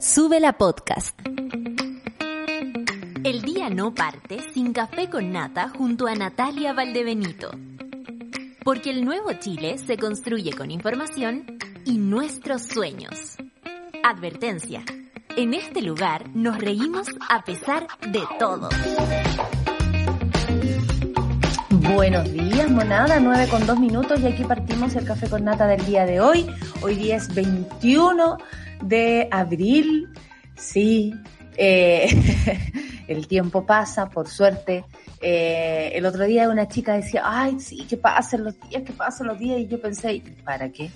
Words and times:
Sube 0.00 0.40
la 0.40 0.54
podcast. 0.54 1.18
El 3.24 3.42
día 3.42 3.70
no 3.70 3.94
parte 3.94 4.40
sin 4.52 4.72
café 4.72 5.08
con 5.08 5.32
nata 5.32 5.68
junto 5.68 6.06
a 6.06 6.14
Natalia 6.14 6.72
Valdebenito. 6.72 7.50
Porque 8.64 8.90
el 8.90 9.04
nuevo 9.04 9.32
Chile 9.34 9.78
se 9.78 9.96
construye 9.96 10.52
con 10.52 10.70
información 10.70 11.58
y 11.84 11.98
nuestros 11.98 12.62
sueños. 12.62 13.36
Advertencia. 14.02 14.84
En 15.36 15.54
este 15.54 15.82
lugar 15.82 16.28
nos 16.34 16.58
reímos 16.58 17.08
a 17.28 17.44
pesar 17.44 17.86
de 18.08 18.22
todo. 18.38 18.68
Buenos 21.70 22.32
días, 22.32 22.70
monada, 22.70 23.20
9 23.20 23.48
con 23.48 23.66
2 23.66 23.78
minutos 23.78 24.20
y 24.20 24.26
aquí 24.26 24.44
partimos 24.44 24.94
el 24.96 25.04
café 25.04 25.28
con 25.28 25.44
nata 25.44 25.66
del 25.66 25.84
día 25.84 26.06
de 26.06 26.20
hoy. 26.20 26.46
Hoy 26.82 26.96
día 26.96 27.16
es 27.16 27.32
21 27.34 28.38
de 28.88 29.28
abril. 29.30 30.08
Sí, 30.56 31.14
eh, 31.56 32.08
el 33.08 33.26
tiempo 33.26 33.64
pasa, 33.66 34.08
por 34.08 34.28
suerte. 34.28 34.84
Eh, 35.20 35.92
el 35.94 36.04
otro 36.06 36.24
día 36.24 36.48
una 36.48 36.68
chica 36.68 36.94
decía, 36.94 37.22
ay, 37.24 37.58
sí, 37.58 37.86
que 37.88 37.96
pasen 37.96 38.44
los 38.44 38.54
días, 38.68 38.82
que 38.82 38.92
pasen 38.92 39.26
los 39.26 39.38
días. 39.38 39.58
Y 39.60 39.66
yo 39.66 39.80
pensé, 39.80 40.22
¿para 40.44 40.70
qué? 40.70 40.90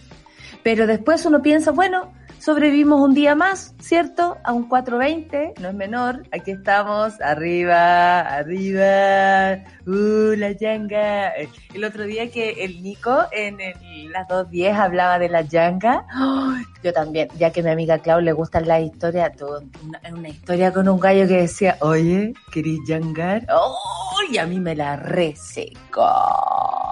Pero 0.62 0.86
después 0.86 1.24
uno 1.24 1.42
piensa, 1.42 1.70
bueno, 1.70 2.12
sobrevivimos 2.38 3.00
un 3.00 3.14
día 3.14 3.34
más, 3.34 3.74
¿cierto? 3.80 4.38
A 4.44 4.52
un 4.52 4.68
420, 4.68 5.54
no 5.60 5.68
es 5.68 5.74
menor. 5.74 6.22
Aquí 6.32 6.52
estamos, 6.52 7.20
arriba, 7.20 8.20
arriba, 8.20 9.64
uh, 9.86 10.36
la 10.36 10.52
yanga. 10.52 11.32
El 11.74 11.84
otro 11.84 12.04
día 12.04 12.30
que 12.30 12.64
el 12.64 12.82
Nico 12.82 13.24
en 13.32 13.60
el, 13.60 14.10
las 14.12 14.28
2.10 14.28 14.74
hablaba 14.74 15.18
de 15.18 15.28
la 15.28 15.42
yanga, 15.42 16.06
¡oh! 16.20 16.54
yo 16.82 16.92
también, 16.92 17.28
ya 17.38 17.50
que 17.50 17.60
a 17.60 17.64
mi 17.64 17.70
amiga 17.70 17.98
Clau 17.98 18.20
le 18.20 18.32
gustan 18.32 18.66
las 18.66 18.82
historias, 18.82 19.32
una, 20.12 20.28
historia 20.28 20.72
con 20.72 20.88
un 20.88 21.00
gallo 21.00 21.26
que 21.26 21.42
decía, 21.42 21.76
oye, 21.80 22.32
¿querís 22.52 22.80
yangar? 22.86 23.46
¡Oh! 23.52 23.76
Y 24.30 24.38
a 24.38 24.46
mí 24.46 24.60
me 24.60 24.74
la 24.74 24.96
resecó. 24.96 26.87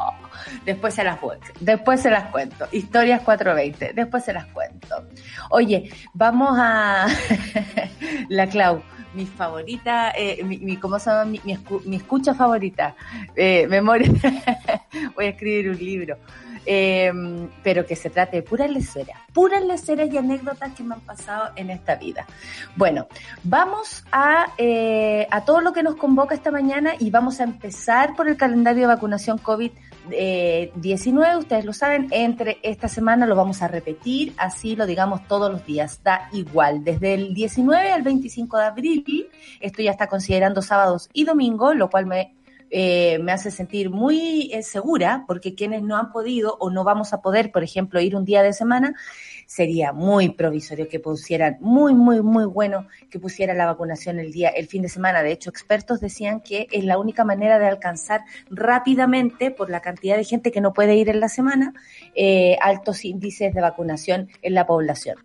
Después 0.67 0.95
se 0.95 1.05
las 1.05 1.19
cuento. 1.19 1.47
Después 1.61 2.01
se 2.01 2.11
las 2.11 2.25
cuento. 2.31 2.67
Historias 2.73 3.23
420. 3.23 3.93
Después 3.95 4.25
se 4.25 4.33
las 4.33 4.47
cuento. 4.47 5.07
Oye, 5.51 5.91
vamos 6.13 6.59
a 6.59 7.07
la 8.29 8.49
Clau, 8.49 8.83
mi 9.15 9.27
favorita, 9.27 10.11
eh, 10.11 10.43
mi, 10.43 10.77
¿cómo 10.77 10.99
se 10.99 11.09
llama? 11.09 11.25
Mi, 11.25 11.41
mi, 11.45 11.53
escu 11.53 11.81
mi 11.87 11.97
escucha 11.97 12.35
favorita. 12.35 12.97
Eh, 13.37 13.69
memoria. 13.69 14.11
Voy 15.15 15.27
a 15.27 15.29
escribir 15.29 15.71
un 15.71 15.79
libro. 15.79 16.19
Eh, 16.69 17.13
pero 17.63 17.87
que 17.87 17.95
se 17.95 18.11
trate 18.11 18.39
de 18.39 18.43
puras 18.43 18.69
leceras, 18.69 19.21
puras 19.33 19.65
leceras 19.65 20.13
y 20.13 20.19
anécdotas 20.19 20.73
que 20.73 20.83
me 20.83 20.97
han 20.97 21.01
pasado 21.01 21.53
en 21.55 21.71
esta 21.71 21.95
vida. 21.95 22.27
Bueno, 22.75 23.07
vamos 23.45 24.05
a, 24.11 24.49
eh, 24.59 25.29
a 25.31 25.45
todo 25.45 25.61
lo 25.61 25.73
que 25.73 25.85
nos 25.85 25.95
convoca 25.95 26.35
esta 26.35 26.51
mañana 26.51 26.95
y 26.99 27.11
vamos 27.11 27.39
a 27.39 27.45
empezar 27.45 28.17
por 28.17 28.27
el 28.27 28.37
calendario 28.37 28.83
de 28.83 28.95
vacunación 28.95 29.39
COVID. 29.39 29.71
Eh, 30.11 30.73
19, 30.77 31.39
ustedes 31.39 31.65
lo 31.65 31.73
saben, 31.73 32.09
entre 32.11 32.59
esta 32.63 32.89
semana 32.89 33.27
lo 33.27 33.37
vamos 33.37 33.63
a 33.63 33.69
repetir, 33.69 34.35
así 34.37 34.77
lo 34.77 34.87
digamos 34.87 35.27
todos 35.29 35.51
los 35.51 35.65
días, 35.65 36.01
da 36.03 36.29
igual, 36.33 36.85
desde 36.85 37.15
el 37.15 37.35
19 37.35 37.91
al 37.91 38.03
25 38.03 38.57
de 38.59 38.65
abril, 38.65 39.29
esto 39.61 39.83
ya 39.83 39.91
está 39.91 40.07
considerando 40.07 40.63
sábados 40.63 41.09
y 41.13 41.25
domingos, 41.25 41.77
lo 41.77 41.91
cual 41.91 42.07
me 42.07 42.37
eh, 42.69 43.19
me 43.21 43.31
hace 43.31 43.53
sentir 43.53 43.91
muy 43.91 44.51
eh, 44.53 44.63
segura, 44.63 45.25
porque 45.29 45.55
quienes 45.55 45.83
no 45.83 45.97
han 45.97 46.11
podido 46.11 46.57
o 46.59 46.69
no 46.71 46.83
vamos 46.83 47.13
a 47.13 47.21
poder, 47.21 47.53
por 47.53 47.63
ejemplo, 47.63 48.01
ir 48.01 48.17
un 48.17 48.25
día 48.25 48.43
de 48.43 48.53
semana, 48.53 48.95
sería 49.47 49.93
muy 49.93 50.31
provisorio 50.31 50.89
que 50.89 51.01
pusieran, 51.01 51.57
muy, 51.61 51.95
muy, 51.95 52.21
muy 52.21 52.45
bueno 52.45 52.87
que 53.11 53.19
pusiera 53.19 53.55
la 53.55 53.67
vacunación 53.67 54.19
el 54.19 54.33
día, 54.33 54.51
el 54.51 54.67
fin 54.67 54.83
de 54.83 54.89
semana. 54.89 55.23
De 55.23 55.33
hecho, 55.33 55.51
expertos 55.51 56.01
decían 56.01 56.41
que 56.41 56.67
es 56.71 56.85
la 56.85 56.99
única 56.99 57.25
manera 57.25 57.59
de 57.59 57.67
alcanzar 57.67 58.23
rápidamente, 58.51 59.51
por 59.51 59.71
la 59.71 59.81
cantidad 59.81 60.17
de 60.17 60.25
gente 60.25 60.51
que 60.51 60.61
no 60.61 60.73
puede 60.73 60.97
ir 60.97 61.09
en 61.09 61.21
la 61.21 61.29
semana, 61.29 61.73
eh, 62.15 62.57
altos 62.61 63.05
índices 63.05 63.55
de 63.55 63.61
vacunación 63.61 64.29
en 64.43 64.55
la 64.55 64.67
población. 64.67 65.17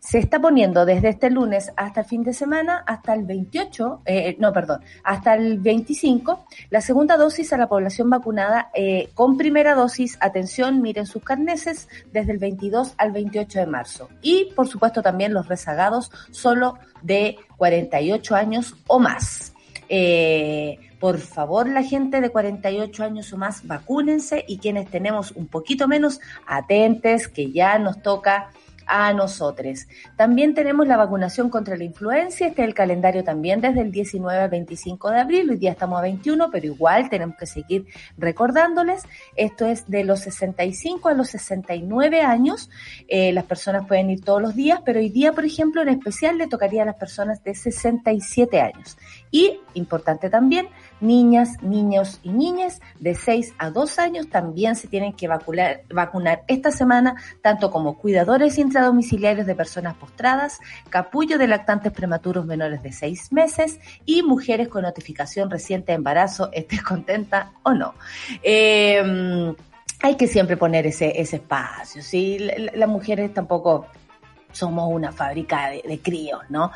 Se 0.00 0.18
está 0.18 0.40
poniendo 0.40 0.84
desde 0.84 1.08
este 1.08 1.30
lunes 1.30 1.72
hasta 1.76 2.00
el 2.00 2.06
fin 2.06 2.22
de 2.22 2.34
semana, 2.34 2.84
hasta 2.86 3.14
el 3.14 3.24
28, 3.24 4.02
eh, 4.04 4.36
no, 4.38 4.52
perdón, 4.52 4.82
hasta 5.04 5.34
el 5.34 5.58
25, 5.58 6.44
la 6.70 6.80
segunda 6.80 7.16
dosis 7.16 7.52
a 7.52 7.56
la 7.56 7.68
población 7.68 8.10
vacunada 8.10 8.70
eh, 8.74 9.08
con 9.14 9.36
primera 9.36 9.74
dosis, 9.74 10.18
atención, 10.20 10.82
miren 10.82 11.06
sus 11.06 11.22
carneses, 11.22 11.88
desde 12.12 12.32
el 12.32 12.38
22 12.38 12.94
al 12.98 13.12
28 13.12 13.60
de 13.60 13.66
marzo. 13.70 14.08
Y, 14.22 14.52
por 14.54 14.68
supuesto, 14.68 15.02
también 15.02 15.32
los 15.32 15.48
rezagados 15.48 16.10
solo 16.30 16.78
de 17.02 17.38
48 17.56 18.34
años 18.34 18.74
o 18.86 18.98
más. 18.98 19.54
Eh, 19.88 20.78
por 21.00 21.18
favor, 21.18 21.68
la 21.68 21.82
gente 21.82 22.20
de 22.20 22.28
48 22.28 23.04
años 23.04 23.32
o 23.32 23.38
más, 23.38 23.66
vacúnense 23.66 24.44
y 24.46 24.58
quienes 24.58 24.90
tenemos 24.90 25.32
un 25.32 25.46
poquito 25.46 25.88
menos, 25.88 26.20
atentes, 26.46 27.26
que 27.26 27.50
ya 27.50 27.78
nos 27.78 28.02
toca 28.02 28.50
a 28.90 29.12
nosotros. 29.12 29.86
También 30.16 30.52
tenemos 30.52 30.86
la 30.86 30.96
vacunación 30.96 31.48
contra 31.48 31.76
la 31.76 31.84
influencia, 31.84 32.48
este 32.48 32.62
es 32.62 32.68
el 32.68 32.74
calendario 32.74 33.22
también 33.22 33.60
desde 33.60 33.82
el 33.82 33.92
19 33.92 34.42
al 34.42 34.50
25 34.50 35.10
de 35.10 35.20
abril, 35.20 35.50
hoy 35.50 35.56
día 35.58 35.70
estamos 35.70 35.98
a 36.00 36.02
21, 36.02 36.50
pero 36.50 36.66
igual 36.66 37.08
tenemos 37.08 37.36
que 37.36 37.46
seguir 37.46 37.86
recordándoles, 38.18 39.04
esto 39.36 39.64
es 39.66 39.88
de 39.88 40.02
los 40.02 40.20
65 40.20 41.08
a 41.08 41.14
los 41.14 41.28
69 41.30 42.22
años, 42.22 42.68
eh, 43.06 43.32
las 43.32 43.44
personas 43.44 43.86
pueden 43.86 44.10
ir 44.10 44.24
todos 44.24 44.42
los 44.42 44.56
días, 44.56 44.80
pero 44.84 44.98
hoy 44.98 45.08
día, 45.08 45.32
por 45.32 45.44
ejemplo, 45.44 45.82
en 45.82 45.88
especial 45.88 46.36
le 46.36 46.48
tocaría 46.48 46.82
a 46.82 46.86
las 46.86 46.96
personas 46.96 47.44
de 47.44 47.54
67 47.54 48.60
años. 48.60 48.98
Y, 49.30 49.60
importante 49.74 50.30
también, 50.30 50.68
niñas, 51.00 51.62
niños 51.62 52.20
y 52.22 52.30
niñas 52.30 52.80
de 52.98 53.14
6 53.14 53.54
a 53.58 53.70
2 53.70 53.98
años 53.98 54.28
también 54.28 54.76
se 54.76 54.88
tienen 54.88 55.12
que 55.12 55.28
vacunar, 55.28 55.82
vacunar 55.92 56.44
esta 56.46 56.70
semana, 56.70 57.16
tanto 57.42 57.70
como 57.70 57.98
cuidadores 57.98 58.58
intradomiciliarios 58.58 59.46
de 59.46 59.54
personas 59.54 59.94
postradas, 59.94 60.58
capullo 60.88 61.38
de 61.38 61.48
lactantes 61.48 61.92
prematuros 61.92 62.46
menores 62.46 62.82
de 62.82 62.92
6 62.92 63.32
meses 63.32 63.80
y 64.04 64.22
mujeres 64.22 64.68
con 64.68 64.82
notificación 64.82 65.50
reciente 65.50 65.92
de 65.92 65.96
embarazo, 65.96 66.50
estés 66.52 66.82
contenta 66.82 67.52
o 67.62 67.72
no. 67.72 67.94
Eh, 68.42 69.54
hay 70.02 70.16
que 70.16 70.26
siempre 70.26 70.56
poner 70.56 70.86
ese, 70.86 71.20
ese 71.20 71.36
espacio, 71.36 72.02
¿sí? 72.02 72.38
Las 72.74 72.88
mujeres 72.88 73.34
tampoco 73.34 73.86
somos 74.52 74.90
una 74.90 75.12
fábrica 75.12 75.70
de, 75.70 75.82
de 75.86 75.98
críos, 76.00 76.40
¿no? 76.48 76.72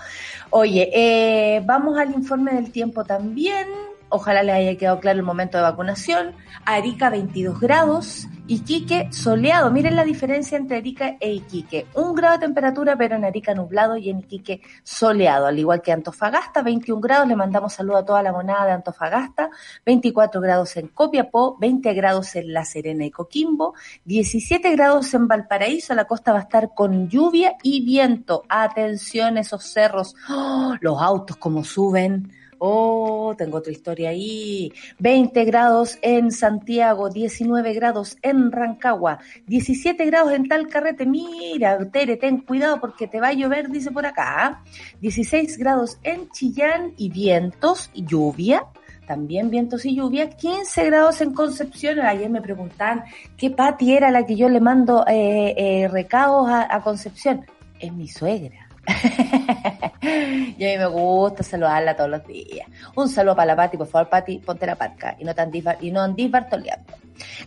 Oye, 0.51 0.91
eh, 0.93 1.62
vamos 1.65 1.99
al 1.99 2.12
informe 2.12 2.53
del 2.53 2.71
tiempo 2.71 3.05
también. 3.05 3.67
Ojalá 4.15 4.45
les 4.45 4.55
haya 4.55 4.77
quedado 4.77 5.01
claro 5.01 5.19
el 5.19 5.25
momento 5.25 5.59
de 5.59 5.65
vacunación. 5.65 6.37
Arica 6.65 7.11
22 7.11 7.59
grados, 7.59 8.29
Iquique 8.47 9.09
soleado. 9.11 9.73
Miren 9.73 9.97
la 9.97 10.05
diferencia 10.05 10.57
entre 10.57 10.77
Arica 10.77 11.17
e 11.19 11.33
Iquique. 11.33 11.89
Un 11.95 12.15
grado 12.15 12.35
de 12.35 12.47
temperatura, 12.47 12.95
pero 12.97 13.17
en 13.17 13.25
Arica 13.25 13.55
nublado 13.55 13.97
y 13.97 14.11
en 14.11 14.21
Iquique 14.21 14.61
soleado. 14.85 15.47
Al 15.47 15.59
igual 15.59 15.83
que 15.83 15.91
Antofagasta, 15.91 16.63
21 16.63 17.01
grados. 17.01 17.27
Le 17.27 17.35
mandamos 17.35 17.73
saludo 17.73 17.97
a 17.97 18.05
toda 18.05 18.23
la 18.23 18.31
monada 18.31 18.67
de 18.67 18.73
Antofagasta. 18.73 19.51
24 19.85 20.41
grados 20.41 20.77
en 20.77 20.87
Copiapó, 20.87 21.57
20 21.59 21.93
grados 21.95 22.37
en 22.37 22.53
La 22.53 22.65
Serena 22.65 23.05
y 23.05 23.11
Coquimbo, 23.11 23.75
17 24.05 24.71
grados 24.77 25.13
en 25.15 25.27
Valparaíso. 25.27 25.93
La 25.93 26.05
costa 26.05 26.31
va 26.31 26.39
a 26.39 26.43
estar 26.43 26.73
con 26.73 27.09
lluvia 27.09 27.57
y 27.65 27.85
viento. 27.85 28.45
Atención, 28.49 29.39
esos 29.39 29.65
cerros. 29.65 30.15
¡Oh! 30.31 30.75
los 30.81 31.03
autos 31.03 31.37
como 31.37 31.65
suben. 31.65 32.31
Oh, 32.67 33.35
tengo 33.37 33.59
otra 33.59 33.73
historia 33.73 34.09
ahí. 34.09 34.73
20 34.99 35.45
grados 35.45 35.99
en 36.01 36.33
Santiago, 36.33 37.11
19 37.11 37.75
grados 37.75 38.17
en 38.23 38.51
Rancagua, 38.51 39.19
17 39.49 40.03
grados 40.07 40.33
en 40.33 40.49
Talcarrete. 40.49 41.05
Mira, 41.05 41.79
Tere, 41.91 42.17
ten 42.17 42.39
cuidado 42.39 42.81
porque 42.81 43.07
te 43.07 43.21
va 43.21 43.29
a 43.29 43.33
llover, 43.35 43.69
dice 43.69 43.91
por 43.91 44.07
acá. 44.07 44.62
16 45.03 45.59
grados 45.59 45.99
en 46.05 46.31
Chillán 46.31 46.94
y 46.97 47.11
vientos 47.11 47.91
y 47.93 48.06
lluvia. 48.06 48.65
También 49.06 49.50
vientos 49.50 49.85
y 49.85 49.97
lluvia, 49.97 50.31
15 50.31 50.87
grados 50.87 51.21
en 51.21 51.35
Concepción. 51.35 52.00
Ayer 52.00 52.31
me 52.31 52.41
preguntaban 52.41 53.05
qué 53.37 53.50
Pati 53.50 53.94
era 53.94 54.11
la 54.11 54.25
que 54.25 54.37
yo 54.37 54.49
le 54.49 54.61
mando 54.61 55.05
eh, 55.06 55.55
eh, 55.59 55.88
recados 55.88 56.49
a, 56.49 56.75
a 56.75 56.83
Concepción. 56.83 57.44
Es 57.79 57.93
mi 57.93 58.09
suegra. 58.09 58.63
y 60.03 60.65
a 60.65 60.69
mí 60.71 60.79
me 60.79 60.87
gusta 60.87 61.43
saludarla 61.43 61.97
todos 61.97 62.11
los 62.11 62.27
días. 62.27 62.69
Un 62.95 63.09
saludo 63.09 63.37
para 63.37 63.47
la 63.47 63.57
Pati, 63.57 63.77
por 63.77 63.87
favor, 63.87 64.09
Pati, 64.09 64.39
ponte 64.39 64.67
la 64.67 64.77
parca 64.77 65.17
y 65.19 65.25
no, 65.25 65.35
tan 65.35 65.51
y 65.81 65.97
andís 65.97 66.31
bartoleando. 66.31 66.95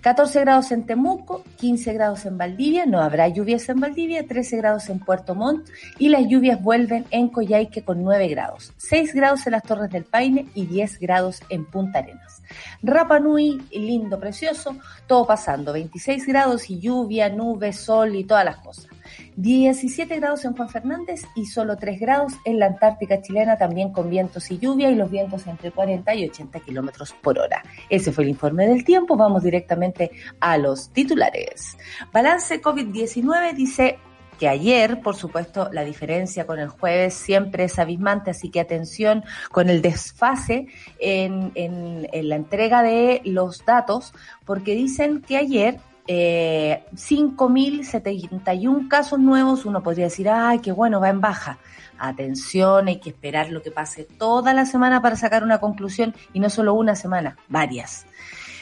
14 0.02 0.40
grados 0.42 0.72
en 0.72 0.86
Temuco, 0.86 1.44
15 1.58 1.94
grados 1.94 2.26
en 2.26 2.38
Valdivia, 2.38 2.86
no 2.86 3.02
habrá 3.02 3.28
lluvias 3.28 3.68
en 3.70 3.80
Valdivia, 3.80 4.26
13 4.26 4.58
grados 4.58 4.90
en 4.90 5.00
Puerto 5.00 5.36
Montt 5.36 5.68
y 6.00 6.10
las 6.10 6.26
lluvias 6.28 6.62
vuelven 6.62 7.06
en 7.12 7.30
Coyhaique 7.30 7.84
con 7.84 8.04
9 8.04 8.28
grados, 8.30 8.74
6 8.78 9.14
grados 9.14 9.46
en 9.46 9.52
las 9.52 9.64
Torres 9.64 9.92
del 9.92 10.06
Paine 10.06 10.48
y 10.54 10.66
10 10.66 11.00
grados 11.00 11.42
en 11.50 11.66
Punta 11.66 12.00
Arenas. 12.00 12.42
Rapa 12.82 13.20
Nui, 13.20 13.62
lindo, 13.72 14.20
precioso, 14.20 14.78
todo 15.06 15.28
pasando, 15.28 15.74
26 15.74 16.26
grados 16.26 16.70
y 16.70 16.80
lluvia, 16.80 17.30
nubes, 17.30 17.78
sol 17.78 18.16
y 18.16 18.24
todas 18.24 18.46
las 18.46 18.58
cosas. 18.58 18.88
17 19.36 20.16
grados 20.16 20.46
en 20.46 20.56
Juan 20.56 20.70
Fernández 20.70 21.22
y 21.36 21.46
solo 21.46 21.78
3 21.78 22.00
grados 22.00 22.34
en 22.46 22.60
la 22.60 22.68
Antártica 22.68 23.22
chilena, 23.22 23.58
también 23.58 23.92
con 23.92 24.10
vientos 24.10 24.50
y 24.52 24.58
lluvia 24.58 24.90
y 24.90 24.96
los 24.96 25.10
vientos 25.10 25.48
entre 25.48 25.72
40 25.72 26.16
y 26.16 26.30
80 26.30 26.60
kilómetros 26.62 27.14
por 27.14 27.40
hora. 27.40 27.64
Ese 27.90 28.12
fue 28.12 28.24
el 28.24 28.32
informe 28.32 28.68
del 28.68 28.84
tiempo. 28.84 29.16
Vamos 29.16 29.44
directamente 29.44 30.12
a 30.40 30.58
los 30.58 30.90
titulares. 30.90 31.78
Balance 32.12 32.62
COVID-19 32.62 33.54
dice 33.54 34.00
que 34.38 34.48
ayer, 34.48 35.02
por 35.02 35.16
supuesto, 35.16 35.70
la 35.72 35.84
diferencia 35.84 36.46
con 36.46 36.60
el 36.60 36.70
jueves 36.70 37.14
siempre 37.14 37.66
es 37.66 37.80
abismante, 37.80 38.32
así 38.32 38.50
que 38.50 38.60
atención 38.60 39.24
con 39.52 39.70
el 39.70 39.82
desfase 39.82 40.68
en, 41.00 41.52
en, 41.56 42.08
en 42.12 42.30
la 42.30 42.36
entrega 42.36 42.84
de 42.84 43.22
los 43.26 43.66
datos, 43.66 44.14
porque 44.46 44.76
dicen 44.76 45.22
que 45.22 45.38
ayer 45.38 45.80
eh, 46.08 46.84
5.071 46.94 48.88
casos 48.88 49.20
nuevos, 49.20 49.66
uno 49.66 49.84
podría 49.84 50.06
decir, 50.06 50.30
ay, 50.30 50.60
qué 50.60 50.72
bueno, 50.72 51.00
va 51.00 51.10
en 51.10 51.22
baja. 51.22 51.60
Atención, 52.00 52.88
hay 52.88 53.00
que 53.00 53.10
esperar 53.10 53.52
lo 53.52 53.62
que 53.62 53.72
pase 53.72 54.04
toda 54.04 54.54
la 54.54 54.66
semana 54.66 55.02
para 55.02 55.16
sacar 55.16 55.44
una 55.44 55.60
conclusión 55.60 56.16
y 56.34 56.40
no 56.40 56.50
solo 56.50 56.74
una 56.74 56.96
semana, 56.96 57.38
varias. 57.48 58.06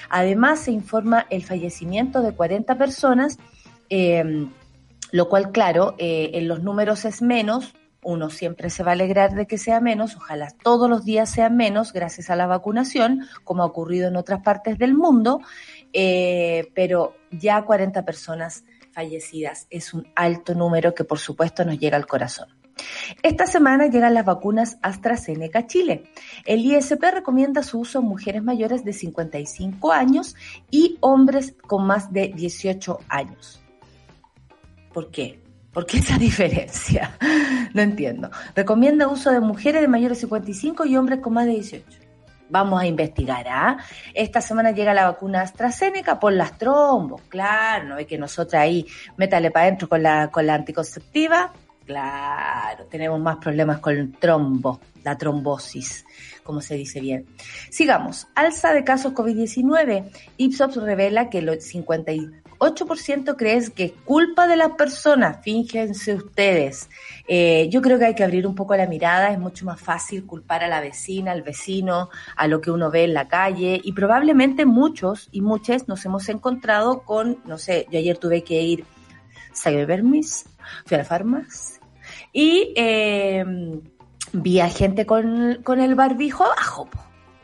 Además, 0.10 0.60
se 0.60 0.72
informa 0.72 1.26
el 1.30 1.44
fallecimiento 1.44 2.22
de 2.22 2.34
40 2.34 2.78
personas. 2.78 3.38
Eh, 3.90 4.48
lo 5.12 5.30
cual, 5.30 5.52
claro, 5.52 5.96
eh, 5.98 6.32
en 6.34 6.48
los 6.48 6.62
números 6.62 7.06
es 7.06 7.22
menos, 7.22 7.74
uno 8.04 8.30
siempre 8.30 8.70
se 8.70 8.84
va 8.84 8.92
a 8.92 8.94
alegrar 8.94 9.34
de 9.34 9.48
que 9.48 9.58
sea 9.58 9.80
menos, 9.80 10.16
ojalá 10.16 10.50
todos 10.62 10.90
los 10.90 11.06
días 11.06 11.30
sean 11.30 11.56
menos 11.56 11.94
gracias 11.94 12.30
a 12.30 12.36
la 12.36 12.48
vacunación, 12.48 13.26
como 13.44 13.64
ha 13.64 13.66
ocurrido 13.66 14.08
en 14.10 14.16
otras 14.16 14.42
partes 14.42 14.78
del 14.78 14.94
mundo, 14.94 15.40
eh, 15.98 16.74
pero 16.74 17.16
ya 17.32 17.64
40 17.64 18.04
personas 18.04 18.66
fallecidas 18.92 19.66
es 19.70 19.94
un 19.94 20.06
alto 20.14 20.54
número 20.54 20.94
que 20.94 21.06
por 21.06 21.20
supuesto 21.20 21.64
nos 21.64 21.80
llega 21.80 21.96
al 21.96 22.06
corazón. 22.06 22.50
Esta 23.24 23.48
semana 23.48 23.88
llegan 23.88 24.14
las 24.14 24.26
vacunas 24.26 24.78
AstraZeneca 24.82 25.68
Chile. 25.68 26.12
El 26.44 26.66
ISP 26.66 27.02
recomienda 27.14 27.64
su 27.64 27.80
uso 27.80 28.00
en 28.00 28.06
mujeres 28.06 28.44
mayores 28.44 28.84
de 28.84 28.92
55 28.92 29.94
años 29.94 30.36
y 30.70 30.98
hombres 31.00 31.56
con 31.66 31.88
más 31.88 32.12
de 32.12 32.28
18 32.28 33.00
años. 33.08 33.62
¿Por 34.94 35.10
qué? 35.12 35.40
¿Por 35.72 35.86
qué 35.86 36.00
esa 36.00 36.18
diferencia? 36.20 37.18
No 37.74 37.82
entiendo. 37.82 38.32
Recomienda 38.54 39.08
uso 39.08 39.32
de 39.32 39.40
mujeres 39.40 39.80
de 39.80 39.88
mayores 39.88 40.18
de 40.18 40.28
55 40.28 40.86
y 40.86 40.98
hombres 40.98 41.20
con 41.20 41.34
más 41.34 41.46
de 41.46 41.54
18. 41.54 42.05
Vamos 42.50 42.82
a 42.82 42.86
investigar, 42.86 43.48
¿ah? 43.48 43.78
Esta 44.14 44.40
semana 44.40 44.72
llega 44.72 44.94
la 44.94 45.06
vacuna 45.06 45.42
AstraZeneca 45.42 46.20
por 46.20 46.34
las 46.34 46.58
trombos, 46.58 47.22
claro, 47.28 47.86
¿no 47.86 47.96
ve 47.96 48.06
que 48.06 48.18
nosotras 48.18 48.62
ahí 48.62 48.86
métale 49.18 49.50
para 49.50 49.66
adentro 49.66 49.90
con 49.90 50.04
la, 50.04 50.30
con 50.30 50.46
la 50.46 50.54
anticonceptiva? 50.54 51.52
Claro, 51.86 52.86
tenemos 52.86 53.20
más 53.20 53.38
problemas 53.38 53.80
con 53.80 53.96
el 53.96 54.12
trombo, 54.14 54.80
la 55.04 55.16
trombosis, 55.16 56.04
como 56.44 56.60
se 56.60 56.76
dice 56.76 57.00
bien. 57.00 57.28
Sigamos, 57.70 58.28
alza 58.34 58.74
de 58.74 58.84
casos 58.84 59.14
COVID-19. 59.14 60.10
Ipsos 60.38 60.76
revela 60.78 61.30
que 61.30 61.44
los 61.44 61.64
50 61.64 62.12
8% 62.60 63.36
crees 63.38 63.70
que 63.70 63.86
es 63.86 63.92
culpa 64.04 64.48
de 64.48 64.56
las 64.56 64.72
personas, 64.72 65.38
fíjense 65.44 66.14
ustedes. 66.16 66.90
Eh, 67.28 67.68
yo 67.70 67.82
creo 67.82 68.00
que 68.00 68.06
hay 68.06 68.16
que 68.16 68.24
abrir 68.24 68.48
un 68.48 68.56
poco 68.56 68.76
la 68.76 68.88
mirada, 68.88 69.32
es 69.32 69.40
mucho 69.40 69.66
más 69.66 69.80
fácil 69.80 70.26
culpar 70.26 70.64
a 70.64 70.68
la 70.68 70.82
vecina, 70.82 71.32
al 71.32 71.42
vecino, 71.42 72.10
a 72.36 72.48
lo 72.48 72.62
que 72.62 72.72
uno 72.72 72.92
ve 72.92 73.06
en 73.06 73.14
la 73.14 73.28
calle 73.28 73.80
y 73.84 73.94
probablemente 73.94 74.66
muchos 74.66 75.30
y 75.32 75.42
muchas 75.42 75.88
nos 75.88 76.06
hemos 76.06 76.30
encontrado 76.30 77.04
con, 77.04 77.40
no 77.46 77.58
sé, 77.58 77.88
yo 77.92 78.00
ayer 78.00 78.18
tuve 78.18 78.44
que 78.44 78.62
ir, 78.62 78.86
permiso, 79.88 80.50
fui 80.86 80.96
a 80.96 81.00
la 81.00 81.06
farmacia 81.06 81.80
y 82.34 82.74
eh, 82.76 83.46
vi 84.34 84.60
a 84.60 84.70
gente 84.70 85.06
con, 85.06 85.62
con 85.64 85.80
el 85.80 85.96
barbijo 85.96 86.44
abajo. 86.44 86.90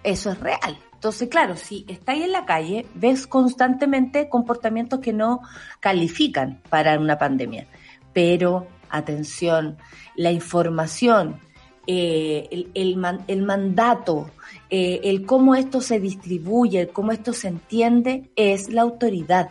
Eso 0.03 0.31
es 0.31 0.39
real. 0.39 0.77
Entonces, 1.01 1.30
claro, 1.30 1.57
si 1.57 1.83
estáis 1.88 2.25
en 2.25 2.31
la 2.31 2.45
calle, 2.45 2.86
ves 2.94 3.25
constantemente 3.25 4.30
comportamientos 4.30 5.00
que 5.00 5.13
no 5.13 5.42
califican 5.80 6.62
para 6.69 7.00
una 7.00 7.18
pandemia. 7.18 7.65
Pero, 8.13 8.68
atención, 8.88 9.77
la 10.15 10.31
información, 10.31 11.39
eh, 11.88 12.68
el, 12.75 12.98
mandato, 12.98 14.30
eh, 14.69 15.01
el 15.06 15.25
cómo 15.25 15.56
esto 15.56 15.81
se 15.81 16.00
distribuye, 16.00 16.81
el 16.81 16.89
cómo 16.89 17.13
esto 17.13 17.33
se 17.33 17.47
entiende, 17.47 18.30
es 18.36 18.69
la 18.71 18.83
autoridad 18.83 19.50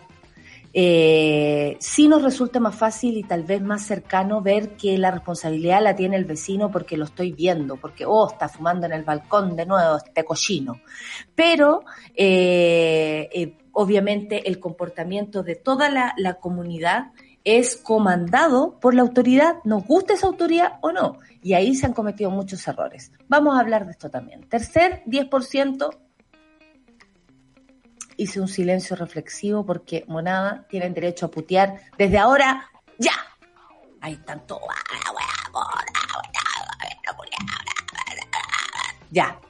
eh, 0.72 1.76
sí 1.80 2.06
nos 2.06 2.22
resulta 2.22 2.60
más 2.60 2.76
fácil 2.76 3.16
y 3.16 3.24
tal 3.24 3.42
vez 3.42 3.60
más 3.60 3.82
cercano 3.84 4.40
ver 4.40 4.76
que 4.76 4.96
la 4.98 5.10
responsabilidad 5.10 5.82
la 5.82 5.96
tiene 5.96 6.16
el 6.16 6.24
vecino 6.24 6.70
porque 6.70 6.96
lo 6.96 7.04
estoy 7.04 7.32
viendo, 7.32 7.76
porque, 7.76 8.04
oh, 8.06 8.28
está 8.30 8.48
fumando 8.48 8.86
en 8.86 8.92
el 8.92 9.02
balcón 9.02 9.56
de 9.56 9.66
nuevo 9.66 9.96
este 9.96 10.24
cochino. 10.24 10.80
Pero, 11.34 11.82
eh, 12.14 13.28
eh, 13.32 13.56
obviamente, 13.72 14.48
el 14.48 14.60
comportamiento 14.60 15.42
de 15.42 15.56
toda 15.56 15.90
la, 15.90 16.14
la 16.16 16.34
comunidad 16.34 17.12
es 17.42 17.76
comandado 17.76 18.78
por 18.80 18.94
la 18.94 19.02
autoridad, 19.02 19.56
nos 19.64 19.84
gusta 19.86 20.14
esa 20.14 20.26
autoridad 20.26 20.74
o 20.82 20.92
no. 20.92 21.18
Y 21.42 21.54
ahí 21.54 21.74
se 21.74 21.86
han 21.86 21.94
cometido 21.94 22.30
muchos 22.30 22.66
errores. 22.68 23.12
Vamos 23.28 23.56
a 23.56 23.60
hablar 23.60 23.86
de 23.86 23.92
esto 23.92 24.10
también. 24.10 24.42
Tercer 24.48 25.02
10%, 25.06 25.90
hice 28.20 28.40
un 28.40 28.48
silencio 28.48 28.96
reflexivo 28.96 29.64
porque 29.64 30.04
Monada 30.06 30.66
tienen 30.68 30.92
derecho 30.92 31.26
a 31.26 31.30
putear 31.30 31.80
desde 31.96 32.18
ahora 32.18 32.68
ya. 32.98 33.12
Hay 34.02 34.16
tanto. 34.16 34.60
Ya. 39.10 39.40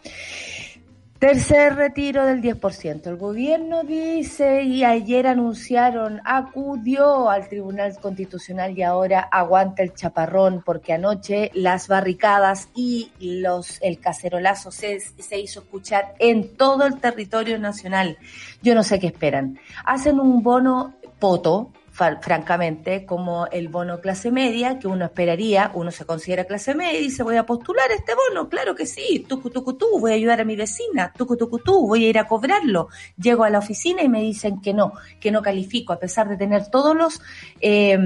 Tercer 1.21 1.77
retiro 1.77 2.25
del 2.25 2.41
10%. 2.41 3.07
El 3.07 3.17
gobierno 3.17 3.83
dice 3.83 4.63
y 4.63 4.85
ayer 4.85 5.27
anunciaron, 5.27 6.23
acudió 6.25 7.29
al 7.29 7.47
Tribunal 7.47 7.95
Constitucional 8.01 8.77
y 8.77 8.83
ahora 8.83 9.29
aguanta 9.31 9.83
el 9.83 9.93
chaparrón 9.93 10.63
porque 10.65 10.95
anoche 10.95 11.51
las 11.53 11.89
barricadas 11.89 12.71
y 12.75 13.13
los 13.21 13.83
el 13.83 14.01
cacerolazo 14.01 14.71
se, 14.71 14.99
se 14.99 15.39
hizo 15.39 15.61
escuchar 15.61 16.15
en 16.19 16.57
todo 16.57 16.87
el 16.87 16.99
territorio 16.99 17.59
nacional. 17.59 18.17
Yo 18.63 18.75
no 18.75 18.83
sé 18.83 18.99
qué 18.99 19.09
esperan. 19.09 19.59
Hacen 19.85 20.19
un 20.19 20.43
bono 20.43 20.95
poto, 21.19 21.71
francamente, 22.23 23.05
como 23.05 23.47
el 23.49 23.69
bono 23.69 24.01
clase 24.01 24.31
media, 24.31 24.79
que 24.79 24.89
uno 24.89 25.05
esperaría, 25.05 25.71
uno 25.75 25.91
se 25.91 26.05
considera 26.05 26.45
clase 26.45 26.75
media 26.75 26.99
y 26.99 27.05
dice, 27.05 27.23
voy 27.23 27.37
a 27.37 27.47
postular 27.47 27.91
este 27.91 28.13
bono, 28.15 28.49
claro 28.49 28.75
que 28.75 28.87
sí, 28.87 29.25
tucu, 29.29 29.51
tucu, 29.51 29.75
tú, 29.75 29.99
voy 30.01 30.13
a 30.13 30.15
ayudar 30.15 30.41
a 30.41 30.45
mi 30.45 30.57
vecina, 30.57 31.13
tucu, 31.17 31.37
tucu, 31.37 31.59
tú, 31.59 31.87
voy 31.87 32.05
a 32.05 32.09
ir 32.09 32.19
a 32.19 32.27
cobrarlo. 32.27 32.89
Llego 33.17 33.45
a 33.45 33.51
la 33.51 33.59
oficina 33.59 34.03
y 34.03 34.09
me 34.09 34.21
dicen 34.23 34.61
que 34.61 34.73
no, 34.73 34.93
que 35.21 35.31
no 35.31 35.43
califico, 35.43 35.93
a 35.93 35.99
pesar 35.99 36.29
de 36.29 36.37
tener 36.37 36.71
todos 36.71 36.97
los 36.97 37.21
eh, 37.61 37.99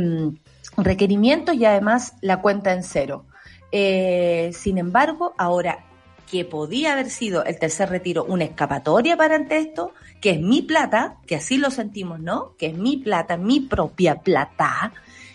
requerimientos 0.77 1.55
y 1.55 1.65
además 1.65 2.15
la 2.21 2.41
cuenta 2.41 2.73
en 2.73 2.83
cero. 2.83 3.25
Eh, 3.71 4.51
sin 4.53 4.79
embargo, 4.79 5.35
ahora 5.39 5.85
que 6.31 6.45
podía 6.45 6.93
haber 6.93 7.11
sido 7.11 7.45
el 7.45 7.59
tercer 7.59 7.91
retiro 7.91 8.25
una 8.25 8.45
escapatoria 8.45 9.17
para 9.17 9.37
ante 9.37 9.59
esto, 9.59 9.93
que 10.21 10.31
es 10.31 10.41
mi 10.41 10.63
plata, 10.63 11.17
que 11.27 11.37
así 11.37 11.59
lo 11.59 11.71
sentimos, 11.71 12.21
¿no? 12.21 12.55
Que 12.59 12.67
es 12.67 12.77
mi 12.77 12.97
plata, 12.97 13.37
mi 13.37 13.61
propia 13.61 14.17
plata, 14.17 14.93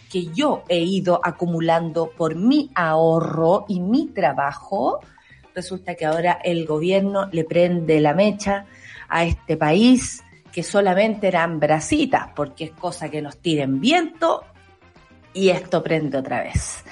que 0.09 0.27
yo 0.27 0.63
he 0.67 0.79
ido 0.79 1.21
acumulando 1.23 2.11
por 2.17 2.35
mi 2.35 2.71
ahorro 2.73 3.65
y 3.67 3.79
mi 3.79 4.07
trabajo, 4.07 4.99
resulta 5.53 5.95
que 5.95 6.05
ahora 6.05 6.39
el 6.43 6.65
gobierno 6.65 7.27
le 7.31 7.43
prende 7.43 7.99
la 7.99 8.13
mecha 8.13 8.65
a 9.07 9.25
este 9.25 9.57
país 9.57 10.23
que 10.51 10.63
solamente 10.63 11.27
eran 11.27 11.59
brasitas, 11.59 12.29
porque 12.35 12.65
es 12.65 12.71
cosa 12.71 13.09
que 13.09 13.21
nos 13.21 13.37
tiren 13.37 13.79
viento 13.79 14.43
y 15.33 15.49
esto 15.49 15.83
prende 15.83 16.17
otra 16.17 16.43
vez. 16.43 16.83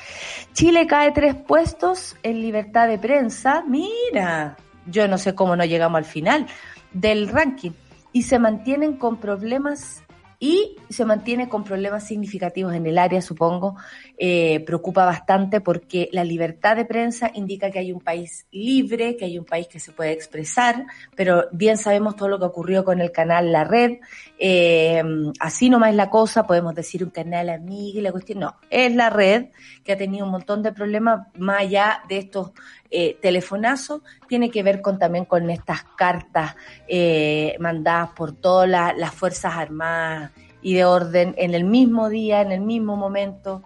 Chile 0.54 0.88
cae 0.88 1.12
tres 1.12 1.36
puestos 1.36 2.16
en 2.24 2.42
libertad 2.42 2.88
de 2.88 2.98
prensa. 2.98 3.64
Mira, 3.68 4.58
yo 4.86 5.08
no 5.08 5.18
sé 5.18 5.36
cómo 5.36 5.56
no 5.56 5.66
llegamos 5.66 5.98
al 5.98 6.06
final 6.06 6.48
del 6.94 7.30
ranking 7.30 7.72
y 8.12 8.24
se 8.24 8.40
mantienen 8.40 8.98
con 8.98 9.18
problemas 9.18 10.04
y 10.40 10.78
se 10.90 11.06
mantiene 11.06 11.50
con 11.50 11.64
problemas 11.64 12.08
significativos 12.08 12.74
en 12.74 12.86
el 12.86 12.98
área, 12.98 13.22
supongo, 13.22 13.76
eh, 14.18 14.62
preocupa 14.66 15.06
bastante 15.06 15.62
porque 15.62 16.10
la 16.12 16.24
libertad 16.24 16.76
de 16.76 16.86
prensa 16.86 17.32
indica 17.34 17.70
que 17.70 17.80
hay 17.80 17.92
un 17.92 18.02
país 18.02 18.48
libre, 18.52 19.16
que 19.16 19.26
hay 19.26 19.38
un 19.38 19.46
país 19.46 19.68
que 19.68 19.80
se 19.80 19.92
puede 19.92 20.12
expresar, 20.12 20.86
pero 21.16 21.46
bien 21.52 21.78
sabemos 21.78 22.16
todo 22.16 22.28
lo 22.28 22.40
que 22.40 22.46
ocurrió 22.46 22.84
con 22.84 23.00
el 23.00 23.12
canal 23.12 23.52
La 23.52 23.64
Red, 23.64 24.00
eh, 24.40 25.04
así 25.40 25.70
nomás 25.70 25.92
es 25.92 25.96
la 25.96 26.10
cosa, 26.10 26.48
podemos 26.48 26.74
decir 26.74 27.04
un 27.04 27.12
canal 27.12 27.50
amigo 27.50 28.00
y 28.00 28.02
la 28.02 28.12
cuestión, 28.12 28.40
no, 28.40 28.56
es 28.70 28.94
La 28.96 29.10
Red 29.10 29.48
que 29.84 29.94
ha 29.94 29.98
tenido 29.98 30.26
un 30.26 30.32
montón 30.32 30.64
de 30.64 30.72
problemas 30.72 31.28
más 31.38 31.62
allá 31.62 32.02
de 32.10 32.18
estos 32.18 32.52
eh, 32.90 33.18
telefonazo 33.22 34.02
tiene 34.30 34.50
que 34.50 34.64
ver 34.64 34.82
con 34.82 34.98
también 34.98 35.26
con 35.26 35.50
estas 35.50 35.84
cartas 35.98 36.56
eh, 36.88 37.58
mandadas 37.60 38.12
por 38.12 38.32
todas 38.32 38.70
las 38.70 39.14
Fuerzas 39.14 39.56
Armadas 39.56 40.32
y 40.62 40.74
de 40.74 40.86
orden 40.86 41.36
en 41.38 41.54
el 41.54 41.66
mismo 41.66 42.10
día, 42.10 42.42
en 42.42 42.52
el 42.52 42.62
mismo 42.62 42.96
momento, 42.96 43.64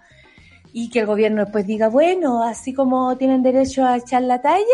y 0.74 0.90
que 0.90 1.00
el 1.00 1.06
gobierno 1.06 1.44
después 1.44 1.68
diga, 1.68 1.90
bueno, 1.90 2.44
así 2.44 2.74
como 2.74 3.18
tienen 3.18 3.44
derecho 3.44 3.86
a 3.86 3.98
echar 3.98 4.24
la 4.24 4.42
talla, 4.42 4.66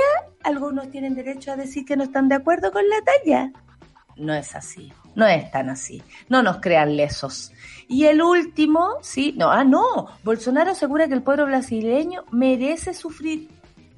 algunos 0.44 0.90
tienen 0.92 1.16
derecho 1.16 1.52
a 1.52 1.56
decir 1.56 1.86
que 1.86 1.98
no 1.98 2.04
están 2.04 2.30
de 2.30 2.36
acuerdo 2.36 2.72
con 2.72 2.88
la 2.88 2.98
talla. 3.02 3.52
No 4.16 4.34
es 4.34 4.56
así, 4.56 4.92
no 5.16 5.28
es 5.28 5.50
tan 5.52 5.70
así. 5.70 6.02
No 6.30 6.42
nos 6.42 6.58
crean 6.58 6.96
lesos. 6.96 7.52
Y 7.88 8.06
el 8.06 8.22
último, 8.22 8.98
sí, 9.02 9.34
no, 9.38 9.50
ah, 9.50 9.64
no, 9.64 10.08
Bolsonaro 10.24 10.72
asegura 10.72 11.08
que 11.08 11.14
el 11.14 11.24
pueblo 11.24 11.46
brasileño 11.46 12.26
merece 12.32 12.94
sufrir 12.94 13.50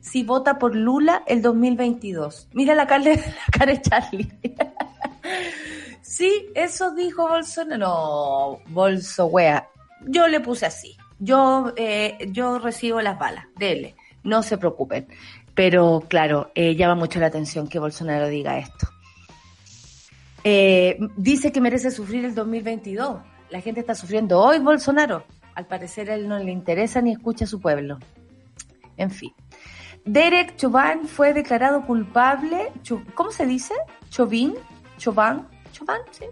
si 0.01 0.24
vota 0.24 0.60
por 0.60 0.75
Lula 0.75 1.24
el 1.25 1.41
2022. 1.41 2.50
Mira 2.53 2.75
la 2.75 2.88
cara, 2.88 3.03
la 3.06 3.58
cara 3.58 3.74
de 3.74 3.82
Charlie. 3.82 4.32
sí, 6.01 6.50
eso 6.53 6.91
dijo 6.91 7.27
Bolsonaro. 7.27 7.77
No, 7.77 8.60
Bolso, 8.70 9.25
wea. 9.27 9.68
Yo 10.06 10.27
le 10.27 10.39
puse 10.39 10.65
así. 10.65 10.99
Yo, 11.20 11.74
eh, 11.76 12.30
yo 12.32 12.60
recibo 12.60 13.02
las 13.02 13.20
balas, 13.20 13.46
dele, 13.56 13.96
no 14.24 14.42
se 14.42 14.58
preocupen. 14.58 15.08
Pero 15.54 16.06
claro, 16.08 16.52
eh, 16.56 16.76
llama 16.76 16.96
mucho 16.96 17.20
la 17.20 17.28
atención 17.28 17.68
que 17.68 17.80
Bolsonaro 17.80 18.28
diga 18.28 18.58
esto. 18.58 18.88
Eh, 20.44 20.98
dice 21.18 21.52
que 21.52 21.60
merece 21.60 21.92
sufrir 21.92 22.24
el 22.26 22.34
2022. 22.34 23.20
La 23.50 23.62
gente 23.62 23.82
está 23.82 23.96
sufriendo 23.96 24.40
hoy 24.40 24.60
Bolsonaro. 24.60 25.26
Al 25.56 25.68
parecer 25.68 26.10
él 26.10 26.28
no 26.28 26.40
le 26.40 26.52
interesa 26.52 27.02
ni 27.02 27.12
escucha 27.12 27.46
a 27.46 27.48
su 27.48 27.60
pueblo. 27.60 28.00
En 28.96 29.12
fin. 29.12 29.34
Derek 30.06 30.56
Chauvin 30.56 31.06
fue 31.06 31.34
declarado 31.34 31.86
culpable. 31.86 32.72
¿Cómo 33.14 33.32
se 33.32 33.46
dice? 33.46 33.74
Chauvin. 34.10 34.56
Chauvin. 34.98 35.46
Chauvin, 35.74 36.02
sí. 36.12 36.26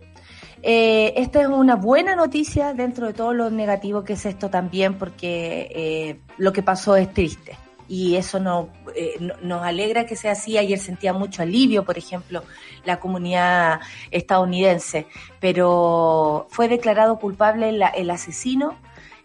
Eh, 0.63 1.13
esta 1.17 1.41
es 1.41 1.47
una 1.47 1.75
buena 1.75 2.15
noticia 2.15 2.73
dentro 2.73 3.07
de 3.07 3.13
todo 3.13 3.33
lo 3.33 3.49
negativo 3.49 4.03
que 4.03 4.13
es 4.13 4.25
esto 4.25 4.49
también, 4.49 4.97
porque 4.97 5.69
eh, 5.73 6.19
lo 6.37 6.51
que 6.53 6.63
pasó 6.63 6.95
es 6.95 7.13
triste. 7.13 7.57
Y 7.89 8.15
eso 8.15 8.39
no, 8.39 8.69
eh, 8.95 9.17
nos 9.41 9.63
alegra 9.63 10.05
que 10.05 10.15
sea 10.15 10.33
así. 10.33 10.57
Ayer 10.57 10.77
sentía 10.79 11.13
mucho 11.13 11.41
alivio, 11.41 11.85
por 11.85 11.97
ejemplo, 11.97 12.43
la 12.83 12.99
comunidad 12.99 13.79
estadounidense, 14.11 15.07
pero 15.39 16.47
fue 16.49 16.67
declarado 16.67 17.17
culpable 17.17 17.69
el 17.69 18.09
asesino 18.09 18.75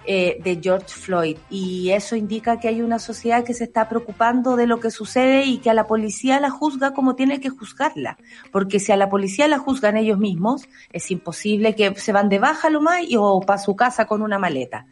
eh, 0.04 0.38
de 0.42 0.59
George 0.62 0.88
Floyd. 0.88 1.38
Y 1.50 1.90
eso 1.90 2.16
indica 2.16 2.59
que 2.59 2.68
hay 2.68 2.82
una 2.82 2.99
sociedad 2.99 3.44
que 3.44 3.54
se 3.54 3.64
está 3.64 3.88
preocupando 3.88 4.56
de 4.56 4.66
lo 4.66 4.80
que 4.80 4.90
sucede 4.90 5.44
y 5.44 5.59
que 5.59 5.71
a 5.71 5.75
la 5.75 5.87
policía 5.87 6.40
la 6.40 6.50
juzga 6.50 6.92
como 6.92 7.14
tiene 7.14 7.40
que 7.40 7.50
juzgarla. 7.50 8.16
Porque 8.50 8.80
si 8.80 8.92
a 8.92 8.97
la 8.97 9.09
policía 9.09 9.49
la 9.49 9.59
juzgan 9.59 9.97
ellos 9.97 10.18
mismos, 10.18 10.68
es 10.92 11.11
imposible 11.11 11.75
que 11.75 11.94
se 11.94 12.12
van 12.12 12.28
de 12.28 12.38
baja 12.38 12.71
lo 12.71 12.80
más 12.80 13.02
y, 13.09 13.16
o 13.16 13.40
para 13.40 13.59
su 13.59 13.76
casa 13.76 14.06
con 14.06 14.23
una 14.23 14.38
maleta. 14.38 14.87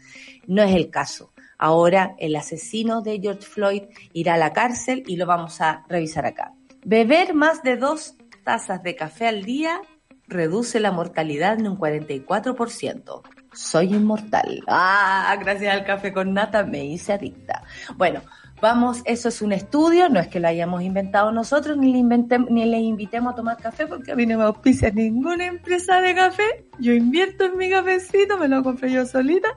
No 0.46 0.62
es 0.62 0.74
el 0.74 0.90
caso. 0.90 1.32
Ahora 1.58 2.14
el 2.18 2.36
asesino 2.36 3.02
de 3.02 3.20
George 3.20 3.46
Floyd 3.46 3.82
irá 4.12 4.34
a 4.34 4.38
la 4.38 4.52
cárcel 4.52 5.02
y 5.06 5.16
lo 5.16 5.26
vamos 5.26 5.60
a 5.60 5.84
revisar 5.88 6.24
acá. 6.24 6.54
Beber 6.84 7.34
más 7.34 7.62
de 7.62 7.76
dos 7.76 8.14
tazas 8.44 8.82
de 8.82 8.96
café 8.96 9.26
al 9.26 9.44
día 9.44 9.80
reduce 10.30 10.80
la 10.80 10.92
mortalidad 10.92 11.58
en 11.60 11.68
un 11.68 11.78
44% 11.78 13.22
soy 13.52 13.94
inmortal. 13.94 14.62
Ah, 14.68 15.36
gracias 15.40 15.74
al 15.74 15.84
café 15.84 16.12
con 16.12 16.32
nata 16.32 16.64
me 16.64 16.84
hice 16.84 17.12
adicta. 17.12 17.64
Bueno, 17.96 18.20
vamos, 18.60 19.02
eso 19.04 19.28
es 19.28 19.42
un 19.42 19.52
estudio, 19.52 20.08
no 20.08 20.20
es 20.20 20.28
que 20.28 20.40
lo 20.40 20.48
hayamos 20.48 20.82
inventado 20.82 21.32
nosotros, 21.32 21.76
ni 21.76 21.92
le, 21.92 22.02
ni 22.48 22.64
le 22.64 22.78
invitemos 22.78 23.32
a 23.32 23.36
tomar 23.36 23.56
café, 23.56 23.86
porque 23.86 24.12
a 24.12 24.16
mí 24.16 24.26
no 24.26 24.38
me 24.38 24.44
auspicia 24.44 24.90
ninguna 24.90 25.46
empresa 25.46 26.00
de 26.00 26.14
café. 26.14 26.64
Yo 26.78 26.92
invierto 26.92 27.44
en 27.44 27.56
mi 27.56 27.70
cafecito, 27.70 28.38
me 28.38 28.48
lo 28.48 28.62
compré 28.62 28.92
yo 28.92 29.04
solita. 29.04 29.48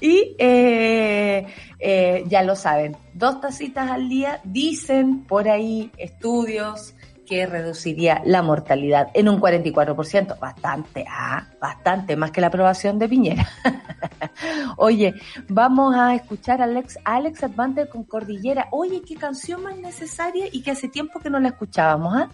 Y 0.00 0.34
eh, 0.38 1.46
eh, 1.78 2.24
ya 2.26 2.42
lo 2.42 2.56
saben, 2.56 2.96
dos 3.14 3.40
tacitas 3.40 3.90
al 3.90 4.08
día, 4.08 4.40
dicen 4.44 5.24
por 5.24 5.48
ahí 5.48 5.90
estudios, 5.96 6.95
que 7.26 7.46
reduciría 7.46 8.22
la 8.24 8.42
mortalidad 8.42 9.08
en 9.14 9.28
un 9.28 9.40
44%. 9.40 10.38
Bastante, 10.38 11.04
ah, 11.08 11.46
bastante, 11.60 12.16
más 12.16 12.30
que 12.30 12.40
la 12.40 12.46
aprobación 12.46 12.98
de 12.98 13.08
Piñera. 13.08 13.48
Oye, 14.76 15.14
vamos 15.48 15.94
a 15.94 16.14
escuchar 16.14 16.60
a 16.60 16.64
Alex, 16.64 16.98
Alex 17.04 17.44
Advante 17.44 17.88
con 17.88 18.04
Cordillera. 18.04 18.68
Oye, 18.70 19.02
qué 19.06 19.16
canción 19.16 19.62
más 19.62 19.76
necesaria 19.76 20.46
y 20.50 20.62
que 20.62 20.70
hace 20.70 20.88
tiempo 20.88 21.20
que 21.20 21.30
no 21.30 21.38
la 21.38 21.48
escuchábamos, 21.48 22.14
¿ah? 22.16 22.30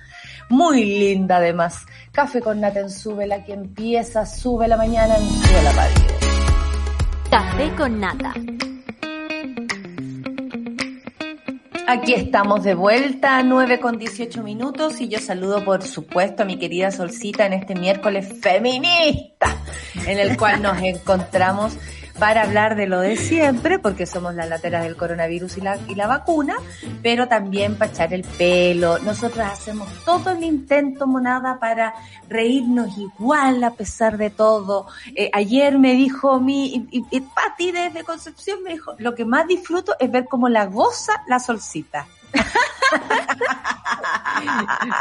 Muy 0.49 0.85
linda 0.85 1.39
además. 1.39 1.87
Café 2.13 2.41
con 2.41 2.61
Naten 2.61 2.91
sube 2.91 3.27
la 3.27 3.45
que 3.45 3.55
empieza, 3.55 4.27
sube 4.27 4.69
la 4.69 4.77
mañana 4.77 5.17
en 5.17 5.29
Sube 5.29 5.63
la 5.63 5.73
Radio. 5.73 5.97
Café 7.31 7.75
con 7.75 7.99
Nata 7.99 8.35
Aquí 11.87 12.15
estamos 12.15 12.63
de 12.63 12.75
vuelta 12.75 13.39
a 13.39 13.43
9 13.43 13.81
con 13.81 13.99
18 13.99 14.43
minutos 14.43 15.01
y 15.01 15.09
yo 15.09 15.19
saludo 15.19 15.65
por 15.65 15.83
supuesto 15.83 16.45
a 16.45 16.47
mi 16.47 16.57
querida 16.57 16.93
Solcita 16.93 17.45
en 17.45 17.55
este 17.55 17.75
miércoles 17.75 18.33
feminista 18.41 19.57
en 20.07 20.19
el 20.19 20.37
cual 20.37 20.63
nos 20.63 20.81
encontramos 20.81 21.77
para 22.19 22.43
hablar 22.43 22.77
de 22.77 22.87
lo 22.87 23.01
de 23.01 23.17
siempre, 23.17 23.79
porque 23.79 24.07
somos 24.07 24.35
las 24.35 24.49
lateras 24.49 24.85
del 24.85 24.97
coronavirus 24.97 25.57
y 25.59 25.61
la, 25.61 25.79
y 25.89 25.95
la 25.95 26.07
vacuna, 26.07 26.57
pero 27.03 27.29
también 27.29 27.77
para 27.77 27.91
echar 27.91 28.15
el 28.15 28.23
pelo. 28.23 28.99
Nosotros 29.01 29.47
hacemos 29.47 29.89
todo 30.05 30.31
el 30.31 30.43
intento, 30.43 31.07
monada, 31.07 31.59
para 31.59 31.95
reírnos 32.29 32.97
igual 32.99 33.63
a 33.65 33.73
pesar 33.73 34.19
de 34.19 34.31
todo. 34.31 34.87
Eh, 35.15 35.31
ayer 35.33 35.79
me 35.79 35.95
dijo 35.95 36.41
mi, 36.41 36.87
y, 36.91 37.05
y, 37.11 37.21
Pati 37.21 37.73
desde 37.73 38.05
Concepción 38.05 38.63
me 38.63 38.73
dijo, 38.73 38.95
lo 38.99 39.15
que 39.15 39.25
más 39.25 39.47
disfruto 39.47 39.95
es 39.99 40.11
ver 40.11 40.27
cómo 40.27 40.49
la 40.49 40.67
goza 40.67 41.13
la 41.27 41.39
solcita. 41.39 42.07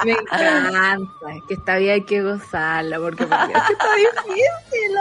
Me 0.05 0.11
encanta, 0.11 1.07
que 1.47 1.53
esta 1.53 1.77
vida 1.77 1.93
hay 1.93 2.01
que 2.03 2.21
gozarla, 2.21 3.00
porque, 3.00 3.23
está 3.23 3.47
difícil, 3.47 4.91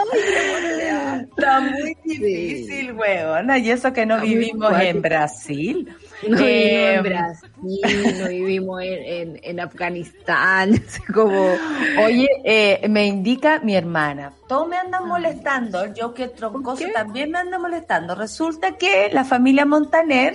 Está 1.29 1.59
muy 1.61 1.97
difícil, 2.03 2.93
huevona, 2.93 3.57
y 3.57 3.71
eso 3.71 3.93
que 3.93 4.05
no 4.05 4.19
vivimos 4.19 4.73
en 4.79 5.01
Brasil. 5.01 5.95
No 6.27 6.37
vivimos 6.37 6.89
en 6.89 7.03
Brasil, 7.03 8.19
no 8.19 8.27
vivimos 8.27 8.81
en, 8.83 9.39
en, 9.41 9.59
Afganistán, 9.59 10.83
como... 11.13 11.55
Oye, 12.03 12.29
eh, 12.43 12.87
me 12.89 13.05
indica 13.05 13.59
mi 13.59 13.75
hermana, 13.75 14.33
todos 14.47 14.67
me 14.67 14.77
andan 14.77 15.07
molestando, 15.07 15.93
yo 15.93 16.13
que 16.13 16.27
troncoso 16.27 16.85
también 16.93 17.31
me 17.31 17.39
anda 17.39 17.57
molestando. 17.57 18.15
Resulta 18.15 18.73
que 18.73 19.09
la 19.11 19.23
familia 19.23 19.65
Montaner 19.65 20.33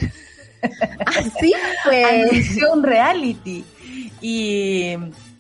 Así 1.06 1.52
pues. 1.84 2.62
un 2.72 2.82
reality. 2.82 3.64
Y 4.20 4.96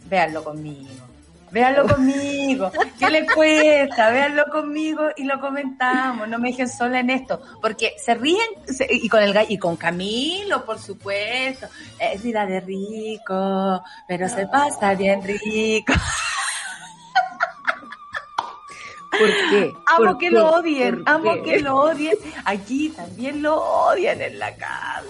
véanlo 0.08 0.44
conmigo. 0.44 1.06
Véanlo 1.50 1.86
conmigo. 1.86 2.70
¿Qué 2.98 3.08
le 3.08 3.26
cuesta? 3.26 4.10
Véanlo 4.10 4.44
conmigo 4.52 5.02
y 5.16 5.24
lo 5.24 5.40
comentamos. 5.40 6.28
No 6.28 6.38
me 6.38 6.50
dejen 6.50 6.68
sola 6.68 7.00
en 7.00 7.10
esto. 7.10 7.40
Porque 7.62 7.94
se 7.96 8.14
ríen 8.14 8.46
y 8.90 9.08
con 9.08 9.22
el 9.22 9.34
y 9.48 9.56
con 9.56 9.76
Camilo, 9.76 10.64
por 10.64 10.78
supuesto. 10.78 11.66
Es 11.98 12.22
vida 12.22 12.44
de 12.46 12.60
rico, 12.60 13.82
pero 14.08 14.28
se 14.28 14.46
pasa 14.48 14.94
bien 14.94 15.22
rico. 15.22 15.92
¿Por 19.18 19.28
qué? 19.50 19.72
Amo 19.86 20.18
que 20.18 20.30
lo 20.30 20.50
odien, 20.50 21.02
amo 21.06 21.42
que 21.42 21.60
lo 21.60 21.76
odien. 21.76 22.16
Aquí 22.44 22.90
también 22.90 23.42
lo 23.42 23.56
odian 23.56 24.20
en 24.20 24.38
la 24.38 24.54
casa. 24.54 25.04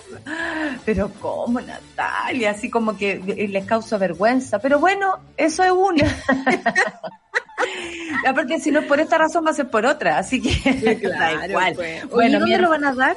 Pero 0.84 1.10
¿cómo, 1.20 1.60
Natalia? 1.60 2.50
Así 2.50 2.70
como 2.70 2.96
que 2.96 3.16
les 3.48 3.64
causa 3.64 3.98
vergüenza. 3.98 4.58
Pero 4.58 4.78
bueno, 4.78 5.18
eso 5.36 5.64
es 5.64 5.72
una. 5.72 6.04
Aparte, 8.26 8.60
si 8.60 8.70
no 8.70 8.80
es 8.80 8.86
por 8.86 9.00
esta 9.00 9.18
razón, 9.18 9.44
va 9.46 9.50
a 9.50 9.54
ser 9.54 9.68
por 9.68 9.86
otra. 9.86 10.18
Así 10.18 10.40
que 10.40 10.72
da 11.18 11.46
igual. 11.46 11.74
Pues. 11.74 12.08
Bueno, 12.08 12.40
¿dónde 12.40 12.58
lo 12.58 12.70
van 12.70 12.84
a 12.84 12.94
dar? 12.94 13.16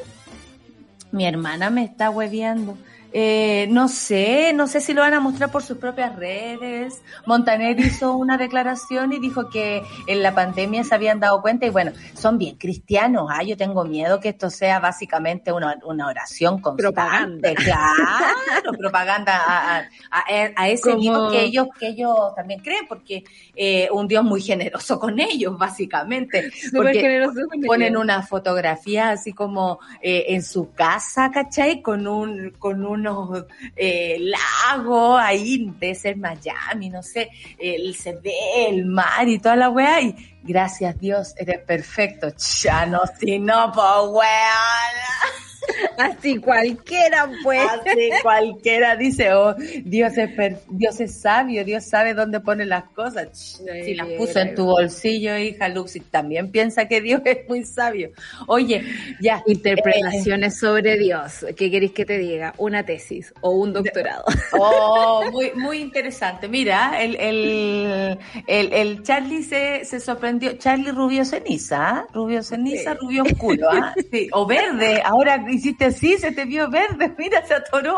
Mi 1.12 1.26
hermana 1.26 1.70
me 1.70 1.84
está 1.84 2.10
hueviando. 2.10 2.78
Eh, 3.12 3.68
no 3.70 3.88
sé, 3.88 4.54
no 4.54 4.68
sé 4.68 4.82
si 4.82 4.94
lo 4.94 5.02
van 5.02 5.14
a 5.14 5.20
mostrar 5.20 5.52
por 5.52 5.64
sus 5.64 5.78
propias 5.78 6.16
redes. 6.16 7.02
Montaner 7.26 7.80
hizo 7.80 8.16
una 8.16 8.38
declaración 8.38 9.14
y 9.14 9.20
dijo 9.20 9.50
que 9.50 9.84
en 10.08 10.22
la 10.22 10.36
pandemia 10.36 10.84
se 10.84 10.94
habían 10.94 11.20
dado 11.20 11.42
cuenta 11.42 11.66
y 11.66 11.70
bueno, 11.70 11.92
son 12.14 12.38
bien 12.38 12.56
cristianos. 12.58 13.30
Ah, 13.32 13.44
yo 13.44 13.58
tengo 13.58 13.84
miedo 13.84 14.20
que 14.20 14.30
esto 14.30 14.50
sea 14.50 14.80
básicamente 14.80 15.52
una, 15.52 15.78
una 15.86 16.08
oración 16.08 16.62
constante. 16.62 16.94
Propaganda. 16.94 17.54
Claro, 17.56 18.72
propaganda 18.78 19.38
a, 19.46 19.80
a, 20.12 20.24
a 20.56 20.70
ese 20.70 20.92
Como... 20.92 21.32
que 21.32 21.44
ellos, 21.44 21.68
que 21.80 21.88
ellos 21.90 22.16
también 22.36 22.60
creen, 22.62 22.86
porque 22.88 23.24
eh, 23.56 23.90
un 23.92 24.08
Dios 24.08 24.24
muy 24.24 24.42
generoso 24.42 25.00
con 25.00 25.20
ellos, 25.20 25.58
básicamente. 25.58 26.52
Porque 26.76 27.28
ponen 27.66 27.98
una 27.98 28.22
fotografía 28.22 29.12
así 29.12 29.34
como 29.34 29.80
eh, 30.02 30.26
en 30.30 30.44
su 30.44 30.72
casa, 30.74 31.32
¿cachai? 31.32 31.82
Con 31.82 32.08
un, 32.08 32.52
con 32.60 32.86
un 32.86 32.99
unos 33.00 33.46
eh, 33.76 34.18
lagos 34.20 35.20
ahí, 35.22 35.72
de 35.80 35.96
ser 35.96 36.18
Miami, 36.18 36.90
no 36.90 37.02
sé, 37.02 37.30
el, 37.58 37.96
se 37.96 38.14
ve 38.14 38.68
el 38.68 38.86
mar 38.86 39.28
y 39.28 39.40
toda 39.40 39.56
la 39.56 39.70
weá, 39.70 40.02
y 40.02 40.16
gracias 40.44 41.00
Dios, 41.00 41.34
eres 41.38 41.60
perfecto. 41.60 42.28
Ya 42.62 42.86
no, 42.86 43.02
si 43.20 43.40
no, 43.40 43.72
pues 43.72 43.86
weá. 44.12 45.49
Así 45.98 46.38
cualquiera, 46.38 47.30
pues. 47.44 47.62
Así 47.62 48.10
cualquiera 48.22 48.96
dice, 48.96 49.34
oh, 49.34 49.56
Dios 49.84 50.18
es, 50.18 50.30
Dios 50.70 51.00
es 51.00 51.22
sabio, 51.22 51.64
Dios 51.64 51.84
sabe 51.86 52.14
dónde 52.14 52.40
pone 52.40 52.66
las 52.66 52.86
cosas. 52.90 53.62
si 53.84 53.96
las 53.96 54.08
puso 54.10 54.40
en 54.40 54.56
tu 54.56 54.66
bolsillo, 54.66 55.38
hija 55.38 55.70
Luxi, 55.70 56.00
también 56.00 56.52
piensa 56.52 56.88
que 56.88 57.02
Dios 57.02 57.22
es 57.26 57.48
muy 57.48 57.64
sabio. 57.64 58.12
Oye, 58.48 58.84
ya. 59.22 59.44
Interpretaciones 59.46 60.56
eh, 60.56 60.58
sobre 60.58 60.98
Dios. 60.98 61.46
¿Qué 61.56 61.70
queréis 61.72 61.92
que 61.92 62.06
te 62.06 62.18
diga? 62.18 62.54
Una 62.58 62.86
tesis 62.86 63.34
o 63.42 63.52
un 63.52 63.74
doctorado. 63.74 64.24
Oh, 64.54 65.24
muy, 65.32 65.52
muy 65.56 65.80
interesante. 65.80 66.48
Mira, 66.48 67.02
el, 67.02 67.16
el, 67.16 68.18
el, 68.48 69.04
Charlie 69.04 69.44
se, 69.44 69.86
se 69.86 70.00
sorprendió. 70.00 70.54
Charlie 70.54 70.92
rubio 70.92 71.26
ceniza, 71.26 71.90
¿ah? 71.90 72.08
rubio 72.14 72.44
ceniza, 72.44 72.94
rubio 72.94 73.24
oscuro, 73.24 73.70
¿ah? 73.72 73.94
sí, 74.12 74.30
o 74.32 74.46
verde. 74.46 75.02
Ahora 75.04 75.44
hiciste 75.54 75.86
así, 75.86 76.18
se 76.18 76.32
te 76.32 76.46
vio 76.46 76.70
verde, 76.70 77.14
mira, 77.18 77.46
se 77.46 77.54
atoró, 77.54 77.98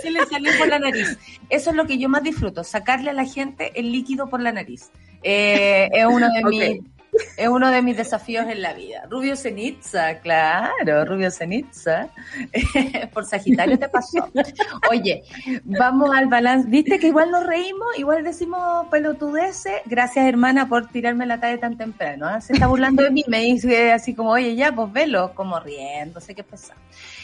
se 0.00 0.10
le 0.10 0.24
salió 0.26 0.52
por 0.58 0.68
la 0.68 0.78
nariz. 0.78 1.18
Eso 1.48 1.70
es 1.70 1.76
lo 1.76 1.86
que 1.86 1.98
yo 1.98 2.08
más 2.08 2.22
disfruto, 2.22 2.64
sacarle 2.64 3.10
a 3.10 3.14
la 3.14 3.24
gente 3.24 3.72
el 3.78 3.92
líquido 3.92 4.28
por 4.28 4.40
la 4.40 4.52
nariz. 4.52 4.90
Eh, 5.22 5.88
es 5.92 6.06
uno 6.06 6.28
de 6.30 6.44
mis 6.44 6.80
es 7.36 7.48
uno 7.48 7.70
de 7.70 7.82
mis 7.82 7.96
desafíos 7.96 8.46
en 8.48 8.62
la 8.62 8.72
vida. 8.72 9.06
Rubio 9.10 9.36
Cenitza, 9.36 10.18
claro, 10.20 11.04
Rubio 11.04 11.30
Cenitza. 11.30 12.08
Por 13.12 13.26
Sagitario 13.26 13.78
te 13.78 13.88
pasó. 13.88 14.30
Oye, 14.90 15.22
vamos 15.64 16.10
al 16.14 16.28
balance. 16.28 16.68
¿Viste 16.70 16.98
que 16.98 17.08
igual 17.08 17.30
nos 17.30 17.46
reímos? 17.46 17.98
Igual 17.98 18.24
decimos 18.24 18.86
pelotudeces. 18.90 19.82
Gracias, 19.84 20.26
hermana, 20.26 20.68
por 20.68 20.88
tirarme 20.88 21.26
la 21.26 21.38
tarde 21.38 21.58
tan 21.58 21.76
temprano. 21.76 22.26
¿ah? 22.26 22.40
Se 22.40 22.54
está 22.54 22.66
burlando 22.66 23.02
de 23.02 23.10
mí. 23.10 23.24
Me 23.28 23.40
dice 23.40 23.92
así 23.92 24.14
como, 24.14 24.30
oye, 24.30 24.56
ya, 24.56 24.74
pues 24.74 24.90
velo, 24.92 25.34
como 25.34 25.60
riendo, 25.60 26.20
sé 26.20 26.34
qué 26.34 26.42
pesado. 26.42 26.80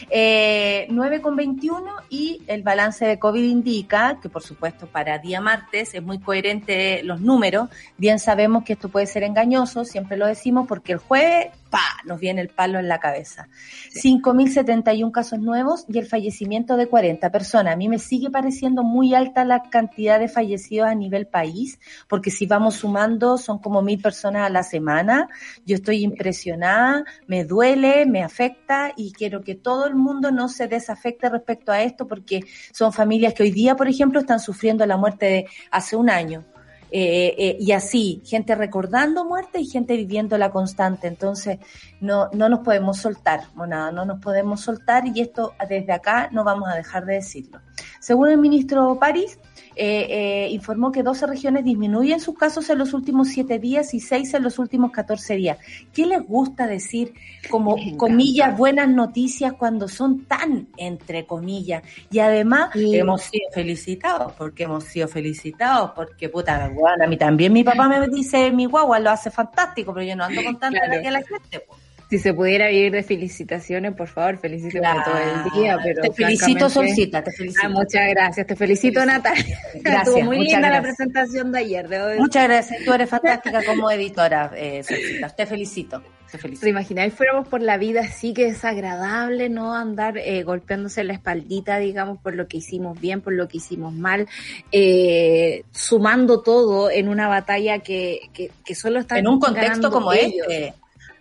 Eh, 0.09 0.85
9 0.89 1.21
con 1.21 1.35
21 1.35 1.83
y 2.09 2.43
el 2.47 2.61
balance 2.61 3.05
de 3.05 3.17
COVID 3.17 3.43
indica 3.43 4.19
que, 4.21 4.29
por 4.29 4.43
supuesto, 4.43 4.85
para 4.85 5.17
día 5.17 5.41
martes 5.41 5.95
es 5.95 6.03
muy 6.03 6.19
coherente 6.19 7.01
los 7.03 7.21
números. 7.21 7.69
Bien 7.97 8.19
sabemos 8.19 8.63
que 8.63 8.73
esto 8.73 8.89
puede 8.89 9.07
ser 9.07 9.23
engañoso 9.23 9.78
siempre 9.85 10.17
lo 10.17 10.27
decimos, 10.27 10.67
porque 10.67 10.93
el 10.93 10.99
jueves, 10.99 11.47
pa, 11.69 11.79
nos 12.05 12.19
viene 12.19 12.41
el 12.41 12.49
palo 12.49 12.79
en 12.79 12.87
la 12.87 12.99
cabeza. 12.99 13.47
5.071 13.93 15.11
casos 15.11 15.39
nuevos 15.39 15.85
y 15.87 15.99
el 15.99 16.05
fallecimiento 16.05 16.77
de 16.77 16.87
40 16.87 17.31
personas. 17.31 17.73
A 17.73 17.77
mí 17.77 17.89
me 17.89 17.99
sigue 17.99 18.29
pareciendo 18.29 18.83
muy 18.83 19.13
alta 19.13 19.45
la 19.45 19.63
cantidad 19.63 20.19
de 20.19 20.27
fallecidos 20.27 20.87
a 20.87 20.95
nivel 20.95 21.27
país, 21.27 21.79
porque 22.07 22.31
si 22.31 22.45
vamos 22.45 22.75
sumando 22.75 23.37
son 23.37 23.59
como 23.59 23.81
mil 23.81 24.01
personas 24.01 24.47
a 24.47 24.49
la 24.49 24.63
semana. 24.63 25.29
Yo 25.65 25.75
estoy 25.75 26.03
impresionada, 26.03 27.03
me 27.27 27.43
duele, 27.43 28.05
me 28.05 28.23
afecta 28.23 28.91
y 28.95 29.11
quiero 29.13 29.43
que 29.43 29.55
todo 29.55 29.87
el 29.87 29.95
mundo 29.95 30.31
no 30.31 30.49
se 30.49 30.67
desafecte 30.67 31.29
respecto 31.29 31.71
a 31.71 31.81
esto, 31.81 32.07
porque 32.07 32.41
son 32.71 32.93
familias 32.93 33.33
que 33.33 33.43
hoy 33.43 33.51
día, 33.51 33.75
por 33.75 33.87
ejemplo, 33.87 34.19
están 34.19 34.39
sufriendo 34.39 34.85
la 34.85 34.97
muerte 34.97 35.25
de 35.25 35.45
hace 35.71 35.95
un 35.95 36.09
año 36.09 36.45
eh, 36.91 37.35
eh, 37.37 37.57
y 37.59 37.71
así, 37.71 38.21
gente 38.25 38.55
recordando 38.55 39.25
muerte 39.25 39.59
y 39.59 39.65
gente 39.65 39.95
viviendo 39.95 40.37
la 40.37 40.51
constante. 40.51 41.07
Entonces, 41.07 41.59
no, 41.99 42.29
no 42.33 42.49
nos 42.49 42.59
podemos 42.59 42.97
soltar, 42.97 43.41
monada, 43.55 43.91
no 43.91 44.05
nos 44.05 44.19
podemos 44.19 44.61
soltar 44.61 45.03
y 45.07 45.21
esto 45.21 45.53
desde 45.67 45.91
acá 45.91 46.29
no 46.31 46.43
vamos 46.43 46.69
a 46.69 46.75
dejar 46.75 47.05
de 47.05 47.15
decirlo. 47.15 47.59
Según 47.99 48.29
el 48.29 48.37
ministro 48.37 48.97
París, 48.99 49.39
eh, 49.75 50.07
eh, 50.09 50.49
informó 50.51 50.91
que 50.91 51.03
12 51.03 51.27
regiones 51.27 51.63
disminuyen 51.63 52.19
sus 52.19 52.37
casos 52.37 52.69
en 52.69 52.77
los 52.77 52.93
últimos 52.93 53.29
7 53.29 53.59
días 53.59 53.93
y 53.93 53.99
6 53.99 54.33
en 54.33 54.43
los 54.43 54.59
últimos 54.59 54.91
14 54.91 55.35
días. 55.35 55.57
¿Qué 55.93 56.05
les 56.05 56.21
gusta 56.25 56.67
decir 56.67 57.13
como 57.49 57.75
comillas 57.97 58.57
buenas 58.57 58.89
noticias 58.89 59.53
cuando 59.53 59.87
son 59.87 60.25
tan 60.25 60.67
entre 60.77 61.25
comillas? 61.25 61.83
Y 62.11 62.19
además 62.19 62.69
hemos 62.75 63.23
sido 63.23 63.49
felicitados, 63.53 64.33
porque 64.33 64.63
hemos 64.63 64.83
sido 64.83 65.07
felicitados, 65.07 65.91
porque 65.95 66.29
puta, 66.29 66.69
bueno, 66.73 67.05
a 67.05 67.07
mí 67.07 67.17
también 67.17 67.53
mi 67.53 67.63
papá 67.63 67.87
me 67.87 68.07
dice 68.07 68.51
mi 68.51 68.65
guagua 68.65 68.99
lo 68.99 69.09
hace 69.11 69.31
fantástico, 69.31 69.93
pero 69.93 70.05
yo 70.05 70.15
no 70.15 70.25
ando 70.25 70.43
contando 70.43 70.79
claro. 70.79 71.01
que 71.01 71.11
la 71.11 71.21
gente. 71.23 71.59
Pues 71.67 71.88
si 72.09 72.17
se 72.17 72.33
pudiera 72.33 72.69
vivir 72.69 72.91
de 72.91 73.03
felicitaciones, 73.03 73.93
por 73.93 74.07
favor, 74.07 74.39
felicíteme 74.39 74.87
todo 75.05 75.17
el 75.17 75.61
día. 75.61 75.77
Pero 75.83 76.01
te 76.01 76.11
felicito, 76.11 76.67
Solcita, 76.67 77.23
te 77.23 77.31
felicito. 77.31 77.61
Ah, 77.63 77.69
muchas 77.69 78.09
gracias, 78.09 78.47
te 78.47 78.55
felicito, 78.55 79.05
Natalia. 79.05 79.59
Gracias. 79.75 80.07
Estuvo 80.07 80.23
muy 80.23 80.39
linda 80.39 80.71
la 80.71 80.81
presentación 80.81 81.51
de 81.51 81.59
ayer. 81.59 81.87
Muchas 82.17 82.47
gracias, 82.47 82.83
tú 82.83 82.93
eres 82.93 83.09
fantástica 83.09 83.63
como 83.63 83.91
editora, 83.91 84.51
eh, 84.55 84.83
Solcita. 84.83 85.29
Te 85.29 85.45
felicito. 85.45 86.01
Te 86.31 86.37
felicito. 86.39 86.63
¿Te 86.63 86.69
imagináis 86.69 87.13
fuéramos 87.13 87.47
por 87.47 87.61
la 87.61 87.77
vida 87.77 88.01
así 88.01 88.33
que 88.33 88.45
desagradable, 88.45 89.49
no 89.49 89.75
andar 89.75 90.17
eh, 90.17 90.41
golpeándose 90.43 91.03
la 91.03 91.13
espaldita, 91.13 91.77
digamos, 91.77 92.17
por 92.19 92.33
lo 92.33 92.47
que 92.47 92.57
hicimos 92.57 92.99
bien, 92.99 93.21
por 93.21 93.33
lo 93.33 93.47
que 93.47 93.57
hicimos 93.57 93.93
mal, 93.93 94.27
eh, 94.71 95.63
sumando 95.71 96.41
todo 96.41 96.89
en 96.89 97.07
una 97.07 97.27
batalla 97.27 97.79
que, 97.79 98.29
que, 98.33 98.49
que 98.65 98.73
solo 98.75 98.99
está 98.99 99.19
en 99.19 99.27
un 99.27 99.39
contexto 99.39 99.91
como 99.91 100.11
este 100.11 100.73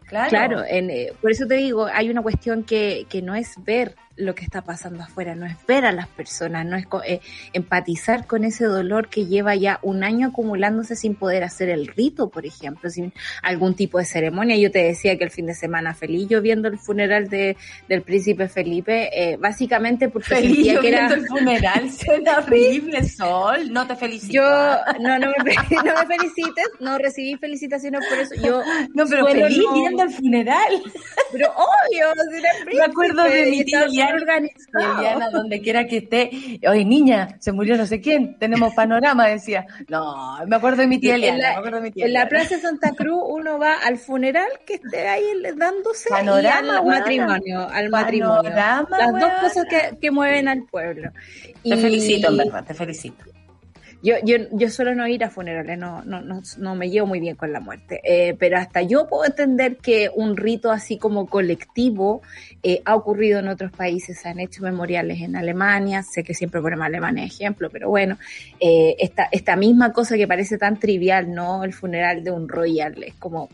Claro, 0.09 0.65
en, 0.67 0.91
eh, 0.91 1.13
por 1.21 1.31
eso 1.31 1.47
te 1.47 1.55
digo, 1.55 1.87
hay 1.87 2.11
una 2.11 2.23
cuestión 2.23 2.65
que, 2.65 3.07
que 3.09 3.23
no 3.23 3.35
es 3.35 3.55
ver 3.65 3.95
lo 4.19 4.35
que 4.35 4.45
está 4.45 4.63
pasando 4.63 5.03
afuera, 5.03 5.35
no 5.35 5.47
es 5.47 5.55
ver 5.67 5.85
a 5.85 5.93
las 5.93 6.09
personas, 6.09 6.67
no 6.67 6.77
es 6.77 6.87
eh, 7.07 7.21
empatizar 7.53 8.27
con 8.27 8.45
ese 8.45 8.65
dolor 8.65 9.09
que 9.09 9.27
lleva 9.27 9.55
ya 9.55 9.79
un 9.83 10.03
año 10.03 10.29
acumulándose 10.29 10.97
sin 10.97 11.15
poder 11.15 11.45
hacer 11.45 11.69
el 11.69 11.87
rito, 11.87 12.29
por 12.29 12.45
ejemplo, 12.45 12.91
sin 12.91 13.13
algún 13.43 13.75
tipo 13.75 13.99
de 13.99 14.05
ceremonia. 14.05 14.57
Yo 14.57 14.71
te 14.71 14.83
decía 14.83 15.17
que 15.17 15.25
el 15.25 15.31
fin 15.31 15.47
de 15.47 15.55
semana 15.55 15.95
feliz 15.95 16.29
yo 16.29 16.43
viendo 16.43 16.69
el 16.69 16.79
funeral 16.79 17.29
de, 17.29 17.57
del 17.89 18.03
príncipe 18.03 18.49
Felipe, 18.49 19.11
eh, 19.13 19.37
básicamente 19.37 20.09
porque 20.09 20.35
feliz 20.35 20.55
sentía 20.55 20.81
que 20.81 20.89
era... 20.89 21.07
el 21.07 21.27
funeral, 21.27 21.91
suena 22.05 22.39
horrible, 22.39 23.09
Sol, 23.09 23.73
no 23.73 23.87
te 23.87 23.97
felicito. 23.97 24.35
Yo, 24.35 24.43
no, 25.01 25.19
no 25.19 25.29
me, 25.45 25.55
no 25.55 25.95
me 25.95 26.07
felicites, 26.07 26.67
no 26.81 26.99
recibí 26.99 27.37
felicitaciones 27.37 28.05
por 28.09 28.19
eso. 28.19 28.35
Yo 28.43 28.63
no, 28.95 29.07
pero 29.09 29.27
feliz 29.27 29.65
viendo 29.75 30.03
el 30.03 30.11
funeral. 30.11 30.83
Pero 31.33 31.53
obvio, 31.53 32.07
me 32.73 32.83
acuerdo 32.83 33.25
de 33.25 33.47
mi 33.47 33.65
tía 33.65 33.87
organizado. 34.15 35.31
donde 35.33 35.61
quiera 35.61 35.87
que 35.87 35.99
esté, 35.99 36.31
oye 36.69 36.85
niña, 36.85 37.37
se 37.39 37.53
murió 37.53 37.77
no 37.77 37.87
sé 37.87 38.01
quién, 38.01 38.39
tenemos 38.39 38.75
panorama, 38.75 39.27
decía. 39.27 39.67
No, 39.89 40.39
me 40.47 40.57
acuerdo 40.57 40.83
de 40.83 40.89
mi 40.89 40.99
tía 40.99 41.15
Eliana, 41.17 41.55
en 41.95 42.13
la, 42.13 42.29
Plaza 42.29 42.57
de 42.57 42.61
Santa 42.61 42.93
Cruz 42.93 43.23
uno 43.29 43.59
va 43.59 43.75
al 43.75 43.99
funeral 43.99 44.49
que 44.67 44.75
esté 44.75 45.09
ahí 45.09 45.25
dándose 45.57 46.09
panorama, 46.09 46.79
al 46.79 46.87
matrimonio, 46.87 47.69
al 47.69 47.91
matrimonio. 47.91 48.51
Las 48.51 48.89
dos 48.89 49.33
cosas 49.41 49.65
que, 49.69 49.97
que 50.01 50.11
mueven 50.11 50.49
al 50.49 50.65
pueblo. 50.65 51.11
Te 51.63 51.77
felicito, 51.77 52.29
en 52.29 52.37
verdad, 52.37 52.65
te 52.65 52.75
felicito. 52.75 53.25
Yo, 54.01 54.15
yo, 54.25 54.37
yo 54.53 54.71
suelo 54.71 54.95
no 54.95 55.09
ir 55.09 55.25
a 55.25 55.31
funerales, 55.31 55.77
no, 55.77 56.05
no, 56.05 56.21
no, 56.21 56.41
no 56.59 56.75
me 56.77 56.89
llevo 56.89 57.09
muy 57.09 57.19
bien 57.19 57.35
con 57.35 57.53
la 57.53 57.59
muerte, 57.59 58.01
eh, 58.05 58.37
pero 58.39 58.57
hasta 58.57 58.81
yo 58.83 59.09
puedo 59.09 59.25
entender 59.25 59.77
que 59.77 60.09
un 60.15 60.37
rito 60.37 60.71
así 60.71 60.99
como 60.99 61.27
colectivo 61.27 62.23
eh, 62.63 62.81
ha 62.85 62.95
ocurrido 62.95 63.41
en 63.41 63.49
otros 63.49 63.73
países, 63.73 64.21
se 64.21 64.29
han 64.29 64.39
hecho 64.39 64.63
memoriales 64.63 65.21
en 65.21 65.35
Alemania, 65.35 66.05
sé 66.05 66.23
que 66.23 66.33
siempre 66.33 66.61
ponemos 66.61 66.87
Alemania 66.87 67.25
ejemplo, 67.25 67.71
pero 67.71 67.89
bueno, 67.89 68.19
eh, 68.61 68.95
esta, 69.01 69.29
esta 69.33 69.57
misma 69.57 69.93
cosa 69.93 70.17
que 70.17 70.29
parece 70.29 70.59
tan 70.59 70.79
trivial, 70.79 71.35
¿no? 71.35 71.65
El 71.65 71.73
funeral 71.73 72.23
de 72.23 72.31
un 72.31 72.49
royal, 72.49 73.03
es 73.03 73.15
como 73.15 73.49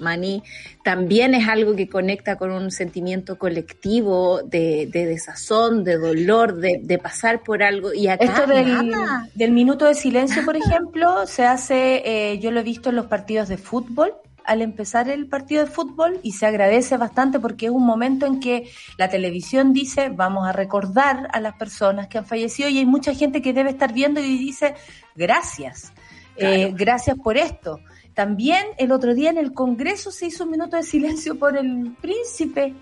Maní, 0.00 0.42
también 0.82 1.34
es 1.34 1.48
algo 1.48 1.76
que 1.76 1.88
conecta 1.88 2.36
con 2.36 2.50
un 2.50 2.70
sentimiento 2.70 3.38
colectivo 3.38 4.42
de, 4.42 4.88
desazón, 4.92 5.84
de 5.84 5.98
dolor, 5.98 6.56
de, 6.56 6.98
pasar 6.98 7.42
por 7.42 7.62
algo. 7.62 7.92
Y 7.92 8.08
acá 8.08 8.24
Esto 8.24 8.46
del, 8.46 8.92
del 9.34 9.50
minuto 9.52 9.86
de 9.86 9.94
silencio, 9.94 10.44
por 10.44 10.56
ejemplo, 10.56 11.26
se 11.26 11.44
hace, 11.44 12.02
eh, 12.04 12.38
yo 12.38 12.50
lo 12.50 12.60
he 12.60 12.64
visto 12.64 12.90
en 12.90 12.96
los 12.96 13.06
partidos 13.06 13.48
de 13.48 13.56
fútbol, 13.56 14.14
al 14.44 14.62
empezar 14.62 15.08
el 15.08 15.26
partido 15.28 15.64
de 15.64 15.70
fútbol 15.70 16.18
y 16.22 16.32
se 16.32 16.46
agradece 16.46 16.96
bastante 16.96 17.38
porque 17.38 17.66
es 17.66 17.72
un 17.72 17.86
momento 17.86 18.26
en 18.26 18.40
que 18.40 18.68
la 18.96 19.08
televisión 19.08 19.72
dice 19.72 20.08
vamos 20.08 20.46
a 20.46 20.52
recordar 20.52 21.28
a 21.32 21.40
las 21.40 21.54
personas 21.54 22.08
que 22.08 22.18
han 22.18 22.26
fallecido 22.26 22.68
y 22.68 22.78
hay 22.78 22.86
mucha 22.86 23.14
gente 23.14 23.42
que 23.42 23.52
debe 23.52 23.70
estar 23.70 23.92
viendo 23.92 24.20
y 24.20 24.38
dice 24.38 24.74
gracias, 25.14 25.92
eh, 26.36 26.72
gracias 26.74 27.16
por 27.22 27.36
esto. 27.36 27.80
También 28.14 28.66
el 28.78 28.92
otro 28.92 29.14
día 29.14 29.30
en 29.30 29.38
el 29.38 29.52
Congreso 29.52 30.10
se 30.10 30.26
hizo 30.26 30.44
un 30.44 30.50
minuto 30.50 30.76
de 30.76 30.82
silencio 30.82 31.38
por 31.38 31.56
el 31.56 31.96
príncipe. 32.00 32.74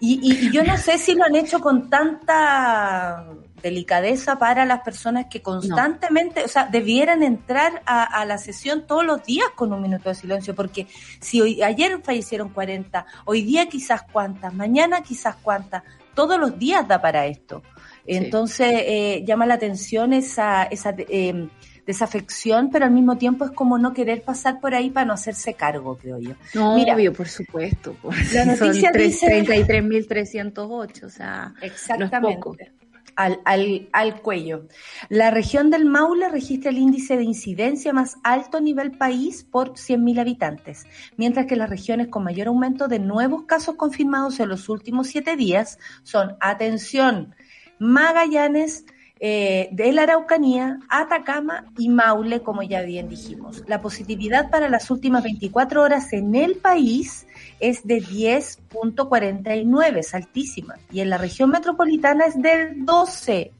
Y, 0.00 0.20
y, 0.22 0.52
yo 0.52 0.62
no 0.62 0.76
sé 0.76 0.96
si 0.96 1.14
lo 1.14 1.24
han 1.24 1.34
hecho 1.34 1.58
con 1.58 1.90
tanta 1.90 3.26
delicadeza 3.62 4.38
para 4.38 4.64
las 4.64 4.80
personas 4.80 5.26
que 5.26 5.42
constantemente, 5.42 6.44
o 6.44 6.48
sea, 6.48 6.66
debieran 6.66 7.22
entrar 7.22 7.82
a, 7.84 8.24
la 8.24 8.38
sesión 8.38 8.86
todos 8.86 9.04
los 9.04 9.24
días 9.24 9.48
con 9.54 9.72
un 9.72 9.82
minuto 9.82 10.08
de 10.08 10.14
silencio, 10.14 10.54
porque 10.54 10.86
si 11.20 11.40
hoy, 11.40 11.62
ayer 11.62 12.00
fallecieron 12.02 12.50
40, 12.50 13.06
hoy 13.24 13.42
día 13.42 13.68
quizás 13.68 14.02
cuántas, 14.10 14.54
mañana 14.54 15.02
quizás 15.02 15.36
cuántas, 15.36 15.82
todos 16.14 16.38
los 16.38 16.58
días 16.58 16.86
da 16.86 17.00
para 17.00 17.26
esto. 17.26 17.62
Entonces, 18.06 18.68
eh, 18.72 19.24
llama 19.26 19.46
la 19.46 19.54
atención 19.54 20.12
esa, 20.12 20.64
esa 20.64 20.94
eh, 20.96 21.48
desafección, 21.88 22.68
pero 22.70 22.84
al 22.84 22.90
mismo 22.90 23.16
tiempo 23.16 23.46
es 23.46 23.50
como 23.52 23.78
no 23.78 23.94
querer 23.94 24.20
pasar 24.20 24.60
por 24.60 24.74
ahí 24.74 24.90
para 24.90 25.06
no 25.06 25.14
hacerse 25.14 25.54
cargo, 25.54 25.96
creo 25.96 26.18
yo. 26.18 26.34
No, 26.52 26.74
Mira, 26.74 26.94
obvio, 26.94 27.14
por 27.14 27.28
supuesto. 27.28 27.96
La 28.34 28.44
noticia 28.44 28.90
dice... 28.92 29.26
33.308, 29.26 31.04
o 31.04 31.08
sea, 31.08 31.54
exactamente. 31.62 32.70
al, 33.16 33.40
al, 33.46 33.88
al, 33.94 34.20
cuello. 34.20 34.66
La 35.08 35.30
región 35.30 35.70
del 35.70 35.86
Maule 35.86 36.28
registra 36.28 36.70
el 36.70 36.76
índice 36.76 37.16
de 37.16 37.24
incidencia 37.24 37.94
más 37.94 38.18
alto 38.22 38.58
a 38.58 38.60
nivel 38.60 38.90
país 38.90 39.44
por 39.50 39.72
100.000 39.72 40.20
habitantes, 40.20 40.84
mientras 41.16 41.46
que 41.46 41.56
las 41.56 41.70
regiones 41.70 42.08
con 42.08 42.22
mayor 42.22 42.48
aumento 42.48 42.88
de 42.88 42.98
nuevos 42.98 43.44
casos 43.46 43.76
confirmados 43.76 44.38
en 44.40 44.50
los 44.50 44.68
últimos 44.68 45.06
siete 45.06 45.36
días 45.36 45.78
son, 46.02 46.36
atención, 46.40 47.34
Magallanes, 47.78 48.84
eh, 49.20 49.68
de 49.72 49.92
la 49.92 50.02
Araucanía, 50.02 50.78
Atacama 50.88 51.64
y 51.76 51.88
Maule, 51.88 52.40
como 52.42 52.62
ya 52.62 52.82
bien 52.82 53.08
dijimos. 53.08 53.64
La 53.66 53.80
positividad 53.80 54.50
para 54.50 54.68
las 54.68 54.90
últimas 54.90 55.22
24 55.24 55.82
horas 55.82 56.12
en 56.12 56.34
el 56.34 56.56
país 56.56 57.26
es 57.60 57.86
de 57.86 58.02
10.49, 58.02 59.98
es 59.98 60.14
altísima, 60.14 60.76
y 60.92 61.00
en 61.00 61.10
la 61.10 61.18
región 61.18 61.50
metropolitana 61.50 62.26
es 62.26 62.40
del 62.40 62.84
12. 62.84 63.52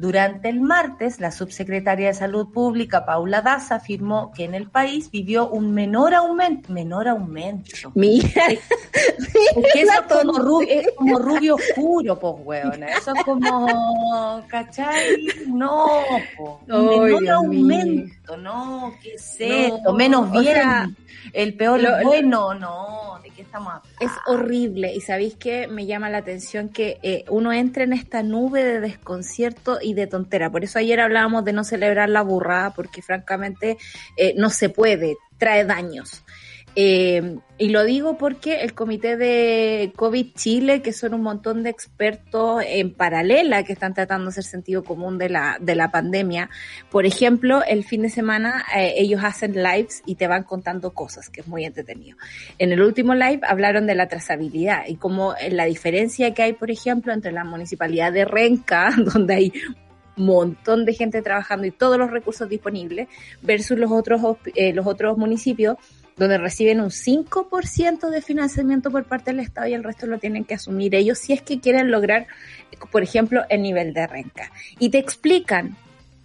Durante 0.00 0.48
el 0.48 0.62
martes, 0.62 1.20
la 1.20 1.30
subsecretaria 1.30 2.06
de 2.06 2.14
Salud 2.14 2.48
Pública, 2.54 3.04
Paula 3.04 3.42
Daza, 3.42 3.74
afirmó 3.74 4.32
que 4.32 4.44
en 4.44 4.54
el 4.54 4.70
país 4.70 5.10
vivió 5.10 5.50
un 5.50 5.74
menor 5.74 6.14
aumento. 6.14 6.72
Menor 6.72 7.06
aumento. 7.06 7.92
Mira. 7.94 8.44
Porque 9.54 9.68
eso 9.74 9.92
es 9.92 10.00
como, 10.00 10.38
rubio, 10.38 10.82
como 10.96 11.18
rubio 11.18 11.56
oscuro, 11.56 12.18
pues, 12.18 12.34
weona. 12.42 12.86
Eso 12.86 13.12
es 13.14 13.24
como, 13.24 14.42
¿cachai? 14.48 15.26
No, 15.48 15.86
po. 16.34 16.62
menor 16.66 17.28
aumento, 17.28 18.38
no, 18.38 18.94
qué 19.02 19.18
sé, 19.18 19.70
menos 19.94 20.32
bien. 20.32 20.96
El 21.32 21.54
peor 21.54 21.82
lo, 21.82 22.02
bueno, 22.02 22.54
no, 22.54 23.18
¿de 23.22 23.30
qué 23.30 23.42
estamos 23.42 23.74
hablando? 23.74 23.88
Es 24.00 24.10
horrible. 24.26 24.94
Y 24.94 25.00
sabéis 25.00 25.34
que 25.34 25.68
me 25.68 25.86
llama 25.86 26.10
la 26.10 26.18
atención 26.18 26.68
que 26.68 26.98
eh, 27.02 27.24
uno 27.28 27.52
entre 27.52 27.84
en 27.84 27.92
esta 27.92 28.22
nube 28.22 28.64
de 28.64 28.80
desconcierto 28.80 29.78
y 29.80 29.94
de 29.94 30.06
tontera. 30.06 30.50
Por 30.50 30.64
eso 30.64 30.78
ayer 30.78 31.00
hablábamos 31.00 31.44
de 31.44 31.52
no 31.52 31.64
celebrar 31.64 32.08
la 32.08 32.22
burrada, 32.22 32.70
porque 32.74 33.02
francamente 33.02 33.78
eh, 34.16 34.34
no 34.36 34.50
se 34.50 34.68
puede, 34.68 35.16
trae 35.38 35.64
daños. 35.64 36.24
Eh, 36.76 37.38
y 37.58 37.68
lo 37.68 37.84
digo 37.84 38.16
porque 38.16 38.62
el 38.62 38.74
comité 38.74 39.16
de 39.16 39.92
COVID 39.96 40.34
Chile, 40.34 40.82
que 40.82 40.92
son 40.92 41.14
un 41.14 41.22
montón 41.22 41.62
de 41.62 41.70
expertos 41.70 42.62
en 42.66 42.94
paralela 42.94 43.64
que 43.64 43.72
están 43.72 43.92
tratando 43.92 44.26
de 44.26 44.28
hacer 44.30 44.44
sentido 44.44 44.82
común 44.82 45.18
de 45.18 45.28
la, 45.28 45.58
de 45.60 45.74
la 45.74 45.90
pandemia, 45.90 46.48
por 46.90 47.06
ejemplo, 47.06 47.62
el 47.64 47.84
fin 47.84 48.02
de 48.02 48.08
semana 48.08 48.64
eh, 48.74 48.94
ellos 48.96 49.22
hacen 49.22 49.62
lives 49.62 50.02
y 50.06 50.14
te 50.14 50.26
van 50.26 50.44
contando 50.44 50.92
cosas, 50.92 51.28
que 51.28 51.40
es 51.42 51.48
muy 51.48 51.64
entretenido. 51.64 52.16
En 52.58 52.72
el 52.72 52.80
último 52.80 53.14
live 53.14 53.40
hablaron 53.46 53.86
de 53.86 53.94
la 53.94 54.08
trazabilidad 54.08 54.84
y 54.86 54.96
como 54.96 55.34
la 55.50 55.64
diferencia 55.64 56.32
que 56.32 56.44
hay, 56.44 56.52
por 56.54 56.70
ejemplo, 56.70 57.12
entre 57.12 57.32
la 57.32 57.44
municipalidad 57.44 58.12
de 58.12 58.24
Renca, 58.24 58.90
donde 58.96 59.34
hay 59.34 59.52
montón 60.16 60.84
de 60.84 60.94
gente 60.94 61.22
trabajando 61.22 61.66
y 61.66 61.70
todos 61.70 61.98
los 61.98 62.10
recursos 62.10 62.48
disponibles, 62.48 63.08
versus 63.42 63.78
los 63.78 63.90
otros, 63.90 64.20
eh, 64.54 64.72
los 64.72 64.86
otros 64.86 65.16
municipios 65.16 65.76
donde 66.20 66.36
reciben 66.36 66.82
un 66.82 66.90
5% 66.90 68.10
de 68.10 68.20
financiamiento 68.20 68.90
por 68.90 69.04
parte 69.04 69.30
del 69.30 69.40
Estado 69.40 69.68
y 69.68 69.72
el 69.72 69.82
resto 69.82 70.06
lo 70.06 70.18
tienen 70.18 70.44
que 70.44 70.52
asumir 70.52 70.94
ellos 70.94 71.18
si 71.18 71.32
es 71.32 71.40
que 71.40 71.60
quieren 71.60 71.90
lograr, 71.90 72.26
por 72.92 73.02
ejemplo, 73.02 73.44
el 73.48 73.62
nivel 73.62 73.94
de 73.94 74.06
renca. 74.06 74.52
Y 74.78 74.90
te 74.90 74.98
explican 74.98 75.78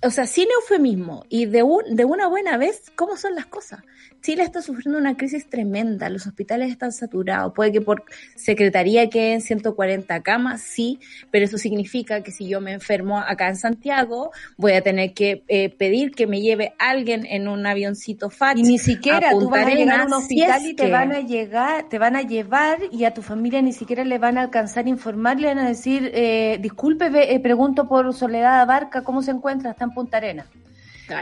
o 0.03 0.11
sea, 0.11 0.27
sin 0.27 0.47
eufemismo 0.51 1.25
y 1.29 1.45
de, 1.45 1.63
un, 1.63 1.95
de 1.95 2.03
una 2.03 2.27
buena 2.27 2.57
vez, 2.57 2.91
¿cómo 2.95 3.15
son 3.15 3.35
las 3.35 3.45
cosas? 3.45 3.79
Chile 4.25 4.41
está 4.41 4.63
sufriendo 4.63 4.97
una 4.97 5.15
crisis 5.15 5.47
tremenda, 5.47 6.09
los 6.09 6.25
hospitales 6.25 6.71
están 6.71 6.91
saturados, 6.91 7.53
puede 7.53 7.71
que 7.71 7.79
por 7.79 8.05
secretaría 8.33 9.07
queden 9.07 9.39
140 9.39 10.19
camas, 10.23 10.61
sí, 10.61 10.99
pero 11.29 11.45
eso 11.45 11.59
significa 11.59 12.21
que 12.21 12.31
si 12.31 12.47
yo 12.47 12.59
me 12.59 12.71
enfermo 12.71 13.19
acá 13.19 13.49
en 13.49 13.55
Santiago, 13.55 14.31
voy 14.57 14.71
a 14.71 14.81
tener 14.81 15.13
que 15.13 15.43
eh, 15.47 15.69
pedir 15.69 16.09
que 16.09 16.25
me 16.25 16.41
lleve 16.41 16.73
alguien 16.79 17.27
en 17.27 17.47
un 17.47 17.67
avioncito 17.67 18.31
FAT. 18.31 18.57
Y 18.57 18.63
ni 18.63 18.79
siquiera 18.79 19.29
tú 19.29 19.47
vas 19.47 19.67
a 19.67 19.69
llegar 19.69 19.99
a 19.99 20.05
un 20.05 20.13
hospital 20.13 20.65
y 20.65 20.73
te 20.73 20.89
van 20.89 21.11
a 21.11 21.19
llegar, 21.19 21.87
te 21.87 21.99
van 21.99 22.15
a 22.15 22.23
llevar 22.23 22.79
y 22.91 23.05
a 23.05 23.13
tu 23.13 23.21
familia 23.21 23.61
ni 23.61 23.73
siquiera 23.73 24.03
le 24.03 24.17
van 24.17 24.39
a 24.39 24.41
alcanzar 24.41 24.85
a 24.85 24.89
informar, 24.89 25.39
le 25.39 25.49
van 25.49 25.59
a 25.59 25.67
decir, 25.67 26.09
eh, 26.15 26.57
disculpe, 26.59 27.11
eh, 27.31 27.39
pregunto 27.39 27.87
por 27.87 28.11
Soledad 28.11 28.59
Abarca, 28.59 29.03
¿cómo 29.03 29.21
se 29.21 29.29
encuentra? 29.29 29.69
Está 29.69 29.83
en 29.83 29.91
Punta 29.91 30.19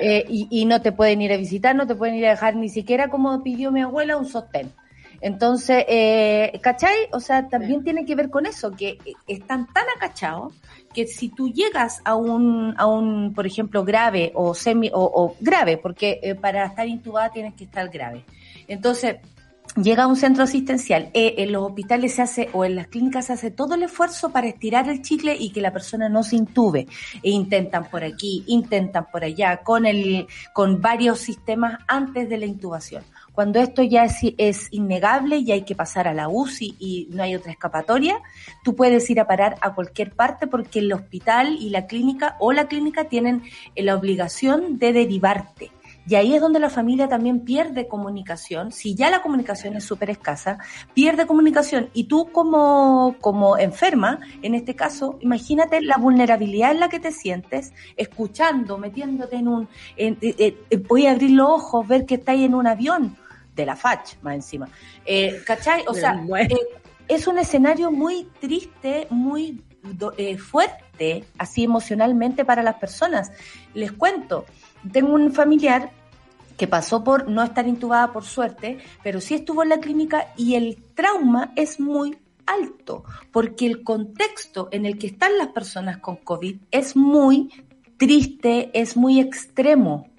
Eh, 0.02 0.26
y, 0.30 0.65
no 0.65 0.82
te 0.82 0.91
pueden 0.91 1.22
ir 1.22 1.34
a 1.34 1.38
visitar, 1.38 1.76
no 1.76 1.88
te 1.88 1.96
pueden 1.96 2.15
ir 2.15 2.26
a 2.28 2.32
dejar 2.32 2.56
ni 2.56 2.69
siquiera 2.69 3.10
como 3.10 3.43
pidió 3.43 3.72
mi 3.72 3.82
abuela 3.82 4.17
un 4.17 4.26
sostén. 4.26 4.72
Entonces, 5.22 5.86
eh, 5.88 6.60
¿cachai? 6.62 7.08
O 7.12 7.19
sea, 7.19 7.48
también 7.48 7.84
tiene 7.84 8.06
que 8.06 8.15
ver 8.15 8.30
con 8.30 8.46
eso, 8.46 8.72
que 8.72 8.98
están 9.28 9.67
tan 9.72 9.86
acachados 9.96 10.54
que 10.93 11.08
si 11.08 11.30
tú 11.30 11.50
llegas 11.50 12.02
a 12.06 12.15
un, 12.15 12.76
a 12.78 12.86
un 12.86 13.34
por 13.34 13.48
ejemplo, 13.48 13.84
grave 13.84 14.32
o 14.36 14.54
semi, 14.54 14.89
o, 14.93 15.36
grave, 15.39 15.78
porque 15.78 16.19
eh, 16.22 16.36
para 16.36 16.65
estar 16.65 16.88
intubada 16.88 17.32
tienes 17.32 17.54
que 17.56 17.63
estar 17.63 17.89
grave. 17.89 18.24
Entonces, 18.67 19.17
llega 19.76 20.04
a 20.04 20.08
un 20.08 20.15
centro 20.15 20.43
asistencial, 20.43 21.10
eh, 21.13 21.36
en 21.39 21.52
los 21.52 21.63
hospitales 21.63 22.13
se 22.13 22.21
hace 22.21 22.49
o 22.54 22.65
en 22.65 22.76
las 22.76 22.88
clínicas 22.88 23.26
se 23.26 23.34
hace 23.34 23.52
todo 23.52 23.76
el 23.76 23.84
esfuerzo 23.84 24.32
para 24.32 24.47
estirar 24.47 24.88
el 24.89 25.02
chicle 25.02 25.36
y 25.36 25.52
que 25.52 25.62
la 25.62 25.73
persona 25.73 26.10
no 26.10 26.23
se 26.23 26.36
intube. 26.36 26.88
E 27.21 27.32
intentan 27.32 27.89
por 27.89 28.04
aquí, 28.04 28.43
intentan 28.47 29.08
por 29.12 29.23
allá, 29.23 29.58
con 29.58 29.86
el, 29.86 30.28
con 30.54 30.82
varios 30.82 31.19
sistemas 31.19 31.80
antes 31.88 32.30
de 32.30 32.38
la 32.38 32.45
intubación. 32.45 33.04
Cuando 33.34 33.60
esto 33.60 33.82
ya 33.82 34.06
es, 34.06 34.17
es 34.38 34.67
innegable 34.71 35.38
y 35.38 35.52
hay 35.52 35.63
que 35.63 35.73
pasar 35.73 36.08
a 36.08 36.13
la 36.13 36.30
UCI 36.30 36.76
y 36.80 37.08
no 37.12 37.23
hay 37.23 37.36
otra 37.36 37.52
escapatoria, 37.52 38.21
tú 38.63 38.76
puedes 38.76 39.10
ir 39.10 39.19
a 39.19 39.26
parar 39.26 39.56
a 39.62 39.73
cualquier 39.73 40.12
parte 40.12 40.45
porque 40.45 40.80
el 40.80 40.93
hospital 40.93 41.58
y 41.60 41.69
la 41.69 41.88
clínica 41.88 42.38
o 42.39 42.52
la 42.52 42.67
clínica 42.67 43.06
tienen 43.06 43.41
la 43.76 43.95
obligación 43.95 44.78
de 44.78 44.93
derivarte 44.93 45.71
y 46.08 46.16
ahí 46.16 46.34
es 46.34 46.42
donde 46.42 46.60
la 46.60 46.70
familia 46.70 47.08
también 47.08 47.42
pierde 47.42 47.88
comunicación. 47.88 48.72
Si 48.72 48.96
ya 48.96 49.10
la 49.10 49.22
comunicación 49.22 49.76
es 49.76 49.86
súper 49.86 50.10
escasa, 50.10 50.58
pierde 50.94 51.26
comunicación. 51.26 51.89
Y 51.94 52.06
tú 52.06 52.30
como, 52.32 53.16
como 53.22 53.58
enferma, 53.58 54.20
en 54.42 54.54
este 54.56 54.76
caso, 54.76 55.18
imagínate 55.22 55.82
la 55.82 55.98
vulnerabilidad 55.98 56.72
en 56.72 56.80
la 56.80 56.89
que 56.89 57.00
te 57.00 57.12
sientes, 57.12 57.74
escuchando, 57.96 58.78
metiéndote 58.78 59.38
en 59.38 59.48
un... 59.48 59.70
voy 60.88 61.08
a 61.08 61.12
abrir 61.12 61.32
los 61.32 61.50
ojos, 61.50 61.88
ver 61.88 62.06
que 62.06 62.16
estáis 62.16 62.46
en 62.46 62.56
un 62.56 62.68
avión 62.68 63.18
de 63.56 63.66
la 63.66 63.76
FACH, 63.76 64.16
más 64.22 64.36
encima. 64.36 64.68
Eh, 65.06 65.42
¿Cachai? 65.46 65.84
O 65.88 65.94
sea, 65.94 66.22
eh, 66.39 66.58
es 67.08 67.28
un 67.28 67.38
escenario 67.38 67.92
muy 67.92 68.28
triste, 68.39 69.08
muy 69.10 69.62
eh, 70.18 70.38
fuerte, 70.38 71.26
así 71.38 71.63
emocionalmente 71.63 72.46
para 72.46 72.63
las 72.63 72.76
personas. 72.76 73.32
Les 73.74 73.92
cuento, 73.92 74.46
tengo 74.91 75.13
un 75.13 75.32
familiar 75.32 75.91
que 76.58 76.67
pasó 76.67 77.04
por 77.04 77.28
no 77.28 77.43
estar 77.43 77.67
intubada 77.67 78.12
por 78.12 78.24
suerte, 78.24 78.78
pero 79.04 79.19
sí 79.22 79.36
estuvo 79.36 79.63
en 79.63 79.69
la 79.69 79.80
clínica 79.80 80.34
y 80.38 80.56
el 80.56 80.78
trauma 80.93 81.52
es 81.56 81.80
muy 81.80 82.17
alto, 82.46 83.04
porque 83.32 83.65
el 83.65 83.84
contexto 83.84 84.69
en 84.72 84.86
el 84.86 84.98
que 84.98 85.08
están 85.08 85.38
las 85.38 85.48
personas 85.50 85.98
con 85.98 86.17
COVID 86.17 86.58
es 86.72 86.96
muy 86.96 87.50
triste, 87.98 88.69
es 88.74 88.98
muy 88.98 89.19
extremo. 89.19 90.10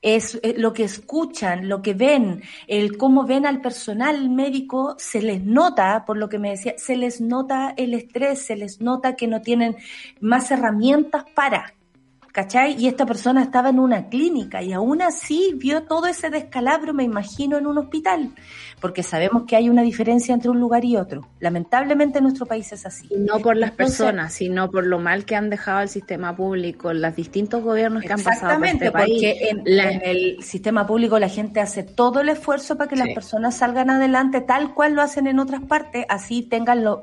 Es 0.00 0.38
eh, 0.44 0.54
lo 0.56 0.72
que 0.72 0.84
escuchan, 0.84 1.68
lo 1.68 1.82
que 1.82 1.92
ven, 1.92 2.42
el 2.68 2.96
cómo 2.96 3.24
ven 3.24 3.46
al 3.46 3.60
personal 3.60 4.30
médico, 4.30 4.94
se 4.96 5.20
les 5.20 5.42
nota, 5.44 6.04
por 6.06 6.16
lo 6.16 6.28
que 6.28 6.38
me 6.38 6.50
decía, 6.50 6.74
se 6.76 6.94
les 6.94 7.20
nota 7.20 7.74
el 7.76 7.94
estrés, 7.94 8.46
se 8.46 8.54
les 8.54 8.80
nota 8.80 9.16
que 9.16 9.26
no 9.26 9.42
tienen 9.42 9.76
más 10.20 10.52
herramientas 10.52 11.24
para. 11.34 11.74
¿Cachai? 12.38 12.76
Y 12.78 12.86
esta 12.86 13.04
persona 13.04 13.42
estaba 13.42 13.70
en 13.70 13.80
una 13.80 14.08
clínica 14.08 14.62
y 14.62 14.72
aún 14.72 15.02
así 15.02 15.54
vio 15.56 15.82
todo 15.82 16.06
ese 16.06 16.30
descalabro, 16.30 16.94
me 16.94 17.02
imagino, 17.02 17.58
en 17.58 17.66
un 17.66 17.78
hospital, 17.78 18.30
porque 18.80 19.02
sabemos 19.02 19.42
que 19.42 19.56
hay 19.56 19.68
una 19.68 19.82
diferencia 19.82 20.34
entre 20.34 20.48
un 20.48 20.60
lugar 20.60 20.84
y 20.84 20.96
otro. 20.96 21.26
Lamentablemente 21.40 22.18
en 22.18 22.22
nuestro 22.22 22.46
país 22.46 22.72
es 22.72 22.86
así. 22.86 23.08
Y 23.10 23.16
no 23.16 23.40
por 23.40 23.56
las 23.56 23.72
personas, 23.72 24.34
sino 24.34 24.70
por 24.70 24.86
lo 24.86 25.00
mal 25.00 25.24
que 25.24 25.34
han 25.34 25.50
dejado 25.50 25.80
el 25.80 25.88
sistema 25.88 26.36
público, 26.36 26.92
los 26.92 27.16
distintos 27.16 27.60
gobiernos 27.60 28.04
que 28.04 28.12
han 28.12 28.22
pasado 28.22 28.62
este 28.62 28.92
país. 28.92 29.14
porque 29.14 29.48
en, 29.50 29.66
en, 29.66 30.02
el 30.04 30.40
sistema 30.44 30.86
público 30.86 31.18
la 31.18 31.28
gente 31.28 31.58
hace 31.58 31.82
todo 31.82 32.20
el 32.20 32.28
esfuerzo 32.28 32.78
para 32.78 32.88
que 32.88 32.94
las 32.94 33.08
personas 33.08 33.56
salgan 33.56 33.90
adelante 33.90 34.42
tal 34.42 34.74
cual 34.74 34.94
lo 34.94 35.02
hacen 35.02 35.26
en 35.26 35.40
otras 35.40 35.62
partes, 35.62 36.06
así 36.08 36.42
tengan 36.42 36.84
lo, 36.84 37.02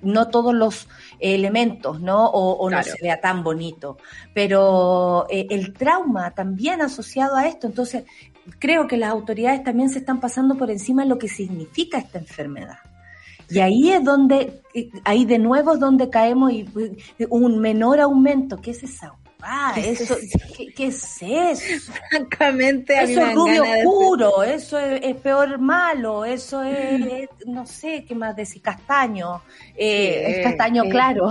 no 0.00 0.28
todos 0.28 0.54
los 0.54 0.88
elementos, 1.20 2.00
¿no? 2.00 2.26
O, 2.26 2.52
o 2.52 2.70
no 2.70 2.82
se 2.82 2.96
vea 3.02 3.20
tan 3.20 3.42
bonito. 3.42 3.98
Pero 4.34 5.26
eh, 5.30 5.46
el 5.50 5.72
trauma 5.72 6.32
también 6.32 6.80
asociado 6.80 7.36
a 7.36 7.46
esto, 7.46 7.66
entonces 7.66 8.04
creo 8.58 8.86
que 8.86 8.96
las 8.96 9.10
autoridades 9.10 9.62
también 9.62 9.90
se 9.90 9.98
están 9.98 10.20
pasando 10.20 10.56
por 10.56 10.70
encima 10.70 11.02
de 11.02 11.08
lo 11.08 11.18
que 11.18 11.28
significa 11.28 11.98
esta 11.98 12.18
enfermedad. 12.18 12.78
Y 13.48 13.58
ahí 13.58 13.90
es 13.90 14.04
donde, 14.04 14.62
eh, 14.74 14.90
ahí 15.04 15.24
de 15.24 15.38
nuevo 15.38 15.72
es 15.74 15.80
donde 15.80 16.08
caemos 16.08 16.52
y 16.52 16.66
un 17.28 17.58
menor 17.58 18.00
aumento, 18.00 18.60
¿qué 18.60 18.70
es 18.70 18.82
esa 18.84 19.14
Ah, 19.42 19.74
eso, 19.76 20.16
¿qué, 20.76 20.86
es 20.86 21.22
eso? 21.22 21.92
Francamente, 22.10 22.94
eso 23.02 23.22
es 23.22 23.34
rubio 23.34 23.62
oscuro, 23.62 24.42
eso 24.42 24.78
es, 24.78 25.16
peor 25.16 25.58
malo, 25.58 26.24
eso 26.24 26.62
es, 26.62 27.28
no 27.46 27.66
sé, 27.66 28.04
¿qué 28.06 28.14
más 28.14 28.36
decir? 28.36 28.62
Castaño, 28.62 29.42
eh, 29.76 30.24
es 30.26 30.44
castaño 30.44 30.84
claro. 30.84 31.30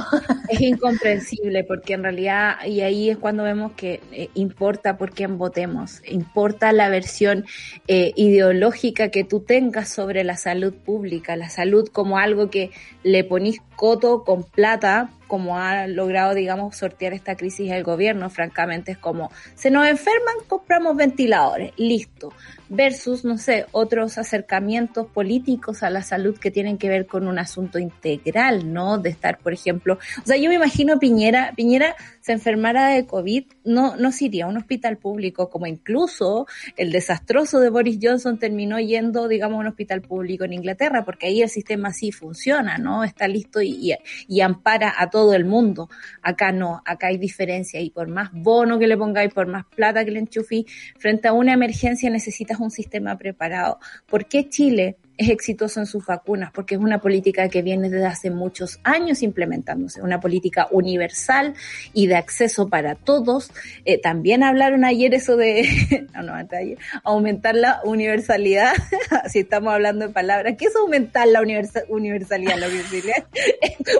Es 0.49 0.61
incomprensible 0.61 1.63
porque 1.63 1.93
en 1.93 2.03
realidad, 2.03 2.65
y 2.65 2.81
ahí 2.81 3.09
es 3.09 3.17
cuando 3.17 3.43
vemos 3.43 3.73
que 3.73 4.01
eh, 4.11 4.29
importa 4.33 4.97
por 4.97 5.11
quién 5.11 5.37
votemos, 5.37 6.01
importa 6.07 6.71
la 6.71 6.89
versión 6.89 7.45
eh, 7.87 8.13
ideológica 8.15 9.09
que 9.09 9.23
tú 9.23 9.41
tengas 9.41 9.89
sobre 9.89 10.23
la 10.23 10.37
salud 10.37 10.73
pública, 10.73 11.35
la 11.35 11.49
salud 11.49 11.87
como 11.91 12.17
algo 12.17 12.49
que 12.49 12.71
le 13.03 13.23
ponís 13.23 13.61
coto 13.79 14.25
con 14.25 14.43
plata 14.43 15.09
como 15.27 15.57
ha 15.57 15.87
logrado, 15.87 16.33
digamos, 16.33 16.75
sortear 16.75 17.13
esta 17.13 17.37
crisis 17.37 17.71
el 17.71 17.85
gobierno, 17.85 18.29
francamente, 18.29 18.91
es 18.91 18.97
como, 18.97 19.31
se 19.55 19.71
nos 19.71 19.87
enferman, 19.87 20.35
compramos 20.49 20.97
ventiladores, 20.97 21.71
listo 21.77 22.33
versus, 22.69 23.25
no 23.25 23.37
sé, 23.37 23.65
otros 23.71 24.17
acercamientos 24.17 25.07
políticos 25.07 25.81
a 25.81 25.89
la 25.89 26.03
salud 26.03 26.37
que 26.37 26.51
tienen 26.51 26.77
que 26.77 26.87
ver 26.87 27.07
con 27.07 27.27
un 27.27 27.39
asunto 27.39 27.79
integral, 27.79 28.71
¿no? 28.71 28.99
De 28.99 29.09
estar, 29.09 29.39
por 29.39 29.53
ejemplo, 29.53 29.97
o 30.23 30.25
sea, 30.25 30.37
yo 30.37 30.49
me 30.49 30.55
imagino 30.55 30.99
Piñera, 30.99 31.51
Piñera 31.55 31.95
se 32.21 32.33
enfermara 32.33 32.89
de 32.89 33.05
COVID, 33.07 33.45
no, 33.65 33.95
no 33.95 34.11
se 34.11 34.25
iría 34.25 34.45
a 34.45 34.47
un 34.47 34.57
hospital 34.57 34.97
público, 34.97 35.49
como 35.49 35.65
incluso 35.65 36.45
el 36.77 36.91
desastroso 36.91 37.59
de 37.59 37.69
Boris 37.69 37.97
Johnson 38.01 38.37
terminó 38.37 38.79
yendo, 38.79 39.27
digamos, 39.27 39.57
a 39.57 39.61
un 39.61 39.67
hospital 39.67 40.01
público 40.01 40.43
en 40.43 40.53
Inglaterra, 40.53 41.03
porque 41.03 41.27
ahí 41.27 41.41
el 41.41 41.49
sistema 41.49 41.91
sí 41.91 42.11
funciona, 42.11 42.77
¿no? 42.77 43.03
Está 43.03 43.27
listo 43.27 43.61
y, 43.61 43.95
y, 44.27 44.41
ampara 44.41 44.93
a 44.97 45.09
todo 45.09 45.33
el 45.33 45.45
mundo. 45.45 45.89
Acá 46.21 46.51
no, 46.51 46.81
acá 46.85 47.07
hay 47.07 47.17
diferencia 47.17 47.81
y 47.81 47.89
por 47.89 48.07
más 48.07 48.29
bono 48.31 48.77
que 48.77 48.87
le 48.87 48.97
pongáis, 48.97 49.33
por 49.33 49.47
más 49.47 49.65
plata 49.65 50.05
que 50.05 50.11
le 50.11 50.19
enchufí, 50.19 50.65
frente 50.97 51.27
a 51.27 51.33
una 51.33 51.53
emergencia 51.53 52.09
necesitas 52.09 52.58
un 52.59 52.71
sistema 52.71 53.17
preparado. 53.17 53.79
¿Por 54.07 54.25
qué 54.25 54.49
Chile 54.49 54.97
es 55.19 55.27
exitoso 55.29 55.81
en 55.81 55.85
sus 55.85 56.05
vacunas, 56.05 56.49
porque 56.53 56.75
es 56.75 56.81
una 56.81 56.99
política 56.99 57.49
que 57.49 57.61
viene 57.61 57.89
desde 57.89 58.05
hace 58.05 58.31
muchos 58.31 58.79
años 58.83 59.21
implementándose, 59.21 60.01
una 60.01 60.21
política 60.21 60.69
universal 60.71 61.55
y 61.91 62.07
de 62.07 62.15
acceso 62.15 62.69
para 62.69 62.95
todos. 62.95 63.51
Eh, 63.83 63.99
también 63.99 64.43
hablaron 64.43 64.85
ayer 64.85 65.13
eso 65.13 65.35
de, 65.35 66.07
no, 66.15 66.23
no, 66.23 66.33
ayer, 66.33 66.77
aumentar 67.03 67.55
la 67.55 67.81
universalidad, 67.83 68.71
si 69.29 69.39
estamos 69.39 69.73
hablando 69.73 70.07
de 70.07 70.13
palabras, 70.13 70.55
¿qué 70.57 70.67
es 70.67 70.75
aumentar 70.77 71.27
la 71.27 71.41
universalidad? 71.41 72.55
La 72.57 72.67
universalidad, 72.69 73.25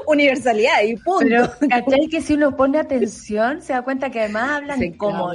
universalidad 0.07 0.83
y 0.83 0.95
punto. 0.95 1.51
Pero, 1.59 2.09
que 2.09 2.21
si 2.21 2.35
uno 2.35 2.55
pone 2.55 2.79
atención, 2.79 3.61
se 3.61 3.73
da 3.73 3.81
cuenta 3.81 4.09
que 4.09 4.21
además 4.21 4.51
hablan 4.51 4.93
como 4.93 5.33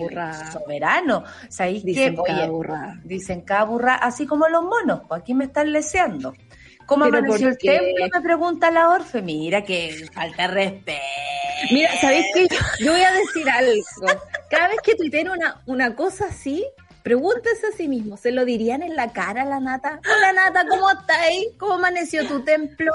soberano. 0.50 1.24
dicen 1.84 2.16
cada 2.16 2.46
burra. 2.48 3.00
Dicen 3.04 3.42
cada 3.42 3.64
burra, 3.64 3.96
así 3.96 4.24
como 4.24 4.48
los 4.48 4.62
monos, 4.62 5.02
pues 5.06 5.20
aquí 5.20 5.34
me 5.34 5.44
están 5.44 5.73
leseando. 5.74 6.34
¿Cómo 6.86 7.04
amaneció 7.04 7.48
el 7.48 7.58
templo? 7.58 8.06
Me 8.12 8.20
pregunta 8.22 8.70
la 8.70 8.90
Orfe. 8.90 9.22
Mira 9.22 9.62
que 9.62 10.06
falta 10.12 10.46
respeto. 10.46 11.02
Mira, 11.70 11.90
¿sabéis 12.00 12.26
qué? 12.34 12.46
Yo 12.80 12.92
voy 12.92 13.02
a 13.02 13.12
decir 13.12 13.48
algo. 13.48 13.82
Cada 14.50 14.68
vez 14.68 14.78
que 14.82 14.94
tuiteen 14.94 15.30
una, 15.30 15.62
una 15.66 15.94
cosa 15.94 16.26
así, 16.26 16.66
pregúntese 17.02 17.68
a 17.68 17.76
sí 17.76 17.88
mismo, 17.88 18.16
¿se 18.16 18.32
lo 18.32 18.44
dirían 18.44 18.82
en 18.82 18.96
la 18.96 19.12
cara 19.12 19.42
a 19.42 19.44
la 19.44 19.60
nata? 19.60 20.00
Hola 20.04 20.32
nata, 20.32 20.66
¿cómo 20.68 20.90
estáis? 20.90 21.48
¿Cómo 21.58 21.74
amaneció 21.74 22.26
tu 22.26 22.42
templo? 22.44 22.92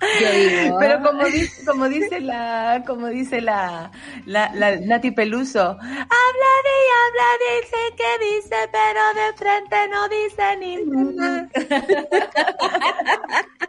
Pero 0.78 1.02
como 1.02 1.24
dice, 1.24 1.64
como 1.64 1.88
dice 1.88 2.20
la, 2.20 2.84
como 2.86 3.08
dice 3.08 3.40
la, 3.40 3.90
la, 4.26 4.52
la 4.54 4.76
Nati 4.76 5.10
Peluso, 5.10 5.60
hablaré 5.60 6.74
y 6.84 6.90
hablaré, 7.04 7.66
sé 7.68 7.82
que 7.96 8.10
dice, 8.36 8.56
pero 8.70 9.00
de 9.14 9.32
frente 9.36 9.88
no 9.88 10.08
dice 10.08 10.56
ni 10.58 10.76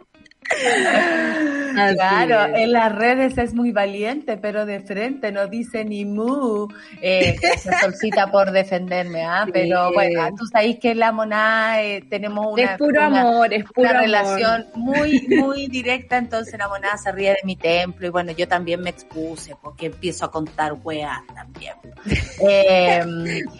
claro, 1.94 2.56
en 2.56 2.72
las 2.72 2.94
redes 2.94 3.38
es 3.38 3.54
muy 3.54 3.72
valiente, 3.72 4.36
pero 4.36 4.66
de 4.66 4.80
frente 4.80 5.32
no 5.32 5.46
dice 5.46 5.84
ni 5.84 6.04
mu. 6.04 6.68
Eh, 7.00 7.36
solcita 7.80 8.30
por 8.30 8.50
defenderme, 8.50 9.24
¿ah? 9.24 9.46
Pero 9.52 9.92
bueno, 9.92 10.28
tú 10.36 10.46
sabes 10.46 10.78
que 10.78 10.94
la 10.94 11.12
monada 11.12 11.82
eh, 11.82 12.04
tenemos 12.08 12.46
una, 12.52 12.62
es 12.62 12.78
puro 12.78 13.02
amor, 13.02 13.52
es 13.52 13.64
pura 13.64 14.00
relación 14.00 14.66
muy, 14.74 15.26
muy 15.28 15.68
directa, 15.68 16.16
entonces 16.16 16.58
la 16.58 16.68
monada 16.68 16.96
se 16.96 17.12
ríe 17.12 17.30
de 17.30 17.40
mi 17.44 17.56
templo 17.56 18.06
y 18.06 18.10
bueno, 18.10 18.32
yo 18.32 18.48
también 18.48 18.80
me 18.80 18.90
expuse 18.90 19.56
porque 19.62 19.86
empiezo 19.86 20.24
a 20.24 20.30
contar 20.30 20.74
weas 20.82 21.20
también. 21.34 21.74
Eh, 22.42 23.02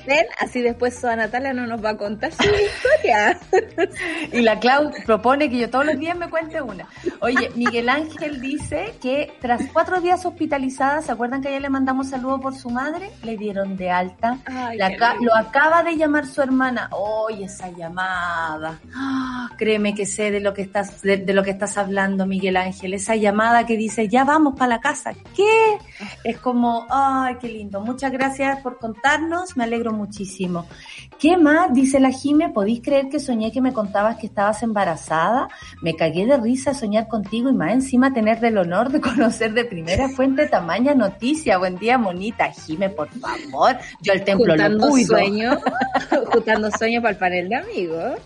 ¿Ven? 0.07 0.27
Así 0.39 0.63
después 0.63 0.99
Soa 0.99 1.15
Natalia 1.15 1.53
no 1.53 1.67
nos 1.67 1.85
va 1.85 1.91
a 1.91 1.97
contar 1.97 2.33
su 2.33 2.45
historia. 2.45 3.39
y 4.33 4.41
la 4.41 4.59
Clau 4.59 4.91
propone 5.05 5.51
que 5.51 5.59
yo 5.59 5.69
todos 5.69 5.85
los 5.85 5.99
días 5.99 6.17
me 6.17 6.31
cuente 6.31 6.63
una. 6.63 6.80
Oye, 7.21 7.51
Miguel 7.55 7.89
Ángel 7.89 8.41
dice 8.41 8.95
que 9.01 9.33
tras 9.41 9.63
cuatro 9.73 10.01
días 10.01 10.25
hospitalizada, 10.25 11.03
¿se 11.03 11.13
acuerdan 11.13 11.43
que 11.43 11.49
ayer 11.49 11.63
le 11.63 11.71
mandamos 11.71 12.09
saludo 12.09 12.41
por 12.41 12.55
su 12.55 12.71
madre? 12.71 13.11
Le 13.23 13.37
dieron 13.37 13.77
de 13.77 13.91
alta. 13.91 14.39
lo 15.21 15.35
acaba 15.35 15.83
de 15.83 15.97
llamar 15.97 16.27
su 16.27 16.43
hermana. 16.43 16.89
Oye, 16.93 17.45
esa 17.45 17.71
llamada. 17.71 18.81
Ah, 18.95 19.49
créeme 19.57 19.95
que 19.95 20.07
sé 20.07 20.31
de 20.31 20.41
lo 20.41 20.55
que 20.55 20.63
estás, 20.63 21.03
de, 21.03 21.25
lo 21.33 21.43
que 21.43 21.51
estás 21.51 21.79
hablando, 21.79 22.27
Miguel 22.27 22.57
Ángel. 22.57 22.95
Esa 22.95 23.17
llamada 23.17 23.67
que 23.67 23.77
dice, 23.77 24.09
ya 24.09 24.25
vamos 24.25 24.55
para 24.55 24.69
la 24.69 24.81
casa. 24.81 25.13
¿Qué? 25.35 25.79
Es 26.25 26.39
como, 26.39 26.87
ay, 26.91 27.37
qué 27.41 27.49
lindo. 27.49 27.81
Muchas 27.81 28.13
gracias 28.13 28.61
por 28.63 28.79
contarnos. 28.79 29.57
Me 29.57 29.65
alegro 29.65 29.93
muchísimo. 29.93 30.67
¿Qué 31.19 31.37
más? 31.37 31.73
Dice 31.73 32.01
la 32.01 32.11
Jime, 32.11 32.49
¿podéis 32.49 32.81
creer 32.83 33.09
que 33.09 33.21
soñé 33.21 33.53
que 33.53 33.61
me 33.61 33.73
contabas 33.73 34.17
que 34.17 34.27
estabas 34.27 34.63
embarazada? 34.63 35.49
Me 35.83 35.95
cagué 35.95 36.27
de 36.27 36.37
risa 36.37 36.70
soñar 36.75 37.09
contigo 37.09 37.51
y 37.51 37.53
más 37.53 37.73
encima 37.73 38.13
tener 38.13 38.45
el 38.45 38.59
honor 38.59 38.91
de 38.91 39.01
conocer 39.01 39.53
de 39.53 39.65
primera 39.65 40.09
fuente 40.09 40.47
tamaña 40.47 40.95
noticia. 40.95 41.59
Buen 41.59 41.77
día, 41.77 41.99
monita. 41.99 42.51
Jime, 42.53 42.91
por 42.91 43.09
favor. 43.09 43.77
Yo 44.01 44.13
el 44.13 44.25
templo 44.25 44.57
lo 44.57 44.79
cuido. 44.79 45.17
Sueño, 45.17 45.59
juntando 46.33 46.71
sueño 46.71 47.01
para 47.01 47.13
el 47.13 47.19
panel 47.19 47.49
de 47.49 47.57
amigos. 47.57 48.19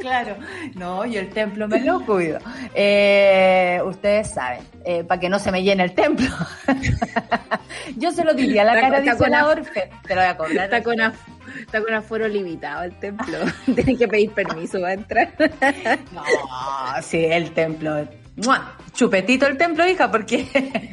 claro. 0.00 0.36
No, 0.74 1.04
yo 1.04 1.20
el 1.20 1.30
templo 1.30 1.68
me 1.68 1.80
lo 1.80 2.04
cuido. 2.04 2.38
Eh, 2.74 3.80
ustedes 3.84 4.30
saben, 4.30 4.60
eh, 4.84 5.04
para 5.04 5.20
que 5.20 5.28
no 5.28 5.38
se 5.38 5.50
me 5.52 5.62
llene 5.62 5.84
el 5.84 5.94
templo. 5.94 6.28
yo 7.96 8.10
se 8.12 8.24
lo 8.24 8.34
diría 8.34 8.62
a 8.62 8.64
la 8.64 8.80
cara, 8.80 9.00
dice 9.00 9.28
la 9.28 9.46
Orfe. 9.46 9.90
Te 10.06 10.14
lo 10.14 10.20
voy 10.20 10.30
a 10.30 10.36
cobrar. 10.36 10.64
Está 10.64 10.82
con 10.82 10.96
Está 11.60 11.82
con 11.82 11.94
aforo 11.94 12.28
limitado 12.28 12.84
el 12.84 12.98
templo. 12.98 13.38
Tienen 13.74 13.96
que 13.96 14.08
pedir 14.08 14.32
permiso 14.32 14.80
para 14.80 14.94
entrar. 14.94 15.34
no, 16.12 16.22
sí, 17.02 17.24
el 17.24 17.52
templo. 17.52 18.06
Chupetito 18.92 19.46
el 19.46 19.56
templo, 19.56 19.86
hija, 19.86 20.10
porque. 20.10 20.46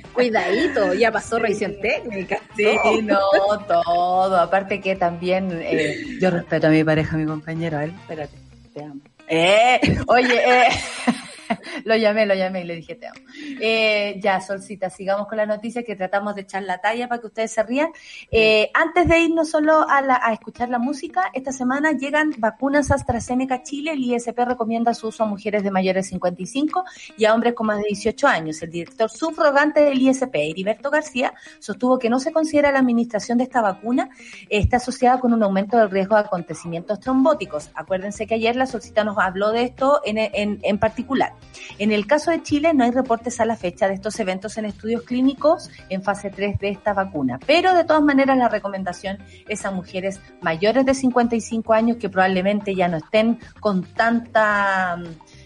Cuidadito, 0.14 0.94
ya 0.94 1.12
pasó 1.12 1.40
revisión 1.40 1.76
técnica. 1.82 2.40
Sí, 2.56 2.68
no, 3.04 3.20
todo. 3.68 4.38
Aparte 4.38 4.80
que 4.80 4.96
también 4.96 5.50
eh, 5.52 6.18
yo 6.22 6.30
respeto 6.30 6.68
a 6.68 6.70
mi 6.70 6.84
pareja, 6.84 7.16
a 7.16 7.20
mi 7.20 7.26
compañero, 7.26 7.78
a 7.78 7.86
él. 7.86 7.94
Espérate, 8.02 8.38
te 8.74 8.84
amo. 8.84 9.02
Eh, 9.28 9.80
oye, 10.08 10.36
eh. 10.36 10.68
lo 11.86 11.96
llamé, 11.96 12.26
lo 12.26 12.36
llamé 12.36 12.62
y 12.62 12.64
le 12.66 12.76
dije 12.76 12.96
te 12.96 13.08
amo. 13.08 13.20
Eh, 13.60 14.20
ya, 14.22 14.42
Solcita, 14.42 14.90
sigamos 14.90 15.28
con 15.28 15.38
la 15.38 15.46
noticia 15.46 15.84
que 15.84 15.96
tratamos 15.96 16.36
de 16.36 16.42
echar 16.42 16.64
la 16.64 16.80
talla 16.80 17.08
para 17.08 17.22
que 17.22 17.28
ustedes 17.28 17.52
se 17.52 17.64
rían. 17.64 17.90
Eh, 18.32 18.70
antes 18.74 19.08
de 19.08 19.20
irnos 19.20 19.50
solo 19.50 19.88
a, 19.88 20.02
la, 20.02 20.20
a 20.22 20.34
escuchar 20.34 20.70
la 20.70 20.80
música, 20.80 21.30
esta 21.34 21.52
semana 21.52 21.92
llegan 21.92 22.34
vacunas 22.38 22.92
AstraZeneca 22.92 23.64
Chile. 23.64 23.94
El 23.94 24.00
ISP 24.00 24.38
recomienda 24.40 24.94
su 24.94 25.08
uso 25.08 25.24
a 25.24 25.28
mujeres 25.28 25.64
de 25.64 25.72
mayores 25.72 26.06
de 26.06 26.10
55 26.12 26.84
y 27.18 27.26
a 27.26 27.34
hombres 27.34 27.54
con 27.54 27.68
más 27.68 27.78
de 27.78 27.86
18 27.88 28.28
años. 28.28 28.62
El 28.62 28.72
director 28.72 29.10
subrogante 29.10 29.82
del 29.82 30.02
ISP, 30.02 30.36
Heriberto 30.36 30.90
García, 30.90 31.34
sostuvo 31.60 32.00
que 32.00 32.10
no 32.10 32.20
se 32.20 32.32
considera 32.32 32.72
la 32.72 32.80
administración 32.80 33.38
de 33.38 33.46
esta 33.46 33.62
vacuna 33.62 34.10
está 34.50 34.78
asociada 34.78 35.20
con 35.20 35.34
un 35.34 35.44
aumento 35.44 35.78
del 35.78 35.90
riesgo 35.90 36.16
de 36.16 36.22
acontecimientos 36.22 37.00
trombóticos. 37.00 37.72
Acuérdense 37.76 38.28
que 38.28 38.36
ayer 38.36 38.56
la 38.56 38.66
Solcita 38.66 39.04
nos 39.04 39.18
habló 39.18 39.52
de 39.52 39.64
esto 39.64 40.02
en, 40.06 40.18
en, 40.18 40.60
en 40.62 40.78
particular. 40.78 41.34
En 41.78 41.92
el 41.92 42.06
caso 42.08 42.32
de 42.32 42.42
Chile 42.44 42.74
no 42.74 42.84
hay 42.84 42.92
reportes 42.92 43.40
a 43.40 43.46
la 43.46 43.56
fecha 43.56 43.88
de 43.88 43.96
estos 43.96 44.20
eventos 44.20 44.58
en 44.58 44.66
estudios 44.66 45.04
clínicos 45.04 45.70
en 45.90 46.04
fase 46.04 46.30
3 46.30 46.60
de 46.60 46.70
esta 46.70 46.94
vacuna, 46.94 47.40
pero 47.46 47.74
de 47.74 47.84
todas 47.84 48.04
maneras 48.04 48.38
la 48.38 48.50
recomendación 48.50 49.18
es 49.48 49.66
a 49.66 49.72
mujeres 49.72 50.20
mayores 50.42 50.86
de 50.86 50.94
55 50.94 51.74
años 51.74 51.98
que 51.98 52.10
probablemente 52.10 52.76
ya 52.76 52.88
no 52.88 52.98
estén 52.98 53.40
con 53.60 53.84
tanta 53.84 54.98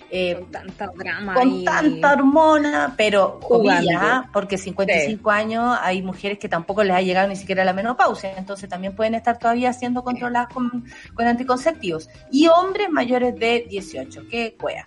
eh, 0.10 0.36
con 0.36 0.52
tanta 0.52 0.88
drama 0.96 1.34
con 1.34 1.52
y... 1.52 1.66
tanta 1.66 2.14
hormona, 2.14 2.94
pero 2.96 3.40
comillas, 3.42 4.26
porque 4.32 4.58
55 4.58 5.30
años 5.32 5.78
hay 5.82 6.02
mujeres 6.02 6.40
que 6.40 6.48
tampoco 6.48 6.84
les 6.84 6.96
ha 6.96 7.02
llegado 7.02 7.28
ni 7.28 7.36
siquiera 7.36 7.66
la 7.66 7.74
menopausia, 7.74 8.34
entonces 8.38 8.70
también 8.70 8.96
pueden 8.96 9.16
estar 9.16 9.38
todavía 9.38 9.74
siendo 9.74 10.04
controladas 10.04 10.54
con, 10.54 10.86
con 11.14 11.28
anticonceptivos. 11.28 12.10
Y 12.32 12.48
hombres 12.48 12.90
mayores 12.90 13.36
de 13.36 13.66
18, 13.70 14.24
qué 14.30 14.56
cuea. 14.60 14.86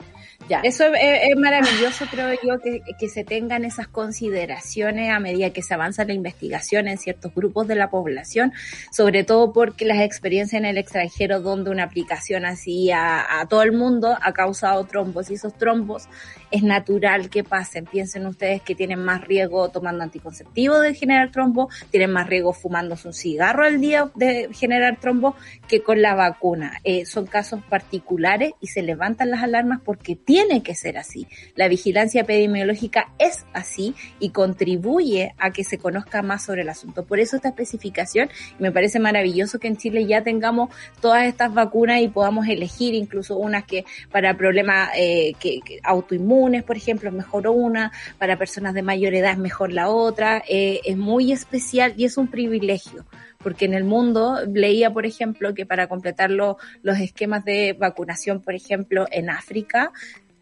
Ya. 0.48 0.60
Eso 0.64 0.84
es, 0.94 1.36
maravilloso, 1.36 2.06
creo 2.10 2.32
yo, 2.42 2.58
que, 2.60 2.82
que, 2.98 3.08
se 3.08 3.24
tengan 3.24 3.64
esas 3.64 3.86
consideraciones 3.86 5.10
a 5.10 5.20
medida 5.20 5.50
que 5.50 5.62
se 5.62 5.74
avanza 5.74 6.04
la 6.04 6.12
investigación 6.12 6.88
en 6.88 6.98
ciertos 6.98 7.32
grupos 7.34 7.68
de 7.68 7.76
la 7.76 7.88
población, 7.88 8.52
sobre 8.90 9.22
todo 9.22 9.52
porque 9.52 9.84
las 9.84 10.00
experiencias 10.00 10.58
en 10.58 10.66
el 10.66 10.78
extranjero 10.78 11.40
donde 11.40 11.70
una 11.70 11.84
aplicación 11.84 12.44
así 12.44 12.90
a, 12.90 13.46
todo 13.48 13.62
el 13.62 13.72
mundo 13.72 14.16
ha 14.20 14.32
causado 14.32 14.84
trombos 14.84 15.30
y 15.30 15.34
esos 15.34 15.54
trombos 15.54 16.08
es 16.50 16.62
natural 16.62 17.30
que 17.30 17.44
pasen. 17.44 17.84
Piensen 17.84 18.26
ustedes 18.26 18.62
que 18.62 18.74
tienen 18.74 19.04
más 19.04 19.26
riesgo 19.26 19.68
tomando 19.68 20.02
anticonceptivo 20.02 20.80
de 20.80 20.94
generar 20.94 21.30
trombo, 21.30 21.68
tienen 21.90 22.10
más 22.10 22.26
riesgo 22.26 22.52
fumándose 22.52 23.08
un 23.08 23.14
cigarro 23.14 23.64
al 23.64 23.80
día 23.80 24.10
de 24.14 24.48
generar 24.52 24.98
trombo 24.98 25.36
que 25.68 25.82
con 25.82 26.02
la 26.02 26.14
vacuna. 26.14 26.80
Eh, 26.82 27.06
son 27.06 27.26
casos 27.26 27.60
particulares 27.68 28.52
y 28.60 28.66
se 28.66 28.82
levantan 28.82 29.30
las 29.30 29.42
alarmas 29.42 29.80
porque 29.84 30.16
tiene 30.30 30.62
que 30.62 30.76
ser 30.76 30.96
así. 30.96 31.26
La 31.56 31.66
vigilancia 31.66 32.20
epidemiológica 32.20 33.12
es 33.18 33.46
así 33.52 33.96
y 34.20 34.30
contribuye 34.30 35.34
a 35.38 35.50
que 35.50 35.64
se 35.64 35.76
conozca 35.76 36.22
más 36.22 36.44
sobre 36.44 36.62
el 36.62 36.68
asunto. 36.68 37.04
Por 37.04 37.18
eso 37.18 37.34
esta 37.34 37.48
especificación, 37.48 38.30
me 38.60 38.70
parece 38.70 39.00
maravilloso 39.00 39.58
que 39.58 39.66
en 39.66 39.76
Chile 39.76 40.06
ya 40.06 40.22
tengamos 40.22 40.70
todas 41.00 41.26
estas 41.26 41.52
vacunas 41.52 42.00
y 42.00 42.06
podamos 42.06 42.46
elegir 42.46 42.94
incluso 42.94 43.38
unas 43.38 43.64
que 43.64 43.84
para 44.12 44.36
problemas 44.36 44.90
eh, 44.94 45.32
que, 45.40 45.62
que 45.64 45.80
autoinmunes, 45.82 46.62
por 46.62 46.76
ejemplo, 46.76 47.08
es 47.08 47.14
mejor 47.16 47.48
una, 47.48 47.90
para 48.16 48.38
personas 48.38 48.72
de 48.72 48.82
mayor 48.82 49.14
edad 49.14 49.32
es 49.32 49.38
mejor 49.38 49.72
la 49.72 49.88
otra, 49.88 50.44
eh, 50.48 50.80
es 50.84 50.96
muy 50.96 51.32
especial 51.32 51.92
y 51.96 52.04
es 52.04 52.16
un 52.16 52.28
privilegio 52.28 53.04
porque 53.42 53.64
en 53.64 53.74
el 53.74 53.84
mundo 53.84 54.38
leía, 54.46 54.92
por 54.92 55.06
ejemplo, 55.06 55.54
que 55.54 55.66
para 55.66 55.88
completar 55.88 56.30
lo, 56.30 56.58
los 56.82 56.98
esquemas 56.98 57.44
de 57.44 57.74
vacunación, 57.78 58.40
por 58.40 58.54
ejemplo, 58.54 59.06
en 59.10 59.30
África, 59.30 59.92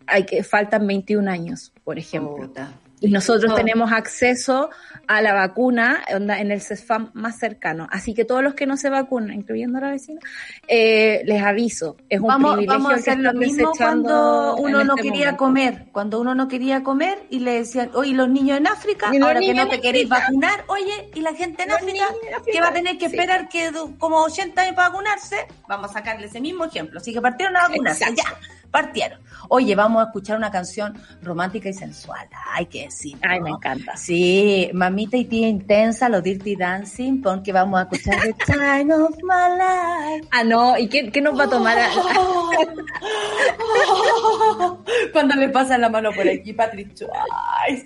hay 0.06 0.24
que 0.24 0.42
faltan 0.42 0.86
21 0.86 1.30
años, 1.30 1.72
por 1.84 1.98
ejemplo. 1.98 2.50
Y 3.00 3.10
nosotros 3.10 3.52
Oh. 3.52 3.54
tenemos 3.54 3.92
acceso 3.92 4.70
a 5.06 5.22
la 5.22 5.32
vacuna 5.32 6.02
en 6.08 6.50
el 6.50 6.60
CESFAM 6.60 7.10
más 7.14 7.38
cercano. 7.38 7.86
Así 7.90 8.12
que 8.12 8.24
todos 8.24 8.42
los 8.42 8.54
que 8.54 8.66
no 8.66 8.76
se 8.76 8.90
vacunan, 8.90 9.32
incluyendo 9.34 9.78
a 9.78 9.82
la 9.82 9.90
vecina, 9.92 10.20
eh, 10.66 11.22
les 11.24 11.42
aviso. 11.42 11.96
Es 12.08 12.20
un 12.20 12.26
Vamos, 12.26 12.52
privilegio 12.56 12.78
vamos 12.78 12.92
a 12.92 12.94
que 12.96 13.00
hacer 13.00 13.18
lo 13.20 13.32
mismo 13.34 13.72
cuando 13.76 14.56
uno 14.56 14.80
en 14.80 14.86
no 14.86 14.94
este 14.96 15.02
quería 15.08 15.26
momento. 15.26 15.36
comer, 15.38 15.86
cuando 15.92 16.20
uno 16.20 16.34
no 16.34 16.48
quería 16.48 16.82
comer 16.82 17.18
y 17.30 17.38
le 17.40 17.52
decían, 17.52 17.90
oye, 17.94 18.12
los 18.14 18.28
niños 18.28 18.58
en 18.58 18.66
África, 18.66 19.06
ahora 19.22 19.40
que 19.40 19.54
no 19.54 19.68
te 19.68 19.80
queréis 19.80 20.10
África. 20.10 20.26
vacunar, 20.26 20.64
oye, 20.66 21.10
y 21.14 21.20
la 21.20 21.32
gente 21.34 21.62
en 21.62 21.70
África, 21.70 22.04
en 22.26 22.34
África. 22.34 22.52
que 22.52 22.60
va 22.60 22.68
a 22.68 22.72
tener 22.72 22.98
que 22.98 23.08
Sí. 23.08 23.14
esperar 23.16 23.48
que 23.48 23.70
como 23.98 24.18
80 24.24 24.62
años 24.62 24.74
para 24.74 24.88
vacunarse, 24.90 25.46
vamos 25.68 25.90
a 25.90 25.94
sacarle 25.94 26.26
ese 26.26 26.40
mismo 26.40 26.64
ejemplo. 26.64 26.98
Así 27.00 27.12
que 27.14 27.20
partieron 27.20 27.56
a 27.56 27.68
vacunarse, 27.68 28.04
Exacto. 28.04 28.22
ya, 28.24 28.57
partieron. 28.70 29.20
Oye, 29.50 29.74
vamos 29.74 30.02
a 30.02 30.06
escuchar 30.06 30.36
una 30.36 30.50
canción 30.50 30.94
romántica 31.22 31.68
y 31.68 31.72
sensual, 31.72 32.28
hay 32.54 32.66
que 32.66 32.84
decir. 32.84 33.16
Ay, 33.22 33.40
me 33.40 33.50
encanta. 33.50 33.96
Sí, 33.96 34.68
mamita 34.74 35.16
y 35.16 35.24
tía 35.24 35.48
intensa, 35.48 36.08
los 36.08 36.22
Dirty 36.22 36.56
Dancing, 36.56 37.22
porque 37.22 37.52
vamos 37.52 37.80
a 37.80 37.82
escuchar 37.84 38.20
The 38.22 38.34
Time 38.52 38.92
of 38.94 39.16
My 39.22 39.56
Life. 39.56 40.28
Ah, 40.32 40.44
no, 40.44 40.76
¿y 40.76 40.88
qué, 40.88 41.10
qué 41.10 41.20
nos 41.20 41.38
va 41.38 41.44
a 41.44 41.48
tomar? 41.50 41.78
a- 41.78 41.88
Cuando 45.12 45.34
le 45.36 45.48
pasan 45.48 45.80
la 45.80 45.88
mano 45.88 46.10
por 46.12 46.28
aquí, 46.28 46.52
Patrick 46.52 46.94
Swayze. 46.96 47.84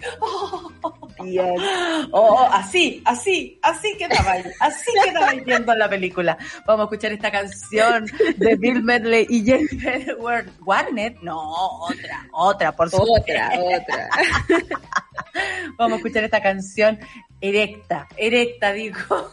Dios. 1.24 1.60
Oh, 2.14 2.46
así, 2.52 3.00
así, 3.04 3.58
así 3.62 3.96
quedaba 3.96 4.32
ahí, 4.32 4.42
así 4.60 4.90
ahí 5.28 5.40
viendo 5.40 5.74
la 5.74 5.88
película. 5.88 6.36
Vamos 6.66 6.82
a 6.82 6.84
escuchar 6.84 7.12
esta 7.12 7.30
canción 7.30 8.06
de 8.36 8.56
Bill 8.56 8.82
Medley 8.82 9.26
y 9.30 9.42
Jennifer 9.44 10.16
War- 10.18 10.44
Warner. 10.72 11.22
No, 11.22 11.38
otra, 11.80 12.26
otra, 12.32 12.72
por 12.72 12.88
supuesto. 12.88 13.12
Otra, 13.20 13.50
otra. 13.60 14.08
Vamos 15.76 15.92
a 15.94 15.96
escuchar 15.96 16.24
esta 16.24 16.42
canción 16.42 16.98
erecta, 17.40 18.08
erecta, 18.16 18.72
digo. 18.72 18.98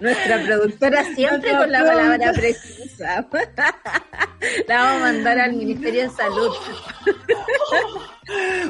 Nuestra 0.00 0.42
productora 0.42 1.04
siempre 1.14 1.50
con 1.50 1.70
la 1.70 1.84
palabra 1.84 2.32
precisa. 2.32 3.26
La 4.68 4.76
vamos 4.76 5.02
a 5.02 5.04
mandar 5.12 5.38
al 5.38 5.52
Ministerio 5.54 6.02
de 6.04 6.10
Salud. 6.10 6.52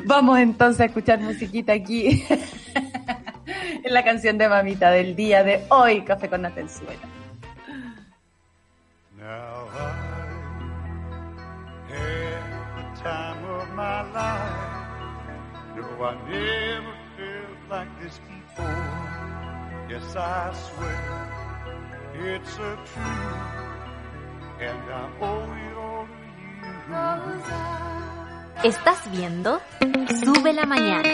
Vamos 0.05 0.38
entonces 0.38 0.81
a 0.81 0.85
escuchar 0.87 1.20
musiquita 1.20 1.72
aquí 1.75 2.25
en 3.85 3.94
la 3.94 4.03
canción 4.05 4.37
de 4.38 4.49
mamita 4.49 4.90
del 4.90 5.14
día 5.14 5.44
de 5.44 5.64
hoy, 5.68 6.03
Café 6.05 6.29
con 6.29 6.42
Natenzuela. 6.42 7.15
I 15.98 16.14
never 16.28 16.94
felt 17.16 17.59
like 17.70 17.88
this 18.02 18.20
before. 18.28 18.66
Yes, 19.88 20.14
I 20.14 20.52
swear 20.52 21.26
it's 22.14 22.54
a 22.59 22.76
truth, 22.90 23.56
and 24.61 24.82
I 24.92 25.09
owe 25.22 25.52
it 25.64 25.76
all 25.78 26.06
to 26.06 26.12
you. 28.62 28.68
Estás 28.68 29.11
viendo 29.11 29.61
Sube 30.22 30.52
la 30.52 30.66
Mañana. 30.66 31.09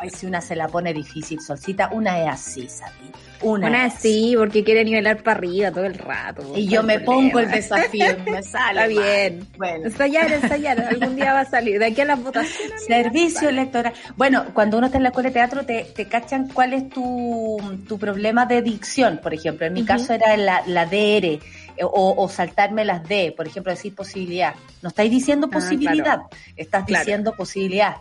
Ay, 0.00 0.10
si 0.10 0.26
una 0.26 0.40
se 0.40 0.54
la 0.54 0.68
pone 0.68 0.94
difícil, 0.94 1.40
Solcita, 1.40 1.88
una 1.92 2.20
es 2.22 2.28
así, 2.28 2.68
¿sabí? 2.68 3.10
Una, 3.42 3.66
Una 3.66 3.86
es 3.86 3.94
sí, 3.94 4.34
porque 4.38 4.64
quiere 4.64 4.82
nivelar 4.84 5.22
para 5.22 5.36
arriba 5.38 5.70
todo 5.70 5.84
el 5.84 5.94
rato. 5.94 6.52
y 6.54 6.68
yo 6.68 6.82
me 6.82 7.00
pongo 7.00 7.38
el 7.40 7.50
desafío, 7.50 8.06
me 8.30 8.42
sale. 8.42 8.80
Está 8.82 8.86
bien. 8.86 9.38
mal. 9.40 9.48
Bueno, 9.58 9.84
Ensayar, 9.86 10.32
ensayar. 10.32 10.80
Algún 10.80 11.16
día 11.16 11.34
va 11.34 11.40
a 11.40 11.44
salir. 11.44 11.78
De 11.78 11.86
aquí 11.86 12.00
a 12.00 12.04
las 12.06 12.22
votaciones. 12.22 12.84
servicio 12.86 13.48
electoral. 13.50 13.92
Bueno, 14.16 14.46
cuando 14.54 14.78
uno 14.78 14.86
está 14.86 14.96
en 14.98 15.02
la 15.02 15.08
escuela 15.10 15.28
de 15.28 15.34
teatro, 15.34 15.64
te, 15.66 15.84
te 15.84 16.06
cachan 16.06 16.48
cuál 16.48 16.72
es 16.72 16.88
tu, 16.88 17.58
tu 17.88 17.98
problema 17.98 18.46
de 18.46 18.62
dicción, 18.62 19.18
por 19.22 19.34
ejemplo. 19.34 19.66
En 19.66 19.74
mi 19.74 19.84
caso 19.84 20.12
era 20.14 20.34
la, 20.36 20.62
la 20.66 20.86
DR. 20.86 20.94
eh, 20.96 21.40
O, 21.82 22.14
o 22.16 22.28
saltarme 22.30 22.84
las 22.86 23.06
D, 23.06 23.34
por 23.36 23.46
ejemplo, 23.46 23.70
decir 23.70 23.94
posibilidad. 23.94 24.54
No 24.80 24.88
estáis 24.88 25.10
diciendo 25.10 25.48
Ah, 25.50 25.54
posibilidad, 25.54 26.20
estás 26.56 26.84
Claro. 26.84 27.04
diciendo 27.04 27.34
posibilidad. 27.36 27.96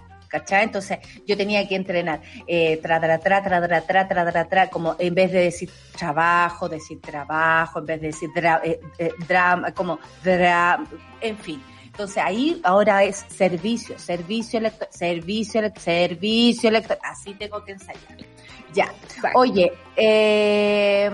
Entonces 0.64 1.00
yo 1.26 1.38
tenía 1.38 1.68
que 1.68 1.76
entrenar, 1.76 2.22
eh, 2.48 2.78
tra, 2.82 3.00
tra, 3.00 3.20
tra, 3.20 3.44
tra, 3.44 4.08
tra, 4.08 4.08
tra, 4.08 4.46
tra, 4.48 4.70
como 4.70 4.96
en 5.00 5.14
vez 5.14 5.32
de 5.32 5.40
decir 5.42 5.70
trabajo, 5.98 6.70
decir 6.70 7.02
trabajo, 7.02 7.80
en 7.80 7.86
vez 7.86 8.02
de 8.02 8.08
decir 8.08 8.30
dra, 8.36 8.62
eh, 8.64 8.80
eh, 8.98 9.12
drama, 9.28 9.72
como 9.72 10.00
drama, 10.24 10.88
en 11.22 11.38
fin. 11.38 11.62
Entonces 11.86 12.18
ahí 12.18 12.60
ahora 12.66 13.04
es 13.06 13.26
servicio, 13.30 13.98
servicio 13.98 14.60
electoral, 14.60 14.90
servicio 14.92 15.60
electoral, 15.62 15.84
servicio 15.84 16.70
electoral, 16.70 17.00
así 17.04 17.34
tengo 17.36 17.64
que 17.64 17.72
ensayar. 17.72 18.18
Ya. 18.76 18.92
Exacto. 19.04 19.40
Oye, 19.40 19.72
eh, 19.96 21.10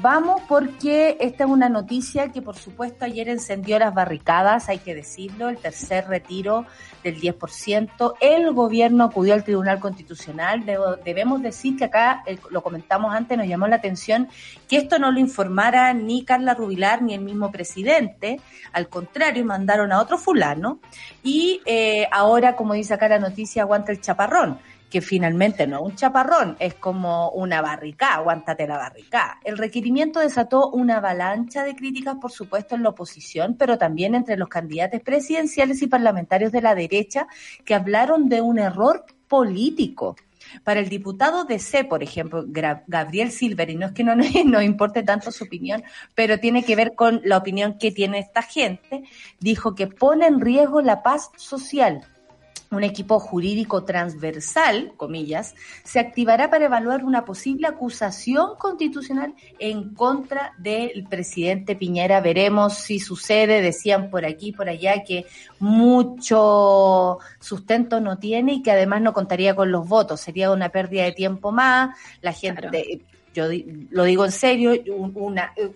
vamos 0.00 0.42
porque 0.48 1.16
esta 1.20 1.44
es 1.44 1.50
una 1.50 1.68
noticia 1.68 2.32
que 2.32 2.42
por 2.42 2.56
supuesto 2.56 3.04
ayer 3.04 3.28
encendió 3.28 3.78
las 3.78 3.94
barricadas, 3.94 4.68
hay 4.68 4.78
que 4.78 4.94
decirlo, 4.94 5.48
el 5.48 5.58
tercer 5.58 6.08
retiro 6.08 6.66
del 7.04 7.20
10%. 7.20 8.14
El 8.20 8.52
gobierno 8.52 9.04
acudió 9.04 9.34
al 9.34 9.44
Tribunal 9.44 9.78
Constitucional. 9.80 10.64
Debo- 10.66 10.96
debemos 11.04 11.40
decir 11.42 11.76
que 11.76 11.84
acá, 11.84 12.22
eh, 12.26 12.38
lo 12.50 12.62
comentamos 12.62 13.14
antes, 13.14 13.38
nos 13.38 13.46
llamó 13.46 13.66
la 13.68 13.76
atención 13.76 14.28
que 14.68 14.76
esto 14.78 14.98
no 14.98 15.10
lo 15.12 15.20
informara 15.20 15.92
ni 15.94 16.24
Carla 16.24 16.54
Rubilar 16.54 17.02
ni 17.02 17.14
el 17.14 17.20
mismo 17.20 17.50
presidente. 17.52 18.40
Al 18.72 18.88
contrario, 18.88 19.44
mandaron 19.44 19.92
a 19.92 20.00
otro 20.00 20.18
fulano 20.18 20.80
y 21.22 21.60
eh, 21.66 22.06
ahora, 22.10 22.56
como 22.56 22.74
dice 22.74 22.94
acá 22.94 23.08
la 23.08 23.18
noticia, 23.20 23.62
aguanta 23.62 23.92
el 23.92 24.00
chaparrón 24.00 24.58
que 24.92 25.00
finalmente 25.00 25.66
no 25.66 25.78
es 25.78 25.82
un 25.84 25.96
chaparrón, 25.96 26.54
es 26.58 26.74
como 26.74 27.30
una 27.30 27.62
barricada, 27.62 28.16
aguántate 28.16 28.66
la 28.66 28.76
barricada. 28.76 29.38
El 29.42 29.56
requerimiento 29.56 30.20
desató 30.20 30.68
una 30.68 30.98
avalancha 30.98 31.64
de 31.64 31.74
críticas, 31.74 32.16
por 32.20 32.30
supuesto, 32.30 32.74
en 32.74 32.82
la 32.82 32.90
oposición, 32.90 33.56
pero 33.58 33.78
también 33.78 34.14
entre 34.14 34.36
los 34.36 34.50
candidatos 34.50 35.00
presidenciales 35.00 35.80
y 35.80 35.86
parlamentarios 35.86 36.52
de 36.52 36.60
la 36.60 36.74
derecha 36.74 37.26
que 37.64 37.74
hablaron 37.74 38.28
de 38.28 38.42
un 38.42 38.58
error 38.58 39.06
político. 39.28 40.14
Para 40.62 40.80
el 40.80 40.90
diputado 40.90 41.44
de 41.44 41.58
C, 41.58 41.84
por 41.84 42.02
ejemplo, 42.02 42.44
Gabriel 42.46 43.30
Silver, 43.30 43.70
y 43.70 43.76
no 43.76 43.86
es 43.86 43.92
que 43.92 44.04
no 44.04 44.14
nos 44.44 44.62
importe 44.62 45.02
tanto 45.02 45.32
su 45.32 45.44
opinión, 45.44 45.82
pero 46.14 46.38
tiene 46.38 46.64
que 46.64 46.76
ver 46.76 46.94
con 46.94 47.22
la 47.24 47.38
opinión 47.38 47.78
que 47.78 47.92
tiene 47.92 48.18
esta 48.18 48.42
gente, 48.42 49.04
dijo 49.40 49.74
que 49.74 49.86
pone 49.86 50.26
en 50.26 50.38
riesgo 50.38 50.82
la 50.82 51.02
paz 51.02 51.30
social 51.36 52.06
un 52.76 52.84
equipo 52.84 53.20
jurídico 53.20 53.84
transversal, 53.84 54.92
comillas, 54.96 55.54
se 55.84 56.00
activará 56.00 56.50
para 56.50 56.64
evaluar 56.64 57.04
una 57.04 57.24
posible 57.24 57.66
acusación 57.66 58.56
constitucional 58.58 59.34
en 59.58 59.94
contra 59.94 60.54
del 60.58 61.04
presidente 61.08 61.76
Piñera. 61.76 62.20
Veremos 62.20 62.74
si 62.78 62.98
sucede, 62.98 63.60
decían 63.60 64.10
por 64.10 64.24
aquí, 64.24 64.52
por 64.52 64.68
allá, 64.68 65.04
que 65.04 65.26
mucho 65.60 67.18
sustento 67.40 68.00
no 68.00 68.18
tiene 68.18 68.54
y 68.54 68.62
que 68.62 68.70
además 68.70 69.02
no 69.02 69.12
contaría 69.12 69.54
con 69.54 69.70
los 69.70 69.86
votos. 69.88 70.20
Sería 70.20 70.50
una 70.50 70.68
pérdida 70.70 71.04
de 71.04 71.12
tiempo 71.12 71.52
más. 71.52 71.96
La 72.20 72.32
gente, 72.32 72.68
Claro. 72.70 72.78
yo 73.34 73.44
lo 73.90 74.04
digo 74.04 74.24
en 74.24 74.32
serio, 74.32 74.72
un- 74.96 75.12
una, 75.14 75.52
eh, 75.56 75.70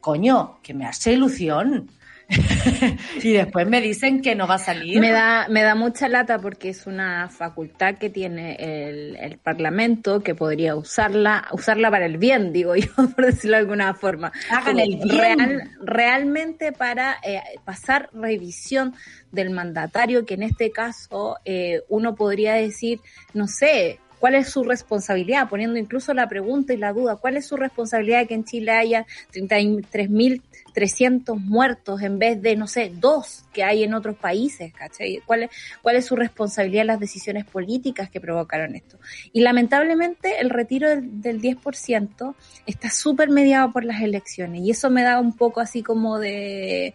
coño, 0.00 0.58
que 0.62 0.74
me 0.74 0.86
hace 0.86 1.12
ilusión. 1.12 1.88
y 3.22 3.32
después 3.32 3.66
me 3.68 3.80
dicen 3.80 4.20
que 4.22 4.34
no 4.34 4.46
va 4.46 4.54
a 4.56 4.58
salir. 4.58 5.00
Me 5.00 5.10
da, 5.10 5.46
me 5.48 5.62
da 5.62 5.74
mucha 5.74 6.08
lata 6.08 6.38
porque 6.38 6.70
es 6.70 6.86
una 6.86 7.28
facultad 7.28 7.96
que 7.96 8.10
tiene 8.10 8.56
el, 8.58 9.16
el 9.16 9.38
Parlamento 9.38 10.20
que 10.22 10.34
podría 10.34 10.74
usarla, 10.76 11.46
usarla 11.52 11.90
para 11.90 12.06
el 12.06 12.18
bien, 12.18 12.52
digo 12.52 12.74
yo, 12.76 12.88
por 12.94 13.26
decirlo 13.26 13.56
de 13.56 13.62
alguna 13.62 13.94
forma. 13.94 14.32
Hagan 14.50 14.78
el 14.78 14.96
bien. 14.96 15.08
real- 15.38 15.70
realmente 15.82 16.72
para 16.72 17.18
eh, 17.22 17.40
pasar 17.64 18.08
revisión 18.12 18.94
del 19.30 19.50
mandatario, 19.50 20.26
que 20.26 20.34
en 20.34 20.42
este 20.42 20.70
caso 20.70 21.38
eh, 21.44 21.80
uno 21.88 22.14
podría 22.14 22.54
decir, 22.54 23.00
no 23.32 23.46
sé, 23.48 23.98
¿Cuál 24.22 24.36
es 24.36 24.50
su 24.50 24.62
responsabilidad? 24.62 25.48
Poniendo 25.48 25.80
incluso 25.80 26.14
la 26.14 26.28
pregunta 26.28 26.72
y 26.72 26.76
la 26.76 26.92
duda, 26.92 27.16
¿cuál 27.16 27.36
es 27.36 27.44
su 27.44 27.56
responsabilidad 27.56 28.20
de 28.20 28.28
que 28.28 28.34
en 28.34 28.44
Chile 28.44 28.70
haya 28.70 29.04
33.300 29.34 31.40
muertos 31.40 32.02
en 32.02 32.20
vez 32.20 32.40
de, 32.40 32.54
no 32.54 32.68
sé, 32.68 32.92
dos 32.94 33.46
que 33.52 33.64
hay 33.64 33.82
en 33.82 33.94
otros 33.94 34.14
países? 34.14 34.72
¿cachai? 34.74 35.20
¿Cuál 35.26 35.42
es, 35.42 35.50
¿Cuál 35.82 35.96
es 35.96 36.06
su 36.06 36.14
responsabilidad 36.14 36.82
en 36.82 36.86
las 36.86 37.00
decisiones 37.00 37.46
políticas 37.46 38.10
que 38.10 38.20
provocaron 38.20 38.76
esto? 38.76 38.96
Y 39.32 39.40
lamentablemente 39.40 40.40
el 40.40 40.50
retiro 40.50 40.88
del, 40.88 41.20
del 41.20 41.42
10% 41.42 42.36
está 42.64 42.90
súper 42.90 43.28
mediado 43.28 43.72
por 43.72 43.84
las 43.84 44.02
elecciones 44.02 44.62
y 44.62 44.70
eso 44.70 44.88
me 44.88 45.02
da 45.02 45.18
un 45.18 45.36
poco 45.36 45.58
así 45.58 45.82
como 45.82 46.20
de, 46.20 46.94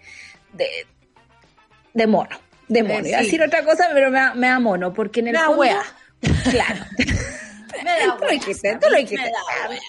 de, 0.54 0.70
de 1.94 2.08
mono. 2.08 2.38
De 2.70 2.84
mono. 2.84 3.06
Eh, 3.06 3.10
Iba 3.10 3.18
a 3.18 3.20
sí. 3.20 3.26
decir 3.26 3.44
otra 3.44 3.66
cosa, 3.66 3.90
pero 3.94 4.12
me 4.12 4.18
da, 4.18 4.34
me 4.34 4.48
da 4.48 4.60
mono, 4.60 4.94
porque 4.94 5.20
en 5.20 5.28
el 5.28 5.34
da 5.34 5.48
fondo... 5.48 5.60
wea. 5.60 5.82
Claro. 6.22 6.86
Me 7.84 7.92
da 7.92 8.18
me. 9.70 9.80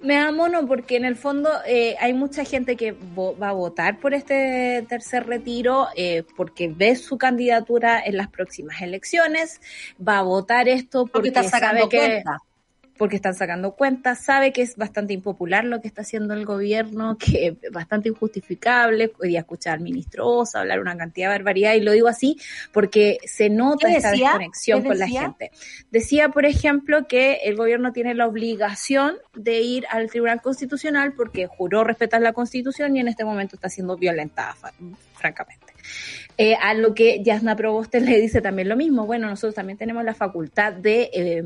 Me 0.00 0.14
da 0.16 0.30
mono 0.30 0.66
porque 0.66 0.96
en 0.96 1.04
el 1.04 1.16
fondo 1.16 1.50
eh, 1.66 1.96
hay 2.00 2.12
mucha 2.12 2.44
gente 2.44 2.76
que 2.76 2.92
va 2.92 3.48
a 3.48 3.52
votar 3.52 3.98
por 3.98 4.14
este 4.14 4.84
tercer 4.88 5.26
retiro 5.26 5.88
eh, 5.96 6.24
porque 6.36 6.68
ve 6.68 6.96
su 6.96 7.18
candidatura 7.18 8.00
en 8.04 8.16
las 8.16 8.28
próximas 8.28 8.80
elecciones, 8.82 9.60
va 10.06 10.18
a 10.18 10.22
votar 10.22 10.68
esto 10.68 11.06
Porque 11.06 11.12
porque, 11.12 11.28
está 11.28 11.42
sacando 11.44 11.80
sabe 11.82 11.88
que 11.88 11.98
cuenta. 11.98 12.38
Porque 12.96 13.16
están 13.16 13.34
sacando 13.34 13.72
cuentas, 13.72 14.24
sabe 14.24 14.52
que 14.52 14.62
es 14.62 14.76
bastante 14.76 15.12
impopular 15.14 15.64
lo 15.64 15.80
que 15.80 15.88
está 15.88 16.02
haciendo 16.02 16.34
el 16.34 16.44
gobierno, 16.44 17.16
que 17.18 17.48
es 17.48 17.72
bastante 17.72 18.08
injustificable. 18.08 19.12
Hoy 19.20 19.28
día 19.28 19.40
escuchar 19.40 19.74
al 19.74 19.80
ministro 19.80 20.26
Osa 20.28 20.60
hablar 20.60 20.80
una 20.80 20.96
cantidad 20.96 21.28
de 21.28 21.38
barbaridad, 21.38 21.74
y 21.74 21.80
lo 21.80 21.92
digo 21.92 22.08
así 22.08 22.38
porque 22.72 23.18
se 23.24 23.50
nota 23.50 23.88
¿Qué 23.88 23.96
esta 23.96 24.12
desconexión 24.12 24.82
¿Qué 24.82 24.88
con 24.88 24.98
la 24.98 25.08
gente. 25.08 25.50
Decía, 25.90 26.28
por 26.28 26.44
ejemplo, 26.44 27.06
que 27.08 27.40
el 27.44 27.56
gobierno 27.56 27.92
tiene 27.92 28.14
la 28.14 28.26
obligación 28.26 29.16
de 29.34 29.60
ir 29.60 29.86
al 29.90 30.10
Tribunal 30.10 30.40
Constitucional 30.40 31.14
porque 31.14 31.46
juró 31.46 31.84
respetar 31.84 32.20
la 32.20 32.32
Constitución 32.32 32.96
y 32.96 33.00
en 33.00 33.08
este 33.08 33.24
momento 33.24 33.56
está 33.56 33.68
siendo 33.68 33.96
violentada, 33.96 34.54
francamente. 35.14 35.74
Eh, 36.36 36.56
a 36.60 36.74
lo 36.74 36.94
que 36.94 37.22
Yasna 37.22 37.54
Proboste 37.56 38.00
le 38.00 38.20
dice 38.20 38.40
también 38.40 38.68
lo 38.68 38.76
mismo. 38.76 39.06
Bueno, 39.06 39.28
nosotros 39.28 39.54
también 39.54 39.78
tenemos 39.78 40.04
la 40.04 40.14
facultad 40.14 40.72
de 40.72 41.10
eh, 41.12 41.42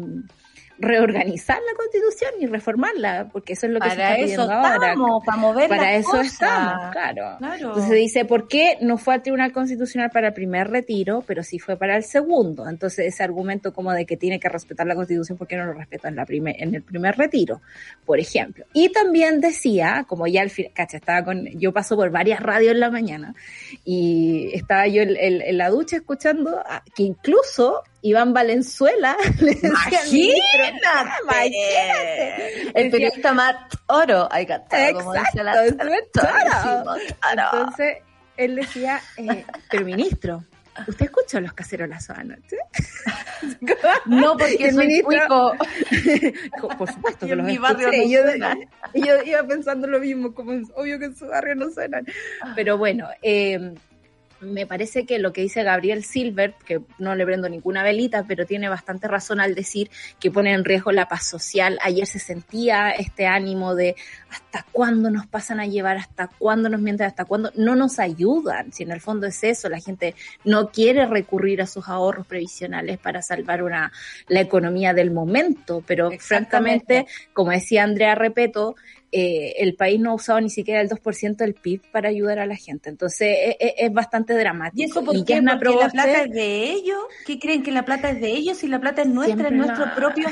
reorganizar 0.81 1.59
la 1.59 1.76
constitución 1.76 2.31
y 2.41 2.47
reformarla, 2.47 3.29
porque 3.33 3.55
eso 3.55 3.66
es 3.66 3.72
lo 3.72 3.81
que 3.81 3.89
se 3.91 3.93
está 3.97 4.14
eso 4.16 4.22
pidiendo 4.24 4.53
ahora. 4.53 4.95
para 5.24 5.37
mover 5.39 5.68
Para 5.68 5.83
las 5.93 6.01
eso 6.01 6.11
cosas. 6.11 6.26
estamos, 6.33 6.91
claro. 6.93 7.37
Claro. 7.39 7.68
Entonces 7.68 7.91
dice, 7.93 8.24
¿por 8.24 8.49
qué 8.49 8.79
no 8.81 8.97
fue 8.99 9.14
al 9.14 9.22
Tribunal 9.22 9.53
Constitucional 9.53 10.11
para 10.11 10.29
el 10.29 10.35
primer 10.35 10.68
retiro, 10.68 11.22
pero 11.26 11.43
sí 11.43 11.59
fue 11.59 11.76
para 11.76 11.97
el 11.97 12.05
segundo? 12.05 12.68
Entonces 12.68 13.07
ese 13.07 13.22
argumento 13.22 13.72
como 13.72 13.93
de 13.93 14.07
que 14.07 14.16
tiene 14.16 14.39
que 14.39 14.49
respetar 14.49 14.87
la 14.87 14.95
Constitución, 14.95 15.37
¿por 15.37 15.47
qué 15.49 15.57
no 15.57 15.64
lo 15.66 15.72
respeta 15.72 16.09
en, 16.09 16.16
la 16.16 16.24
primer, 16.24 16.55
en 16.59 16.74
el 16.74 16.83
primer 16.83 17.16
retiro? 17.16 17.61
Por 18.07 18.18
ejemplo. 18.20 18.64
Y 18.72 18.91
también 18.91 19.41
decía, 19.41 20.05
como 20.09 20.26
ya 20.26 20.43
al 20.43 20.51
final, 20.51 20.72
cacha, 20.74 20.97
estaba 20.99 21.24
con, 21.24 21.45
yo 21.59 21.72
paso 21.72 21.97
por 21.97 22.11
varias 22.11 22.41
radios 22.41 22.72
en 22.72 22.81
la 22.81 22.91
mañana 22.91 23.35
y 23.85 24.51
estaba 24.55 24.87
yo 24.87 25.03
en, 25.03 25.16
en- 25.16 25.43
en 25.43 25.59
la 25.59 25.70
ducha 25.70 25.97
escuchando 25.97 26.62
que 26.95 27.03
incluso 27.03 27.83
Iván 28.03 28.32
Valenzuela 28.32 29.16
le 29.40 29.55
decía 29.55 30.01
al 30.03 30.11
ministro, 30.12 30.64
Imagínate. 31.24 32.70
El 32.74 32.90
periodista 32.90 33.32
Matt 33.32 33.74
Oro, 33.86 34.28
hay 34.30 34.46
cantado, 34.46 34.94
como 34.94 35.12
dice 35.14 35.42
la. 35.42 35.55
Toro. 36.12 36.96
Entonces, 37.32 37.96
él 38.36 38.55
decía, 38.57 39.01
eh, 39.16 39.44
pero 39.70 39.84
ministro, 39.84 40.44
¿usted 40.86 41.07
escuchó 41.07 41.40
los 41.40 41.53
cacerolazos 41.53 42.16
anoche? 42.16 42.57
No, 44.07 44.36
porque 44.36 44.57
el 44.68 44.74
soy 44.74 44.86
ministro- 44.88 45.53
cuico. 46.59 46.68
Por 46.78 46.92
supuesto 46.92 47.24
Y 47.24 47.28
que 47.28 47.32
en 47.32 47.38
los 47.38 47.46
mi 47.46 47.59
barrio 47.59 47.88
escuché. 47.88 47.99
no 47.99 48.05
Y 48.09 48.11
yo, 48.12 48.22
suenan. 48.22 48.59
y 48.94 49.07
yo 49.07 49.22
iba 49.22 49.42
pensando 49.44 49.86
lo 49.86 50.01
mismo, 50.01 50.34
como 50.34 50.53
es 50.53 50.66
obvio 50.74 50.99
que 50.99 51.05
en 51.07 51.16
su 51.16 51.26
barrio 51.28 51.55
no 51.55 51.70
suenan. 51.70 52.05
Pero 52.57 52.78
bueno, 52.78 53.09
eh, 53.22 53.74
me 54.41 54.66
parece 54.66 55.05
que 55.05 55.18
lo 55.18 55.32
que 55.32 55.41
dice 55.41 55.62
Gabriel 55.62 56.05
Silver, 56.05 56.55
que 56.64 56.80
no 56.99 57.14
le 57.14 57.24
prendo 57.24 57.49
ninguna 57.49 57.82
velita, 57.82 58.24
pero 58.26 58.47
tiene 58.47 58.68
bastante 58.68 59.09
razón 59.09 59.41
al 59.41 59.55
decir 59.55 59.91
que 60.20 60.30
pone 60.30 60.53
en 60.53 60.64
riesgo 60.64 60.93
la 60.93 61.09
paz 61.09 61.28
social. 61.28 61.78
Ayer 61.82 62.07
se 62.07 62.18
sentía 62.18 62.91
este 62.91 63.26
ánimo 63.26 63.74
de 63.74 63.97
hasta 64.31 64.64
cuándo 64.72 65.11
nos 65.11 65.26
pasan 65.26 65.59
a 65.61 65.66
llevar, 65.66 65.97
hasta 65.97 66.26
cuándo 66.29 66.68
nos 66.68 66.81
mienten, 66.81 67.07
hasta 67.07 67.24
cuándo 67.24 67.51
no 67.57 67.74
nos 67.76 67.99
ayudan. 67.99 68.72
Si 68.72 68.83
en 68.83 68.91
el 68.93 69.01
fondo 69.01 69.26
es 69.26 69.43
eso, 69.43 69.68
la 69.68 69.81
gente 69.81 70.14
no 70.45 70.70
quiere 70.70 71.07
recurrir 71.07 71.62
a 71.62 71.66
sus 71.66 71.89
ahorros 71.89 72.26
previsionales 72.26 72.99
para 72.99 73.22
salvar 73.22 73.62
una, 73.62 73.91
la 74.29 74.41
economía 74.41 74.93
del 74.95 75.11
momento, 75.11 75.83
pero 75.87 76.11
francamente, 76.18 77.07
como 77.33 77.51
decía 77.53 77.85
Andrea 77.85 78.14
Repeto, 78.14 78.76
eh, 79.11 79.55
el 79.61 79.74
país 79.74 79.99
no 79.99 80.11
ha 80.11 80.14
usado 80.14 80.39
ni 80.43 80.51
siquiera 80.51 80.83
el 80.83 80.89
2% 80.91 81.37
del 81.37 81.55
PIB 81.55 81.81
para 81.91 82.11
ayudar 82.11 82.39
a 82.41 82.45
la 82.47 82.57
gente. 82.57 82.91
Entonces 82.91 83.39
es, 83.43 83.57
es- 83.59 83.74
es 83.79 83.93
bastante 83.95 84.35
dramático. 84.35 84.83
¿Y 84.83 84.85
eso 84.85 85.03
por 85.03 85.14
qué? 85.24 85.41
Porque 85.43 85.74
la 85.74 85.89
plata 85.89 86.22
es 86.24 86.31
de 86.31 86.70
ellos. 86.72 86.99
¿Qué 87.26 87.39
creen 87.39 87.62
que 87.62 87.72
la 87.72 87.87
plata 87.87 88.11
es 88.11 88.20
de 88.20 88.29
ellos 88.33 88.62
y 88.64 88.68
la 88.68 88.79
plata 88.81 89.01
es 89.01 89.09
nuestra, 89.09 89.49
es 89.49 89.55
nuestro 89.55 89.87
la- 89.87 89.95
propio? 89.95 90.29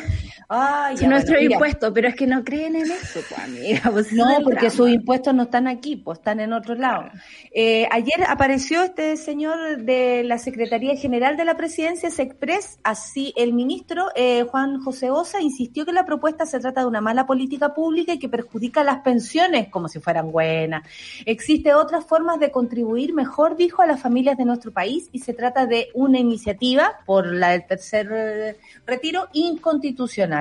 Ya, 0.48 1.08
nuestro 1.08 1.40
impuesto, 1.40 1.92
pero 1.92 2.06
es 2.08 2.14
que 2.14 2.26
no 2.26 2.44
creen 2.44 2.76
en 2.76 2.90
eso, 2.90 3.20
pues, 3.28 3.40
amiga. 3.40 3.90
Pues, 3.90 4.12
no, 4.12 4.24
porque 4.44 4.70
sus 4.70 4.88
impuestos 4.88 5.34
no 5.34 5.44
están 5.44 5.66
aquí, 5.66 5.96
pues 5.96 6.18
están 6.18 6.38
en 6.38 6.52
otro 6.52 6.76
lado. 6.76 7.10
Eh, 7.52 7.88
ayer 7.90 8.24
apareció 8.28 8.82
este 8.84 9.16
señor 9.16 9.78
de 9.78 10.22
la 10.22 10.38
Secretaría 10.38 10.96
General 10.96 11.36
de 11.36 11.44
la 11.44 11.56
Presidencia, 11.56 12.10
Sexpress, 12.10 12.78
así 12.84 13.32
el 13.36 13.54
ministro 13.54 14.06
eh, 14.14 14.44
Juan 14.44 14.80
José 14.80 15.10
Osa 15.10 15.40
insistió 15.40 15.84
que 15.84 15.92
la 15.92 16.04
propuesta 16.04 16.46
se 16.46 16.60
trata 16.60 16.82
de 16.82 16.86
una 16.86 17.00
mala 17.00 17.26
política 17.26 17.74
pública 17.74 18.12
y 18.12 18.18
que 18.18 18.28
perjudica 18.28 18.84
las 18.84 18.98
pensiones 18.98 19.68
como 19.68 19.88
si 19.88 19.98
fueran 19.98 20.30
buenas. 20.30 20.86
Existe 21.24 21.74
otras 21.74 22.04
formas 22.04 22.38
de 22.38 22.52
contribuir 22.52 23.14
mejor, 23.14 23.56
dijo, 23.56 23.82
a 23.82 23.86
las 23.86 24.00
familias 24.00 24.36
de 24.36 24.44
nuestro 24.44 24.70
país 24.70 25.08
y 25.10 25.18
se 25.18 25.32
trata 25.32 25.66
de 25.66 25.88
una 25.94 26.18
iniciativa 26.18 27.00
por 27.04 27.26
la 27.26 27.50
del 27.50 27.66
tercer 27.66 28.08
eh, 28.12 28.56
retiro 28.86 29.28
inconstitucional. 29.32 30.35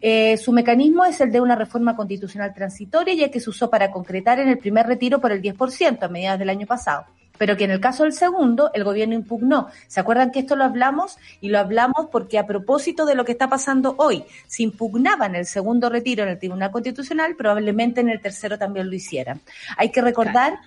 Eh, 0.00 0.36
su 0.36 0.52
mecanismo 0.52 1.04
es 1.04 1.20
el 1.20 1.32
de 1.32 1.40
una 1.40 1.56
reforma 1.56 1.96
constitucional 1.96 2.52
transitoria, 2.54 3.14
ya 3.14 3.30
que 3.30 3.40
se 3.40 3.50
usó 3.50 3.70
para 3.70 3.90
concretar 3.90 4.40
en 4.40 4.48
el 4.48 4.58
primer 4.58 4.86
retiro 4.86 5.20
por 5.20 5.32
el 5.32 5.42
10% 5.42 6.02
a 6.02 6.08
mediados 6.08 6.38
del 6.38 6.50
año 6.50 6.66
pasado 6.66 7.06
pero 7.38 7.56
que 7.56 7.64
en 7.64 7.70
el 7.70 7.80
caso 7.80 8.02
del 8.02 8.12
segundo 8.12 8.70
el 8.74 8.84
gobierno 8.84 9.14
impugnó. 9.14 9.68
¿Se 9.86 10.00
acuerdan 10.00 10.30
que 10.30 10.40
esto 10.40 10.56
lo 10.56 10.64
hablamos? 10.64 11.16
Y 11.40 11.48
lo 11.48 11.58
hablamos 11.58 12.08
porque 12.10 12.38
a 12.38 12.46
propósito 12.46 13.06
de 13.06 13.14
lo 13.14 13.24
que 13.24 13.32
está 13.32 13.48
pasando 13.48 13.94
hoy, 13.98 14.24
si 14.46 14.64
impugnaban 14.64 15.34
el 15.36 15.46
segundo 15.46 15.88
retiro 15.88 16.24
en 16.24 16.30
el 16.30 16.38
Tribunal 16.38 16.70
Constitucional, 16.70 17.36
probablemente 17.36 18.00
en 18.00 18.10
el 18.10 18.20
tercero 18.20 18.58
también 18.58 18.90
lo 18.90 18.94
hicieran. 18.94 19.40
Hay 19.76 19.90
que 19.90 20.02
recordar 20.02 20.58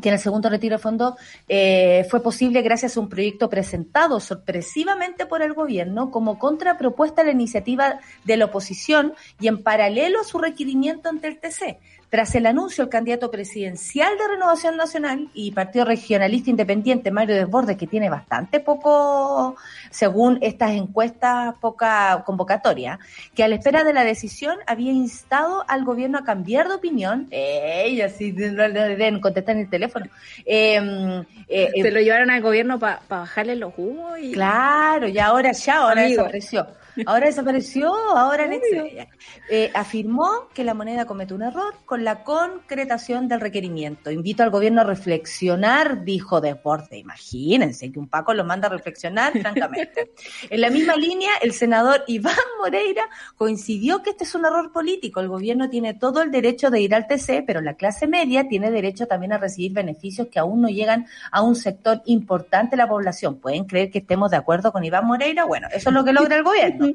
que 0.00 0.08
en 0.08 0.14
el 0.14 0.20
segundo 0.20 0.48
retiro 0.48 0.76
de 0.76 0.82
fondo 0.82 1.16
eh, 1.48 2.06
fue 2.10 2.22
posible 2.22 2.62
gracias 2.62 2.96
a 2.96 3.00
un 3.00 3.08
proyecto 3.08 3.48
presentado 3.48 4.20
sorpresivamente 4.20 5.26
por 5.26 5.42
el 5.42 5.54
gobierno 5.54 6.10
como 6.10 6.38
contrapropuesta 6.38 7.22
a 7.22 7.24
la 7.24 7.32
iniciativa 7.32 8.00
de 8.24 8.36
la 8.36 8.46
oposición 8.46 9.14
y 9.40 9.48
en 9.48 9.62
paralelo 9.62 10.20
a 10.20 10.24
su 10.24 10.38
requerimiento 10.38 11.08
ante 11.08 11.28
el 11.28 11.38
TC. 11.38 11.78
Tras 12.10 12.34
el 12.34 12.46
anuncio, 12.46 12.82
el 12.82 12.90
candidato 12.90 13.30
presidencial 13.30 14.18
de 14.18 14.26
Renovación 14.34 14.76
Nacional 14.76 15.28
y 15.32 15.52
Partido 15.52 15.84
Regionalista 15.84 16.50
Independiente, 16.50 17.12
Mario 17.12 17.36
Desbordes, 17.36 17.76
que 17.76 17.86
tiene 17.86 18.10
bastante 18.10 18.58
poco, 18.58 19.54
según 19.90 20.38
estas 20.42 20.72
encuestas, 20.72 21.54
poca 21.60 22.24
convocatoria, 22.26 22.98
que 23.32 23.44
a 23.44 23.48
la 23.48 23.54
espera 23.54 23.84
de 23.84 23.92
la 23.92 24.02
decisión 24.02 24.58
había 24.66 24.90
instado 24.90 25.64
al 25.68 25.84
gobierno 25.84 26.18
a 26.18 26.24
cambiar 26.24 26.66
de 26.66 26.74
opinión. 26.74 27.28
Ella 27.30 28.08
sí, 28.08 28.32
no 28.32 28.66
le 28.66 28.80
deben 28.80 29.20
contestar 29.20 29.54
en 29.54 29.62
el 29.62 29.70
teléfono. 29.70 30.06
Em, 30.44 31.24
eh, 31.46 31.70
Se 31.80 31.90
lo 31.92 32.00
llevaron 32.00 32.30
al 32.30 32.42
gobierno 32.42 32.80
para 32.80 33.02
bajarle 33.08 33.54
los 33.54 33.72
humos. 33.76 34.18
Y... 34.20 34.32
Claro, 34.32 35.06
y 35.06 35.16
ahora 35.20 35.52
ya, 35.52 35.76
ahora 35.76 36.02
desapareció. 36.02 36.66
Ahora 37.06 37.26
desapareció, 37.26 37.94
ahora 38.16 38.48
eh, 39.50 39.70
afirmó 39.74 40.48
que 40.54 40.64
la 40.64 40.74
moneda 40.74 41.04
comete 41.04 41.34
un 41.34 41.42
error 41.42 41.74
con 41.84 42.04
la 42.04 42.24
concretación 42.24 43.28
del 43.28 43.40
requerimiento. 43.40 44.10
Invito 44.10 44.42
al 44.42 44.50
gobierno 44.50 44.80
a 44.80 44.84
reflexionar, 44.84 46.04
dijo 46.04 46.40
Deporte. 46.40 46.96
Imagínense 46.98 47.90
que 47.92 47.98
un 47.98 48.08
Paco 48.08 48.34
lo 48.34 48.44
manda 48.44 48.68
a 48.68 48.70
reflexionar, 48.70 49.32
francamente. 49.38 50.10
En 50.50 50.60
la 50.60 50.70
misma 50.70 50.96
línea, 50.96 51.30
el 51.42 51.52
senador 51.52 52.02
Iván 52.06 52.34
Moreira 52.58 53.08
coincidió 53.36 54.02
que 54.02 54.10
este 54.10 54.24
es 54.24 54.34
un 54.34 54.44
error 54.44 54.72
político. 54.72 55.20
El 55.20 55.28
gobierno 55.28 55.68
tiene 55.68 55.94
todo 55.94 56.22
el 56.22 56.30
derecho 56.30 56.70
de 56.70 56.80
ir 56.80 56.94
al 56.94 57.06
TC, 57.06 57.44
pero 57.46 57.60
la 57.60 57.74
clase 57.74 58.06
media 58.06 58.48
tiene 58.48 58.70
derecho 58.70 59.06
también 59.06 59.32
a 59.32 59.38
recibir 59.38 59.72
beneficios 59.72 60.28
que 60.28 60.38
aún 60.38 60.60
no 60.60 60.68
llegan 60.68 61.06
a 61.30 61.42
un 61.42 61.56
sector 61.56 62.02
importante 62.06 62.70
de 62.72 62.76
la 62.78 62.88
población. 62.88 63.36
¿Pueden 63.36 63.64
creer 63.64 63.90
que 63.90 63.98
estemos 63.98 64.30
de 64.30 64.36
acuerdo 64.36 64.72
con 64.72 64.84
Iván 64.84 65.06
Moreira? 65.06 65.44
Bueno, 65.44 65.68
eso 65.72 65.90
es 65.90 65.94
lo 65.94 66.04
que 66.04 66.12
logra 66.12 66.36
el 66.36 66.42
gobierno. 66.42 66.89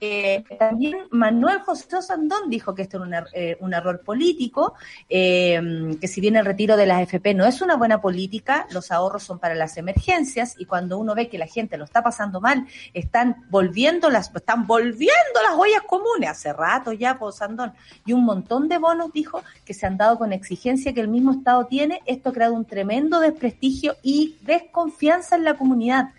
Eh, 0.00 0.44
también 0.58 0.98
Manuel 1.10 1.60
José 1.60 2.02
Sandón 2.02 2.50
dijo 2.50 2.74
que 2.74 2.82
esto 2.82 2.98
era 2.98 3.06
un, 3.06 3.14
er-, 3.14 3.28
eh, 3.32 3.56
error 3.72 4.02
político, 4.02 4.74
eh, 5.08 5.96
que 6.00 6.08
si 6.08 6.20
bien 6.20 6.36
el 6.36 6.44
retiro 6.44 6.76
de 6.76 6.86
las 6.86 7.02
FP 7.02 7.34
no 7.34 7.46
es 7.46 7.62
una 7.62 7.76
buena 7.76 8.00
política, 8.00 8.66
los 8.70 8.90
ahorros 8.90 9.22
son 9.22 9.38
para 9.38 9.54
las 9.54 9.76
emergencias 9.76 10.54
y 10.58 10.66
cuando 10.66 10.98
uno 10.98 11.14
ve 11.14 11.28
que 11.28 11.38
la 11.38 11.46
gente 11.46 11.78
lo 11.78 11.84
está 11.84 12.02
pasando 12.02 12.40
mal, 12.40 12.66
están 12.92 13.44
volviendo 13.48 14.10
las, 14.10 14.34
están 14.34 14.66
volviendo 14.66 15.42
las 15.42 15.56
huellas 15.56 15.82
comunes, 15.82 16.30
hace 16.30 16.52
rato 16.52 16.92
ya, 16.92 17.18
por 17.18 17.32
Sandón, 17.32 17.72
y 18.04 18.12
un 18.12 18.24
montón 18.24 18.68
de 18.68 18.78
bonos, 18.78 19.12
dijo, 19.12 19.42
que 19.64 19.74
se 19.74 19.86
han 19.86 19.96
dado 19.96 20.18
con 20.18 20.32
exigencia 20.32 20.92
que 20.92 21.00
el 21.00 21.08
mismo 21.08 21.32
Estado 21.32 21.66
tiene, 21.66 22.02
esto 22.06 22.30
ha 22.30 22.32
creado 22.32 22.54
un 22.54 22.64
tremendo 22.64 23.20
desprestigio 23.20 23.96
y 24.02 24.36
desconfianza 24.42 25.36
en 25.36 25.44
la 25.44 25.54
comunidad 25.54 26.10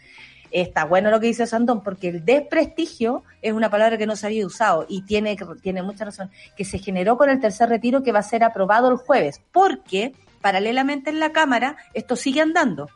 está 0.62 0.86
bueno 0.86 1.12
lo 1.12 1.20
que 1.20 1.28
dice 1.28 1.46
Sandón, 1.46 1.84
porque 1.84 2.10
el 2.10 2.26
desprestigio 2.26 3.24
es 3.42 3.54
una 3.54 3.70
palabra 3.70 3.98
que 3.98 4.08
no 4.08 4.16
se 4.16 4.28
había 4.28 4.46
usado 4.46 4.86
y 4.88 5.04
tiene, 5.04 5.38
tiene 5.62 5.84
mucha 5.84 6.06
razón, 6.06 6.32
que 6.56 6.66
se 6.66 6.80
generó 6.80 7.18
con 7.18 7.30
el 7.30 7.40
tercer 7.40 7.70
retiro 7.70 8.04
que 8.04 8.12
va 8.12 8.20
a 8.20 8.24
ser 8.24 8.44
aprobado 8.44 8.90
el 8.90 8.98
jueves, 8.98 9.42
porque 9.52 10.14
paralelamente 10.42 11.10
en 11.10 11.20
la 11.20 11.32
Cámara 11.32 11.78
esto 11.94 12.16
sigue 12.16 12.42
andando. 12.42 12.90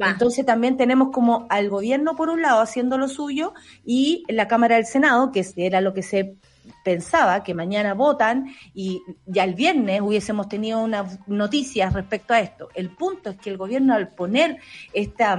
Entonces 0.00 0.46
también 0.46 0.76
tenemos 0.76 1.08
como 1.12 1.46
al 1.50 1.68
gobierno 1.68 2.14
por 2.14 2.28
un 2.28 2.40
lado 2.40 2.60
haciendo 2.60 2.98
lo 2.98 3.08
suyo 3.08 3.52
y 3.84 4.24
la 4.28 4.46
Cámara 4.46 4.76
del 4.76 4.86
Senado, 4.86 5.32
que 5.32 5.44
era 5.56 5.80
lo 5.80 5.92
que 5.92 6.04
se 6.04 6.36
pensaba 6.84 7.42
que 7.42 7.54
mañana 7.54 7.94
votan 7.94 8.54
y 8.74 9.02
ya 9.26 9.44
el 9.44 9.54
viernes 9.54 10.00
hubiésemos 10.00 10.48
tenido 10.48 10.80
unas 10.80 11.18
noticias 11.26 11.92
respecto 11.92 12.34
a 12.34 12.40
esto. 12.40 12.68
El 12.74 12.90
punto 12.90 13.30
es 13.30 13.38
que 13.38 13.50
el 13.50 13.56
gobierno 13.56 13.94
al 13.94 14.08
poner 14.08 14.58
esta 14.92 15.36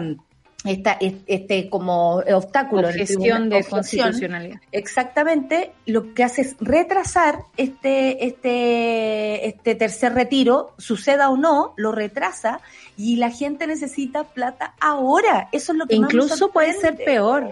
esta, 0.66 0.98
este 1.00 1.70
como 1.70 2.16
obstáculo 2.16 2.92
gestión 2.92 3.50
de 3.50 3.64
constitucionalidad. 3.64 4.60
Exactamente, 4.72 5.72
lo 5.86 6.14
que 6.14 6.24
hace 6.24 6.42
es 6.42 6.56
retrasar 6.60 7.44
este, 7.56 8.26
este, 8.26 9.48
este 9.48 9.76
tercer 9.76 10.14
retiro, 10.14 10.74
suceda 10.78 11.30
o 11.30 11.38
no, 11.38 11.74
lo 11.78 11.92
retrasa 11.92 12.60
y 13.00 13.16
la 13.16 13.32
gente 13.32 13.66
necesita 13.66 14.26
plata 14.26 14.76
ahora. 14.82 15.48
Eso 15.54 15.72
es 15.72 15.78
lo 15.78 15.88
que 15.88 15.96
incluso 15.96 16.52
puede 16.52 16.74
ser 16.74 16.98
peor 16.98 17.50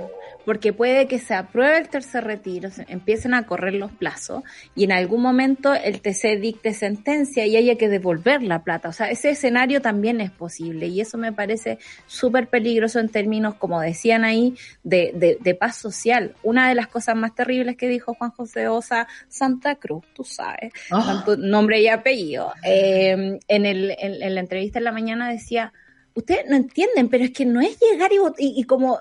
porque 0.48 0.72
puede 0.72 1.08
que 1.08 1.20
se 1.20 1.34
apruebe 1.34 1.78
el 1.78 1.90
tercer 1.90 2.24
retiro, 2.24 2.72
se 2.72 2.86
empiecen 2.88 3.34
a 3.34 3.46
correr 3.46 3.74
los 3.74 3.92
plazos 3.92 4.44
y 4.76 4.86
en 4.86 4.94
algún 4.94 5.22
momento 5.22 5.74
el 5.74 6.00
TC 6.00 6.40
dicte 6.40 6.74
sentencia 6.74 7.46
y 7.46 7.58
haya 7.58 7.76
que 7.76 7.90
devolver 7.90 8.42
la 8.42 8.64
plata. 8.64 8.88
O 8.88 8.94
sea, 8.94 9.12
ese 9.12 9.32
escenario 9.32 9.82
también 9.82 10.22
es 10.22 10.32
posible 10.32 10.88
y 10.88 11.02
eso 11.02 11.18
me 11.18 11.34
parece 11.34 11.80
súper 12.06 12.48
peligroso 12.48 13.00
en 13.00 13.10
términos, 13.10 13.56
como 13.56 13.82
decían 13.82 14.24
ahí, 14.24 14.56
de, 14.84 15.38
de, 15.44 15.56
paz 15.56 15.76
social. 15.76 16.34
Una 16.44 16.70
de 16.70 16.76
las 16.76 16.88
cosas 16.88 17.18
más 17.18 17.36
terribles 17.36 17.76
que 17.76 17.90
dijo 17.90 18.14
Juan 18.14 18.32
José 18.32 18.70
Osa, 18.70 19.10
Santa 19.28 19.76
Cruz, 19.76 20.06
tú 20.14 20.24
sabes, 20.24 20.72
ah. 20.92 21.26
nombre 21.40 21.82
y 21.82 21.90
apellido, 21.90 22.54
eh, 22.64 23.38
en, 23.50 23.66
el, 23.66 23.94
en 24.00 24.34
la 24.34 24.40
entrevista 24.40 24.78
en 24.78 24.86
la 24.86 24.94
mañana 24.94 25.28
decía, 25.38 25.74
ustedes 26.14 26.46
no 26.50 26.56
entienden, 26.56 27.10
pero 27.10 27.24
es 27.24 27.32
que 27.32 27.46
no 27.46 27.62
es 27.62 27.78
llegar 27.80 28.12
y, 28.38 28.64
como 28.64 29.00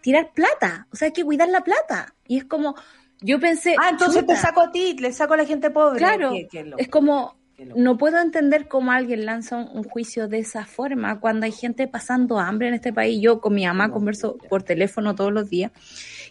tirar 0.00 0.32
plata, 0.32 0.86
o 0.92 0.96
sea, 0.96 1.06
hay 1.06 1.12
que 1.12 1.24
cuidar 1.24 1.48
la 1.48 1.62
plata. 1.62 2.14
Y 2.26 2.38
es 2.38 2.44
como, 2.44 2.74
yo 3.20 3.40
pensé... 3.40 3.74
Ah, 3.80 3.88
entonces 3.90 4.26
te 4.26 4.36
saco 4.36 4.60
a 4.60 4.70
ti, 4.70 4.96
le 4.98 5.12
saco 5.12 5.34
a 5.34 5.38
la 5.38 5.46
gente 5.46 5.70
pobre. 5.70 5.98
Claro, 5.98 6.32
es 6.76 6.88
como, 6.88 7.36
no 7.74 7.96
puedo 7.96 8.20
entender 8.20 8.68
cómo 8.68 8.92
alguien 8.92 9.24
lanza 9.26 9.56
un, 9.56 9.82
juicio 9.82 10.28
de 10.28 10.38
esa 10.40 10.64
forma 10.64 11.20
cuando 11.20 11.46
hay 11.46 11.52
gente 11.52 11.88
pasando 11.88 12.38
hambre 12.38 12.68
en 12.68 12.74
este 12.74 12.92
país. 12.92 13.20
Yo 13.20 13.40
con 13.40 13.54
mi 13.54 13.66
mamá 13.66 13.90
converso 13.90 14.36
por 14.48 14.62
teléfono 14.62 15.14
todos 15.14 15.32
los 15.32 15.48
días 15.48 15.72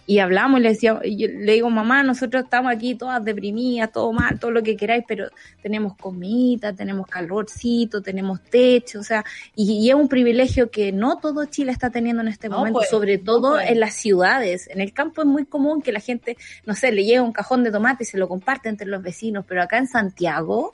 y 0.10 0.20
hablamos 0.20 0.62
y 0.62 0.64
le 0.64 0.70
decía, 0.70 1.00
le 1.04 1.52
digo, 1.52 1.70
mamá, 1.70 2.02
nosotros 2.02 2.46
estamos 2.46 2.72
aquí 2.72 2.96
todas 2.96 3.24
deprimidas, 3.24 3.92
todo 3.92 4.14
mal, 4.14 4.40
todo 4.40 4.52
lo 4.52 4.64
que 4.64 4.78
queráis, 4.78 5.04
pero 5.06 5.28
tenemos 5.62 5.98
comida, 5.98 6.72
tenemos 6.72 7.08
calorcito, 7.08 8.02
tenemos 8.02 8.42
techo, 8.42 9.02
o 9.02 9.04
sea, 9.04 9.26
y, 9.54 9.90
es 9.90 9.96
un 9.96 10.08
privilegio 10.08 10.72
que 10.72 10.94
no 10.94 11.18
todo 11.18 11.44
Chile 11.46 11.74
está 11.74 11.90
teniendo 11.90 12.22
en 12.22 12.30
este 12.30 12.48
momento, 12.48 12.80
pues, 12.80 12.90
sobre 12.90 13.18
todo 13.18 13.52
pues. 13.52 13.70
en 13.70 13.82
las 13.82 13.96
ciudades. 13.96 14.70
En 14.70 14.80
el 14.80 14.94
campo 14.94 15.24
es 15.24 15.28
muy 15.28 15.46
común 15.46 15.82
que 15.82 15.92
la 15.92 16.00
gente, 16.00 16.38
no 16.66 16.74
sé, 16.74 16.94
le 16.94 17.04
llegue 17.04 17.20
un 17.20 17.34
cajón 17.34 17.66
de 17.66 17.72
tomate 17.72 18.04
y 18.04 18.08
se 18.08 18.18
lo 18.18 18.30
comparte 18.30 18.70
entre 18.70 18.88
los 18.88 19.04
vecinos, 19.04 19.44
pero 19.46 19.62
acá 19.62 19.78
en 19.78 19.88
Santiago, 19.88 20.72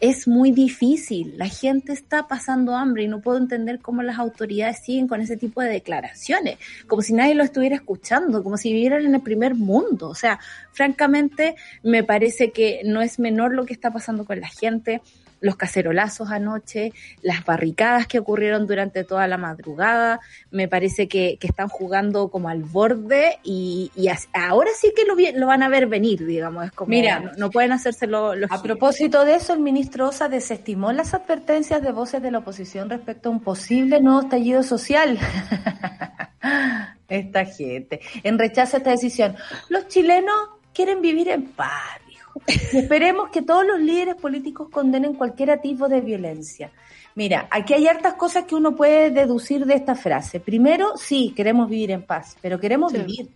es 0.00 0.28
muy 0.28 0.52
difícil. 0.52 1.34
La 1.36 1.48
gente 1.48 1.92
está 1.92 2.28
pasando 2.28 2.76
hambre 2.76 3.04
y 3.04 3.08
no 3.08 3.20
puedo 3.20 3.38
entender 3.38 3.80
cómo 3.80 4.02
las 4.02 4.18
autoridades 4.18 4.78
siguen 4.84 5.08
con 5.08 5.20
ese 5.20 5.36
tipo 5.36 5.60
de 5.60 5.70
declaraciones, 5.70 6.58
como 6.86 7.02
si 7.02 7.12
nadie 7.12 7.34
lo 7.34 7.42
estuviera 7.42 7.76
escuchando, 7.76 8.42
como 8.42 8.56
si 8.56 8.72
vivieran 8.72 9.04
en 9.04 9.14
el 9.14 9.20
primer 9.20 9.54
mundo. 9.54 10.08
O 10.08 10.14
sea, 10.14 10.38
francamente, 10.72 11.56
me 11.82 12.04
parece 12.04 12.52
que 12.52 12.82
no 12.84 13.02
es 13.02 13.18
menor 13.18 13.54
lo 13.54 13.66
que 13.66 13.72
está 13.72 13.92
pasando 13.92 14.24
con 14.24 14.40
la 14.40 14.48
gente 14.48 15.02
los 15.40 15.56
cacerolazos 15.56 16.30
anoche, 16.30 16.92
las 17.22 17.44
barricadas 17.44 18.06
que 18.06 18.18
ocurrieron 18.18 18.66
durante 18.66 19.04
toda 19.04 19.26
la 19.26 19.36
madrugada, 19.36 20.20
me 20.50 20.68
parece 20.68 21.08
que, 21.08 21.38
están 21.48 21.68
jugando 21.68 22.28
como 22.28 22.50
al 22.50 22.62
borde 22.62 23.38
y, 23.42 23.90
ahora 24.34 24.70
sí 24.78 24.92
que 24.94 25.04
lo, 25.06 25.16
lo, 25.38 25.46
van 25.46 25.62
a 25.62 25.68
ver 25.68 25.86
venir, 25.86 26.26
digamos, 26.26 26.66
es 26.66 26.72
como, 26.72 26.90
Mira, 26.90 27.32
no, 27.38 27.50
pueden 27.50 27.72
hacérselo 27.72 28.34
los... 28.34 28.52
A 28.52 28.62
propósito 28.62 29.24
de 29.24 29.36
eso, 29.36 29.54
el 29.54 29.60
ministro 29.60 30.08
Osa 30.08 30.28
desestimó 30.28 30.92
las 30.92 31.14
advertencias 31.14 31.82
de 31.82 31.90
voces 31.90 32.20
de 32.20 32.30
la 32.30 32.38
oposición 32.38 32.90
respecto 32.90 33.30
a 33.30 33.32
un 33.32 33.40
posible 33.40 34.00
nuevo 34.00 34.20
estallido 34.20 34.62
social. 34.62 35.18
esta 37.08 37.44
gente, 37.46 38.00
en 38.22 38.38
rechazo 38.38 38.76
a 38.76 38.78
esta 38.78 38.90
decisión. 38.90 39.36
Los 39.68 39.88
chilenos 39.88 40.36
quieren 40.72 41.00
vivir 41.00 41.28
en 41.28 41.46
paz. 41.46 42.00
Y 42.07 42.07
esperemos 42.46 43.30
que 43.30 43.42
todos 43.42 43.66
los 43.66 43.80
líderes 43.80 44.16
políticos 44.16 44.68
condenen 44.70 45.14
cualquier 45.14 45.50
atisbo 45.50 45.88
de 45.88 46.00
violencia. 46.00 46.72
Mira, 47.14 47.48
aquí 47.50 47.74
hay 47.74 47.88
hartas 47.88 48.14
cosas 48.14 48.44
que 48.44 48.54
uno 48.54 48.76
puede 48.76 49.10
deducir 49.10 49.66
de 49.66 49.74
esta 49.74 49.94
frase. 49.94 50.40
Primero, 50.40 50.96
sí, 50.96 51.32
queremos 51.34 51.68
vivir 51.68 51.90
en 51.90 52.02
paz, 52.02 52.36
pero 52.40 52.60
queremos 52.60 52.92
vivir. 52.92 53.28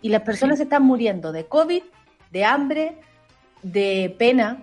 Y 0.00 0.08
las 0.08 0.22
personas 0.22 0.58
están 0.60 0.84
muriendo 0.84 1.30
de 1.30 1.44
COVID, 1.44 1.82
de 2.30 2.44
hambre, 2.44 2.96
de 3.62 4.14
pena, 4.18 4.62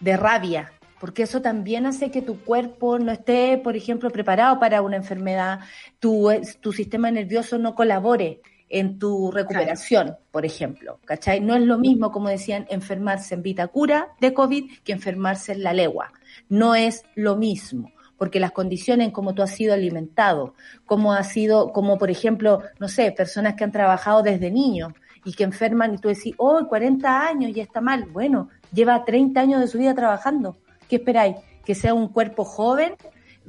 de 0.00 0.16
rabia, 0.16 0.72
porque 0.98 1.24
eso 1.24 1.42
también 1.42 1.86
hace 1.86 2.10
que 2.10 2.22
tu 2.22 2.40
cuerpo 2.40 2.98
no 2.98 3.12
esté, 3.12 3.58
por 3.58 3.76
ejemplo, 3.76 4.10
preparado 4.10 4.58
para 4.58 4.82
una 4.82 4.96
enfermedad, 4.96 5.60
tu, 5.98 6.30
tu 6.60 6.72
sistema 6.72 7.10
nervioso 7.10 7.58
no 7.58 7.74
colabore 7.74 8.40
en 8.70 8.98
tu 8.98 9.30
recuperación, 9.30 10.16
por 10.30 10.46
ejemplo, 10.46 11.00
¿cachai? 11.04 11.40
No 11.40 11.54
es 11.54 11.62
lo 11.62 11.76
mismo, 11.76 12.10
como 12.12 12.28
decían, 12.28 12.66
enfermarse 12.70 13.34
en 13.34 13.42
Vitacura 13.42 14.08
de 14.20 14.32
COVID 14.32 14.78
que 14.84 14.92
enfermarse 14.92 15.52
en 15.52 15.64
la 15.64 15.72
legua. 15.72 16.12
No 16.48 16.74
es 16.74 17.02
lo 17.14 17.36
mismo 17.36 17.92
porque 18.16 18.38
las 18.38 18.52
condiciones 18.52 19.06
en 19.06 19.12
cómo 19.12 19.34
tú 19.34 19.42
has 19.42 19.50
sido 19.50 19.72
alimentado, 19.72 20.54
cómo 20.84 21.14
has 21.14 21.32
sido, 21.32 21.72
como 21.72 21.96
por 21.96 22.10
ejemplo, 22.10 22.62
no 22.78 22.86
sé, 22.86 23.12
personas 23.12 23.54
que 23.54 23.64
han 23.64 23.72
trabajado 23.72 24.22
desde 24.22 24.50
niños 24.50 24.92
y 25.24 25.32
que 25.32 25.44
enferman 25.44 25.94
y 25.94 25.98
tú 25.98 26.08
decís, 26.08 26.34
oh, 26.36 26.66
40 26.68 27.28
años 27.28 27.52
y 27.56 27.60
está 27.60 27.80
mal. 27.80 28.04
Bueno, 28.04 28.50
lleva 28.74 29.06
30 29.06 29.40
años 29.40 29.60
de 29.60 29.68
su 29.68 29.78
vida 29.78 29.94
trabajando. 29.94 30.58
¿Qué 30.86 30.96
esperáis? 30.96 31.36
¿Que 31.64 31.74
sea 31.74 31.94
un 31.94 32.08
cuerpo 32.08 32.44
joven, 32.44 32.94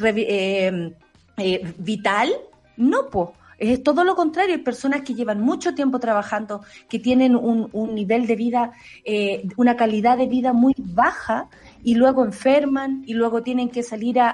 eh, 0.02 0.96
eh, 1.38 1.74
vital? 1.78 2.30
No, 2.78 3.10
pues. 3.10 3.30
Es 3.62 3.84
todo 3.84 4.04
lo 4.04 4.16
contrario, 4.16 4.56
hay 4.56 4.62
personas 4.64 5.04
que 5.04 5.14
llevan 5.14 5.40
mucho 5.40 5.76
tiempo 5.76 6.00
trabajando, 6.00 6.64
que 6.90 6.98
tienen 6.98 7.36
un, 7.36 7.70
nivel 7.94 8.26
de 8.26 8.36
vida, 8.36 8.72
eh, 9.06 9.48
una 9.56 9.78
calidad 9.78 10.18
de 10.18 10.26
vida 10.26 10.52
muy 10.52 10.74
baja 10.80 11.48
y 11.84 11.96
luego 11.96 12.24
enferman 12.24 13.04
y 13.06 13.14
luego 13.14 13.44
tienen 13.44 13.70
que 13.70 13.84
salir 13.84 14.20
a, 14.20 14.30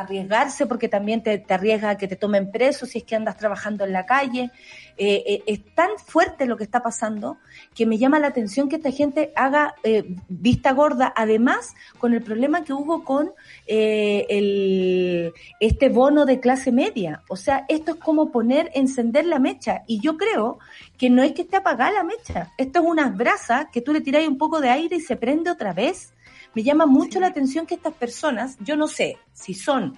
arriesgarse 0.00 0.66
porque 0.66 0.88
también 0.88 1.22
te, 1.22 1.38
te, 1.38 1.54
arriesga 1.54 1.90
a 1.90 1.98
que 1.98 2.08
te 2.08 2.16
tomen 2.16 2.50
preso 2.50 2.86
si 2.86 2.98
es 2.98 3.04
que 3.04 3.16
andas 3.16 3.36
trabajando 3.36 3.84
en 3.84 3.92
la 3.92 4.06
calle. 4.06 4.50
Eh, 4.96 5.24
eh, 5.26 5.42
es 5.46 5.74
tan 5.74 5.90
fuerte 5.98 6.46
lo 6.46 6.56
que 6.56 6.62
está 6.62 6.80
pasando 6.80 7.38
que 7.74 7.84
me 7.84 7.98
llama 7.98 8.20
la 8.20 8.28
atención 8.28 8.68
que 8.68 8.76
esta 8.76 8.92
gente 8.92 9.32
haga 9.34 9.74
eh, 9.82 10.04
vista 10.28 10.72
gorda, 10.72 11.12
además 11.16 11.74
con 11.98 12.14
el 12.14 12.22
problema 12.22 12.62
que 12.62 12.72
hubo 12.72 13.02
con 13.02 13.32
el, 13.66 15.32
este 15.58 15.88
bono 15.88 16.26
de 16.26 16.38
clase 16.38 16.70
media. 16.70 17.22
O 17.28 17.36
sea, 17.36 17.64
esto 17.68 17.92
es 17.92 17.96
como 17.98 18.30
poner, 18.30 18.70
encender 18.74 19.26
la 19.26 19.40
mecha. 19.40 19.82
Y 19.88 20.00
yo 20.00 20.16
creo 20.16 20.58
que 20.96 21.10
no 21.10 21.24
es 21.24 21.32
que 21.32 21.42
esté 21.42 21.56
apagada 21.56 21.90
la 21.90 22.04
mecha. 22.04 22.52
Esto 22.56 22.78
es 22.78 22.84
unas 22.86 23.16
brasas 23.16 23.66
que 23.72 23.80
tú 23.80 23.92
le 23.92 24.00
tiras 24.00 24.26
un 24.28 24.38
poco 24.38 24.60
de 24.60 24.70
aire 24.70 24.96
y 24.96 25.00
se 25.00 25.16
prende 25.16 25.50
otra 25.50 25.72
vez. 25.72 26.13
Me 26.54 26.62
llama 26.62 26.86
mucho 26.86 27.20
la 27.20 27.28
atención 27.28 27.66
que 27.66 27.74
estas 27.74 27.94
personas, 27.94 28.56
yo 28.60 28.76
no 28.76 28.88
sé 28.88 29.18
si 29.32 29.54
son 29.54 29.96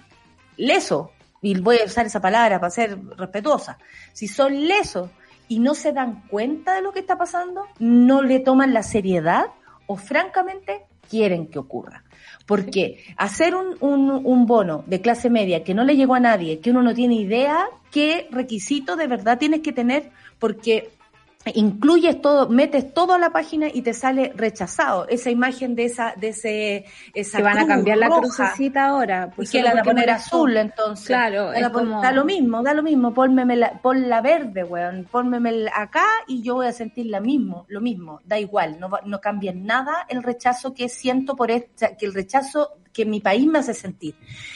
lesos, 0.57 1.09
y 1.41 1.59
voy 1.59 1.77
a 1.81 1.85
usar 1.85 2.05
esa 2.05 2.19
palabra 2.19 2.59
para 2.59 2.71
ser 2.71 2.97
respetuosa, 3.15 3.77
si 4.13 4.27
son 4.27 4.67
lesos 4.67 5.09
y 5.47 5.59
no 5.59 5.75
se 5.75 5.93
dan 5.93 6.27
cuenta 6.27 6.75
de 6.75 6.81
lo 6.81 6.91
que 6.91 6.99
está 6.99 7.17
pasando, 7.17 7.65
no 7.79 8.21
le 8.21 8.39
toman 8.39 8.73
la 8.73 8.83
seriedad 8.83 9.45
o 9.85 9.95
francamente 9.95 10.85
quieren 11.09 11.47
que 11.47 11.59
ocurra. 11.59 12.03
Porque 12.45 13.03
hacer 13.17 13.55
un, 13.55 13.77
un, 13.79 14.09
un, 14.09 14.45
bono 14.45 14.83
de 14.87 15.01
clase 15.01 15.29
media 15.29 15.63
que 15.63 15.73
no 15.73 15.83
le 15.83 15.95
llegó 15.95 16.15
a 16.15 16.19
nadie, 16.19 16.59
que 16.59 16.71
uno 16.71 16.81
no 16.81 16.93
tiene 16.93 17.15
idea 17.15 17.67
qué 17.91 18.27
requisito 18.31 18.95
de 18.95 19.07
verdad 19.07 19.37
tienes 19.37 19.61
que 19.61 19.71
tener, 19.71 20.11
porque 20.39 20.89
incluyes 21.55 22.21
todo, 22.21 22.49
metes 22.49 22.93
todo 22.93 23.13
a 23.13 23.17
la 23.17 23.31
página 23.31 23.67
y 23.73 23.81
te 23.81 23.93
sale 23.93 24.31
rechazado. 24.35 25.07
Esa 25.07 25.29
imagen 25.29 25.75
de 25.75 25.85
esa, 25.85 26.13
de 26.15 26.29
ese, 26.29 26.85
esa 27.13 27.37
que 27.37 27.43
van 27.43 27.57
a 27.59 27.67
cambiar 27.67 27.97
la 27.97 28.09
crucecita 28.09 28.87
ahora, 28.87 29.31
pues 29.35 29.49
y 29.49 29.57
que 29.57 29.63
la 29.63 29.71
van 29.71 29.79
a 29.79 29.83
poner 29.83 30.09
azul, 30.09 30.57
entonces. 30.57 31.07
Claro, 31.07 31.53
es 31.53 31.67
como... 31.69 32.01
da 32.01 32.11
lo 32.11 32.25
mismo, 32.25 32.63
da 32.63 32.73
lo 32.73 32.83
mismo, 32.83 33.13
ponme 33.13 33.55
la, 33.55 33.81
pon 33.81 34.09
la 34.09 34.21
verde, 34.21 34.63
weón, 34.63 35.07
ponme 35.11 35.37
acá 35.73 36.05
y 36.27 36.41
yo 36.41 36.55
voy 36.55 36.67
a 36.67 36.71
sentir 36.71 37.07
la 37.07 37.19
mismo, 37.19 37.65
lo 37.69 37.81
mismo, 37.81 38.21
da 38.25 38.39
igual, 38.39 38.79
no, 38.79 38.89
no 39.05 39.21
cambia 39.21 39.53
nada 39.53 40.05
el 40.09 40.23
rechazo 40.23 40.73
que 40.73 40.89
siento 40.89 41.35
por 41.35 41.51
esta, 41.51 41.95
que 41.95 42.05
el 42.05 42.13
rechazo 42.13 42.77
que 42.91 43.05
mi 43.05 43.19
país 43.19 43.45
me 43.45 43.59
hace 43.59 43.75
sentir. 43.75 44.15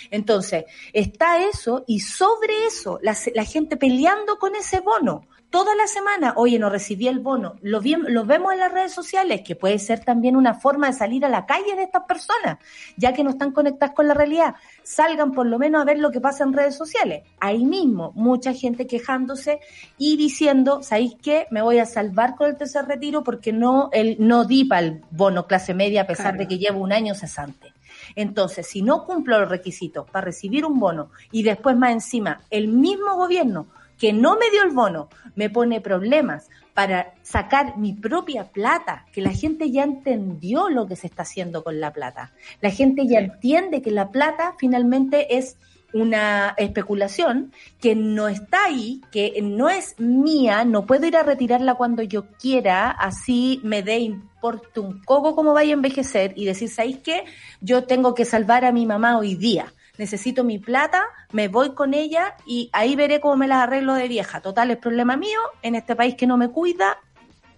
Entonces, 0.10 0.66
está 0.94 1.44
eso 1.44 1.84
y 1.86 2.00
sobre 2.00 2.66
eso 2.66 3.00
la, 3.04 3.16
la 3.36 3.44
gente 3.46 3.78
peleando 3.78 4.40
con 4.40 4.56
ese 4.56 4.80
bono 4.80 5.28
toda 5.52 5.76
la 5.76 5.86
semana, 5.86 6.34
oye, 6.38 6.58
no 6.58 6.70
recibí 6.70 7.08
el 7.08 7.20
bono, 7.20 7.56
lo, 7.62 7.82
lo 7.82 8.26
vemos 8.26 8.54
en 8.54 8.60
las 8.60 8.72
redes 8.72 8.94
sociales, 8.94 9.42
que 9.46 9.56
puede 9.56 9.78
ser 9.78 10.04
también 10.04 10.36
una 10.36 10.54
forma 10.56 10.88
de 10.88 10.94
salir 10.94 11.26
a 11.26 11.30
la 11.30 11.46
calle 11.46 11.76
de 11.76 11.84
estas 11.84 12.06
personas, 12.06 12.58
ya 12.98 13.14
que 13.14 13.24
no 13.24 13.32
están 13.32 13.52
conectadas 13.52 13.94
con 13.94 14.08
la 14.08 14.14
realidad. 14.14 14.56
Salgan 14.82 15.34
por 15.34 15.46
lo 15.46 15.60
menos 15.60 15.82
a 15.82 15.86
ver 15.86 16.00
lo 16.00 16.10
que 16.10 16.22
pasa 16.22 16.46
en 16.46 16.54
redes 16.54 16.76
sociales. 16.76 17.24
Ahí 17.40 17.66
mismo, 17.66 18.14
mucha 18.16 18.54
gente 18.54 18.88
quejándose 18.88 19.60
y 19.98 20.16
diciendo, 20.16 20.82
¿sabéis 20.82 21.16
qué? 21.22 21.48
Me 21.52 21.62
voy 21.62 21.80
a 21.80 21.86
salvar 21.86 22.36
con 22.36 22.50
el 22.50 22.58
tercer 22.58 22.86
retiro 22.86 23.24
porque 23.24 23.52
no, 23.52 23.90
el, 23.92 24.16
no 24.20 24.46
di 24.46 24.64
para 24.64 24.88
el 24.88 25.02
bono 25.12 25.48
clase 25.48 25.74
media 25.74 26.04
a 26.04 26.08
pesar 26.08 26.38
de 26.38 26.48
que 26.48 26.58
llevo 26.58 26.80
un 26.80 26.94
año 26.94 27.14
cesante. 27.14 27.74
Entonces, 28.16 28.68
si 28.68 28.82
no 28.82 29.06
cumplo 29.06 29.40
los 29.40 29.50
requisitos 29.50 30.10
para 30.10 30.26
recibir 30.26 30.66
un 30.66 30.80
bono 30.80 31.12
y 31.32 31.44
después 31.44 31.76
más 31.76 31.92
encima 31.92 32.42
el 32.50 32.70
mismo 32.70 33.16
gobierno 33.16 33.68
que 34.02 34.14
no 34.14 34.36
me 34.36 34.50
dio 34.50 34.64
el 34.64 34.72
bono 34.72 35.10
me 35.36 35.52
pone 35.52 35.80
problemas 35.80 36.50
para 36.74 37.14
sacar 37.22 37.78
mi 37.78 37.94
propia 37.94 38.46
plata, 38.46 39.06
que 39.14 39.22
la 39.22 39.30
gente 39.30 39.70
ya 39.70 39.84
entendió 39.84 40.70
lo 40.70 40.88
que 40.88 40.96
se 40.96 41.06
está 41.06 41.22
haciendo 41.22 41.64
con 41.64 41.80
la 41.80 41.94
plata. 41.94 42.34
La 42.62 42.72
gente 42.72 43.06
ya 43.06 43.20
entiende 43.20 43.84
que 43.84 43.92
la 43.92 44.10
plata 44.10 44.56
finalmente 44.58 45.38
es 45.38 45.56
una 45.94 46.56
especulación 46.58 47.52
que 47.80 47.94
no 47.94 48.28
está 48.28 48.66
ahí, 48.66 49.02
que 49.12 49.40
no 49.44 49.70
es 49.70 49.94
mía, 50.00 50.66
no 50.66 50.88
puedo 50.88 51.06
ir 51.06 51.16
a 51.16 51.22
retirarla 51.22 51.76
cuando 51.76 52.02
yo 52.02 52.26
quiera, 52.40 52.90
así 52.90 53.62
me 53.64 53.84
dé 53.84 54.00
importe 54.00 54.80
un 54.80 55.04
coco 55.04 55.36
como 55.36 55.54
vaya 55.54 55.74
a 55.74 55.78
envejecer 55.78 56.34
y 56.36 56.46
decir, 56.46 56.70
¿sabéis 56.70 56.98
qué? 57.04 57.26
Yo 57.60 57.84
tengo 57.84 58.16
que 58.16 58.26
salvar 58.26 58.66
a 58.66 58.72
mi 58.72 58.88
mamá 58.88 59.20
hoy 59.20 59.36
día 59.36 59.72
necesito 59.98 60.44
mi 60.44 60.60
plata, 60.60 61.04
me 61.32 61.48
voy 61.48 61.74
con 61.74 61.94
ella 61.94 62.36
y 62.46 62.70
ahí 62.74 62.96
veré 62.96 63.20
cómo 63.20 63.38
me 63.38 63.48
las 63.48 63.64
arreglo 63.64 63.94
de 63.94 64.08
vieja. 64.08 64.42
Total, 64.42 64.72
es 64.72 64.78
problema 64.78 65.18
mío, 65.18 65.40
en 65.62 65.76
este 65.76 65.96
país 65.96 66.16
que 66.16 66.28
no 66.28 66.38
me 66.38 66.50
cuida, 66.50 66.98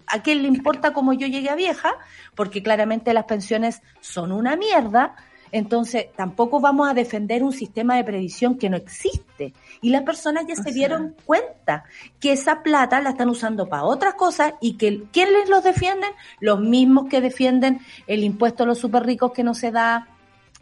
¿a 0.06 0.22
quién 0.22 0.42
le 0.42 0.48
importa 0.48 0.92
cómo 0.92 1.12
yo 1.12 1.26
llegue 1.26 1.50
a 1.50 1.54
vieja? 1.54 1.92
Porque 2.34 2.62
claramente 2.62 3.14
las 3.14 3.24
pensiones 3.24 3.82
son 4.00 4.32
una 4.32 4.56
mierda. 4.56 5.16
Entonces, 5.52 6.06
tampoco 6.16 6.58
vamos 6.58 6.88
a 6.88 6.94
defender 6.94 7.44
un 7.44 7.52
sistema 7.52 7.94
de 7.94 8.02
previsión 8.02 8.58
que 8.58 8.68
no 8.68 8.76
existe. 8.76 9.54
Y 9.82 9.90
las 9.90 10.02
personas 10.02 10.46
ya 10.48 10.56
se 10.56 10.72
dieron 10.72 11.14
cuenta 11.24 11.84
que 12.18 12.32
esa 12.32 12.64
plata 12.64 13.00
la 13.00 13.10
están 13.10 13.28
usando 13.28 13.68
para 13.68 13.84
otras 13.84 14.14
cosas 14.14 14.54
y 14.60 14.76
que 14.76 15.04
¿quién 15.12 15.32
les 15.32 15.48
los 15.48 15.62
defienden? 15.62 16.10
Los 16.40 16.58
mismos 16.58 17.06
que 17.08 17.20
defienden 17.20 17.78
el 18.08 18.24
impuesto 18.24 18.64
a 18.64 18.66
los 18.66 18.78
super 18.78 19.04
ricos 19.04 19.30
que 19.30 19.44
no 19.44 19.54
se 19.54 19.70
da, 19.70 20.08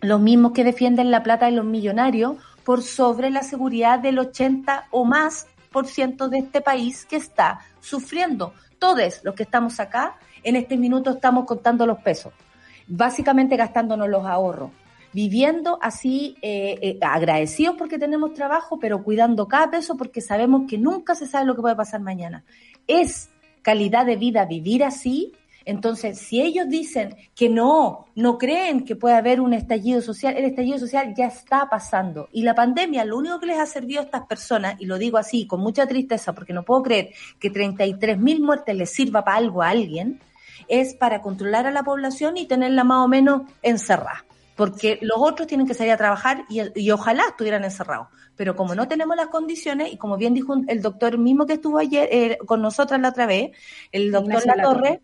los 0.02 0.20
mismos 0.20 0.52
que 0.52 0.64
defienden 0.64 1.10
la 1.10 1.22
plata 1.22 1.46
de 1.46 1.52
los 1.52 1.64
millonarios 1.64 2.36
por 2.64 2.82
sobre 2.82 3.30
la 3.30 3.42
seguridad 3.42 4.00
del 4.00 4.18
80 4.18 4.88
o 4.90 5.04
más 5.04 5.46
por 5.70 5.86
ciento 5.86 6.28
de 6.28 6.38
este 6.38 6.60
país 6.60 7.06
que 7.06 7.16
está 7.16 7.60
sufriendo. 7.80 8.52
Todos 8.78 9.20
los 9.22 9.34
que 9.34 9.44
estamos 9.44 9.78
acá, 9.80 10.16
en 10.42 10.56
este 10.56 10.76
minuto 10.76 11.10
estamos 11.10 11.46
contando 11.46 11.86
los 11.86 12.00
pesos, 12.00 12.32
básicamente 12.88 13.56
gastándonos 13.56 14.08
los 14.08 14.26
ahorros, 14.26 14.72
viviendo 15.12 15.78
así 15.80 16.36
eh, 16.42 16.78
eh, 16.82 16.98
agradecidos 17.00 17.76
porque 17.78 17.98
tenemos 17.98 18.34
trabajo, 18.34 18.80
pero 18.80 19.04
cuidando 19.04 19.46
cada 19.46 19.70
peso 19.70 19.96
porque 19.96 20.20
sabemos 20.20 20.64
que 20.68 20.78
nunca 20.78 21.14
se 21.14 21.28
sabe 21.28 21.46
lo 21.46 21.54
que 21.54 21.62
puede 21.62 21.76
pasar 21.76 22.00
mañana. 22.00 22.44
Es 22.88 23.30
calidad 23.62 24.04
de 24.04 24.16
vida 24.16 24.44
vivir 24.46 24.82
así 24.82 25.32
entonces, 25.64 26.18
si 26.18 26.40
ellos 26.40 26.68
dicen 26.68 27.16
que 27.34 27.48
no, 27.48 28.06
no 28.14 28.38
creen 28.38 28.84
que 28.84 28.96
pueda 28.96 29.18
haber 29.18 29.40
un 29.40 29.54
estallido 29.54 30.00
social, 30.00 30.36
el 30.36 30.44
estallido 30.44 30.78
social 30.78 31.14
ya 31.16 31.26
está 31.26 31.68
pasando. 31.70 32.28
Y 32.32 32.42
la 32.42 32.54
pandemia, 32.54 33.04
lo 33.04 33.18
único 33.18 33.40
que 33.40 33.46
les 33.46 33.58
ha 33.58 33.66
servido 33.66 34.00
a 34.00 34.04
estas 34.04 34.26
personas, 34.26 34.80
y 34.80 34.86
lo 34.86 34.98
digo 34.98 35.18
así 35.18 35.46
con 35.46 35.60
mucha 35.60 35.86
tristeza 35.86 36.32
porque 36.32 36.52
no 36.52 36.64
puedo 36.64 36.82
creer 36.82 37.10
que 37.38 37.50
33 37.50 38.18
mil 38.18 38.40
muertes 38.40 38.76
les 38.76 38.90
sirva 38.90 39.24
para 39.24 39.38
algo 39.38 39.62
a 39.62 39.70
alguien, 39.70 40.20
es 40.68 40.94
para 40.94 41.22
controlar 41.22 41.66
a 41.66 41.70
la 41.70 41.82
población 41.82 42.36
y 42.36 42.46
tenerla 42.46 42.84
más 42.84 43.04
o 43.04 43.08
menos 43.08 43.42
encerrada. 43.62 44.24
Porque 44.56 44.98
los 45.00 45.16
otros 45.18 45.48
tienen 45.48 45.66
que 45.66 45.74
salir 45.74 45.92
a 45.92 45.96
trabajar 45.96 46.44
y, 46.48 46.90
ojalá 46.90 47.24
estuvieran 47.28 47.64
encerrados. 47.64 48.08
Pero 48.36 48.54
como 48.54 48.74
no 48.74 48.86
tenemos 48.86 49.16
las 49.16 49.28
condiciones, 49.28 49.92
y 49.92 49.96
como 49.96 50.16
bien 50.16 50.34
dijo 50.34 50.54
el 50.66 50.82
doctor 50.82 51.18
mismo 51.18 51.46
que 51.46 51.54
estuvo 51.54 51.78
ayer 51.78 52.08
eh, 52.10 52.38
con 52.46 52.60
nosotras 52.60 53.00
la 53.00 53.10
otra 53.10 53.26
vez, 53.26 53.52
el 53.92 54.10
doctor 54.10 54.46
La 54.46 54.62
Torre, 54.62 55.00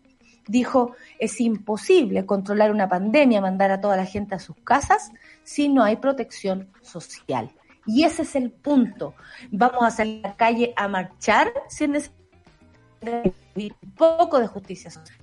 dijo, 0.49 0.95
es 1.19 1.39
imposible 1.39 2.25
controlar 2.25 2.71
una 2.71 2.89
pandemia, 2.89 3.39
mandar 3.39 3.71
a 3.71 3.79
toda 3.79 3.95
la 3.95 4.05
gente 4.05 4.35
a 4.35 4.39
sus 4.39 4.57
casas 4.57 5.11
si 5.43 5.69
no 5.69 5.83
hay 5.83 5.95
protección 5.97 6.69
social. 6.81 7.51
Y 7.85 8.03
ese 8.03 8.23
es 8.23 8.35
el 8.35 8.51
punto. 8.51 9.15
Vamos 9.51 9.83
a 9.83 9.91
salir 9.91 10.25
a 10.25 10.29
la 10.29 10.35
calle 10.35 10.73
a 10.75 10.87
marchar 10.87 11.51
si 11.69 11.85
es 11.85 11.89
necesario 11.89 13.33
un 13.55 13.91
poco 13.95 14.39
de 14.39 14.47
justicia 14.47 14.91
social. 14.91 15.17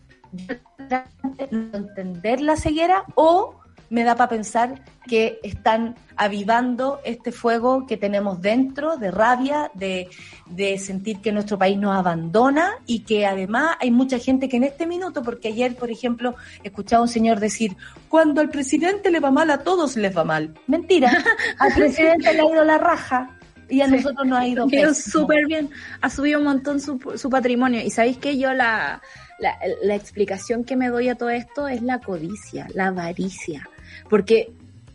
Entender 1.38 2.40
la 2.40 2.56
ceguera 2.56 3.04
o 3.14 3.60
me 3.90 4.04
da 4.04 4.16
para 4.16 4.30
pensar 4.30 4.82
que 5.06 5.38
están 5.42 5.94
avivando 6.16 7.00
este 7.04 7.30
fuego 7.30 7.86
que 7.86 7.96
tenemos 7.96 8.40
dentro 8.40 8.96
de 8.96 9.10
rabia, 9.10 9.70
de, 9.74 10.08
de, 10.46 10.78
sentir 10.78 11.20
que 11.20 11.32
nuestro 11.32 11.58
país 11.58 11.78
nos 11.78 11.96
abandona 11.96 12.72
y 12.86 13.00
que 13.00 13.26
además 13.26 13.76
hay 13.80 13.90
mucha 13.90 14.18
gente 14.18 14.48
que 14.48 14.56
en 14.56 14.64
este 14.64 14.86
minuto, 14.86 15.22
porque 15.22 15.48
ayer, 15.48 15.76
por 15.76 15.90
ejemplo, 15.90 16.34
escuchaba 16.64 17.00
a 17.00 17.02
un 17.02 17.08
señor 17.08 17.38
decir, 17.38 17.76
cuando 18.08 18.40
al 18.40 18.50
presidente 18.50 19.10
le 19.10 19.20
va 19.20 19.30
mal, 19.30 19.50
a 19.50 19.58
todos 19.58 19.96
les 19.96 20.16
va 20.16 20.24
mal. 20.24 20.54
Mentira, 20.66 21.12
al 21.58 21.72
presidente 21.74 22.32
le 22.32 22.40
ha 22.40 22.44
ido 22.44 22.64
la 22.64 22.78
raja. 22.78 23.30
Y 23.68 23.80
a 23.80 23.88
nosotros 23.88 24.24
nos 24.24 24.38
ha 24.38 24.46
ido 24.46 24.68
súper 24.94 25.44
bien, 25.46 25.68
ha 26.00 26.08
subido 26.08 26.38
un 26.38 26.44
montón 26.44 26.80
su, 26.80 27.00
su 27.16 27.28
patrimonio. 27.28 27.80
Y 27.82 27.90
sabéis 27.90 28.16
que 28.16 28.38
yo 28.38 28.52
la, 28.52 29.02
la, 29.40 29.56
la 29.82 29.94
explicación 29.96 30.62
que 30.62 30.76
me 30.76 30.88
doy 30.88 31.08
a 31.08 31.16
todo 31.16 31.30
esto 31.30 31.66
es 31.66 31.82
la 31.82 31.98
codicia, 31.98 32.68
la 32.74 32.86
avaricia 32.86 33.68
porque 34.08 34.52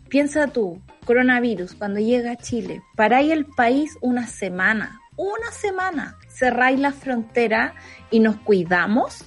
piensa 0.08 0.46
tú, 0.48 0.80
coronavirus, 1.04 1.74
cuando 1.74 2.00
llega 2.00 2.32
a 2.32 2.36
Chile, 2.36 2.82
paráis 2.96 3.32
el 3.32 3.44
país 3.44 3.96
una 4.00 4.26
semana, 4.26 5.00
una 5.16 5.50
semana, 5.50 6.16
cerráis 6.28 6.78
la 6.80 6.92
frontera 6.92 7.74
y 8.10 8.20
nos 8.20 8.36
cuidamos 8.36 9.24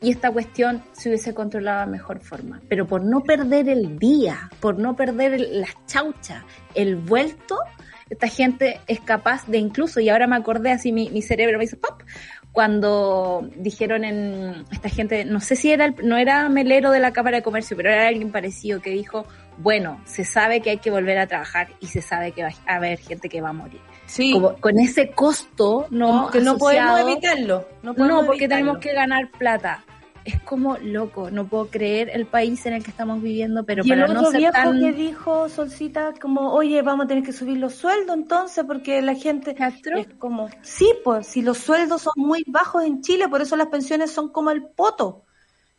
y 0.00 0.10
esta 0.10 0.30
cuestión 0.30 0.82
se 0.92 1.08
hubiese 1.08 1.34
controlado 1.34 1.86
de 1.86 1.92
mejor 1.92 2.20
forma. 2.20 2.60
Pero 2.68 2.86
por 2.86 3.04
no 3.04 3.22
perder 3.22 3.68
el 3.68 3.98
día, 3.98 4.50
por 4.60 4.78
no 4.78 4.94
perder 4.94 5.40
las 5.40 5.74
chauchas, 5.86 6.44
el 6.74 6.96
vuelto, 6.96 7.58
esta 8.08 8.28
gente 8.28 8.80
es 8.86 9.00
capaz 9.00 9.46
de 9.46 9.58
incluso, 9.58 10.00
y 10.00 10.08
ahora 10.08 10.26
me 10.26 10.36
acordé 10.36 10.70
así, 10.70 10.92
mi, 10.92 11.10
mi 11.10 11.20
cerebro 11.20 11.58
me 11.58 11.64
dice, 11.64 11.76
¡pop! 11.76 12.02
Cuando 12.52 13.48
dijeron 13.56 14.04
en 14.04 14.64
esta 14.70 14.88
gente, 14.88 15.24
no 15.24 15.40
sé 15.40 15.54
si 15.56 15.70
era, 15.70 15.84
el, 15.84 15.94
no 16.02 16.16
era 16.16 16.48
Melero 16.48 16.90
de 16.90 17.00
la 17.00 17.12
Cámara 17.12 17.38
de 17.38 17.42
Comercio, 17.42 17.76
pero 17.76 17.90
era 17.90 18.08
alguien 18.08 18.32
parecido 18.32 18.80
que 18.80 18.90
dijo, 18.90 19.26
bueno, 19.58 20.00
se 20.04 20.24
sabe 20.24 20.60
que 20.60 20.70
hay 20.70 20.78
que 20.78 20.90
volver 20.90 21.18
a 21.18 21.26
trabajar 21.26 21.68
y 21.80 21.86
se 21.86 22.02
sabe 22.02 22.32
que 22.32 22.42
va 22.42 22.50
a 22.66 22.74
haber 22.76 22.98
gente 22.98 23.28
que 23.28 23.40
va 23.40 23.50
a 23.50 23.52
morir. 23.52 23.80
Sí. 24.06 24.32
Como, 24.32 24.56
con 24.56 24.78
ese 24.78 25.10
costo, 25.10 25.86
¿no? 25.90 26.30
que 26.30 26.40
no 26.40 26.56
podemos 26.56 27.00
evitarlo. 27.00 27.68
No, 27.82 27.94
podemos 27.94 28.22
no 28.22 28.26
porque 28.26 28.44
evitarlo. 28.44 28.64
tenemos 28.64 28.78
que 28.82 28.92
ganar 28.92 29.30
plata 29.30 29.84
es 30.28 30.40
como 30.42 30.76
loco, 30.78 31.30
no 31.30 31.46
puedo 31.46 31.68
creer 31.68 32.10
el 32.12 32.26
país 32.26 32.64
en 32.66 32.74
el 32.74 32.82
que 32.84 32.90
estamos 32.90 33.22
viviendo, 33.22 33.64
pero 33.64 33.82
y 33.84 33.88
para 33.88 34.04
el 34.04 34.10
otro 34.10 34.22
no 34.22 34.30
ser 34.30 34.40
viejo 34.40 34.52
tan... 34.52 34.80
que 34.80 34.92
dijo 34.92 35.48
Solcita 35.48 36.12
como, 36.20 36.52
oye, 36.52 36.82
vamos 36.82 37.06
a 37.06 37.08
tener 37.08 37.24
que 37.24 37.32
subir 37.32 37.58
los 37.58 37.74
sueldos 37.74 38.14
entonces 38.14 38.64
porque 38.66 39.00
la 39.02 39.14
gente 39.14 39.54
¿Castro? 39.54 39.98
es 39.98 40.08
como, 40.18 40.50
sí, 40.62 40.92
pues 41.02 41.26
si 41.26 41.42
los 41.42 41.58
sueldos 41.58 42.02
son 42.02 42.12
muy 42.16 42.44
bajos 42.46 42.84
en 42.84 43.00
Chile, 43.00 43.28
por 43.28 43.40
eso 43.40 43.56
las 43.56 43.68
pensiones 43.68 44.10
son 44.10 44.30
como 44.30 44.50
el 44.50 44.64
poto. 44.64 45.24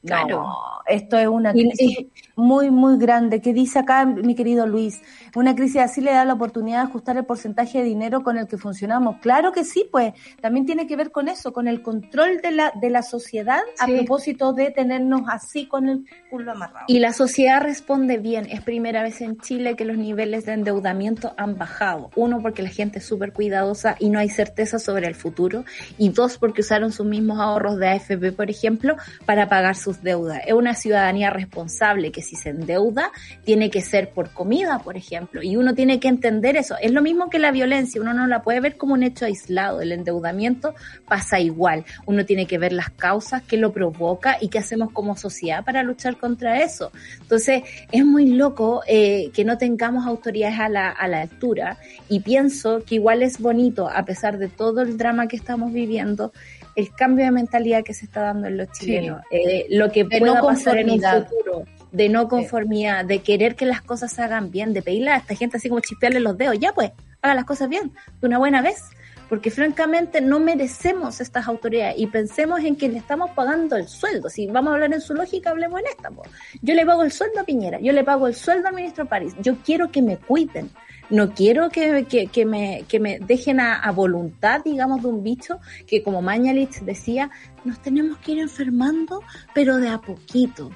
Claro. 0.05 0.43
No, 0.43 0.55
esto 0.87 1.17
es 1.17 1.27
una 1.27 1.51
crisis 1.51 2.07
muy, 2.35 2.71
muy 2.71 2.97
grande. 2.97 3.41
¿Qué 3.41 3.53
dice 3.53 3.79
acá 3.79 4.05
mi 4.05 4.33
querido 4.33 4.65
Luis? 4.65 5.01
Una 5.35 5.55
crisis 5.55 5.81
así 5.81 5.99
le 5.99 6.11
da 6.11 6.23
la 6.23 6.33
oportunidad 6.33 6.83
de 6.83 6.89
ajustar 6.89 7.17
el 7.17 7.25
porcentaje 7.25 7.79
de 7.79 7.83
dinero 7.83 8.23
con 8.23 8.37
el 8.37 8.47
que 8.47 8.57
funcionamos. 8.57 9.17
Claro 9.17 9.51
que 9.51 9.65
sí, 9.65 9.87
pues 9.91 10.13
también 10.41 10.65
tiene 10.65 10.87
que 10.87 10.95
ver 10.95 11.11
con 11.11 11.27
eso, 11.27 11.51
con 11.51 11.67
el 11.67 11.81
control 11.81 12.39
de 12.41 12.51
la, 12.51 12.71
de 12.79 12.89
la 12.89 13.03
sociedad 13.03 13.59
a 13.77 13.87
propósito 13.87 14.53
de 14.53 14.71
tenernos 14.71 15.23
así 15.27 15.67
con 15.67 15.89
el 15.89 16.05
culo 16.29 16.53
amarrado. 16.53 16.85
Y 16.87 16.99
la 16.99 17.11
sociedad 17.11 17.61
responde 17.61 18.17
bien. 18.17 18.47
Es 18.49 18.61
primera 18.61 19.03
vez 19.03 19.19
en 19.19 19.37
Chile 19.37 19.75
que 19.75 19.83
los 19.83 19.97
niveles 19.97 20.45
de 20.45 20.53
endeudamiento 20.53 21.33
han 21.37 21.57
bajado. 21.57 22.09
Uno, 22.15 22.41
porque 22.41 22.63
la 22.63 22.69
gente 22.69 22.99
es 22.99 23.05
súper 23.05 23.33
cuidadosa 23.33 23.97
y 23.99 24.09
no 24.09 24.19
hay 24.19 24.29
certeza 24.29 24.79
sobre 24.79 25.07
el 25.07 25.15
futuro. 25.15 25.65
Y 25.97 26.09
dos, 26.09 26.37
porque 26.37 26.61
usaron 26.61 26.93
sus 26.93 27.05
mismos 27.05 27.39
ahorros 27.39 27.77
de 27.77 27.89
AFP, 27.89 28.31
por 28.31 28.49
ejemplo, 28.49 28.95
para 29.25 29.49
pagar 29.49 29.75
sus 29.89 30.03
deudas. 30.03 30.41
Es 30.45 30.53
una 30.53 30.75
ciudadanía 30.75 31.31
responsable 31.31 32.11
que 32.11 32.21
si 32.21 32.35
se 32.35 32.49
endeuda, 32.49 33.11
tiene 33.43 33.71
que 33.71 33.81
ser 33.81 34.11
por 34.11 34.31
comida, 34.31 34.79
por 34.79 34.95
ejemplo. 34.97 35.41
Y 35.41 35.55
uno 35.55 35.73
tiene 35.73 35.99
que 35.99 36.07
entender 36.07 36.57
eso. 36.57 36.75
Es 36.79 36.91
lo 36.91 37.01
mismo 37.01 37.29
que 37.29 37.39
la 37.39 37.51
violencia. 37.51 37.99
Uno 37.99 38.13
no 38.13 38.27
la 38.27 38.43
puede 38.43 38.59
ver 38.59 38.77
como 38.77 38.93
un 38.93 39.01
hecho 39.01 39.25
aislado. 39.25 39.81
El 39.81 39.91
endeudamiento 39.91 40.75
pasa 41.07 41.39
igual. 41.39 41.85
Uno 42.05 42.23
tiene 42.25 42.45
que 42.45 42.59
ver 42.59 42.71
las 42.71 42.91
causas 42.91 43.41
que 43.41 43.57
lo 43.57 43.73
provoca 43.73 44.37
y 44.39 44.49
qué 44.49 44.59
hacemos 44.59 44.91
como 44.91 45.17
sociedad 45.17 45.65
para 45.65 45.81
luchar 45.81 46.17
contra 46.17 46.61
eso. 46.61 46.91
Entonces, 47.21 47.63
es 47.91 48.05
muy 48.05 48.27
loco 48.33 48.81
eh, 48.87 49.31
que 49.33 49.43
no 49.43 49.57
tengamos 49.57 50.05
autoridades 50.05 50.59
a 50.59 50.69
la, 50.69 50.89
a 50.89 51.07
la 51.07 51.21
altura 51.21 51.77
y 52.07 52.19
pienso 52.19 52.83
que 52.85 52.95
igual 52.95 53.23
es 53.23 53.39
bonito, 53.39 53.89
a 53.89 54.05
pesar 54.05 54.37
de 54.37 54.49
todo 54.49 54.81
el 54.81 54.97
drama 54.97 55.27
que 55.27 55.35
estamos 55.35 55.73
viviendo, 55.73 56.31
el 56.79 56.93
cambio 56.93 57.25
de 57.25 57.31
mentalidad 57.31 57.83
que 57.83 57.93
se 57.93 58.05
está 58.05 58.21
dando 58.21 58.47
en 58.47 58.57
los 58.57 58.71
chilenos, 58.71 59.21
eh, 59.31 59.65
lo 59.69 59.91
que 59.91 60.05
De 60.05 60.19
pueda 60.19 60.35
no 60.35 60.47
pasar 60.47 60.77
en 60.77 60.91
un 60.91 61.01
futuro, 61.01 61.65
de 61.91 62.09
no 62.09 62.27
conformidad, 62.27 63.03
de 63.03 63.19
querer 63.19 63.55
que 63.55 63.65
las 63.65 63.81
cosas 63.81 64.13
se 64.13 64.21
hagan 64.21 64.49
bien, 64.49 64.73
de 64.73 64.81
pedirle 64.81 65.11
a 65.11 65.17
esta 65.17 65.35
gente 65.35 65.57
así 65.57 65.67
como 65.69 65.81
chispearle 65.81 66.19
los 66.19 66.37
dedos, 66.37 66.57
ya 66.57 66.71
pues, 66.71 66.91
haga 67.21 67.35
las 67.35 67.45
cosas 67.45 67.67
bien, 67.67 67.91
de 68.21 68.27
una 68.27 68.37
buena 68.37 68.61
vez, 68.61 68.81
porque 69.27 69.51
francamente 69.51 70.21
no 70.21 70.39
merecemos 70.39 71.19
estas 71.19 71.47
autoridades 71.47 71.95
y 71.97 72.07
pensemos 72.07 72.61
en 72.61 72.75
que 72.75 72.89
le 72.89 72.97
estamos 72.97 73.29
pagando 73.31 73.75
el 73.75 73.87
sueldo. 73.87 74.29
Si 74.29 74.47
vamos 74.47 74.71
a 74.71 74.73
hablar 74.75 74.93
en 74.93 75.01
su 75.01 75.13
lógica, 75.13 75.51
hablemos 75.51 75.81
en 75.81 75.87
esta. 75.87 76.09
po. 76.09 76.23
Yo 76.61 76.73
le 76.73 76.85
pago 76.85 77.03
el 77.03 77.11
sueldo 77.11 77.41
a 77.41 77.43
Piñera, 77.43 77.79
yo 77.79 77.91
le 77.91 78.03
pago 78.03 78.27
el 78.27 78.35
sueldo 78.35 78.69
al 78.69 78.73
ministro 78.73 79.05
París, 79.05 79.35
yo 79.41 79.57
quiero 79.63 79.91
que 79.91 80.01
me 80.01 80.17
cuiden. 80.17 80.69
No 81.09 81.33
quiero 81.33 81.69
que, 81.69 82.05
que, 82.05 82.27
que 82.27 82.45
me, 82.45 82.85
que 82.87 82.99
me 82.99 83.19
dejen 83.19 83.59
a, 83.59 83.75
a 83.75 83.91
voluntad, 83.91 84.61
digamos, 84.63 85.01
de 85.01 85.07
un 85.07 85.23
bicho 85.23 85.59
que, 85.87 86.03
como 86.03 86.21
Mañalich 86.21 86.81
decía, 86.81 87.31
nos 87.65 87.81
tenemos 87.81 88.17
que 88.19 88.33
ir 88.33 88.39
enfermando, 88.39 89.23
pero 89.53 89.77
de 89.77 89.89
a 89.89 89.99
poquito. 89.99 90.69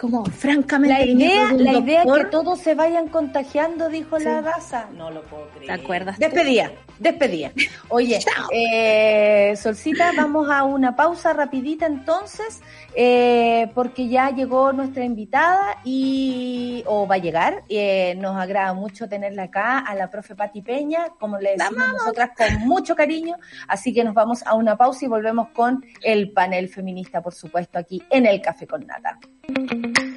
Como, 0.00 0.24
francamente, 0.24 0.96
La 0.98 1.04
idea, 1.04 1.52
la 1.52 1.72
idea 1.74 2.02
es 2.04 2.10
que 2.10 2.24
todos 2.30 2.58
se 2.58 2.74
vayan 2.74 3.08
contagiando, 3.08 3.90
dijo 3.90 4.18
Sí. 4.18 4.24
la 4.24 4.40
Daza. 4.40 4.86
No 4.96 5.10
lo 5.10 5.20
puedo 5.24 5.46
creer. 5.50 5.66
¿Te 5.66 5.72
acuerdas 5.72 6.16
tú? 6.16 6.22
Despedía, 6.22 6.72
despedía. 6.98 7.52
Oye, 7.90 8.18
eh, 8.50 9.54
Solcita, 9.58 10.12
vamos 10.16 10.48
a 10.48 10.64
una 10.64 10.96
pausa 10.96 11.34
rapidita 11.34 11.84
entonces, 11.84 12.62
eh, 12.94 13.70
porque 13.74 14.08
ya 14.08 14.30
llegó 14.30 14.72
nuestra 14.72 15.04
invitada 15.04 15.76
y, 15.84 16.82
o 16.86 17.06
va 17.06 17.16
a 17.16 17.18
llegar. 17.18 17.62
Eh, 17.68 18.14
nos 18.16 18.40
agrada 18.40 18.72
mucho 18.72 19.06
tenerla 19.06 19.42
acá, 19.44 19.80
a 19.80 19.94
la 19.94 20.08
profe 20.08 20.34
Pati 20.34 20.62
Peña, 20.62 21.08
como 21.18 21.36
le 21.38 21.56
decimos 21.58 21.92
nosotras 21.92 22.30
con 22.34 22.66
mucho 22.66 22.96
cariño. 22.96 23.36
Así 23.68 23.92
que 23.92 24.02
nos 24.02 24.14
vamos 24.14 24.42
a 24.46 24.54
una 24.54 24.78
pausa 24.78 25.04
y 25.04 25.08
volvemos 25.08 25.50
con 25.50 25.84
el 26.02 26.32
panel 26.32 26.70
feminista, 26.70 27.20
por 27.20 27.34
supuesto, 27.34 27.78
aquí 27.78 28.02
en 28.08 28.24
el 28.24 28.40
Café 28.40 28.66
con 28.66 28.86
Nata. 28.86 29.18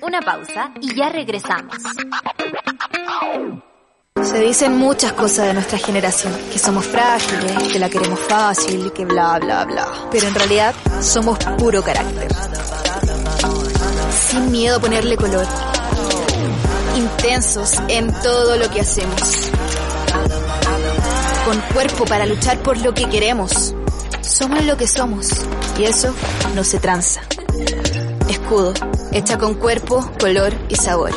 Una 0.01 0.21
pausa 0.21 0.71
y 0.81 0.95
ya 0.95 1.09
regresamos. 1.09 1.75
Se 4.21 4.39
dicen 4.39 4.77
muchas 4.77 5.13
cosas 5.13 5.47
de 5.47 5.53
nuestra 5.53 5.77
generación, 5.77 6.33
que 6.51 6.57
somos 6.57 6.85
frágiles, 6.85 7.71
que 7.71 7.79
la 7.79 7.89
queremos 7.89 8.19
fácil, 8.19 8.91
que 8.93 9.05
bla 9.05 9.37
bla 9.39 9.65
bla. 9.65 9.87
Pero 10.11 10.27
en 10.27 10.35
realidad 10.35 10.73
somos 11.01 11.37
puro 11.57 11.83
carácter. 11.83 12.27
Sin 14.29 14.51
miedo 14.51 14.77
a 14.77 14.79
ponerle 14.79 15.17
color. 15.17 15.45
Intensos 16.95 17.73
en 17.87 18.13
todo 18.21 18.55
lo 18.57 18.69
que 18.69 18.81
hacemos. 18.81 19.51
Con 21.45 21.59
cuerpo 21.73 22.05
para 22.05 22.25
luchar 22.25 22.59
por 22.59 22.77
lo 22.77 22.93
que 22.93 23.09
queremos. 23.09 23.75
Somos 24.21 24.63
lo 24.63 24.77
que 24.77 24.87
somos. 24.87 25.29
Y 25.77 25.83
eso 25.83 26.13
no 26.55 26.63
se 26.63 26.79
tranza. 26.79 27.21
Escudo, 28.43 28.73
hecha 29.13 29.37
con 29.37 29.53
cuerpo, 29.53 30.05
color 30.19 30.53
y 30.67 30.75
sabor. 30.75 31.11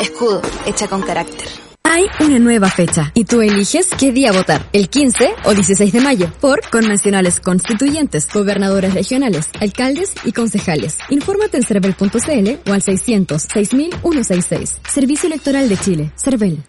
Escudo, 0.00 0.40
hecha 0.64 0.88
con 0.88 1.02
carácter. 1.02 1.46
Hay 1.84 2.06
una 2.20 2.38
nueva 2.38 2.70
fecha 2.70 3.12
y 3.12 3.26
tú 3.26 3.42
eliges 3.42 3.90
qué 3.98 4.12
día 4.12 4.32
votar, 4.32 4.66
el 4.72 4.88
15 4.88 5.34
o 5.44 5.52
16 5.52 5.92
de 5.92 6.00
mayo, 6.00 6.32
por 6.40 6.62
convencionales 6.70 7.38
constituyentes, 7.38 8.32
gobernadores 8.32 8.94
regionales, 8.94 9.50
alcaldes 9.60 10.14
y 10.24 10.32
concejales. 10.32 10.96
Infórmate 11.10 11.58
en 11.58 11.64
cervel.cl 11.64 12.70
o 12.70 12.72
al 12.72 12.80
600 12.80 13.42
6166. 13.42 14.80
Servicio 14.88 15.26
Electoral 15.26 15.68
de 15.68 15.76
Chile, 15.76 16.12
Cervel. 16.16 16.64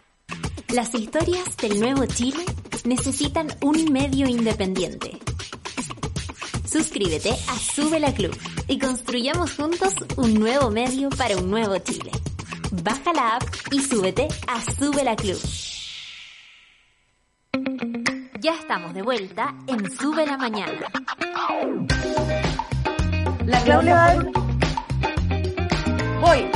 Las 0.74 0.94
historias 0.94 1.56
del 1.56 1.80
nuevo 1.80 2.06
Chile 2.06 2.44
necesitan 2.84 3.48
un 3.62 3.94
medio 3.94 4.28
independiente. 4.28 5.18
Suscríbete 6.68 7.30
a 7.32 7.58
Sube 7.58 8.00
la 8.00 8.14
Club 8.14 8.38
y 8.68 8.78
construyamos 8.78 9.56
juntos 9.56 9.94
un 10.18 10.34
nuevo 10.34 10.70
medio 10.70 11.10
para 11.10 11.38
un 11.38 11.50
nuevo 11.50 11.78
Chile. 11.78 12.12
Baja 12.84 13.14
la 13.14 13.38
app 13.38 13.44
y 13.72 13.80
súbete 13.82 14.28
a 14.48 14.62
Sube 14.62 15.04
la 15.04 15.16
Club. 15.16 15.40
Ya 18.42 18.54
estamos 18.54 18.94
de 18.94 19.02
vuelta 19.02 19.56
en 19.68 19.90
Sube 19.98 20.26
la 20.26 20.38
Mañana. 20.38 20.92
La 23.46 23.64
Claudia 23.64 24.26
Voy. 26.20 26.52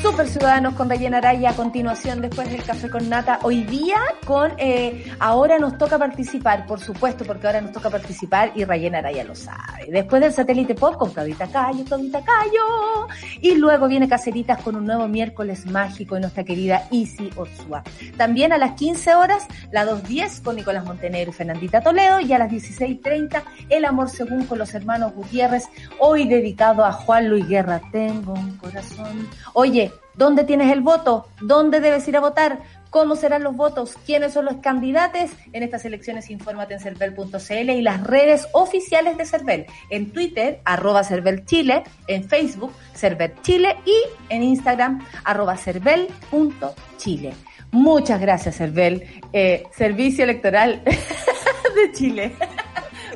Super 0.00 0.28
Ciudadanos 0.28 0.74
con 0.74 0.88
Rayena 0.88 1.18
Araya 1.18 1.50
a 1.50 1.56
continuación 1.56 2.20
después 2.20 2.48
del 2.50 2.62
café 2.62 2.88
con 2.88 3.08
nata. 3.08 3.40
Hoy 3.42 3.64
día 3.64 3.96
con 4.24 4.52
eh, 4.56 5.12
ahora 5.18 5.58
nos 5.58 5.76
toca 5.76 5.98
participar, 5.98 6.66
por 6.66 6.78
supuesto, 6.78 7.24
porque 7.24 7.48
ahora 7.48 7.60
nos 7.60 7.72
toca 7.72 7.90
participar 7.90 8.52
y 8.54 8.64
Rayena 8.64 8.98
Araya 8.98 9.24
lo 9.24 9.34
sabe. 9.34 9.88
Después 9.90 10.22
del 10.22 10.32
satélite 10.32 10.76
pop 10.76 10.96
con 10.96 11.10
Claudita 11.10 11.48
Cayo, 11.48 11.84
Claudita 11.84 12.22
Cayo. 12.22 13.08
Y 13.40 13.56
luego 13.56 13.88
viene 13.88 14.08
Caceritas 14.08 14.62
con 14.62 14.76
un 14.76 14.84
nuevo 14.84 15.08
miércoles 15.08 15.66
mágico 15.66 16.14
de 16.14 16.22
nuestra 16.22 16.44
querida 16.44 16.86
Isi 16.92 17.30
Orsua. 17.34 17.82
También 18.16 18.52
a 18.52 18.58
las 18.58 18.72
15 18.72 19.16
horas, 19.16 19.48
la 19.72 19.84
2.10 19.84 20.42
con 20.42 20.56
Nicolás 20.56 20.84
Montenegro 20.84 21.30
y 21.30 21.34
Fernandita 21.34 21.80
Toledo 21.80 22.20
y 22.20 22.32
a 22.32 22.38
las 22.38 22.52
16.30 22.52 23.42
El 23.68 23.84
amor 23.84 24.10
según 24.10 24.44
con 24.44 24.58
los 24.58 24.72
hermanos 24.74 25.12
Gutiérrez, 25.14 25.68
hoy 25.98 26.28
dedicado 26.28 26.84
a 26.84 26.92
Juan 26.92 27.28
Luis 27.28 27.48
Guerra. 27.48 27.80
Tengo 27.90 28.34
un 28.34 28.56
corazón. 28.58 29.28
Oye, 29.54 29.87
¿Dónde 30.14 30.44
tienes 30.44 30.72
el 30.72 30.80
voto? 30.80 31.28
¿Dónde 31.40 31.80
debes 31.80 32.06
ir 32.08 32.16
a 32.16 32.20
votar? 32.20 32.60
¿Cómo 32.90 33.16
serán 33.16 33.42
los 33.42 33.54
votos? 33.54 33.96
¿Quiénes 34.06 34.32
son 34.32 34.46
los 34.46 34.56
candidatos? 34.56 35.30
En 35.52 35.62
estas 35.62 35.84
elecciones 35.84 36.30
infórmate 36.30 36.74
en 36.74 36.80
cervel.cl 36.80 37.70
y 37.70 37.82
las 37.82 38.02
redes 38.02 38.48
oficiales 38.52 39.16
de 39.18 39.26
Cervel. 39.26 39.66
En 39.90 40.10
Twitter, 40.10 40.60
arroba 40.64 41.02
Chile, 41.44 41.84
en 42.06 42.24
Facebook, 42.24 42.72
Cervel 42.94 43.34
Chile 43.42 43.76
y 43.84 43.96
en 44.28 44.42
Instagram, 44.42 45.06
arroba 45.24 45.56
cervel.chile. 45.56 47.34
Muchas 47.70 48.20
gracias, 48.20 48.56
Cervel. 48.56 49.04
Eh, 49.32 49.64
Servicio 49.76 50.24
Electoral 50.24 50.82
de 51.74 51.92
Chile. 51.92 52.34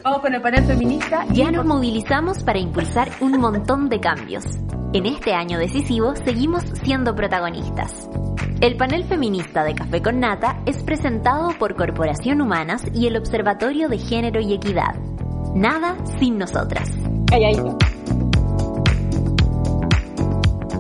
Vamos 0.05 0.21
con 0.21 0.35
el 0.35 0.43
panel 0.43 0.65
feminista. 0.65 1.25
Ya 1.31 1.53
nos 1.53 1.65
movilizamos 1.65 2.43
para 2.43 2.59
impulsar 2.59 3.09
un 3.21 3.39
montón 3.39 3.89
de 3.89 4.01
cambios. 4.01 4.45
En 4.93 5.07
este 5.07 5.33
año 5.33 5.61
decisivo 5.61 6.15
seguimos 6.17 6.65
siendo 6.83 7.15
protagonistas. 7.15 8.11
El 8.61 8.77
panel 8.77 9.05
feminista 9.05 9.63
de 9.63 9.77
Café 9.77 10.03
con 10.03 10.19
Nata 10.19 10.61
es 10.67 10.83
presentado 10.83 11.51
por 11.57 11.77
Corporación 11.77 12.41
Humanas 12.41 12.83
y 12.93 13.07
el 13.07 13.17
Observatorio 13.17 13.89
de 13.89 13.99
Género 13.99 14.41
y 14.41 14.55
Equidad. 14.55 14.97
Nada 15.55 15.97
sin 16.19 16.37
nosotras. 16.37 16.91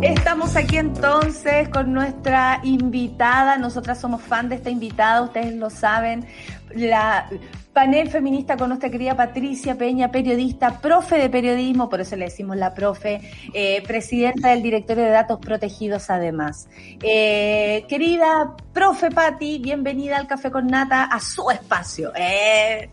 Estamos 0.00 0.56
aquí 0.56 0.78
entonces 0.78 1.68
con 1.68 1.92
nuestra 1.92 2.58
invitada. 2.64 3.56
Nosotras 3.56 4.00
somos 4.00 4.20
fan 4.20 4.48
de 4.48 4.56
esta 4.56 4.68
invitada, 4.68 5.22
ustedes 5.22 5.54
lo 5.54 5.70
saben. 5.70 6.26
La 6.74 7.28
panel 7.72 8.10
feminista 8.10 8.56
con 8.56 8.68
nuestra 8.68 8.90
querida 8.90 9.16
Patricia 9.16 9.76
Peña, 9.76 10.10
periodista, 10.10 10.80
profe 10.80 11.16
de 11.16 11.30
periodismo, 11.30 11.88
por 11.88 12.00
eso 12.00 12.16
le 12.16 12.26
decimos 12.26 12.56
la 12.56 12.74
profe, 12.74 13.20
eh, 13.54 13.82
presidenta 13.86 14.50
del 14.50 14.62
directorio 14.62 15.04
de 15.04 15.10
datos 15.10 15.38
protegidos 15.40 16.10
además. 16.10 16.68
Eh, 17.02 17.84
querida 17.88 18.54
profe 18.72 19.10
Patti, 19.10 19.58
bienvenida 19.58 20.18
al 20.18 20.26
Café 20.26 20.50
con 20.50 20.66
Nata, 20.66 21.04
a 21.04 21.18
su 21.20 21.50
espacio. 21.50 22.12
Eh. 22.14 22.90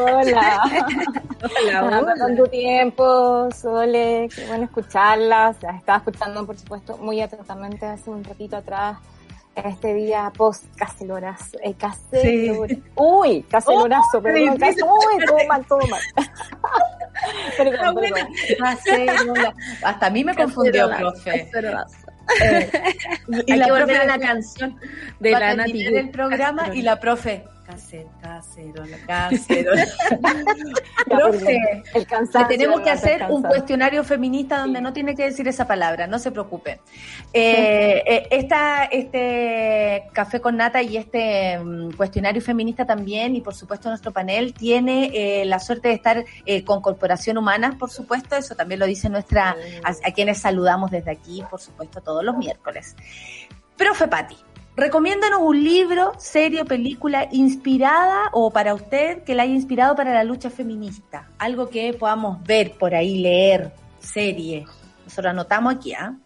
Hola. 0.00 0.62
hola, 1.60 1.84
hola. 1.84 2.14
¿Cuánto 2.16 2.46
tiempo, 2.46 3.48
Sole? 3.50 4.28
Qué 4.34 4.46
bueno 4.46 4.64
escucharlas. 4.64 5.56
Estaba 5.56 5.98
escuchando, 5.98 6.46
por 6.46 6.56
supuesto, 6.56 6.96
muy 6.98 7.20
atentamente 7.20 7.86
hace 7.86 8.10
un 8.10 8.22
ratito 8.22 8.56
atrás 8.56 8.98
este 9.54 9.94
día 9.94 10.32
post 10.36 10.64
caceloras, 10.76 11.56
eh. 11.62 11.74
Uy, 12.94 13.42
cacelorazo, 13.42 14.18
oh, 14.18 14.22
perdón, 14.22 14.58
uy, 14.60 15.24
todo 15.26 15.38
mal, 15.48 15.66
todo 15.66 15.80
mal. 15.88 16.00
perdón, 17.56 17.94
perdón. 17.94 18.28
Hasta 19.84 20.06
a 20.06 20.10
mí 20.10 20.24
me 20.24 20.34
confundió, 20.34 20.90
profe. 20.96 21.50
Eh, 22.40 22.70
y 23.46 23.56
la 23.56 23.66
profe 23.66 24.06
la 24.06 24.18
canción 24.18 24.80
de 25.18 25.30
la 25.32 25.54
Nati. 25.54 25.86
el 25.86 26.10
programa 26.10 26.74
y 26.74 26.82
la 26.82 26.98
profe 26.98 27.44
cacerola, 28.20 28.96
cacerola. 29.06 29.86
Profe, 31.06 31.82
el 31.94 32.06
cansancio, 32.06 32.48
tenemos 32.48 32.80
que 32.80 32.90
hacer 32.90 33.24
un 33.28 33.42
cuestionario 33.42 34.04
feminista 34.04 34.58
donde 34.58 34.80
no 34.80 34.92
tiene 34.92 35.14
que 35.14 35.24
decir 35.24 35.46
esa 35.48 35.66
palabra, 35.66 36.06
no 36.06 36.18
se 36.18 36.30
preocupe. 36.30 36.80
Eh, 37.32 38.02
eh, 38.06 38.28
esta, 38.30 38.84
este 38.84 40.04
café 40.12 40.40
con 40.40 40.56
nata 40.56 40.82
y 40.82 40.96
este 40.96 41.58
um, 41.58 41.90
cuestionario 41.92 42.42
feminista 42.42 42.86
también, 42.86 43.36
y 43.36 43.40
por 43.40 43.54
supuesto 43.54 43.88
nuestro 43.88 44.12
panel, 44.12 44.54
tiene 44.54 45.10
eh, 45.12 45.44
la 45.44 45.58
suerte 45.58 45.88
de 45.88 45.94
estar 45.94 46.24
eh, 46.46 46.64
con 46.64 46.80
Corporación 46.80 47.38
Humana, 47.38 47.76
por 47.78 47.90
supuesto, 47.90 48.36
eso 48.36 48.54
también 48.54 48.80
lo 48.80 48.86
dice 48.86 49.08
nuestra, 49.08 49.56
a, 49.84 49.90
a 49.90 50.12
quienes 50.12 50.38
saludamos 50.38 50.90
desde 50.90 51.10
aquí, 51.10 51.44
por 51.50 51.60
supuesto, 51.60 52.00
todos 52.00 52.24
los 52.24 52.36
miércoles. 52.36 52.96
Profe 53.76 54.06
Patti, 54.06 54.36
Recomiéndanos 54.74 55.40
un 55.42 55.62
libro, 55.62 56.12
serie, 56.16 56.64
película 56.64 57.28
inspirada 57.30 58.30
o 58.32 58.50
para 58.50 58.72
usted 58.72 59.22
que 59.22 59.34
la 59.34 59.42
haya 59.42 59.52
inspirado 59.52 59.94
para 59.94 60.14
la 60.14 60.24
lucha 60.24 60.48
feminista. 60.48 61.28
Algo 61.38 61.68
que 61.68 61.92
podamos 61.92 62.42
ver 62.44 62.78
por 62.78 62.94
ahí, 62.94 63.18
leer, 63.18 63.74
serie. 63.98 64.64
Nosotros 65.04 65.30
anotamos 65.30 65.74
aquí, 65.74 65.92
¿ah? 65.92 66.16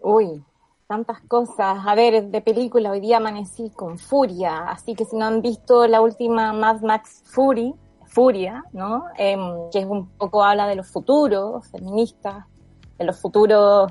Uy, 0.00 0.44
tantas 0.86 1.22
cosas. 1.22 1.78
A 1.86 1.94
ver, 1.94 2.24
de 2.24 2.40
película, 2.42 2.90
hoy 2.90 3.00
día 3.00 3.16
amanecí 3.16 3.70
con 3.70 3.98
Furia, 3.98 4.68
así 4.68 4.94
que 4.94 5.06
si 5.06 5.16
no 5.16 5.24
han 5.24 5.40
visto 5.40 5.86
la 5.86 6.02
última 6.02 6.52
Mad 6.52 6.82
Max 6.82 7.22
Fury, 7.24 7.74
Furia, 8.04 8.64
¿no? 8.72 9.04
Em, 9.16 9.70
que 9.72 9.78
es 9.78 9.86
un 9.86 10.10
poco 10.10 10.44
habla 10.44 10.66
de 10.66 10.74
los 10.74 10.88
futuros 10.88 11.66
feministas, 11.68 12.44
de 12.98 13.04
los 13.06 13.18
futuros 13.18 13.90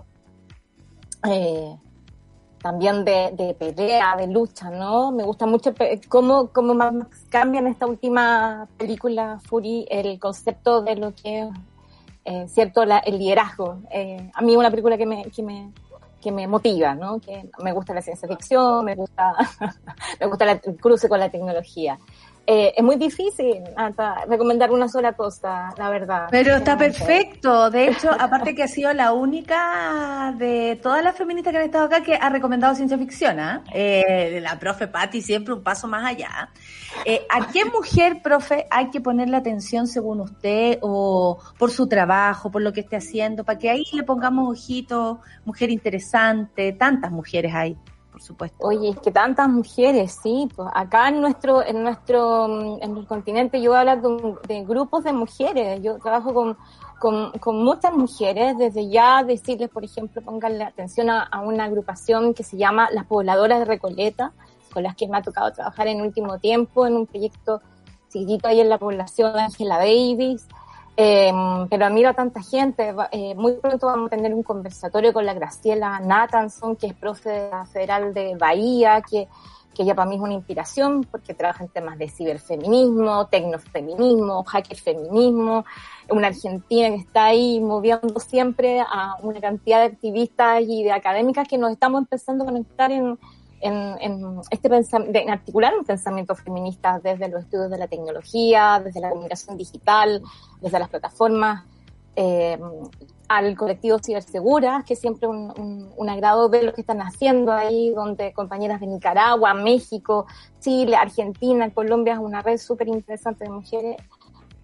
eh, 1.28 1.76
también 2.62 3.06
de, 3.06 3.32
de, 3.34 3.54
pelea, 3.54 4.16
de 4.18 4.28
lucha, 4.28 4.70
¿no? 4.70 5.12
Me 5.12 5.24
gusta 5.24 5.46
mucho 5.46 5.74
cómo, 6.08 6.48
cómo 6.48 6.74
Max 6.74 7.26
cambia 7.30 7.60
en 7.60 7.68
esta 7.68 7.86
última 7.86 8.68
película, 8.78 9.40
Fury, 9.46 9.88
el 9.90 10.20
concepto 10.20 10.82
de 10.82 10.96
lo 10.96 11.14
que 11.14 11.42
es, 11.42 11.50
eh, 12.26 12.48
cierto, 12.48 12.86
la, 12.86 13.00
el 13.00 13.20
liderazgo. 13.20 13.80
Eh, 13.92 14.30
a 14.34 14.42
mí 14.42 14.52
es 14.52 14.58
una 14.58 14.70
película 14.70 14.98
que 14.98 15.06
me, 15.06 15.24
que 15.26 15.44
me, 15.44 15.72
que 16.22 16.32
me 16.32 16.48
motiva, 16.48 16.96
¿no? 16.96 17.20
Que 17.20 17.50
me 17.64 17.72
gusta 17.72 17.94
la 17.94 18.02
ciencia 18.02 18.28
ficción, 18.28 18.84
me 18.84 18.96
gusta, 18.96 19.34
me 20.20 20.26
gusta 20.28 20.52
el 20.52 20.78
cruce 20.78 21.08
con 21.08 21.20
la 21.20 21.30
tecnología. 21.30 22.00
Eh, 22.50 22.74
es 22.78 22.84
muy 22.84 22.96
difícil 22.96 23.62
recomendar 24.30 24.72
una 24.72 24.88
sola 24.88 25.12
cosa, 25.12 25.74
la 25.78 25.90
verdad. 25.90 26.28
Pero 26.32 26.56
está 26.56 26.78
perfecto. 26.78 27.70
De 27.70 27.90
hecho, 27.90 28.10
aparte 28.10 28.56
que 28.56 28.64
ha 28.64 28.70
sido 28.70 28.94
la 28.94 29.12
única 29.12 30.34
de 30.38 30.80
todas 30.82 31.04
las 31.04 31.18
feministas 31.18 31.52
que 31.52 31.58
han 31.58 31.66
estado 31.66 31.86
acá 31.88 32.02
que 32.02 32.16
ha 32.16 32.30
recomendado 32.30 32.74
ciencia 32.74 32.98
ficción. 32.98 33.38
¿ah? 33.42 33.66
¿eh? 33.74 34.40
la 34.42 34.58
profe 34.58 34.88
Patti 34.88 35.22
siempre 35.22 35.54
un 35.54 35.62
paso 35.62 35.90
más 35.90 36.06
allá. 36.06 36.50
Eh, 37.04 37.28
¿A 37.30 37.52
qué 37.52 37.66
mujer, 37.66 38.22
profe, 38.22 38.66
hay 38.72 38.92
que 38.92 39.02
ponerle 39.02 39.36
atención 39.36 39.86
según 39.86 40.22
usted 40.22 40.80
o 40.82 41.40
por 41.60 41.72
su 41.72 41.88
trabajo, 41.88 42.50
por 42.50 42.62
lo 42.62 42.72
que 42.72 42.80
esté 42.80 42.96
haciendo, 42.96 43.44
para 43.44 43.60
que 43.60 43.70
ahí 43.70 43.84
le 43.92 44.04
pongamos 44.04 44.50
ojito, 44.50 45.20
mujer 45.44 45.70
interesante, 45.70 46.72
tantas 46.72 47.12
mujeres 47.12 47.54
hay? 47.54 47.78
Por 48.12 48.22
supuesto. 48.22 48.58
Oye, 48.60 48.90
es 48.90 49.00
que 49.00 49.12
tantas 49.12 49.48
mujeres, 49.50 50.20
sí, 50.22 50.50
pues 50.56 50.68
acá 50.74 51.10
en 51.10 51.22
nuestro, 51.22 51.64
en 51.64 51.84
nuestro, 51.84 52.48
mm, 52.48 52.78
en 52.82 52.98
el 52.98 53.06
continente 53.06 53.62
yo 53.62 53.76
a 53.76 53.82
hablar 53.82 54.02
de, 54.02 54.64
grupos 54.66 55.04
de 55.04 55.14
mujeres, 55.14 55.82
yo 55.82 56.00
trabajo 56.00 56.34
con, 56.34 56.58
con, 57.00 57.32
con, 57.34 57.64
muchas 57.64 57.94
mujeres, 57.94 58.58
desde 58.58 58.90
ya 58.90 59.24
decirles, 59.24 59.70
por 59.70 59.84
ejemplo, 59.84 60.22
pongan 60.22 60.62
atención 60.62 61.10
a, 61.10 61.30
una 61.42 61.66
agrupación 61.66 62.34
que 62.34 62.44
se 62.44 62.58
llama 62.58 62.90
Las 62.92 63.06
Pobladoras 63.06 63.60
de 63.60 63.66
Recoleta, 63.66 64.34
con 64.74 64.84
las 64.84 64.96
que 64.96 65.08
me 65.08 65.18
ha 65.18 65.22
tocado 65.22 65.52
trabajar 65.52 65.88
en 65.88 66.02
último 66.02 66.40
tiempo 66.40 66.88
en 66.88 66.96
un 66.96 67.06
proyecto 67.06 67.62
chiquitito 68.10 68.48
ahí 68.48 68.62
en 68.62 68.70
la 68.70 68.78
población 68.78 69.34
de 69.34 69.42
Angela 69.42 69.78
Davis, 69.78 70.48
eh, 71.00 71.32
pero 71.70 71.86
admiro 71.86 72.10
a 72.10 72.14
tanta 72.14 72.42
gente. 72.42 72.92
Eh, 73.12 73.36
muy 73.36 73.54
pronto 73.54 73.86
vamos 73.86 74.08
a 74.08 74.16
tener 74.16 74.34
un 74.34 74.42
conversatorio 74.42 75.14
con 75.14 75.28
la 75.28 75.36
Graciela 75.36 76.00
Nathanson, 76.00 76.76
que 76.76 76.88
es 76.88 76.96
profe 76.96 77.30
de 77.30 77.52
Federal 77.72 78.16
de 78.16 78.36
Bahía, 78.36 79.04
que, 79.08 79.28
que 79.76 79.84
ella 79.84 79.94
para 79.94 80.10
mí 80.10 80.16
es 80.16 80.22
una 80.22 80.34
inspiración 80.34 81.04
porque 81.04 81.36
trabaja 81.36 81.64
en 81.64 81.70
temas 81.70 82.00
de 82.00 82.10
ciberfeminismo, 82.10 83.28
tecnofeminismo, 83.28 84.44
hackerfeminismo. 84.44 85.66
Una 86.10 86.28
argentina 86.30 86.90
que 86.90 86.96
está 86.96 87.26
ahí 87.26 87.60
moviendo 87.60 88.20
siempre 88.20 88.80
a 88.80 89.18
una 89.22 89.40
cantidad 89.40 89.82
de 89.82 89.94
activistas 89.94 90.64
y 90.68 90.84
de 90.84 90.94
académicas 90.94 91.48
que 91.48 91.60
nos 91.60 91.72
estamos 91.74 92.02
empezando 92.02 92.44
a 92.44 92.48
conectar 92.48 92.92
en, 92.92 93.20
en, 93.62 93.98
en, 94.00 94.42
este 94.52 94.70
en 94.70 95.30
articular 95.30 95.74
un 95.78 95.86
pensamiento 95.86 96.36
feminista 96.36 97.00
desde 97.00 97.28
los 97.30 97.44
estudios 97.44 97.70
de 97.70 97.78
la 97.78 97.88
tecnología, 97.88 98.82
desde 98.84 99.00
la 99.00 99.10
comunicación 99.10 99.58
digital, 99.58 100.22
desde 100.62 100.80
las 100.80 100.90
plataformas, 100.90 101.66
eh, 102.16 102.58
al 103.28 103.56
colectivo 103.56 104.00
Ciberseguras, 104.00 104.86
que 104.86 104.96
siempre 104.96 105.28
un, 105.28 105.52
un, 105.60 105.90
un, 105.96 106.10
agrado 106.10 106.50
ver 106.50 106.64
lo 106.64 106.74
que 106.74 106.82
están 106.82 107.02
haciendo 107.02 107.52
ahí, 107.52 107.92
donde 107.92 108.32
compañeras 108.32 108.80
de 108.80 108.88
Nicaragua, 108.88 109.54
México, 109.54 110.26
Chile, 110.60 110.96
Argentina, 110.96 111.70
Colombia 111.72 112.14
es 112.14 112.20
una 112.20 112.42
red 112.42 112.58
súper 112.58 112.88
interesante 112.88 113.44
de 113.44 113.52
mujeres 113.52 113.98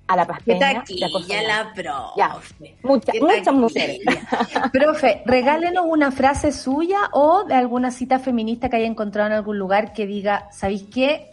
a 0.08 0.16
la 0.16 0.26
paspeña. 0.26 0.84
taquilla 0.84 1.42
la 1.44 1.74
profe. 1.74 2.14
Ya, 2.18 2.38
muchas, 2.84 3.16
muchas 3.22 3.54
mujeres. 3.54 4.00
profe, 4.74 5.24
regálenos 5.26 5.86
una 5.88 6.12
frase 6.12 6.52
suya 6.52 7.10
o 7.12 7.44
de 7.46 7.56
alguna 7.56 7.92
cita 7.92 8.20
feminista 8.20 8.70
que 8.70 8.78
haya 8.78 8.86
encontrado 8.86 9.28
en 9.28 9.34
algún 9.34 9.58
lugar 9.58 9.94
que 9.94 10.06
diga, 10.06 10.50
¿sabéis 10.52 10.84
qué? 10.94 11.32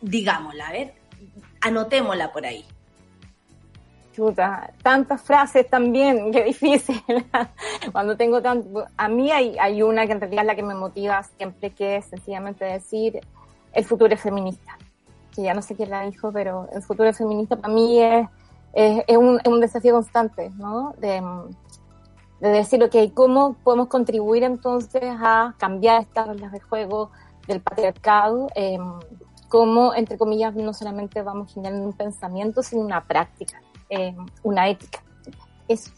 Digámosla, 0.00 0.68
a 0.68 0.72
ver, 0.72 0.94
anotémosla 1.60 2.32
por 2.32 2.44
ahí. 2.44 2.64
Chuta, 4.14 4.70
tantas 4.82 5.22
frases 5.22 5.70
también, 5.70 6.30
qué 6.32 6.44
difícil. 6.44 7.02
Cuando 7.92 8.14
tengo 8.14 8.42
tanto, 8.42 8.84
a 8.94 9.08
mí 9.08 9.32
hay, 9.32 9.56
hay 9.58 9.82
una 9.82 10.06
que 10.06 10.12
en 10.12 10.20
realidad 10.20 10.42
es 10.42 10.46
la 10.48 10.54
que 10.54 10.62
me 10.62 10.74
motiva 10.74 11.22
siempre, 11.22 11.70
que 11.70 11.96
es 11.96 12.06
sencillamente 12.06 12.66
decir, 12.66 13.20
el 13.72 13.84
futuro 13.86 14.12
es 14.12 14.20
feminista 14.20 14.76
que 15.34 15.42
ya 15.42 15.54
no 15.54 15.62
sé 15.62 15.74
quién 15.74 15.90
la 15.90 16.02
dijo, 16.02 16.30
pero 16.32 16.68
el 16.72 16.82
futuro 16.82 17.12
feminista 17.12 17.56
para 17.56 17.72
mí 17.72 18.00
es, 18.00 18.28
es, 18.74 19.16
un, 19.16 19.40
es 19.42 19.46
un, 19.50 19.60
desafío 19.60 19.94
constante, 19.94 20.50
¿no? 20.50 20.94
De, 20.98 21.22
de 22.40 22.48
decir, 22.48 22.82
ok, 22.82 23.14
¿cómo 23.14 23.54
podemos 23.62 23.88
contribuir 23.88 24.42
entonces 24.42 25.02
a 25.04 25.54
cambiar 25.58 26.02
estas 26.02 26.26
reglas 26.26 26.52
de 26.52 26.60
juego 26.60 27.10
del 27.46 27.60
patriarcado? 27.60 28.48
Eh, 28.54 28.78
¿Cómo, 29.48 29.94
entre 29.94 30.18
comillas, 30.18 30.54
no 30.54 30.72
solamente 30.74 31.22
vamos 31.22 31.52
generando 31.52 31.86
un 31.86 31.92
pensamiento, 31.92 32.62
sino 32.62 32.82
una 32.82 33.04
práctica, 33.04 33.62
eh, 33.88 34.16
una 34.42 34.68
ética? 34.68 35.02
Eso. 35.68 35.92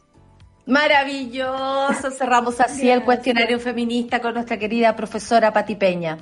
Maravilloso, 0.67 2.11
cerramos 2.11 2.59
así 2.59 2.89
el 2.89 3.05
cuestionario 3.05 3.61
feminista 3.61 4.23
con 4.23 4.33
nuestra 4.33 4.59
querida 4.59 4.97
profesora 4.97 5.53
Pati 5.53 5.75
Peña. 5.75 6.17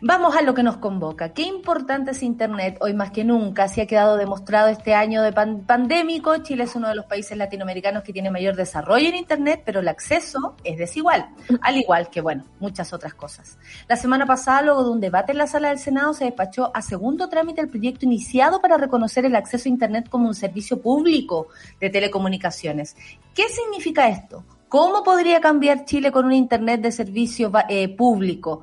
Vamos 0.00 0.36
a 0.36 0.42
lo 0.42 0.54
que 0.54 0.62
nos 0.62 0.76
convoca. 0.76 1.30
Qué 1.30 1.42
importante 1.42 2.12
es 2.12 2.22
Internet 2.22 2.76
hoy 2.80 2.94
más 2.94 3.10
que 3.10 3.24
nunca. 3.24 3.66
Se 3.66 3.82
ha 3.82 3.86
quedado 3.88 4.16
demostrado 4.16 4.68
este 4.68 4.94
año 4.94 5.20
de 5.20 5.32
pandémico. 5.32 6.36
Chile 6.44 6.62
es 6.62 6.76
uno 6.76 6.88
de 6.88 6.94
los 6.94 7.06
países 7.06 7.36
latinoamericanos 7.36 8.04
que 8.04 8.12
tiene 8.12 8.30
mayor 8.30 8.54
desarrollo 8.54 9.08
en 9.08 9.16
Internet, 9.16 9.62
pero 9.66 9.80
el 9.80 9.88
acceso 9.88 10.54
es 10.62 10.78
desigual, 10.78 11.30
al 11.60 11.76
igual 11.76 12.08
que, 12.08 12.20
bueno, 12.20 12.44
muchas 12.60 12.92
otras 12.92 13.14
cosas. 13.14 13.58
La 13.88 13.96
semana 13.96 14.26
pasada, 14.26 14.62
luego 14.62 14.84
de 14.84 14.90
un 14.90 15.00
debate 15.00 15.32
en 15.32 15.38
la 15.38 15.48
sala 15.48 15.70
del 15.70 15.80
Senado, 15.80 16.14
se 16.14 16.24
despachó 16.24 16.70
a 16.72 16.82
segundo 16.82 17.28
trámite 17.28 17.62
el 17.62 17.68
proyecto 17.68 18.06
iniciado 18.06 18.60
para 18.60 18.76
reconocer 18.76 19.24
el 19.24 19.34
acceso 19.34 19.68
a 19.68 19.72
Internet 19.72 20.08
como 20.08 20.28
un 20.28 20.36
servicio 20.36 20.80
público 20.80 21.48
de 21.80 21.90
telecomunicaciones. 21.90 22.94
¿Qué 23.38 23.48
significa 23.50 24.08
esto? 24.08 24.42
¿Cómo 24.68 25.04
podría 25.04 25.40
cambiar 25.40 25.84
Chile 25.84 26.10
con 26.10 26.24
un 26.24 26.32
Internet 26.32 26.80
de 26.80 26.90
servicio 26.90 27.52
eh, 27.68 27.88
público? 27.88 28.62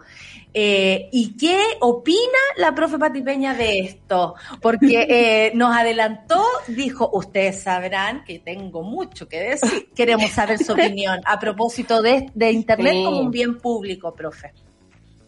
Eh, 0.54 1.08
¿Y 1.14 1.38
qué 1.38 1.58
opina 1.80 2.20
la 2.58 2.76
profe 2.76 3.00
Pati 3.00 3.22
Peña 3.22 3.54
de 3.54 3.80
esto? 3.80 4.36
Porque 4.62 5.08
eh, 5.10 5.54
nos 5.56 5.74
adelantó, 5.74 6.44
dijo, 6.68 7.10
ustedes 7.14 7.64
sabrán 7.64 8.26
que 8.26 8.40
tengo 8.40 8.84
mucho 8.84 9.30
que 9.30 9.40
decir. 9.40 9.92
Queremos 9.96 10.30
saber 10.32 10.62
su 10.62 10.74
opinión 10.74 11.22
a 11.24 11.40
propósito 11.40 12.02
de, 12.02 12.30
de 12.36 12.52
Internet 12.52 12.96
como 13.06 13.22
un 13.22 13.32
bien 13.32 13.60
público, 13.60 14.14
profe. 14.14 14.52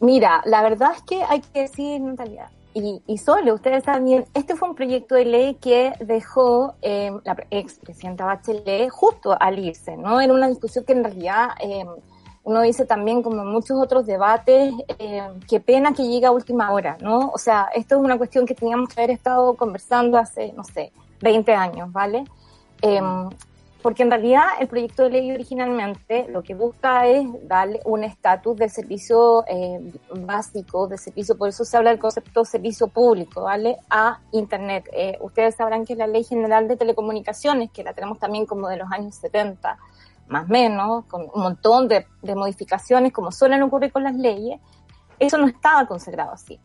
Mira, 0.02 0.42
la 0.44 0.62
verdad 0.62 0.92
es 0.94 1.04
que 1.04 1.24
hay 1.24 1.40
que 1.40 1.62
decir, 1.62 2.02
Natalia, 2.02 2.52
y, 2.78 3.02
y 3.08 3.18
solo, 3.18 3.56
ustedes 3.56 3.84
también, 3.84 4.26
este 4.34 4.56
fue 4.56 4.70
un 4.70 4.76
proyecto 4.76 5.16
de 5.16 5.26
ley 5.26 5.56
que 5.56 5.94
dejó 6.00 6.76
eh, 6.82 7.12
la 7.24 7.36
expresidenta 7.50 8.26
Bachelet 8.26 8.90
justo 8.90 9.36
al 9.40 9.58
irse, 9.58 9.98
¿no? 9.98 10.22
Era 10.22 10.34
una 10.34 10.48
discusión 10.48 10.86
que 10.86 10.94
en 10.94 11.04
realidad 11.04 11.50
eh, 11.60 11.86
uno 12.44 12.62
dice 12.62 12.86
también, 12.86 13.24
como 13.24 13.42
en 13.42 13.48
muchos 13.48 13.78
otros 13.82 14.06
debates, 14.06 14.74
eh, 15.00 15.28
qué 15.50 15.60
pena 15.60 15.94
que 15.94 16.08
llegue 16.08 16.28
a 16.28 16.32
última 16.32 16.72
hora, 16.72 16.98
¿no? 17.02 17.32
O 17.34 17.38
sea, 17.38 17.70
esto 17.74 17.96
es 17.96 18.02
una 18.02 18.18
cuestión 18.18 18.46
que 18.46 18.54
teníamos 18.54 18.90
que 18.90 19.02
haber 19.02 19.12
estado 19.12 19.56
conversando 19.56 20.18
hace, 20.18 20.54
no 20.54 20.64
sé, 20.64 20.92
20 21.22 21.54
años, 21.54 21.92
¿vale? 21.92 22.26
Porque 23.88 24.04
en 24.04 24.12
realidad 24.12 24.44
el 24.60 24.68
proyecto 24.68 25.04
de 25.04 25.12
ley 25.12 25.32
originalmente 25.32 26.28
lo 26.28 26.44
que 26.44 26.54
busca 26.54 27.08
es 27.08 27.26
darle 27.48 27.80
un 27.86 28.04
estatus 28.04 28.58
de 28.58 28.68
servicio 28.68 29.46
eh, 29.48 29.80
básico, 30.14 30.90
de 30.90 30.98
servicio, 30.98 31.38
por 31.38 31.48
eso 31.48 31.64
se 31.64 31.78
habla 31.78 31.92
del 31.92 32.00
concepto 32.00 32.44
servicio 32.44 32.90
público, 32.90 33.44
¿vale? 33.44 33.78
A 33.90 34.20
Internet. 34.34 34.90
Eh, 34.92 35.18
ustedes 35.22 35.56
sabrán 35.56 35.86
que 35.86 35.96
la 35.96 36.06
Ley 36.06 36.26
General 36.26 36.68
de 36.68 36.76
Telecomunicaciones, 36.76 37.72
que 37.72 37.82
la 37.82 37.94
tenemos 37.94 38.20
también 38.20 38.46
como 38.46 38.68
de 38.68 38.76
los 38.76 38.92
años 38.92 39.16
70, 39.16 39.78
más 40.28 40.44
o 40.44 40.52
menos, 40.52 41.06
con 41.06 41.22
un 41.22 41.42
montón 41.42 41.88
de, 41.88 42.08
de 42.22 42.36
modificaciones, 42.36 43.14
como 43.14 43.32
suelen 43.32 43.64
ocurrir 43.64 43.94
con 43.94 44.04
las 44.04 44.16
leyes, 44.16 44.60
eso 45.18 45.38
no 45.38 45.48
estaba 45.48 45.88
consagrado 45.88 46.34
así. 46.34 46.60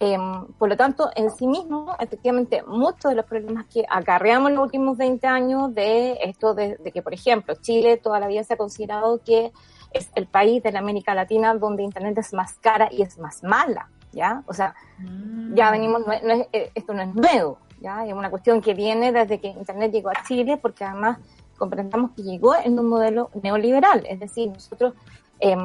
Eh, 0.00 0.16
por 0.58 0.68
lo 0.68 0.76
tanto, 0.76 1.10
en 1.16 1.30
sí 1.30 1.46
mismo, 1.46 1.96
efectivamente, 1.98 2.62
muchos 2.62 3.10
de 3.10 3.16
los 3.16 3.24
problemas 3.24 3.66
que 3.66 3.84
acarreamos 3.88 4.50
en 4.50 4.56
los 4.56 4.64
últimos 4.64 4.96
20 4.96 5.26
años 5.26 5.74
de 5.74 6.18
esto 6.22 6.54
de, 6.54 6.76
de, 6.76 6.92
que, 6.92 7.02
por 7.02 7.12
ejemplo, 7.12 7.54
Chile 7.60 7.96
toda 7.96 8.20
la 8.20 8.28
vida 8.28 8.44
se 8.44 8.54
ha 8.54 8.56
considerado 8.56 9.20
que 9.24 9.52
es 9.92 10.10
el 10.14 10.26
país 10.26 10.62
de 10.62 10.70
la 10.70 10.78
América 10.78 11.14
Latina 11.14 11.54
donde 11.54 11.82
Internet 11.82 12.18
es 12.18 12.32
más 12.32 12.54
cara 12.58 12.88
y 12.92 13.02
es 13.02 13.18
más 13.18 13.42
mala, 13.42 13.88
¿ya? 14.12 14.44
O 14.46 14.54
sea, 14.54 14.74
mm. 14.98 15.54
ya 15.54 15.70
venimos, 15.72 16.00
no, 16.06 16.06
no 16.06 16.34
es, 16.34 16.48
eh, 16.52 16.70
esto 16.76 16.94
no 16.94 17.02
es 17.02 17.14
nuevo, 17.14 17.58
¿ya? 17.80 18.06
Es 18.06 18.12
una 18.12 18.30
cuestión 18.30 18.60
que 18.60 18.74
viene 18.74 19.10
desde 19.10 19.40
que 19.40 19.48
Internet 19.48 19.90
llegó 19.90 20.10
a 20.10 20.22
Chile, 20.26 20.58
porque 20.58 20.84
además 20.84 21.18
comprendamos 21.56 22.12
que 22.12 22.22
llegó 22.22 22.54
en 22.54 22.78
un 22.78 22.86
modelo 22.86 23.30
neoliberal, 23.42 24.06
es 24.08 24.20
decir, 24.20 24.48
nosotros... 24.48 24.94
Eh, 25.40 25.56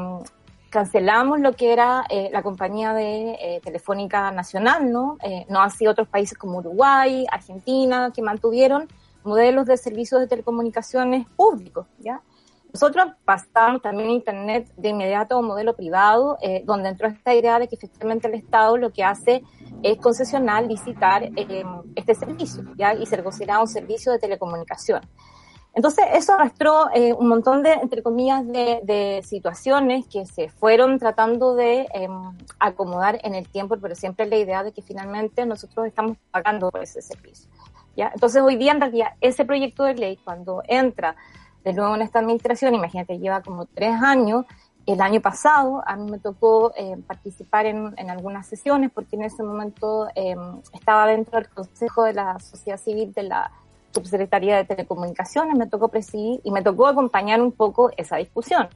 cancelamos 0.74 1.39
lo 1.39 1.53
que 1.53 1.71
era 1.71 2.03
eh, 2.09 2.30
la 2.34 2.41
compañía 2.41 2.93
de 2.93 3.34
eh, 3.34 3.61
Telefónica 3.63 4.32
Nacional, 4.32 4.91
¿no? 4.91 5.17
Eh, 5.21 5.45
no 5.47 5.61
así 5.61 5.86
otros 5.86 6.07
países 6.07 6.36
como 6.36 6.57
Uruguay, 6.57 7.28
Argentina, 7.32 8.11
que 8.11 8.24
mantuvieron 8.24 8.88
modelos 9.24 9.67
de 9.67 9.78
servicios 9.78 10.19
de 10.19 10.28
telecomunicaciones 10.28 11.28
públicos, 11.36 11.86
¿ya? 11.99 12.24
Nosotros 12.74 13.05
pasamos 13.24 13.84
también 13.84 14.09
Internet 14.09 14.74
de 14.76 14.89
inmediato 14.89 15.36
a 15.36 15.39
un 15.41 15.45
modelo 15.45 15.76
privado, 15.76 16.39
eh, 16.41 16.63
donde 16.65 16.89
entró 16.89 17.07
esta 17.07 17.36
idea 17.36 17.59
de 17.59 17.67
que 17.67 17.76
efectivamente 17.76 18.28
el 18.28 18.34
Estado 18.34 18.76
lo 18.78 18.91
que 18.91 19.03
hace 19.03 19.43
es 19.84 19.97
concesionar, 19.97 20.65
licitar 20.65 21.30
este 21.95 22.15
servicio. 22.15 22.63
Y 22.99 23.05
ser 23.05 23.24
considerado 23.24 23.61
un 23.61 23.67
servicio 23.67 24.11
de 24.11 24.17
telecomunicación. 24.17 25.01
Entonces, 25.76 26.05
eso 26.13 26.34
arrastró 26.34 26.89
eh, 26.93 27.13
un 27.13 27.28
montón 27.28 27.63
de, 27.63 27.74
entre 27.74 28.03
comillas, 28.03 28.45
de, 28.47 28.82
de, 28.84 29.21
situaciones 29.24 30.05
que 30.07 30.26
se 30.26 30.49
fueron 30.49 30.99
tratando 30.99 31.55
de 31.55 31.88
eh, 31.93 32.07
acomodar 32.59 33.19
en 33.24 33.34
el 33.34 33.49
tiempo, 33.49 33.76
pero 33.82 33.95
siempre 33.95 34.28
la 34.28 34.38
idea 34.38 34.63
de 34.63 34.71
que 34.71 34.84
finalmente 34.84 35.45
nosotros 35.47 35.88
estamos 35.88 36.17
pagando 36.30 36.69
por 36.69 36.84
ese 36.84 37.01
servicio. 37.01 37.49
¿ya? 37.97 38.11
Entonces, 38.13 38.43
hoy 38.43 38.55
día, 38.55 38.71
en 38.71 38.82
realidad, 38.82 39.13
ese 39.19 39.45
proyecto 39.45 39.84
de 39.84 39.95
ley, 39.95 40.19
cuando 40.24 40.61
entra 40.67 41.15
de 41.63 41.74
nuevo 41.74 41.95
en 41.95 42.03
esta 42.03 42.19
administración, 42.19 42.76
imagínate, 42.76 43.17
lleva 43.17 43.41
como 43.41 43.65
tres 43.65 43.95
años, 43.99 44.45
el 44.86 45.01
año 45.01 45.21
pasado 45.21 45.82
a 45.88 45.95
mí 45.95 46.11
me 46.11 46.19
tocó 46.19 46.74
eh, 46.76 46.97
participar 47.07 47.65
en, 47.65 47.93
en, 47.97 48.09
algunas 48.09 48.47
sesiones 48.47 48.91
porque 48.93 49.15
en 49.15 49.24
ese 49.24 49.41
momento 49.41 50.09
eh, 50.13 50.36
estaba 50.74 51.07
dentro 51.07 51.39
del 51.39 51.49
Consejo 51.49 52.03
de 52.03 52.13
la 52.13 52.38
Sociedad 52.39 52.78
Civil 52.78 53.13
de 53.13 53.24
la 53.24 53.51
subsecretaría 53.93 54.57
de 54.57 54.65
Telecomunicaciones, 54.65 55.55
me 55.55 55.67
tocó 55.67 55.89
presidir 55.89 56.41
y 56.43 56.51
me 56.51 56.61
tocó 56.61 56.87
acompañar 56.87 57.41
un 57.41 57.51
poco 57.51 57.91
esa 57.97 58.17
discusión. 58.17 58.67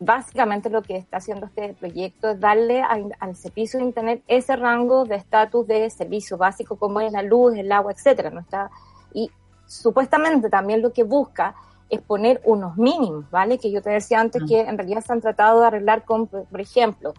Básicamente 0.00 0.70
lo 0.70 0.82
que 0.82 0.96
está 0.96 1.16
haciendo 1.16 1.46
este 1.46 1.74
proyecto 1.74 2.30
es 2.30 2.40
darle 2.40 2.82
al, 2.82 3.14
al 3.18 3.34
servicio 3.34 3.80
de 3.80 3.86
Internet 3.86 4.22
ese 4.28 4.54
rango 4.56 5.04
de 5.04 5.16
estatus 5.16 5.66
de 5.66 5.90
servicio 5.90 6.36
básico 6.36 6.76
como 6.76 7.00
es 7.00 7.12
la 7.12 7.22
luz, 7.22 7.56
el 7.56 7.70
agua, 7.72 7.92
etcétera. 7.92 8.30
¿no 8.30 8.40
está? 8.40 8.70
Y 9.12 9.30
supuestamente 9.66 10.48
también 10.48 10.82
lo 10.82 10.92
que 10.92 11.02
busca 11.02 11.54
es 11.90 12.00
poner 12.00 12.40
unos 12.44 12.76
mínimos, 12.76 13.30
¿vale? 13.30 13.58
Que 13.58 13.70
yo 13.70 13.82
te 13.82 13.90
decía 13.90 14.20
antes 14.20 14.42
que 14.46 14.60
en 14.60 14.76
realidad 14.76 15.02
se 15.04 15.12
han 15.12 15.20
tratado 15.20 15.60
de 15.60 15.66
arreglar 15.66 16.04
con, 16.04 16.26
por 16.26 16.60
ejemplo, 16.60 17.14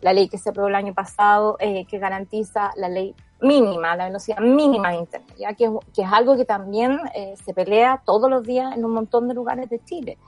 la 0.00 0.12
ley 0.12 0.28
que 0.28 0.38
se 0.38 0.50
aprobó 0.50 0.68
el 0.68 0.74
año 0.74 0.94
pasado, 0.94 1.56
eh, 1.60 1.86
que 1.86 1.98
garantiza 1.98 2.72
la 2.76 2.88
ley 2.88 3.14
mínima, 3.42 3.96
la 3.96 4.06
velocidad 4.06 4.38
mínima 4.38 4.90
de 4.90 4.96
Internet, 4.96 5.36
ya 5.38 5.52
que, 5.54 5.70
que 5.94 6.02
es 6.02 6.12
algo 6.12 6.36
que 6.36 6.44
también 6.44 6.98
eh, 7.14 7.34
se 7.44 7.52
pelea 7.52 8.02
todos 8.04 8.30
los 8.30 8.42
días 8.44 8.74
en 8.76 8.84
un 8.84 8.92
montón 8.92 9.28
de 9.28 9.34
lugares 9.34 9.68
de 9.68 9.78
Chile. 9.84 10.18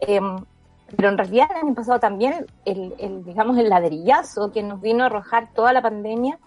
Eh, 0.00 0.20
pero 0.96 1.08
en 1.08 1.18
realidad 1.18 1.48
el 1.50 1.66
año 1.68 1.74
pasado 1.74 2.00
también 2.00 2.46
el, 2.64 2.94
el, 2.98 3.24
digamos, 3.24 3.56
el 3.58 3.68
ladrillazo 3.68 4.52
que 4.52 4.62
nos 4.62 4.80
vino 4.80 5.04
a 5.04 5.06
arrojar 5.06 5.50
toda 5.54 5.72
la 5.72 5.80
pandemia 5.80 6.38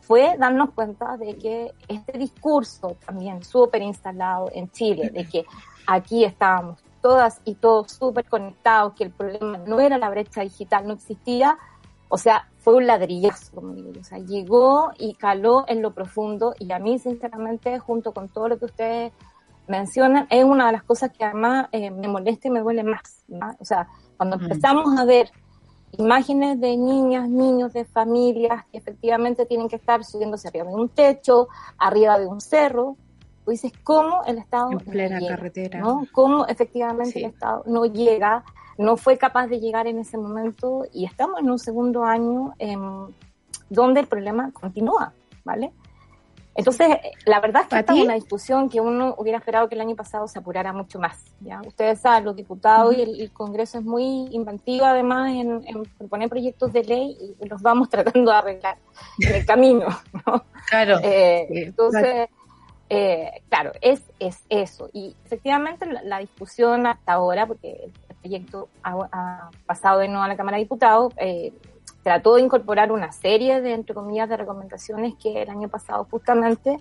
fue 0.00 0.36
darnos 0.38 0.70
cuenta 0.70 1.16
de 1.16 1.36
que 1.36 1.72
este 1.88 2.18
discurso 2.18 2.96
también 3.04 3.42
súper 3.42 3.82
instalado 3.82 4.50
en 4.52 4.70
Chile, 4.70 5.10
de 5.10 5.26
que 5.26 5.44
aquí 5.86 6.24
estábamos 6.24 6.80
todas 7.00 7.40
y 7.44 7.54
todos 7.54 7.92
súper 7.92 8.24
conectados, 8.28 8.94
que 8.94 9.04
el 9.04 9.10
problema 9.10 9.58
no 9.58 9.80
era 9.80 9.98
la 9.98 10.10
brecha 10.10 10.42
digital, 10.42 10.86
no 10.86 10.94
existía, 10.94 11.58
o 12.08 12.18
sea, 12.18 12.48
fue 12.58 12.74
un 12.74 12.86
ladrillazo, 12.86 13.52
como 13.54 13.74
digo 13.74 13.92
yo. 13.92 14.00
O 14.00 14.04
sea, 14.04 14.18
llegó 14.18 14.90
y 14.98 15.14
caló 15.14 15.64
en 15.68 15.82
lo 15.82 15.92
profundo 15.92 16.54
y 16.58 16.70
a 16.72 16.78
mí, 16.78 16.98
sinceramente, 16.98 17.78
junto 17.78 18.12
con 18.12 18.28
todo 18.28 18.48
lo 18.48 18.58
que 18.58 18.66
ustedes 18.66 19.12
mencionan, 19.68 20.26
es 20.30 20.44
una 20.44 20.66
de 20.66 20.72
las 20.72 20.82
cosas 20.84 21.10
que 21.10 21.24
además 21.24 21.68
eh, 21.72 21.90
me 21.90 22.08
molesta 22.08 22.48
y 22.48 22.50
me 22.50 22.60
duele 22.60 22.84
más. 22.84 23.24
¿no? 23.28 23.56
O 23.58 23.64
sea, 23.64 23.88
cuando 24.16 24.36
empezamos 24.36 24.98
a 24.98 25.04
ver 25.04 25.30
imágenes 25.98 26.60
de 26.60 26.76
niñas, 26.76 27.28
niños, 27.28 27.72
de 27.72 27.84
familias 27.84 28.64
que 28.70 28.78
efectivamente 28.78 29.46
tienen 29.46 29.68
que 29.68 29.76
estar 29.76 30.04
subiéndose 30.04 30.48
arriba 30.48 30.66
de 30.66 30.74
un 30.74 30.88
techo, 30.88 31.48
arriba 31.78 32.18
de 32.18 32.26
un 32.26 32.40
cerro, 32.40 32.96
Tú 33.46 33.52
dices 33.52 33.72
cómo 33.84 34.24
el 34.26 34.38
Estado 34.38 34.72
En 34.72 34.78
plena 34.80 35.14
no 35.14 35.20
llega, 35.20 35.36
carretera. 35.36 35.78
¿no? 35.78 36.04
Cómo 36.10 36.46
efectivamente 36.48 37.12
Sí. 37.12 37.18
el 37.20 37.26
Estado 37.30 37.62
no 37.66 37.86
llega, 37.86 38.42
no 38.76 38.96
fue 38.96 39.16
capaz 39.16 39.46
de 39.46 39.60
llegar 39.60 39.86
en 39.86 40.00
ese 40.00 40.18
momento 40.18 40.84
y 40.92 41.04
estamos 41.06 41.38
en 41.38 41.48
un 41.48 41.58
segundo 41.60 42.02
año 42.04 42.54
em, 42.58 43.06
donde 43.70 44.00
el 44.00 44.08
problema 44.08 44.50
continúa, 44.50 45.12
¿vale? 45.44 45.72
Entonces, 46.56 46.88
la 47.26 47.38
verdad 47.38 47.62
es 47.62 47.68
que 47.68 47.78
esta 47.78 47.94
es 47.94 48.02
una 48.02 48.14
discusión 48.14 48.68
que 48.70 48.80
uno 48.80 49.14
hubiera 49.18 49.38
esperado 49.38 49.68
que 49.68 49.74
el 49.74 49.80
año 49.82 49.94
pasado 49.94 50.26
se 50.26 50.38
apurara 50.38 50.72
mucho 50.72 50.98
más. 50.98 51.22
¿ya? 51.40 51.60
Ustedes 51.66 52.00
saben, 52.00 52.24
los 52.24 52.34
diputados 52.34 52.96
y 52.96 53.02
el, 53.02 53.20
el 53.20 53.30
Congreso 53.30 53.78
es 53.78 53.84
muy 53.84 54.26
inventivo 54.32 54.86
además 54.86 55.30
en, 55.32 55.62
en 55.68 55.82
proponer 55.98 56.28
proyectos 56.30 56.72
de 56.72 56.82
ley 56.82 57.36
y 57.40 57.46
los 57.46 57.60
vamos 57.62 57.88
tratando 57.90 58.32
de 58.32 58.36
arreglar 58.38 58.78
en 59.20 59.34
el 59.34 59.46
camino. 59.46 59.86
¿no? 60.26 60.44
Claro. 60.68 60.98
Eh, 61.02 61.46
Sí, 61.48 61.58
entonces, 61.58 62.28
eh, 62.88 63.42
claro, 63.48 63.72
es, 63.80 64.02
es 64.18 64.44
eso. 64.48 64.88
Y 64.92 65.16
efectivamente 65.24 65.86
la, 65.86 66.18
discusión 66.18 66.86
hasta 66.86 67.14
ahora, 67.14 67.46
porque 67.46 67.90
el 68.08 68.14
proyecto 68.16 68.68
ha, 68.82 69.08
ha 69.12 69.50
pasado 69.66 70.00
de 70.00 70.08
nuevo 70.08 70.22
a 70.22 70.28
la 70.28 70.36
Cámara 70.36 70.56
de 70.56 70.64
Diputados, 70.64 71.12
eh, 71.16 71.52
trató 72.02 72.36
de 72.36 72.42
incorporar 72.42 72.92
una 72.92 73.10
serie 73.12 73.60
de, 73.60 73.72
entre 73.72 73.94
comillas, 73.94 74.28
de 74.28 74.36
recomendaciones 74.36 75.14
que 75.16 75.42
el 75.42 75.50
año 75.50 75.68
pasado 75.68 76.06
justamente 76.10 76.78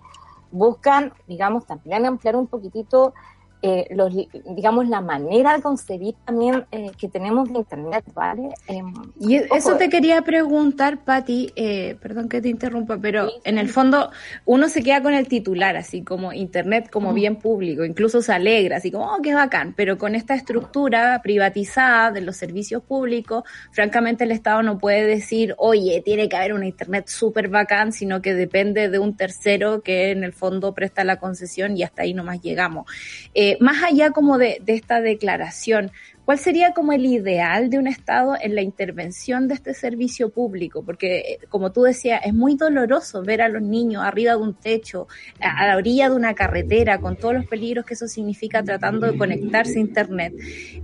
buscan, 0.51 1.14
digamos, 1.28 1.66
también 1.66 2.06
ampliar 2.06 2.36
un 2.36 2.47
poquitito 2.47 3.14
eh, 3.62 3.88
los, 3.91 4.14
digamos, 4.56 4.88
la 4.88 5.01
manera 5.01 5.56
de 5.56 5.62
concebir 5.62 6.16
también 6.26 6.66
eh, 6.72 6.91
que 6.97 7.08
tenemos 7.10 7.51
de 7.51 7.60
Internet, 7.60 8.03
¿vale? 8.14 8.49
Em, 8.68 8.93
Y 9.20 9.36
e- 9.38 9.47
eso 9.56 9.76
te 9.78 9.89
quería 9.89 10.22
preguntar, 10.22 11.03
Patti, 11.03 11.51
eh, 11.56 11.95
perdón 12.01 12.30
que 12.30 12.41
te 12.41 12.49
interrumpa, 12.49 12.97
pero 12.97 13.28
Sí, 13.28 13.34
sí. 13.36 13.41
en 13.45 13.58
el 13.58 13.70
fondo 13.70 14.12
uno 14.45 14.70
se 14.70 14.84
queda 14.84 15.01
con 15.01 15.14
el 15.14 15.28
titular, 15.28 15.76
así 15.78 16.03
como 16.03 16.34
Internet 16.34 16.89
como 16.91 17.14
bien 17.14 17.38
público, 17.38 17.84
incluso 17.86 18.22
se 18.22 18.34
alegra, 18.34 18.78
así 18.78 18.91
como, 18.91 19.06
oh, 19.14 19.22
qué 19.22 19.34
bacán, 19.34 19.74
pero 19.76 19.97
con 19.97 20.16
esta 20.16 20.36
estructura 20.36 21.22
privatizada 21.24 22.12
de 22.12 22.22
los 22.22 22.38
servicios 22.38 22.84
públicos, 22.84 23.43
francamente 23.72 24.24
el 24.26 24.32
Estado 24.32 24.62
no 24.64 24.78
puede 24.78 25.06
decir, 25.06 25.53
oye, 25.58 26.01
tiene 26.03 26.30
que 26.30 26.36
haber 26.36 26.53
una 26.53 26.66
Internet 26.66 27.08
súper 27.08 27.47
bacán, 27.49 27.91
sino 27.91 28.22
que 28.22 28.34
depende 28.34 28.89
de 28.89 28.99
un 28.99 29.16
tercero 29.16 29.82
que 29.82 30.12
en 30.12 30.24
el 30.24 30.34
fondo 30.34 30.74
presta 30.74 31.03
la 31.03 31.18
concesión 31.18 31.78
y 31.78 31.84
hasta 31.84 32.01
ahí 32.03 32.14
nomás 32.14 32.41
llegamos. 32.41 32.86
Eh, 33.34 33.44
más 33.59 33.83
allá 33.83 34.11
como 34.11 34.37
de, 34.37 34.59
de 34.61 34.73
esta 34.73 35.01
declaración, 35.01 35.91
¿Cuál 36.26 36.39
sería 36.39 36.73
como 36.73 36.91
el 36.91 37.05
ideal 37.05 37.69
de 37.69 37.78
un 37.78 37.86
Estado 37.86 38.36
en 38.41 38.55
la 38.55 38.63
intervención 38.63 39.47
de 39.47 39.53
este 39.53 39.76
servicio 39.76 40.30
público? 40.32 40.84
Porque, 40.84 41.17
eh, 41.19 41.39
como 41.49 41.71
tú 41.71 41.84
decías, 41.84 42.21
es 42.26 42.34
muy 42.34 42.55
doloroso 42.55 43.21
ver 43.21 43.43
a 43.43 43.49
los 43.49 43.61
niños 43.61 44.03
arriba 44.03 44.32
de 44.32 44.38
un 44.38 44.55
techo, 44.55 45.07
a, 45.39 45.59
a 45.59 45.67
la 45.67 45.78
orilla 45.78 46.09
de 46.09 46.15
una 46.15 46.34
carretera, 46.34 46.99
con 46.99 47.15
todos 47.15 47.36
los 47.36 47.45
peligros 47.45 47.86
que 47.86 47.93
eso 47.93 48.07
significa 48.07 48.63
tratando 48.63 49.05
de 49.05 49.15
conectarse 49.19 49.78
a 49.78 49.82
Internet. 49.82 50.34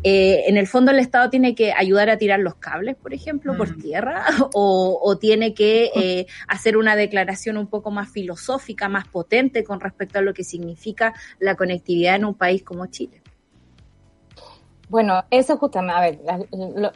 Eh, 0.04 0.44
en 0.46 0.58
el 0.58 0.68
fondo, 0.68 0.92
el 0.92 1.00
Estado 1.00 1.32
tiene 1.32 1.56
que 1.56 1.74
ayudar 1.74 2.12
a 2.12 2.18
tirar 2.18 2.39
los 2.39 2.56
cables, 2.56 2.96
por 2.96 3.12
ejemplo, 3.12 3.58
por 3.58 3.76
tierra, 3.78 4.24
o, 4.54 5.00
o 5.02 5.18
tiene 5.18 5.56
que 5.56 5.89
eh, 5.96 6.28
hacer 6.48 6.78
una 6.78 6.96
declaración 6.96 7.58
un 7.58 7.66
poco 7.66 7.89
más 7.89 8.12
filosófica, 8.12 8.89
más 8.89 9.08
potente 9.08 9.64
con 9.64 9.80
respecto 9.80 10.20
a 10.20 10.22
lo 10.22 10.36
que 10.36 10.44
significa 10.44 11.16
la 11.39 11.56
conectividad 11.56 12.16
en 12.16 12.26
un 12.26 12.36
país 12.36 12.62
como 12.62 12.86
Chile. 12.86 13.21
Bueno, 14.92 15.24
eso 15.32 15.56
justamente, 15.58 15.96
a 15.96 16.02
ver, 16.02 16.20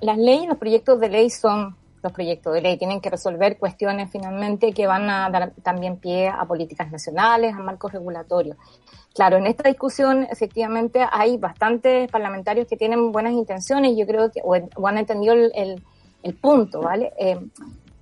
las, 0.02 0.18
leyes, 0.18 0.50
los 0.50 0.58
proyectos 0.58 1.00
de 1.00 1.08
ley 1.08 1.30
son 1.30 1.78
los 2.04 2.12
proyectos 2.12 2.54
de 2.54 2.60
ley, 2.62 2.78
tienen 2.78 3.00
que 3.00 3.10
resolver 3.10 3.58
cuestiones 3.58 4.12
finalmente 4.12 4.74
que 4.74 4.86
van 4.86 5.10
a 5.10 5.30
dar 5.30 5.54
también 5.64 5.96
pie 5.96 6.28
a 6.28 6.43
políticas 6.43 6.91
nacionales, 6.91 7.54
a 7.56 7.60
marcos 7.60 7.93
regulatorios. 7.93 8.58
Claro, 9.14 9.38
en 9.38 9.48
esta 9.48 9.70
discusión 9.70 10.28
efectivamente 10.30 11.06
hay 11.10 11.38
bastantes 11.38 12.12
parlamentarios 12.12 12.68
que 12.68 12.76
tienen 12.76 13.14
buenas 13.14 13.32
intenciones, 13.32 13.96
yo 13.96 14.06
creo 14.06 14.30
que, 14.30 14.41
o, 14.43 14.88
han 14.88 14.98
entendido 14.98 15.34
el, 15.34 15.52
el- 15.56 15.82
el 16.22 16.34
punto, 16.36 16.82
¿vale? 16.82 17.14
Eh, 17.18 17.39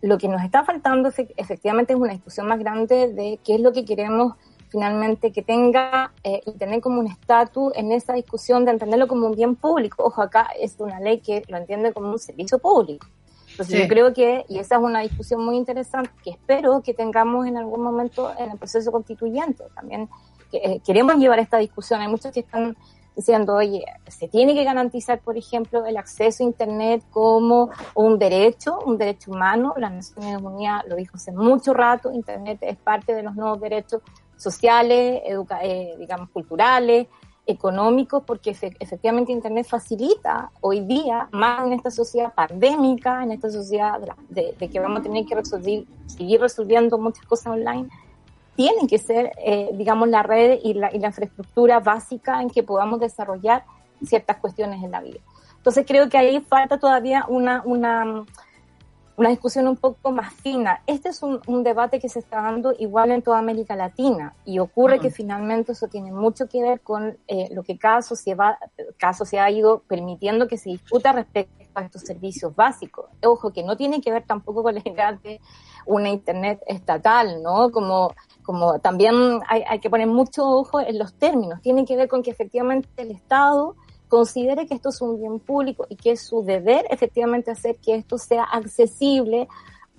lo 0.01 0.17
que 0.17 0.27
nos 0.27 0.41
está 0.43 0.63
faltando 0.63 1.09
efe- 1.09 1.33
efectivamente 1.37 1.93
es 1.93 1.99
una 1.99 2.13
discusión 2.13 2.47
más 2.47 2.57
grande 2.57 3.13
de 3.13 3.39
qué 3.45 3.55
es 3.55 3.61
lo 3.61 3.73
que 3.73 3.85
queremos 3.85 4.33
finalmente 4.73 5.31
que 5.31 5.43
tenga 5.43 6.11
eh, 6.23 6.41
Internet 6.47 6.81
como 6.81 6.99
un 6.99 7.05
estatus 7.05 7.71
en 7.75 7.91
esa 7.91 8.13
discusión 8.13 8.65
de 8.65 8.71
entenderlo 8.71 9.07
como 9.07 9.27
un 9.27 9.35
bien 9.35 9.55
público. 9.55 10.03
Ojo, 10.03 10.23
acá 10.23 10.47
es 10.59 10.75
una 10.79 10.99
ley 10.99 11.19
que 11.19 11.43
lo 11.47 11.57
entiende 11.57 11.93
como 11.93 12.09
un 12.09 12.17
servicio 12.17 12.57
público. 12.57 13.05
Entonces 13.51 13.75
Sí. 13.75 13.83
yo 13.83 13.87
creo 13.87 14.13
que, 14.15 14.45
y 14.49 14.57
esa 14.57 14.77
es 14.77 14.81
una 14.81 15.01
discusión 15.01 15.45
muy 15.45 15.57
interesante 15.57 16.09
que 16.23 16.31
espero 16.31 16.81
que 16.81 16.95
tengamos 16.95 17.45
en 17.45 17.55
algún 17.55 17.83
momento 17.83 18.31
en 18.35 18.49
el 18.49 18.57
proceso 18.57 18.91
constituyente. 18.91 19.63
También 19.75 20.09
que, 20.49 20.57
eh, 20.57 20.81
queremos 20.83 21.17
llevar 21.17 21.37
esta 21.37 21.57
discusión. 21.59 22.01
Hay 22.01 22.07
muchos 22.07 22.31
que 22.31 22.39
están 22.39 22.75
diciendo, 23.15 23.53
oye, 23.53 23.85
se 24.07 24.27
tiene 24.27 24.55
que 24.55 24.63
garantizar, 24.63 25.19
por 25.19 25.37
ejemplo, 25.37 25.85
el 25.85 25.97
acceso 25.97 26.43
a 26.43 26.47
Internet 26.47 27.03
como 27.11 27.69
un 27.93 28.17
derecho, 28.17 28.79
un 28.87 28.97
derecho 28.97 29.29
humano. 29.29 29.75
Las 29.77 29.91
Naciones 29.91 30.41
Unidas 30.41 30.83
lo 30.87 30.95
dijo 30.95 31.17
hace 31.17 31.31
mucho 31.31 31.75
rato, 31.75 32.11
Internet 32.11 32.57
es 32.61 32.75
parte 32.75 33.13
de 33.13 33.21
los 33.21 33.35
nuevos 33.35 33.61
derechos 33.61 34.01
sociales, 34.37 35.21
educa 35.25 35.59
eh, 35.63 35.95
digamos, 35.97 36.29
culturales, 36.29 37.07
económicos, 37.45 38.23
porque 38.25 38.51
efe- 38.51 38.75
efectivamente 38.79 39.31
Internet 39.31 39.67
facilita 39.67 40.49
hoy 40.61 40.79
día, 40.81 41.27
más 41.31 41.65
en 41.65 41.73
esta 41.73 41.91
sociedad 41.91 42.33
pandémica, 42.33 43.21
en 43.23 43.31
esta 43.33 43.49
sociedad 43.51 43.99
de- 44.29 44.55
de 44.57 44.69
que 44.69 44.79
vamos 44.79 45.01
a 45.01 45.03
tener 45.03 45.25
que 45.25 45.35
resolver, 45.35 45.83
seguir 46.07 46.39
resolviendo 46.39 46.97
muchas 46.97 47.25
cosas 47.25 47.47
online, 47.47 47.89
tienen 48.55 48.87
que 48.87 48.97
ser, 48.97 49.31
eh, 49.43 49.69
digamos, 49.73 50.07
la 50.09 50.23
red 50.23 50.59
y 50.63 50.73
la, 50.75 50.93
y 50.95 50.99
la 50.99 51.07
infraestructura 51.07 51.79
básica 51.79 52.41
en 52.41 52.49
que 52.49 52.63
podamos 52.63 52.99
desarrollar 52.99 53.65
ciertas 54.05 54.37
cuestiones 54.37 54.81
en 54.83 54.91
la 54.91 55.01
vida. 55.01 55.19
Entonces 55.57 55.85
creo 55.87 56.07
que 56.09 56.17
ahí 56.17 56.39
falta 56.41 56.77
todavía 56.77 57.25
una, 57.27 57.61
una, 57.65 58.25
una 59.15 59.29
discusión 59.29 59.67
un 59.67 59.77
poco 59.77 60.11
más 60.11 60.33
fina. 60.33 60.81
Este 60.87 61.09
es 61.09 61.21
un, 61.21 61.39
un 61.45 61.63
debate 61.63 61.99
que 61.99 62.09
se 62.09 62.19
está 62.19 62.41
dando 62.41 62.73
igual 62.79 63.11
en 63.11 63.21
toda 63.21 63.37
América 63.37 63.75
Latina 63.75 64.33
y 64.45 64.59
ocurre 64.59 64.99
que 64.99 65.11
finalmente 65.11 65.73
eso 65.73 65.87
tiene 65.87 66.11
mucho 66.11 66.47
que 66.47 66.61
ver 66.61 66.81
con 66.81 67.17
eh, 67.27 67.49
lo 67.51 67.63
que 67.63 67.77
cada 67.77 68.01
sociedad, 68.01 68.55
cada 68.97 69.13
sociedad 69.13 69.45
ha 69.45 69.51
ido 69.51 69.83
permitiendo 69.87 70.47
que 70.47 70.57
se 70.57 70.69
discuta 70.69 71.11
respecto 71.11 71.53
a 71.75 71.83
estos 71.83 72.01
servicios 72.01 72.55
básicos. 72.55 73.05
Ojo, 73.23 73.51
que 73.51 73.63
no 73.63 73.77
tiene 73.77 74.01
que 74.01 74.11
ver 74.11 74.25
tampoco 74.25 74.63
con 74.63 74.75
la 74.75 74.81
idea 74.83 75.13
de 75.13 75.39
una 75.85 76.09
Internet 76.09 76.61
estatal, 76.65 77.41
¿no? 77.43 77.71
Como, 77.71 78.13
como 78.43 78.79
también 78.79 79.15
hay, 79.47 79.63
hay 79.67 79.79
que 79.79 79.89
poner 79.89 80.07
mucho 80.07 80.47
ojo 80.47 80.79
en 80.79 80.97
los 80.97 81.13
términos. 81.13 81.61
Tiene 81.61 81.85
que 81.85 81.95
ver 81.95 82.07
con 82.07 82.23
que 82.23 82.31
efectivamente 82.31 82.89
el 82.97 83.11
Estado 83.11 83.75
considere 84.13 84.67
que 84.67 84.75
esto 84.75 84.89
es 84.89 85.01
un 85.01 85.19
bien 85.19 85.39
público 85.39 85.87
y 85.89 85.95
que 85.95 86.11
es 86.11 86.21
su 86.21 86.43
deber 86.43 86.85
efectivamente 86.91 87.49
hacer 87.49 87.77
que 87.77 87.95
esto 87.95 88.19
sea 88.19 88.43
accesible, 88.43 89.47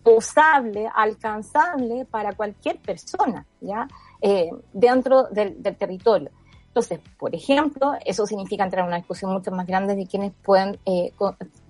usable, 0.04 0.88
alcanzable 0.94 2.04
para 2.04 2.32
cualquier 2.32 2.78
persona, 2.78 3.44
¿ya? 3.60 3.88
Eh, 4.20 4.52
dentro 4.72 5.24
del, 5.24 5.60
territorio. 5.76 6.30
Entonces, 6.68 7.00
por 7.18 7.34
ejemplo, 7.34 7.94
eso 8.04 8.24
significa 8.24 8.62
entrar 8.62 8.84
en 8.84 8.86
una 8.90 8.98
discusión 8.98 9.32
mucho 9.32 9.50
más 9.50 9.66
grande 9.66 9.96
de 9.96 10.06
quienes 10.06 10.32
pueden, 10.44 10.78
eh, 10.86 11.12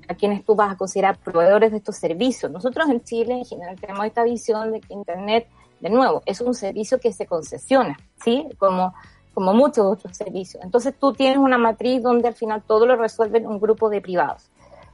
a 0.07 0.15
quienes 0.15 0.45
tú 0.45 0.55
vas 0.55 0.73
a 0.73 0.77
considerar 0.77 1.17
proveedores 1.17 1.71
de 1.71 1.79
estos 1.79 1.97
servicios. 1.97 2.53
Nosotros 2.53 2.91
en 2.91 3.03
Chile, 3.05 3.39
en 3.39 3.47
general, 3.47 3.81
tenemos 3.81 4.05
esta 4.05 4.23
visión 4.23 4.71
de 4.71 4.83
que 4.83 4.93
Internet, 4.93 5.49
de 5.81 5.89
nuevo, 5.89 6.21
es 6.27 6.43
un 6.43 6.53
servicio 6.53 7.01
que 7.01 7.11
se 7.11 7.25
concesiona, 7.25 7.99
¿sí? 8.23 8.47
Como, 8.59 8.93
como 9.35 9.53
muchos 9.53 9.85
otros 9.85 10.17
servicios. 10.17 10.63
Entonces, 10.63 10.95
tú 10.99 11.13
tienes 11.13 11.39
una 11.39 11.59
matriz 11.59 12.03
donde 12.03 12.29
al 12.29 12.35
final 12.35 12.63
todo 12.63 12.87
lo 12.87 12.97
resuelven 12.97 13.47
un 13.47 13.61
grupo 13.61 13.91
de 13.91 14.01
privados. 14.01 14.51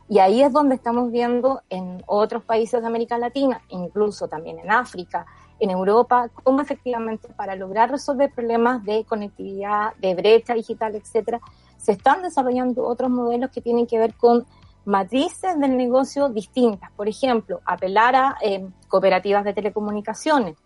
Y 0.08 0.18
ahí 0.18 0.42
es 0.42 0.52
donde 0.52 0.74
estamos 0.74 1.12
viendo 1.12 1.62
en 1.70 2.02
otros 2.06 2.42
países 2.42 2.80
de 2.80 2.86
América 2.86 3.16
Latina, 3.16 3.62
incluso 3.68 4.26
también 4.26 4.58
en 4.58 4.70
África, 4.70 5.24
en 5.60 5.70
Europa, 5.70 6.28
cómo 6.42 6.60
efectivamente 6.62 7.28
para 7.36 7.54
lograr 7.54 7.90
resolver 7.90 8.32
problemas 8.32 8.82
de 8.84 9.04
conectividad, 9.04 9.94
de 10.00 10.14
brecha 10.14 10.54
digital, 10.54 10.96
etcétera, 10.96 11.40
se 11.76 11.92
están 11.92 12.22
desarrollando 12.22 12.84
otros 12.84 13.10
modelos 13.10 13.50
que 13.50 13.60
tienen 13.60 13.86
que 13.86 13.98
ver 13.98 14.14
con 14.14 14.46
matrices 14.84 15.58
del 15.60 15.76
negocio 15.76 16.28
distintas. 16.28 16.90
Por 16.92 17.08
ejemplo, 17.08 17.60
apelar 17.64 18.16
a 18.16 18.36
eh, 18.42 18.66
cooperativas 18.88 19.44
de 19.44 19.52
telecomunicaciones. 19.52 20.56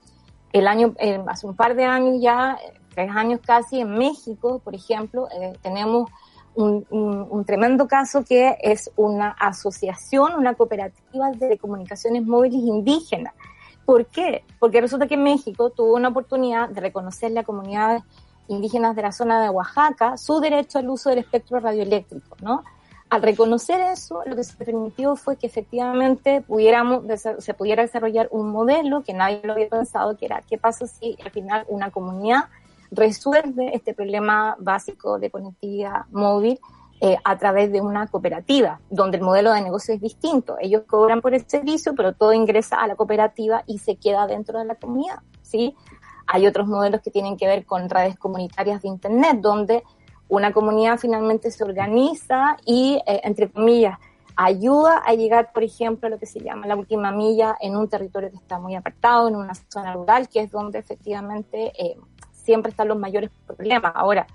El 0.52 0.68
año, 0.68 0.94
eh, 0.98 1.22
hace 1.26 1.46
un 1.46 1.56
par 1.56 1.74
de 1.74 1.84
años 1.84 2.16
ya, 2.20 2.56
eh, 2.64 2.80
tres 2.94 3.10
años 3.10 3.40
casi, 3.44 3.80
en 3.80 3.96
México, 3.96 4.60
por 4.62 4.74
ejemplo, 4.74 5.28
eh, 5.30 5.52
tenemos 5.62 6.10
un, 6.54 7.44
tremendo 7.46 7.88
caso 7.88 8.24
que 8.24 8.56
es 8.60 8.90
una 8.96 9.30
asociación, 9.30 10.34
una 10.36 10.54
cooperativa 10.54 11.30
de 11.30 11.38
telecomunicaciones 11.38 12.24
móviles 12.24 12.60
indígenas. 12.60 13.34
¿Por 13.84 14.06
qué? 14.06 14.44
Porque 14.58 14.80
resulta 14.80 15.06
que 15.06 15.16
México 15.16 15.70
tuvo 15.70 15.94
una 15.94 16.08
oportunidad 16.08 16.68
de 16.68 16.80
reconocerle 16.80 17.40
a 17.40 17.44
comunidades 17.44 18.02
indígenas 18.48 18.94
de 18.94 19.02
la 19.02 19.12
zona 19.12 19.42
de 19.42 19.50
Oaxaca 19.50 20.16
su 20.16 20.40
derecho 20.40 20.78
al 20.78 20.88
uso 20.88 21.10
del 21.10 21.18
espectro 21.18 21.60
radioeléctrico, 21.60 22.36
¿no? 22.40 22.62
Al 23.10 23.22
reconocer 23.22 23.80
eso, 23.80 24.22
lo 24.26 24.34
que 24.34 24.44
se 24.44 24.56
permitió 24.56 25.14
fue 25.14 25.36
que 25.36 25.46
efectivamente 25.46 26.40
pudiéramos, 26.40 27.04
se 27.38 27.54
pudiera 27.54 27.82
desarrollar 27.82 28.28
un 28.30 28.50
modelo 28.50 29.02
que 29.02 29.12
nadie 29.12 29.40
lo 29.44 29.52
había 29.52 29.68
pensado, 29.68 30.16
que 30.16 30.26
era 30.26 30.42
qué 30.42 30.56
pasa 30.58 30.86
si 30.86 31.16
al 31.22 31.30
final 31.30 31.64
una 31.68 31.90
comunidad 31.90 32.44
resuelve 32.94 33.74
este 33.74 33.94
problema 33.94 34.56
básico 34.58 35.18
de 35.18 35.30
conectividad 35.30 36.06
móvil 36.10 36.58
eh, 37.00 37.16
a 37.24 37.36
través 37.36 37.70
de 37.72 37.80
una 37.80 38.06
cooperativa, 38.06 38.80
donde 38.88 39.18
el 39.18 39.22
modelo 39.22 39.52
de 39.52 39.62
negocio 39.62 39.94
es 39.94 40.00
distinto. 40.00 40.56
Ellos 40.60 40.84
cobran 40.86 41.20
por 41.20 41.34
el 41.34 41.46
servicio, 41.46 41.94
pero 41.94 42.14
todo 42.14 42.32
ingresa 42.32 42.80
a 42.80 42.86
la 42.86 42.94
cooperativa 42.94 43.62
y 43.66 43.78
se 43.78 43.96
queda 43.96 44.26
dentro 44.26 44.58
de 44.58 44.64
la 44.64 44.76
comunidad, 44.76 45.18
¿sí? 45.42 45.74
Hay 46.26 46.46
otros 46.46 46.66
modelos 46.66 47.02
que 47.02 47.10
tienen 47.10 47.36
que 47.36 47.46
ver 47.46 47.66
con 47.66 47.90
redes 47.90 48.16
comunitarias 48.16 48.80
de 48.80 48.88
Internet, 48.88 49.38
donde 49.40 49.82
una 50.28 50.52
comunidad 50.52 50.98
finalmente 50.98 51.50
se 51.50 51.64
organiza 51.64 52.56
y, 52.64 53.00
eh, 53.06 53.20
entre 53.24 53.50
comillas, 53.50 53.98
ayuda 54.36 55.02
a 55.04 55.14
llegar, 55.14 55.52
por 55.52 55.62
ejemplo, 55.62 56.06
a 56.06 56.10
lo 56.10 56.18
que 56.18 56.26
se 56.26 56.40
llama 56.40 56.66
la 56.66 56.76
última 56.76 57.12
milla 57.12 57.56
en 57.60 57.76
un 57.76 57.88
territorio 57.88 58.30
que 58.30 58.36
está 58.36 58.58
muy 58.58 58.74
apartado, 58.74 59.28
en 59.28 59.36
una 59.36 59.54
zona 59.54 59.92
rural, 59.92 60.28
que 60.28 60.40
es 60.40 60.50
donde 60.50 60.78
efectivamente 60.78 61.72
eh, 61.78 61.96
siempre 62.44 62.70
están 62.70 62.88
los 62.88 62.98
mayores 62.98 63.30
problemas. 63.46 63.92
Ahora, 63.94 64.26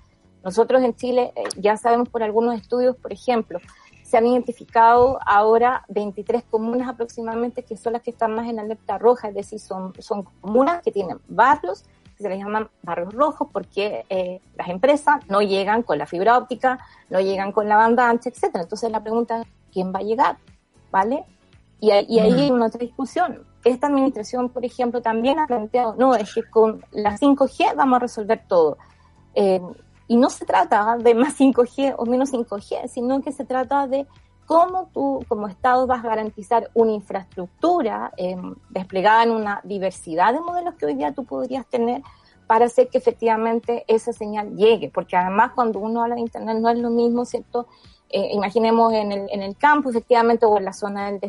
nosotros 0.44 0.82
en 0.82 0.94
Chile 0.94 1.32
eh, 1.36 1.44
ya 1.56 1.76
sabemos 1.76 2.08
por 2.08 2.22
algunos 2.22 2.54
estudios, 2.54 2.96
por 2.96 3.12
ejemplo, 3.12 3.60
se 4.02 4.16
han 4.16 4.26
identificado 4.26 5.20
ahora 5.24 5.84
23 5.88 6.42
comunas 6.50 6.88
aproximadamente 6.88 7.62
que 7.62 7.76
son 7.76 7.92
las 7.92 8.02
que 8.02 8.10
están 8.10 8.34
más 8.34 8.48
en 8.48 8.58
alerta 8.58 8.98
roja, 8.98 9.28
es 9.28 9.34
decir, 9.34 9.60
son, 9.60 9.92
son 10.00 10.24
comunas 10.40 10.82
que 10.82 10.90
tienen 10.90 11.20
barrios 11.28 11.84
que 12.16 12.24
se 12.24 12.28
les 12.28 12.38
llaman 12.38 12.68
barrios 12.82 13.14
rojos 13.14 13.48
porque 13.52 14.04
eh, 14.08 14.40
las 14.56 14.68
empresas 14.68 15.20
no 15.28 15.42
llegan 15.42 15.82
con 15.82 15.98
la 15.98 16.06
fibra 16.06 16.36
óptica, 16.36 16.80
no 17.08 17.20
llegan 17.20 17.52
con 17.52 17.68
la 17.68 17.76
banda 17.76 18.10
ancha, 18.10 18.30
etcétera. 18.30 18.64
Entonces 18.64 18.90
la 18.90 19.02
pregunta 19.02 19.42
es, 19.42 19.46
¿quién 19.72 19.94
va 19.94 20.00
a 20.00 20.02
llegar? 20.02 20.38
¿Vale? 20.90 21.24
Y, 21.78 21.88
y 21.90 22.18
ahí 22.18 22.32
hay 22.32 22.50
una 22.50 22.66
otra 22.66 22.80
discusión. 22.80 23.46
Esta 23.64 23.88
administración, 23.88 24.48
por 24.48 24.64
ejemplo, 24.64 25.02
también 25.02 25.38
ha 25.38 25.46
planteado, 25.46 25.94
no, 25.96 26.14
es 26.14 26.34
que 26.34 26.42
con 26.48 26.84
la 26.92 27.18
5G 27.18 27.74
vamos 27.76 27.96
a 27.96 28.00
resolver 28.00 28.42
todo. 28.48 28.78
Eh, 29.34 29.60
y 30.08 30.16
no 30.16 30.30
se 30.30 30.44
trata 30.44 30.96
de 30.96 31.14
más 31.14 31.38
5G 31.38 31.94
o 31.96 32.06
menos 32.06 32.32
5G, 32.32 32.88
sino 32.88 33.20
que 33.22 33.32
se 33.32 33.44
trata 33.44 33.86
de 33.86 34.06
cómo 34.46 34.90
tú 34.92 35.24
como 35.28 35.46
Estado 35.46 35.86
vas 35.86 36.04
a 36.04 36.08
garantizar 36.08 36.70
una 36.74 36.90
infraestructura 36.90 38.10
eh, 38.16 38.36
desplegada 38.70 39.22
en 39.22 39.30
una 39.30 39.60
diversidad 39.62 40.32
de 40.32 40.40
modelos 40.40 40.74
que 40.74 40.86
hoy 40.86 40.94
día 40.94 41.12
tú 41.12 41.24
podrías 41.24 41.64
tener 41.66 42.02
para 42.48 42.64
hacer 42.64 42.88
que 42.88 42.98
efectivamente 42.98 43.84
esa 43.86 44.12
señal 44.12 44.56
llegue, 44.56 44.90
porque 44.92 45.16
además 45.16 45.52
cuando 45.54 45.78
uno 45.78 46.02
habla 46.02 46.16
de 46.16 46.22
Internet 46.22 46.58
no 46.58 46.68
es 46.68 46.80
lo 46.80 46.90
mismo, 46.90 47.24
¿cierto? 47.24 47.68
Eh, 48.08 48.30
imaginemos 48.32 48.92
en 48.92 49.12
el, 49.12 49.28
en 49.30 49.42
el 49.42 49.56
campo, 49.56 49.90
efectivamente, 49.90 50.44
o 50.46 50.58
en 50.58 50.64
la 50.64 50.72
zona 50.72 51.12
del 51.12 51.20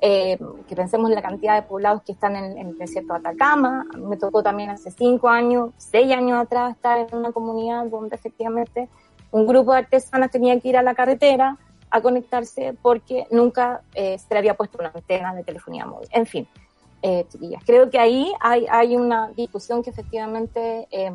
eh, 0.00 0.38
que 0.68 0.76
pensemos 0.76 1.08
en 1.10 1.14
la 1.14 1.22
cantidad 1.22 1.54
de 1.54 1.62
poblados 1.62 2.02
que 2.02 2.12
están 2.12 2.36
en, 2.36 2.58
el 2.58 2.76
desierto 2.76 3.14
de 3.14 3.20
Atacama. 3.20 3.86
Me 3.96 4.16
tocó 4.16 4.42
también 4.42 4.70
hace 4.70 4.90
cinco 4.90 5.28
años, 5.28 5.70
seis 5.76 6.12
años 6.12 6.40
atrás, 6.40 6.74
estar 6.74 6.98
en 6.98 7.16
una 7.16 7.32
comunidad 7.32 7.86
donde 7.86 8.14
efectivamente 8.16 8.88
un 9.30 9.46
grupo 9.46 9.72
de 9.72 9.78
artesanas 9.78 10.30
tenía 10.30 10.58
que 10.60 10.68
ir 10.68 10.76
a 10.76 10.82
la 10.82 10.94
carretera 10.94 11.56
a 11.90 12.00
conectarse 12.00 12.76
porque 12.82 13.26
nunca 13.30 13.82
eh, 13.94 14.18
se 14.18 14.26
le 14.34 14.38
había 14.38 14.54
puesto 14.54 14.78
una 14.78 14.92
antena 14.94 15.34
de 15.34 15.44
telefonía 15.44 15.86
móvil. 15.86 16.08
En 16.12 16.26
fin, 16.26 16.46
eh, 17.02 17.26
chiquillas, 17.28 17.62
creo 17.64 17.88
que 17.90 17.98
ahí 17.98 18.32
hay, 18.40 18.66
hay 18.68 18.96
una 18.96 19.30
discusión 19.30 19.82
que 19.82 19.90
efectivamente 19.90 20.88
eh, 20.90 21.12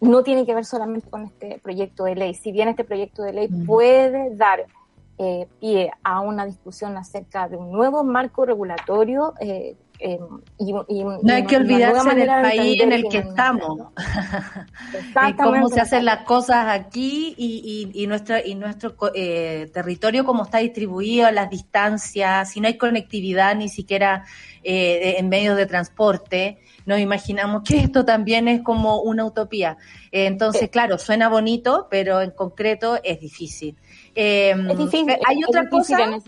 no 0.00 0.22
tiene 0.22 0.44
que 0.44 0.54
ver 0.54 0.64
solamente 0.64 1.08
con 1.08 1.24
este 1.24 1.58
proyecto 1.62 2.04
de 2.04 2.14
ley. 2.14 2.34
Si 2.34 2.52
bien 2.52 2.68
este 2.68 2.84
proyecto 2.84 3.22
de 3.22 3.32
ley 3.32 3.48
puede 3.48 4.34
dar 4.36 4.66
eh, 5.16 5.46
pie 5.60 5.92
a 6.02 6.20
una 6.20 6.44
discusión 6.44 6.96
acerca 6.96 7.48
de 7.48 7.56
un 7.56 7.70
nuevo 7.70 8.02
marco 8.02 8.44
regulatorio. 8.44 9.34
Eh, 9.40 9.76
eh, 10.00 10.18
y, 10.58 10.72
no 10.72 11.32
hay 11.32 11.44
que 11.46 11.56
olvidarse 11.56 12.16
del 12.16 12.26
país 12.26 12.80
en 12.80 12.92
el 12.92 13.04
que 13.08 13.18
estamos. 13.18 13.90
cómo 15.38 15.68
se 15.68 15.80
hacen 15.80 16.04
las 16.04 16.24
cosas 16.24 16.66
aquí 16.68 17.32
y, 17.38 17.92
y, 17.94 18.06
nuestro, 18.08 18.36
y 18.44 18.56
nuestro 18.56 18.96
territorio, 18.96 20.24
cómo 20.24 20.42
está 20.42 20.58
distribuido, 20.58 21.30
las 21.30 21.48
distancias, 21.48 22.50
si 22.50 22.60
no 22.60 22.66
hay 22.66 22.76
conectividad 22.76 23.54
ni 23.54 23.68
siquiera 23.68 24.24
en 24.64 25.28
medios 25.28 25.56
de 25.56 25.66
transporte 25.66 26.58
nos 26.86 26.98
imaginamos 27.00 27.62
que 27.62 27.78
esto 27.78 28.04
también 28.04 28.48
es 28.48 28.62
como 28.62 29.00
una 29.00 29.24
utopía. 29.24 29.76
entonces, 30.12 30.68
claro, 30.70 30.98
suena 30.98 31.28
bonito, 31.28 31.88
pero 31.90 32.20
en 32.20 32.30
concreto 32.30 32.98
es 33.02 33.20
difícil. 33.20 33.76
Em, 34.14 34.70
es 34.70 34.78
difícil, 34.78 35.16
hay 35.26 35.40
otra 35.46 35.68
cosa, 35.68 36.20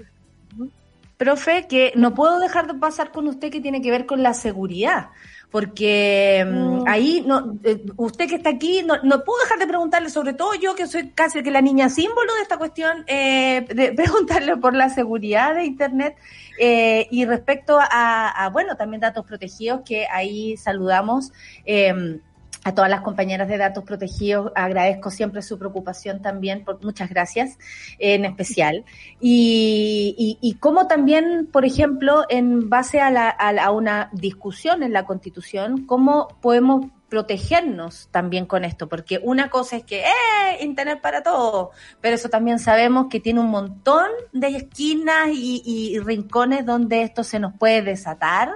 profe, 1.16 1.66
que 1.66 1.93
no 1.97 2.15
puedo 2.15 2.39
dejar 2.39 2.66
de 2.66 2.74
pasar 2.74 3.11
con 3.11 3.27
usted 3.27 3.51
que 3.51 3.61
tiene 3.61 3.81
que 3.81 3.91
ver 3.91 4.07
con 4.07 4.23
la 4.23 4.35
seguridad. 4.35 5.09
Porque 5.51 6.39
em, 6.39 6.48
mm. 6.51 6.85
ahí, 6.86 7.24
no, 7.27 7.59
eh, 7.64 7.85
usted 7.97 8.28
que 8.28 8.35
está 8.35 8.51
aquí, 8.51 8.82
no, 8.82 8.97
no, 9.02 9.24
puedo 9.24 9.40
dejar 9.40 9.59
de 9.59 9.66
preguntarle, 9.66 10.10
sobre 10.10 10.35
todo 10.35 10.55
yo 10.55 10.74
que 10.74 10.86
soy 10.86 11.10
casi 11.10 11.43
que 11.43 11.51
la 11.51 11.62
niña 11.62 11.89
símbolo 11.89 12.35
de 12.35 12.43
esta 12.43 12.59
cuestión, 12.59 13.05
eh, 13.06 13.64
de 13.68 13.93
preguntarle 13.97 14.56
por 14.56 14.74
la 14.74 14.90
seguridad 14.90 15.55
de 15.55 15.64
Internet 15.64 16.16
eh, 16.59 17.06
y 17.10 17.24
respecto 17.24 17.78
a, 17.78 18.28
a, 18.28 18.48
bueno, 18.51 18.77
también 18.77 19.01
datos 19.01 19.24
protegidos 19.24 19.82
que 19.85 20.06
ahí 20.06 20.56
saludamos. 20.56 21.32
Eh, 21.64 22.20
a 22.66 22.74
todas 22.74 22.90
las 22.90 23.02
compañeras 23.02 23.47
de 23.47 23.59
datos 23.59 23.84
protegidos 23.84 24.51
agradezco 24.56 25.12
siempre 25.12 25.40
su 25.40 25.56
preocupación 25.56 26.20
también, 26.20 26.64
por, 26.64 26.82
muchas 26.82 27.09
gracias 27.09 27.60
en 28.01 28.24
especial. 28.24 28.84
Y, 29.20 30.36
y, 30.43 30.55
como 30.55 30.88
también, 30.88 31.48
por 31.52 31.64
ejemplo, 31.64 32.24
en 32.28 32.68
base 32.68 33.01
a, 33.01 33.12
la, 33.12 33.28
a, 33.28 33.70
una 33.70 34.10
discusión 34.12 34.82
en 34.82 34.93
la 34.93 35.06
Constitución, 35.06 35.86
cómo 35.86 36.26
podemos 36.43 36.86
protegernos 37.09 38.09
también 38.10 38.47
con 38.47 38.64
esto, 38.64 38.88
porque 38.88 39.20
una 39.22 39.48
cosa 39.48 39.76
es 39.76 39.84
que, 39.84 40.01
¡eh! 40.01 40.64
Internet 40.64 41.01
para 41.01 41.22
todo, 41.22 41.70
pero 42.01 42.16
eso 42.16 42.28
también 42.30 42.59
sabemos 42.59 43.06
que 43.09 43.20
tiene 43.20 43.38
un 43.38 43.51
montón 43.51 44.09
de 44.32 44.48
esquinas 44.48 45.28
y, 45.32 45.62
y 45.64 46.01
rincones 46.01 46.66
donde 46.66 47.02
esto 47.02 47.22
se 47.22 47.38
nos 47.38 47.55
puede 47.56 47.82
desatar 47.82 48.51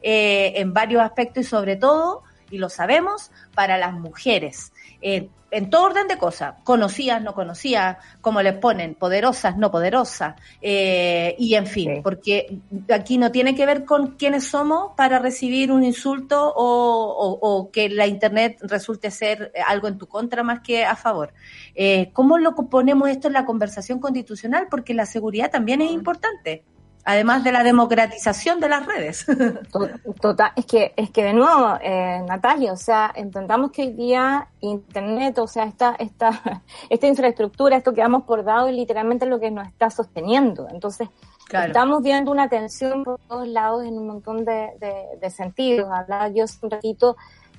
eh, 0.00 0.52
en 0.60 0.72
varios 0.72 1.02
aspectos 1.02 1.44
y 1.44 1.48
sobre 1.48 1.74
todo 1.74 2.22
y 2.50 2.58
lo 2.58 2.68
sabemos, 2.68 3.30
para 3.54 3.78
las 3.78 3.92
mujeres. 3.92 4.72
Eh, 5.00 5.28
en 5.50 5.70
todo 5.70 5.84
orden 5.84 6.08
de 6.08 6.18
cosas, 6.18 6.56
conocidas, 6.62 7.22
no 7.22 7.32
conocidas, 7.32 7.96
como 8.20 8.42
les 8.42 8.54
ponen, 8.54 8.94
poderosas, 8.94 9.56
no 9.56 9.70
poderosas, 9.70 10.34
eh, 10.60 11.34
y 11.38 11.54
en 11.54 11.66
fin, 11.66 12.02
porque 12.02 12.58
aquí 12.92 13.16
no 13.16 13.32
tiene 13.32 13.54
que 13.54 13.64
ver 13.64 13.84
con 13.84 14.16
quiénes 14.16 14.44
somos 14.44 14.92
para 14.96 15.18
recibir 15.18 15.72
un 15.72 15.84
insulto 15.84 16.52
o, 16.54 17.38
o, 17.40 17.70
que 17.70 17.88
la 17.88 18.06
Internet 18.06 18.58
resulte 18.60 19.10
ser 19.10 19.52
algo 19.66 19.88
en 19.88 19.96
tu 19.96 20.06
contra 20.06 20.42
más 20.42 20.60
que 20.60 20.84
a 20.84 20.96
favor. 20.96 21.32
Eh, 21.74 22.10
¿Cómo 22.12 22.38
lo 22.38 22.54
ponemos 22.54 23.08
esto 23.08 23.28
en 23.28 23.34
la 23.34 23.46
conversación 23.46 24.00
constitucional? 24.00 24.66
Porque 24.70 24.92
la 24.92 25.06
seguridad 25.06 25.50
también 25.50 25.80
es 25.80 25.90
importante 25.90 26.62
además 27.08 27.42
de 27.42 27.52
la 27.52 27.62
democratización 27.62 28.60
de 28.60 28.68
las 28.68 28.84
redes. 28.84 29.24
Total, 30.20 30.52
es 30.56 30.66
que, 30.66 30.92
es 30.94 31.10
que 31.10 31.24
de 31.24 31.32
nuevo, 31.32 31.78
eh, 31.80 32.22
Natalia, 32.28 32.70
o 32.70 32.76
sea, 32.76 33.14
intentamos 33.16 33.70
que 33.70 33.80
hoy 33.80 33.92
día 33.92 34.48
Internet, 34.60 35.38
o 35.38 35.46
sea, 35.46 35.64
esta, 35.64 35.96
esta, 35.98 36.62
esta 36.90 37.06
infraestructura, 37.06 37.78
esto 37.78 37.94
que 37.94 38.02
damos 38.02 38.24
por 38.24 38.44
dado 38.44 38.68
es 38.68 38.74
literalmente 38.74 39.24
lo 39.24 39.40
que 39.40 39.50
nos 39.50 39.66
está 39.66 39.88
sosteniendo. 39.88 40.68
Entonces, 40.70 41.08
estamos 41.50 42.02
viendo 42.02 42.30
una 42.30 42.50
tensión 42.50 43.04
por 43.04 43.18
todos 43.26 43.48
lados 43.48 43.84
en 43.86 43.96
un 43.96 44.06
montón 44.06 44.44
de, 44.44 44.72
de, 44.78 45.06
de 45.18 45.30
sentidos. 45.30 45.88
Hablaba 45.90 46.28
yo 46.28 46.44
hace 46.44 46.58
un 46.60 46.70
ratito 46.70 47.16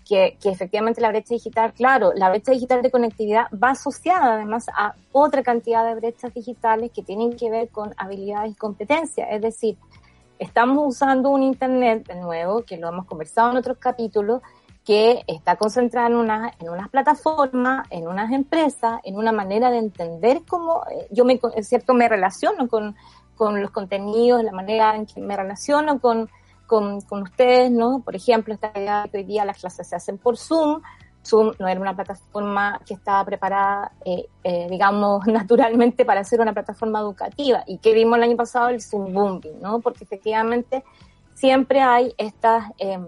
que, 0.10 0.38
efectivamente 0.44 1.02
la 1.02 1.10
brecha 1.10 1.36
digital, 1.36 1.72
claro, 1.74 2.12
la 2.16 2.30
brecha 2.30 2.52
digital 2.52 2.82
de 2.82 2.90
conectividad 2.90 3.46
va 3.52 3.72
asociada 3.72 4.34
además 4.34 4.66
a 4.76 4.96
otra 5.12 5.44
cantidad 5.44 5.86
de 5.86 5.94
brechas 5.94 6.34
digitales 6.34 6.90
que 6.92 7.04
tienen 7.04 7.38
que 7.38 7.52
ver 7.52 7.70
con 7.70 7.94
habilidades 7.96 8.54
y 8.54 8.56
competencias. 8.56 9.28
Es 9.30 9.40
decir, 9.40 9.78
estamos 10.40 10.84
usando 10.88 11.30
un 11.30 11.44
Internet 11.44 12.08
de 12.08 12.16
nuevo, 12.16 12.64
que 12.64 12.78
lo 12.78 12.88
hemos 12.90 13.06
conversado 13.06 13.52
en 13.52 13.58
otros 13.58 13.78
capítulos, 13.78 14.42
que 14.84 15.24
está 15.28 15.58
concentrada 15.58 16.08
en, 16.08 16.16
una, 16.16 16.54
en 16.60 16.70
unas 16.70 16.90
plataformas, 16.90 17.86
en 17.92 18.08
unas 18.08 18.32
empresas, 18.32 19.00
en 19.04 19.16
una 19.16 19.32
manera 19.32 19.70
de 19.70 19.78
entender 19.78 20.42
cómo 20.48 20.82
eh, 20.90 21.08
yo 21.12 21.24
me, 21.24 21.40
cierto, 21.62 21.94
me 21.94 22.10
relaciono 22.10 22.68
con, 22.68 22.96
con 23.36 23.62
los 23.62 23.70
contenidos, 23.70 24.44
la 24.44 24.54
manera 24.54 24.96
en 24.96 25.06
que 25.06 25.22
me 25.22 25.38
relaciono 25.38 26.00
con 26.00 26.32
con, 26.70 27.02
con 27.02 27.24
ustedes, 27.24 27.72
¿no? 27.72 28.02
Por 28.06 28.16
ejemplo, 28.16 28.54
esta 28.54 28.72
idea 28.76 29.02
de 29.02 29.10
que 29.10 29.18
hoy 29.18 29.24
día 29.24 29.44
las 29.44 29.58
clases 29.58 29.88
se 29.88 29.96
hacen 29.96 30.20
por 30.20 30.38
Zoom. 30.38 30.82
Zoom 31.26 31.52
no 31.60 31.68
era 31.68 31.82
una 31.82 31.96
plataforma 31.96 32.80
que 32.86 32.94
estaba 32.94 33.26
preparada, 33.26 33.92
eh, 34.06 34.28
eh, 34.44 34.68
digamos, 34.70 35.26
naturalmente 35.28 36.06
para 36.06 36.24
ser 36.24 36.40
una 36.40 36.54
plataforma 36.54 37.00
educativa. 37.00 37.64
Y 37.66 37.80
que 37.80 37.94
vimos 37.94 38.18
el 38.18 38.24
año 38.24 38.38
pasado 38.38 38.70
el 38.70 38.82
Zoom 38.82 39.12
Booming, 39.12 39.60
¿no? 39.60 39.80
Porque 39.80 40.04
efectivamente 40.04 40.84
siempre 41.34 41.82
hay 41.82 42.14
estas, 42.18 42.72
eh, 42.78 43.00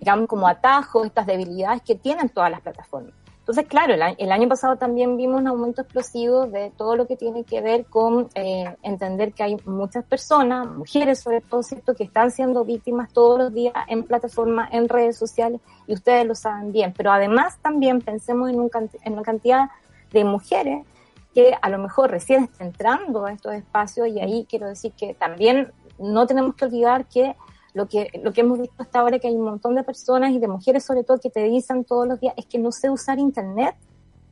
digamos, 0.00 0.26
como 0.26 0.48
atajos, 0.48 1.06
estas 1.06 1.26
debilidades 1.26 1.82
que 1.82 1.94
tienen 1.94 2.30
todas 2.30 2.50
las 2.50 2.62
plataformas. 2.62 3.12
Entonces, 3.44 3.66
claro, 3.66 3.92
el, 3.92 4.32
año 4.32 4.48
pasado 4.48 4.76
también 4.76 5.18
vimos 5.18 5.38
un 5.38 5.46
aumento 5.46 5.82
explosivo 5.82 6.46
de 6.46 6.72
todo 6.78 6.96
lo 6.96 7.06
que 7.06 7.14
tiene 7.14 7.44
que 7.44 7.60
ver 7.60 7.84
con 7.84 8.30
eh, 8.34 8.74
entender 8.82 9.34
que 9.34 9.42
hay 9.42 9.58
muchas 9.66 10.02
personas, 10.02 10.66
mujeres 10.66 11.20
sobre 11.20 11.42
todo, 11.42 11.62
¿cierto?, 11.62 11.94
que 11.94 12.04
están 12.04 12.30
siendo 12.30 12.64
víctimas 12.64 13.12
todos 13.12 13.38
los 13.38 13.52
días 13.52 13.74
en 13.88 14.04
plataformas, 14.04 14.72
en 14.72 14.88
redes 14.88 15.18
sociales, 15.18 15.60
y 15.86 15.92
ustedes 15.92 16.26
lo 16.26 16.34
saben 16.34 16.72
bien. 16.72 16.94
Pero 16.96 17.12
además 17.12 17.58
también 17.60 18.00
pensemos 18.00 18.48
en, 18.48 18.60
un, 18.60 18.70
en 19.02 19.12
una 19.12 19.22
cantidad 19.22 19.68
de 20.10 20.24
mujeres 20.24 20.86
que 21.34 21.52
a 21.60 21.68
lo 21.68 21.76
mejor 21.76 22.12
recién 22.12 22.44
están 22.44 22.68
entrando 22.68 23.26
a 23.26 23.32
estos 23.32 23.52
espacios 23.52 24.08
y 24.08 24.20
ahí 24.20 24.46
quiero 24.48 24.68
decir 24.68 24.92
que 24.92 25.12
también 25.12 25.70
no 25.98 26.26
tenemos 26.26 26.54
que 26.54 26.64
olvidar 26.64 27.04
que 27.04 27.36
lo 27.74 27.88
que, 27.88 28.08
lo 28.22 28.32
que 28.32 28.40
hemos 28.40 28.58
visto 28.58 28.76
hasta 28.78 29.00
ahora 29.00 29.18
que 29.18 29.28
hay 29.28 29.34
un 29.34 29.44
montón 29.44 29.74
de 29.74 29.82
personas 29.82 30.32
y 30.32 30.38
de 30.38 30.48
mujeres 30.48 30.84
sobre 30.84 31.04
todo 31.04 31.18
que 31.18 31.28
te 31.28 31.42
dicen 31.44 31.84
todos 31.84 32.06
los 32.06 32.20
días 32.20 32.32
es 32.36 32.46
que 32.46 32.58
no 32.58 32.72
sé 32.72 32.88
usar 32.88 33.18
internet. 33.18 33.74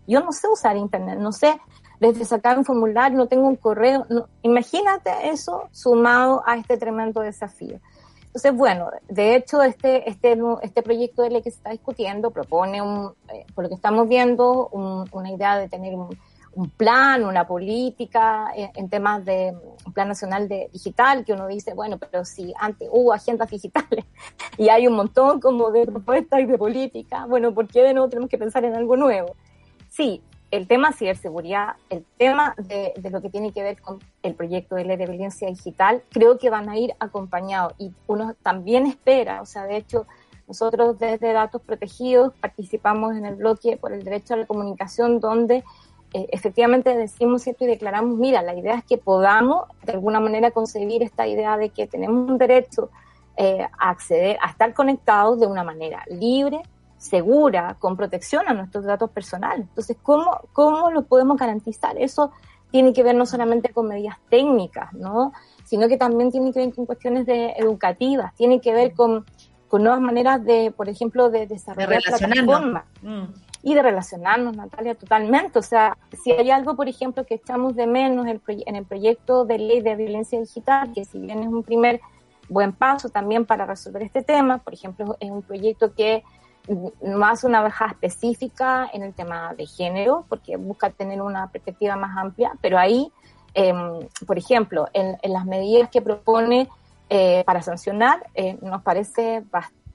Yo 0.06 0.20
no 0.20 0.32
sé 0.32 0.48
usar 0.48 0.76
internet, 0.76 1.18
no 1.18 1.32
sé 1.32 1.60
desde 2.00 2.24
sacar 2.24 2.58
un 2.58 2.64
formulario, 2.64 3.16
no 3.16 3.28
tengo 3.28 3.46
un 3.46 3.56
correo. 3.56 4.06
imagínate 4.42 5.10
eso 5.28 5.68
sumado 5.70 6.42
a 6.46 6.56
este 6.56 6.76
tremendo 6.76 7.20
desafío. 7.20 7.78
Entonces, 8.26 8.56
bueno, 8.56 8.90
de 9.08 9.36
hecho, 9.36 9.62
este, 9.62 10.08
este, 10.08 10.36
este 10.62 10.82
proyecto 10.82 11.22
de 11.22 11.30
ley 11.30 11.42
que 11.42 11.50
se 11.50 11.58
está 11.58 11.70
discutiendo 11.70 12.30
propone, 12.30 12.80
un, 12.80 13.12
eh, 13.32 13.44
por 13.54 13.64
lo 13.64 13.68
que 13.68 13.74
estamos 13.74 14.08
viendo, 14.08 14.68
una 14.68 15.30
idea 15.30 15.58
de 15.58 15.68
tener 15.68 15.94
un, 15.94 16.08
un 16.54 16.68
plan, 16.70 17.24
una 17.24 17.46
política 17.46 18.52
en, 18.54 18.88
temas 18.88 19.24
de 19.24 19.54
un 19.86 19.92
plan 19.92 20.08
nacional 20.08 20.48
de 20.48 20.68
digital, 20.72 21.24
que 21.24 21.32
uno 21.32 21.46
dice, 21.46 21.74
bueno, 21.74 21.98
pero 21.98 22.24
si 22.24 22.52
antes 22.58 22.88
hubo 22.90 23.12
agendas 23.12 23.50
digitales 23.50 24.04
y 24.58 24.68
hay 24.68 24.86
un 24.86 24.94
montón 24.94 25.40
como 25.40 25.70
de 25.70 25.86
propuestas 25.86 26.40
y 26.40 26.46
de 26.46 26.58
política, 26.58 27.26
bueno, 27.26 27.54
¿por 27.54 27.68
qué 27.68 27.82
de 27.82 27.94
nuevo 27.94 28.08
tenemos 28.08 28.28
que 28.28 28.38
pensar 28.38 28.64
en 28.64 28.74
algo 28.74 28.96
nuevo? 28.96 29.34
Sí, 29.88 30.22
el 30.50 30.66
tema 30.66 30.92
ciberseguridad, 30.92 31.76
el 31.88 32.04
tema 32.18 32.54
de, 32.58 32.92
de, 32.96 33.10
lo 33.10 33.22
que 33.22 33.30
tiene 33.30 33.52
que 33.52 33.62
ver 33.62 33.80
con 33.80 33.98
el 34.22 34.34
proyecto 34.34 34.74
de 34.74 34.84
ley 34.84 34.98
de 34.98 35.06
violencia 35.06 35.48
digital, 35.48 36.02
creo 36.10 36.38
que 36.38 36.50
van 36.50 36.68
a 36.68 36.76
ir 36.76 36.92
acompañados 37.00 37.72
y 37.78 37.92
uno 38.06 38.34
también 38.42 38.86
espera, 38.86 39.40
o 39.40 39.46
sea, 39.46 39.64
de 39.64 39.78
hecho, 39.78 40.06
nosotros 40.46 40.98
desde 40.98 41.32
Datos 41.32 41.62
Protegidos 41.62 42.34
participamos 42.38 43.16
en 43.16 43.24
el 43.24 43.36
bloque 43.36 43.78
por 43.78 43.92
el 43.92 44.02
derecho 44.02 44.34
a 44.34 44.36
la 44.36 44.46
comunicación 44.46 45.20
donde 45.20 45.64
eh, 46.14 46.28
efectivamente 46.30 46.94
decimos 46.94 47.42
cierto 47.42 47.64
y 47.64 47.68
declaramos, 47.68 48.18
mira, 48.18 48.42
la 48.42 48.54
idea 48.54 48.74
es 48.74 48.84
que 48.84 48.98
podamos 48.98 49.64
de 49.84 49.92
alguna 49.92 50.20
manera 50.20 50.50
concebir 50.50 51.02
esta 51.02 51.26
idea 51.26 51.56
de 51.56 51.70
que 51.70 51.86
tenemos 51.86 52.30
un 52.30 52.36
derecho 52.36 52.90
eh, 53.36 53.66
a 53.78 53.90
acceder, 53.90 54.36
a 54.42 54.50
estar 54.50 54.74
conectados 54.74 55.40
de 55.40 55.46
una 55.46 55.64
manera 55.64 56.04
libre, 56.08 56.60
segura, 56.98 57.76
con 57.78 57.96
protección 57.96 58.46
a 58.46 58.52
nuestros 58.52 58.84
datos 58.84 59.10
personales. 59.10 59.66
Entonces, 59.68 59.96
¿cómo, 60.02 60.40
cómo 60.52 60.90
lo 60.90 61.02
podemos 61.04 61.38
garantizar? 61.38 61.96
Eso 61.98 62.30
tiene 62.70 62.92
que 62.92 63.02
ver 63.02 63.14
no 63.14 63.24
solamente 63.24 63.70
con 63.70 63.88
medidas 63.88 64.18
técnicas, 64.28 64.92
¿no? 64.92 65.32
sino 65.64 65.88
que 65.88 65.96
también 65.96 66.30
tiene 66.30 66.52
que 66.52 66.60
ver 66.60 66.74
con 66.74 66.84
cuestiones 66.84 67.24
de 67.24 67.52
educativas, 67.56 68.34
tiene 68.34 68.60
que 68.60 68.74
ver 68.74 68.92
con, 68.92 69.24
con 69.68 69.82
nuevas 69.82 70.00
maneras 70.00 70.44
de, 70.44 70.70
por 70.70 70.90
ejemplo, 70.90 71.30
de 71.30 71.46
desarrollar 71.46 72.02
plataformas. 72.02 72.84
Mm 73.00 73.24
y 73.62 73.74
de 73.74 73.82
relacionarnos, 73.82 74.56
Natalia, 74.56 74.94
totalmente. 74.94 75.58
O 75.58 75.62
sea, 75.62 75.96
si 76.22 76.32
hay 76.32 76.50
algo, 76.50 76.74
por 76.74 76.88
ejemplo, 76.88 77.24
que 77.24 77.36
echamos 77.36 77.76
de 77.76 77.86
menos 77.86 78.26
en 78.26 78.76
el 78.76 78.84
proyecto 78.84 79.44
de 79.44 79.58
ley 79.58 79.80
de 79.80 79.94
violencia 79.94 80.40
digital, 80.40 80.92
que 80.92 81.04
si 81.04 81.18
bien 81.18 81.40
es 81.40 81.48
un 81.48 81.62
primer 81.62 82.00
buen 82.48 82.72
paso 82.72 83.08
también 83.08 83.46
para 83.46 83.64
resolver 83.66 84.02
este 84.02 84.22
tema, 84.22 84.58
por 84.58 84.74
ejemplo, 84.74 85.16
es 85.20 85.30
un 85.30 85.42
proyecto 85.42 85.94
que 85.94 86.22
no 87.02 87.26
hace 87.26 87.46
una 87.46 87.60
baja 87.60 87.86
específica 87.86 88.88
en 88.92 89.02
el 89.02 89.14
tema 89.14 89.54
de 89.54 89.66
género, 89.66 90.24
porque 90.28 90.56
busca 90.56 90.90
tener 90.90 91.20
una 91.20 91.48
perspectiva 91.50 91.96
más 91.96 92.16
amplia, 92.16 92.52
pero 92.60 92.78
ahí, 92.78 93.10
em, 93.54 94.06
por 94.26 94.38
ejemplo, 94.38 94.86
en, 94.92 95.18
las 95.22 95.44
medidas 95.44 95.90
que 95.90 96.00
propone 96.00 96.68
eh, 97.08 97.42
para 97.44 97.62
sancionar, 97.62 98.26
eh, 98.34 98.58
nos 98.62 98.82
parece 98.82 99.44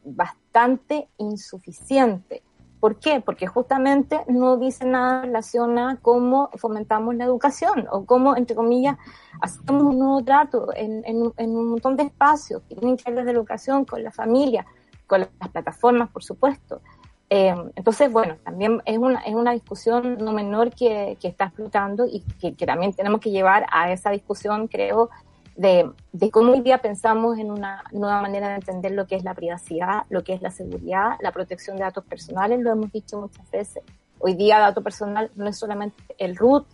bastante 0.03 1.07
insuficiente. 1.17 2.43
¿Por 2.87 2.99
qué? 2.99 3.19
Porque 3.19 3.47
justamente 3.47 4.21
no 4.29 4.55
dice 4.55 4.85
nada 4.85 5.25
en 5.25 5.77
a 5.77 5.97
cómo 6.01 6.49
fomentamos 6.55 7.15
la 7.15 7.25
educación 7.25 7.85
o 7.91 8.05
cómo, 8.05 8.37
entre 8.37 8.55
comillas, 8.55 8.95
hacemos 9.41 9.83
un 9.83 9.99
nuevo 9.99 10.23
trato 10.23 10.69
en, 10.73 11.03
un 11.37 11.69
montón 11.71 11.97
de 11.97 12.03
espacios 12.03 12.61
que 12.61 12.75
tienen 12.75 12.95
que 12.95 13.11
de 13.11 13.29
educación 13.29 13.83
con 13.83 14.01
la 14.01 14.11
familia, 14.11 14.65
con 15.05 15.19
las 15.19 15.49
plataformas, 15.51 16.09
por 16.11 16.23
supuesto. 16.23 16.79
Eh, 17.29 17.53
entonces, 17.75 18.09
bueno, 18.09 18.37
también 18.45 18.81
es 18.85 18.97
una, 18.97 19.19
es 19.19 19.35
una 19.35 19.51
discusión 19.51 20.17
no 20.19 20.31
menor 20.31 20.73
que, 20.73 21.17
está 21.21 21.47
explotando 21.47 22.05
y 22.05 22.21
que, 22.39 22.53
que, 22.53 22.65
también 22.65 22.93
tenemos 22.93 23.19
que 23.19 23.31
llevar 23.31 23.65
a 23.69 23.91
esa 23.91 24.11
discusión, 24.11 24.69
creo, 24.69 25.09
de, 25.57 25.91
cómo 26.31 26.51
hoy 26.53 26.61
día 26.61 26.77
pensamos 26.77 27.39
en 27.39 27.51
una 27.51 27.83
nueva 27.91 28.21
manera 28.21 28.49
de 28.49 28.55
entender 28.55 28.91
lo 28.91 29.07
que 29.07 29.15
es 29.15 29.23
la 29.23 29.33
privacidad, 29.33 30.03
lo 30.09 30.23
que 30.23 30.33
es 30.33 30.41
la 30.41 30.51
seguridad, 30.51 31.17
la 31.19 31.31
protección 31.31 31.77
de 31.77 31.83
datos 31.83 32.05
personales, 32.05 32.59
lo 32.59 32.71
hemos 32.71 32.91
dicho 32.91 33.19
muchas 33.19 33.49
veces. 33.49 33.83
Hoy 34.19 34.35
día 34.35 34.59
dato 34.59 34.83
personal 34.83 35.31
no 35.35 35.47
es 35.47 35.57
solamente 35.57 35.97
el 36.19 36.35
root, 36.35 36.65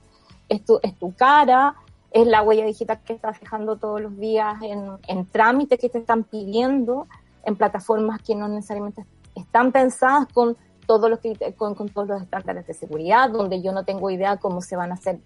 es 0.49 0.65
tu, 0.65 0.79
es 0.83 0.97
tu 0.97 1.13
cara, 1.13 1.75
es 2.11 2.27
la 2.27 2.43
huella 2.43 2.65
digital 2.65 2.99
que 3.03 3.13
estás 3.13 3.39
dejando 3.39 3.77
todos 3.77 4.01
los 4.01 4.17
días 4.17 4.55
en, 4.61 4.97
en 5.07 5.25
trámites 5.27 5.79
que 5.79 5.89
te 5.89 5.99
están 5.99 6.25
pidiendo, 6.25 7.07
en 7.45 7.55
plataformas 7.55 8.21
que 8.21 8.35
no 8.35 8.47
necesariamente 8.49 9.05
están 9.35 9.71
pensadas 9.71 10.27
con 10.33 10.57
todos 10.85 11.09
los 11.09 11.19
con, 11.55 11.75
con 11.75 11.87
todos 11.87 12.07
los 12.09 12.21
estándares 12.21 12.67
de 12.67 12.73
seguridad, 12.73 13.29
donde 13.29 13.61
yo 13.61 13.71
no 13.71 13.85
tengo 13.85 14.09
idea 14.09 14.37
cómo 14.37 14.61
se 14.61 14.75
van 14.75 14.91
a 14.91 14.95
hacer 14.95 15.19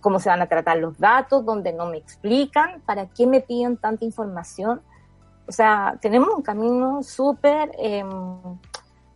cómo 0.00 0.18
se 0.18 0.28
van 0.28 0.42
a 0.42 0.46
tratar 0.46 0.78
los 0.78 0.98
datos, 0.98 1.44
donde 1.44 1.72
no 1.72 1.86
me 1.86 1.98
explican, 1.98 2.80
para 2.86 3.06
qué 3.06 3.26
me 3.26 3.40
piden 3.40 3.76
tanta 3.76 4.04
información. 4.04 4.80
O 5.46 5.52
sea, 5.52 5.98
tenemos 6.00 6.30
un 6.34 6.42
camino 6.42 7.02
súper 7.02 7.70
em, 7.78 8.08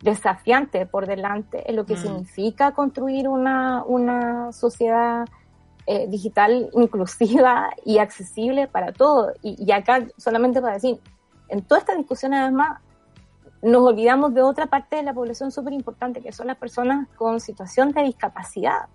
desafiante 0.03 0.87
por 0.87 1.07
delante 1.07 1.69
en 1.69 1.77
lo 1.77 1.85
que 1.85 1.95
mm. 1.95 1.99
significa 1.99 2.73
construir 2.73 3.29
una, 3.29 3.85
una 3.85 4.53
sociedad 4.53 5.27
eh, 5.87 6.07
digital 6.09 6.71
inclusiva 6.73 7.71
y 7.85 7.99
accesible 7.99 8.69
para 8.69 8.93
todos. 8.93 9.33
Y, 9.43 9.57
y, 9.65 9.73
acá 9.73 10.07
solamente 10.17 10.61
para 10.61 10.75
decir, 10.75 11.01
en 11.49 11.63
toda 11.63 11.81
esta 11.81 11.95
discusión 11.95 12.35
además 12.35 12.81
nos 13.63 13.83
olvidamos 13.83 14.33
de 14.33 14.43
otra 14.43 14.67
parte 14.67 14.97
de 14.97 15.03
la 15.03 15.13
población 15.13 15.51
súper 15.51 15.73
importante, 15.73 16.23
que 16.23 16.33
son 16.33 16.47
las 16.47 16.57
personas 16.57 17.09
con 17.17 17.41
situación 17.41 17.93
de 17.93 18.05
discapacidad. 18.05 18.89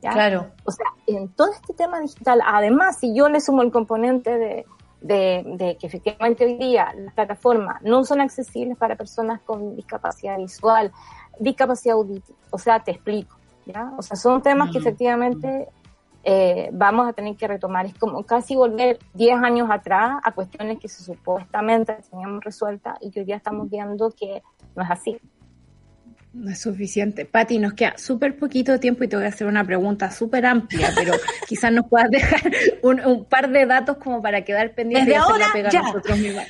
Claro. 0.00 0.46
O 0.64 0.70
sea, 0.70 0.86
en 1.06 1.28
todo 1.28 1.52
este 1.52 1.74
tema 1.74 2.00
digital, 2.00 2.40
además, 2.44 2.98
si 3.00 3.14
yo 3.14 3.28
le 3.28 3.40
sumo 3.40 3.62
el 3.62 3.70
componente 3.70 4.38
de, 4.38 4.64
de, 5.00 5.76
que 5.80 5.86
efectivamente 5.86 6.44
hoy 6.44 6.54
día 6.54 6.92
las 6.96 7.14
plataformas 7.14 7.82
no 7.82 8.04
son 8.04 8.20
accesibles 8.20 8.76
para 8.76 8.96
personas 8.96 9.40
con 9.40 9.76
discapacidad 9.76 10.38
visual, 10.38 10.92
discapacidad 11.38 11.96
auditiva, 11.96 12.38
o 12.50 12.58
sea, 12.58 12.80
te 12.80 12.92
explico, 12.92 13.36
¿ya? 13.66 13.92
O 13.96 14.02
sea, 14.02 14.16
son 14.16 14.42
temas 14.42 14.70
que 14.70 14.78
mm. 14.78 14.82
efectivamente 14.82 15.68
eh, 16.24 16.68
vamos 16.72 17.08
a 17.08 17.12
tener 17.12 17.36
que 17.36 17.46
retomar. 17.48 17.86
Es 17.86 17.94
como 17.94 18.22
casi 18.24 18.56
volver 18.56 18.98
10 19.14 19.42
años 19.42 19.68
atrás 19.70 20.20
a 20.22 20.32
cuestiones 20.32 20.78
que 20.78 20.88
se 20.88 21.02
supuestamente 21.02 21.96
teníamos 22.10 22.44
resueltas 22.44 22.98
y 23.00 23.10
que 23.10 23.20
hoy 23.20 23.26
día 23.26 23.36
estamos 23.36 23.70
viendo 23.70 24.10
que 24.10 24.42
no 24.74 24.82
es 24.82 24.90
así. 24.90 25.18
No 26.38 26.52
es 26.52 26.60
suficiente. 26.60 27.24
Pati, 27.24 27.58
nos 27.58 27.72
queda 27.72 27.98
súper 27.98 28.36
poquito 28.36 28.78
tiempo 28.78 29.02
y 29.02 29.08
te 29.08 29.16
voy 29.16 29.24
a 29.24 29.28
hacer 29.28 29.48
una 29.48 29.64
pregunta 29.64 30.08
súper 30.12 30.46
amplia, 30.46 30.92
pero 30.94 31.12
quizás 31.48 31.72
nos 31.72 31.88
puedas 31.88 32.10
dejar 32.10 32.52
un, 32.82 33.24
par 33.24 33.50
de 33.50 33.66
datos 33.66 33.96
como 33.96 34.22
para 34.22 34.44
quedar 34.44 34.72
pendientes 34.72 35.08
de 35.08 35.16
ahora, 35.16 35.46
ya. 35.68 35.82
nosotros 35.82 36.16
mismos. 36.16 36.44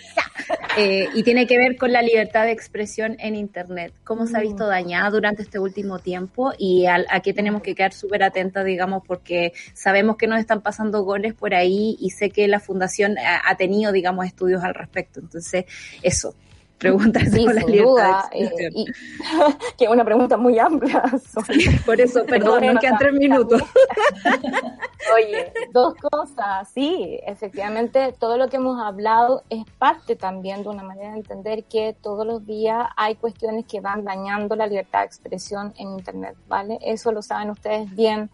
Eh, 0.77 1.09
y 1.15 1.23
tiene 1.23 1.47
que 1.47 1.57
ver 1.57 1.77
con 1.79 1.91
la 1.91 2.03
libertad 2.03 2.45
de 2.45 2.53
expresión 2.53 3.17
en 3.19 3.35
Internet. 3.35 3.95
¿Cómo 4.05 4.27
se 4.27 4.37
ha 4.37 4.41
visto 4.41 4.67
mm. 4.67 4.69
dañada 4.69 5.11
durante 5.11 5.43
este 5.43 5.59
último 5.59 6.01
tiempo? 6.01 6.53
Y 6.59 6.85
a, 6.85 7.05
qué 7.23 7.33
tenemos 7.33 7.63
que 7.63 7.75
quedar 7.75 7.95
súper 7.95 8.23
atentas, 8.23 8.67
digamos, 8.67 9.03
porque 9.07 9.55
sabemos 9.73 10.19
que 10.19 10.27
nos 10.27 10.39
están 10.39 10.61
pasando 10.61 11.03
goles 11.03 11.33
por 11.33 11.55
ahí 11.55 11.97
y 11.99 12.11
sé 12.11 12.29
que 12.29 12.47
la 12.47 12.61
Fundación 12.61 13.17
ha 13.19 13.57
tenido, 13.57 13.91
digamos, 13.91 14.27
estudios 14.27 14.63
al 14.63 14.75
respecto. 14.75 15.21
Entonces, 15.21 15.65
eso 16.03 16.35
preguntas 16.79 17.25
sí, 17.25 17.45
sin 17.45 17.83
duda, 17.83 18.29
eh, 18.33 18.51
que 19.77 19.85
es 19.85 19.91
una 19.91 20.05
pregunta 20.05 20.37
muy 20.37 20.59
amplia. 20.59 21.03
por 21.87 22.01
eso, 22.01 22.25
perdón, 22.25 22.67
nos 22.67 22.79
quedan 22.79 22.99
tres 22.99 23.13
minutos. 23.13 23.63
Oye, 25.15 25.53
dos 25.73 25.95
cosas, 25.95 26.69
sí, 26.73 27.19
efectivamente, 27.27 28.15
todo 28.19 28.37
lo 28.37 28.49
que 28.49 28.57
hemos 28.57 28.81
hablado 28.81 29.43
es 29.51 29.65
parte 29.79 30.17
también 30.17 30.63
de 30.63 30.69
una 30.69 30.83
manera 30.83 31.13
de 31.13 31.19
entender 31.19 31.65
que 31.65 31.97
todos 32.01 32.27
los 32.27 32.47
días 32.47 32.87
hay 32.97 33.17
cuestiones 33.17 33.67
que 33.67 33.81
van 33.81 34.05
dañando 34.05 34.55
la 34.55 34.67
libertad 34.67 35.01
de 35.01 35.07
expresión 35.07 35.75
en 35.77 35.89
Internet, 35.93 36.37
¿vale? 36.47 36.79
Eso 36.81 37.13
lo 37.13 37.23
saben 37.23 37.51
ustedes 37.51 37.95
bien. 37.95 38.31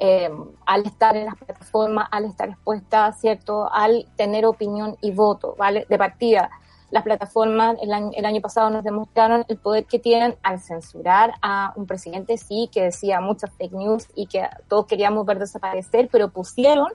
Eh, 0.00 0.28
al 0.66 0.84
estar 0.86 1.16
en 1.16 1.26
las 1.26 1.36
plataformas, 1.36 2.08
al 2.10 2.24
estar 2.24 2.48
expuesta, 2.48 3.12
¿cierto? 3.12 3.72
Al 3.72 4.06
tener 4.16 4.44
opinión 4.44 4.96
y 5.00 5.12
voto, 5.12 5.54
¿vale? 5.56 5.86
De 5.88 5.96
partida 5.96 6.50
las 6.94 7.02
plataformas 7.02 7.76
el 7.82 7.92
año, 7.92 8.12
el 8.14 8.24
año 8.24 8.40
pasado 8.40 8.70
nos 8.70 8.84
demostraron 8.84 9.44
el 9.48 9.56
poder 9.56 9.84
que 9.84 9.98
tienen 9.98 10.36
al 10.44 10.60
censurar 10.60 11.32
a 11.42 11.72
un 11.74 11.88
presidente, 11.88 12.38
sí, 12.38 12.70
que 12.72 12.84
decía 12.84 13.20
muchas 13.20 13.50
fake 13.58 13.72
news 13.72 14.06
y 14.14 14.26
que 14.28 14.48
todos 14.68 14.86
queríamos 14.86 15.26
ver 15.26 15.40
desaparecer, 15.40 16.08
pero 16.12 16.28
pusieron 16.30 16.86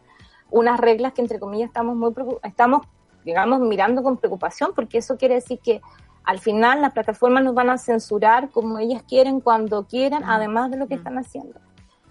unas 0.52 0.80
reglas 0.80 1.12
que 1.12 1.22
entre 1.22 1.38
comillas 1.38 1.68
estamos 1.68 1.98
muy 1.98 2.14
estamos 2.44 2.88
digamos 3.26 3.60
mirando 3.60 4.02
con 4.02 4.16
preocupación 4.16 4.72
porque 4.74 5.00
eso 5.00 5.18
quiere 5.18 5.36
decir 5.36 5.60
que 5.60 5.82
al 6.24 6.40
final 6.40 6.82
las 6.82 6.94
plataformas 6.94 7.44
nos 7.44 7.54
van 7.54 7.70
a 7.70 7.78
censurar 7.78 8.52
como 8.52 8.80
ellas 8.80 9.04
quieren 9.04 9.42
cuando 9.42 9.86
quieran, 9.86 10.24
además 10.24 10.72
de 10.72 10.78
lo 10.78 10.88
que 10.88 10.96
están 10.96 11.18
haciendo. 11.18 11.60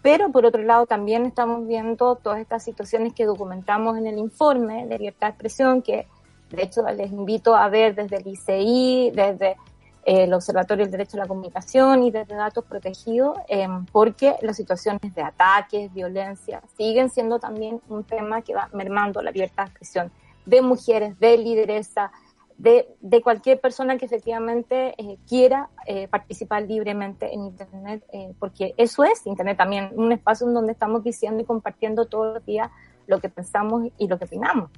Pero 0.03 0.31
por 0.31 0.45
otro 0.45 0.63
lado 0.63 0.85
también 0.85 1.25
estamos 1.25 1.67
viendo 1.67 2.17
todas 2.17 2.39
estas 2.39 2.63
situaciones 2.63 3.15
que 3.15 3.25
documentamos 3.25 3.97
en 3.97 4.07
el 4.07 4.19
informe 4.19 4.87
de 4.87 4.99
libertad 4.99 5.29
de 5.29 5.31
expresión, 5.31 5.81
que 5.81 6.07
de 6.51 6.63
hecho 6.63 6.83
les 6.83 7.11
invito 7.13 7.55
a 7.55 7.69
ver 7.69 7.95
desde 7.95 8.17
el 8.17 8.27
ICI, 8.27 9.13
desde 9.15 9.57
eh, 10.05 10.25
el 10.25 10.33
Observatorio 10.33 10.85
del 10.85 10.93
Derecho 10.93 11.19
a 11.19 11.21
la 11.21 11.27
Comunicación 11.27 12.03
y 12.03 12.11
desde 12.11 12.35
Datos 12.35 12.65
Protegidos, 12.65 13.37
em, 13.49 13.85
porque 13.87 14.37
las 14.41 14.57
situaciones 14.57 15.15
de 15.15 15.23
ataques, 15.23 15.93
violencia, 15.93 16.63
siguen 16.79 17.11
siendo 17.11 17.39
también 17.39 17.81
un 17.89 18.05
tema 18.05 18.41
que 18.41 18.55
va 18.55 18.71
mermando 18.73 19.21
la 19.21 19.31
libertad 19.31 19.65
de 19.65 19.71
expresión 19.71 20.11
de 20.47 20.63
mujeres, 20.63 21.19
de 21.21 21.37
lideresa, 21.37 22.11
de, 22.57 22.89
cualquier 23.23 23.61
persona 23.61 23.99
que 23.99 24.07
efectivamente 24.07 24.95
eh, 24.97 25.19
quiera 25.29 25.69
eh, 25.87 26.09
participar 26.09 26.63
libremente 26.63 27.33
en 27.33 27.43
Internet, 27.45 28.03
porque 28.39 28.75
eso 28.77 29.05
es 29.05 29.27
Internet 29.27 29.59
también, 29.59 29.91
un 29.95 30.11
espacio 30.11 30.47
en 30.49 30.55
donde 30.55 30.73
estamos 30.73 31.05
diciendo 31.05 31.43
y 31.43 31.45
compartiendo 31.45 32.07
todos 32.07 32.35
los 32.35 32.47
días 32.47 32.71
lo 33.07 33.21
que 33.21 33.29
pensamos 33.29 33.89
y 33.99 34.09
lo 34.09 34.19
que 34.19 34.25
opinamos. 34.25 34.71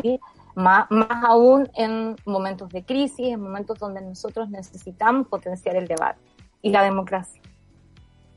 ¿sí? 0.00 0.18
Más, 0.58 0.90
más 0.90 1.24
aún 1.24 1.70
en 1.76 2.16
momentos 2.24 2.68
de 2.70 2.82
crisis, 2.82 3.28
en 3.28 3.40
momentos 3.40 3.78
donde 3.78 4.00
nosotros 4.00 4.50
necesitamos 4.50 5.28
potenciar 5.28 5.76
el 5.76 5.86
debate 5.86 6.18
y 6.62 6.70
la 6.70 6.82
democracia. 6.82 7.40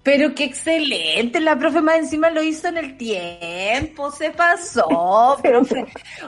Pero 0.04 0.34
qué 0.34 0.44
excelente, 0.46 1.40
la 1.40 1.58
profe 1.58 1.82
más 1.82 1.98
encima 1.98 2.30
lo 2.32 2.44
hizo 2.44 2.68
en 2.68 2.78
el 2.78 2.98
tiempo, 2.98 4.12
se 4.18 4.30
pasó, 4.32 5.38
profe. 5.42 5.86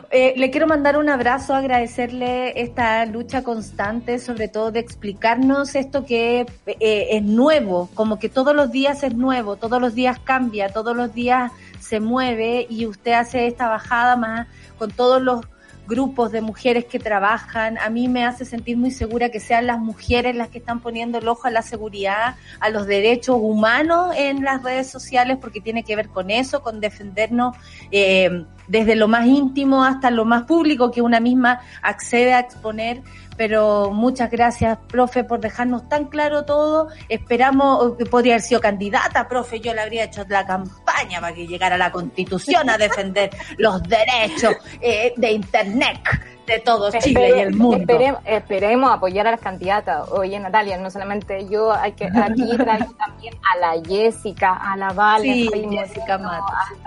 Eh, 0.10 0.34
le 0.36 0.50
quiero 0.50 0.66
mandar 0.66 0.98
un 0.98 1.10
abrazo, 1.10 1.56
agradecerle 1.56 2.60
esta 2.60 3.06
lucha 3.06 3.44
constante, 3.44 4.18
sobre 4.18 4.48
todo 4.48 4.72
de 4.72 4.80
explicarnos 4.80 5.76
esto 5.76 6.06
que 6.06 6.46
eh, 6.68 7.08
es 7.12 7.24
nuevo, 7.24 7.90
como 7.94 8.18
que 8.18 8.30
todos 8.30 8.56
los 8.56 8.72
días 8.72 9.04
es 9.04 9.16
nuevo, 9.16 9.58
todos 9.58 9.80
los 9.80 9.94
días 9.94 10.20
cambia, 10.20 10.70
todos 10.70 10.96
los 10.96 11.14
días 11.14 11.52
se 11.80 12.00
mueve 12.00 12.66
y 12.68 12.88
usted 12.88 13.14
hace 13.14 13.46
esta 13.46 13.70
bajada 13.70 14.16
más 14.16 14.48
con 14.78 14.92
todos 14.92 15.22
los 15.22 15.42
grupos 15.88 16.32
de 16.32 16.42
mujeres 16.42 16.86
que 16.86 17.00
trabajan. 17.00 17.78
A 17.78 17.90
mí 17.90 18.08
me 18.08 18.26
hace 18.26 18.46
sentir 18.46 18.78
muy 18.78 18.92
segura 18.92 19.30
que 19.30 19.40
sean 19.40 19.68
las 19.68 19.80
mujeres 19.80 20.36
las 20.36 20.50
que 20.50 20.60
están 20.60 20.80
poniendo 20.80 21.18
el 21.18 21.28
ojo 21.28 21.48
a 21.48 21.52
la 21.52 21.62
seguridad, 21.62 22.36
a 22.60 22.70
los 22.70 22.88
derechos 22.88 23.38
humanos 23.40 24.14
en 24.18 24.44
las 24.44 24.64
redes 24.64 24.90
sociales, 24.90 25.38
porque 25.40 25.62
tiene 25.62 25.84
que 25.84 25.96
ver 25.96 26.10
con 26.10 26.30
eso, 26.30 26.62
con 26.62 26.80
defendernos 26.80 27.56
eh, 27.92 28.46
desde 28.68 28.96
lo 28.96 29.08
más 29.08 29.26
íntimo 29.26 29.84
hasta 29.84 30.10
lo 30.10 30.26
más 30.26 30.44
público 30.44 30.92
que 30.92 31.02
una 31.02 31.20
misma 31.20 31.60
accede 31.82 32.34
a 32.34 32.40
exponer 32.40 33.02
pero 33.38 33.92
muchas 33.92 34.30
gracias, 34.30 34.78
profe, 34.88 35.24
por 35.24 35.40
dejarnos 35.40 35.88
tan 35.90 36.06
claro 36.06 36.46
todo. 36.46 36.90
Esperamos, 37.10 37.98
que 37.98 38.06
podría 38.06 38.34
haber 38.34 38.42
sido 38.42 38.62
candidata, 38.62 39.28
profe, 39.28 39.60
yo 39.60 39.74
le 39.74 39.82
habría 39.82 40.06
hecho 40.06 40.24
la 40.30 40.46
campaña 40.46 41.22
para 41.22 41.34
que 41.34 41.48
llegara 41.48 41.76
a 41.76 41.78
la 41.78 41.92
constitución 41.92 42.70
a 42.70 42.78
defender 42.78 43.30
los 43.58 43.82
derechos 43.84 44.56
eh, 44.82 45.14
de 45.18 45.32
Internet 45.32 46.00
de 46.46 46.60
todo 46.60 46.92
Chile 47.00 47.34
y 47.38 47.40
el 47.40 47.54
mundo. 47.54 47.94
esperemos 48.26 48.92
apoyar 48.92 49.28
a 49.28 49.32
las 49.32 49.40
candidatas. 49.40 50.10
Oye, 50.12 50.40
Natalia, 50.40 50.78
no 50.78 50.90
solamente 50.90 51.48
yo, 51.48 51.72
hay 51.72 51.94
que 51.94 52.06
aquí 52.06 52.58
traer 52.58 52.86
también 52.98 53.34
a 53.52 53.58
la 53.58 53.84
Jessica, 53.84 54.54
a 54.56 54.76
la 54.78 54.92
Vale, 54.94 55.48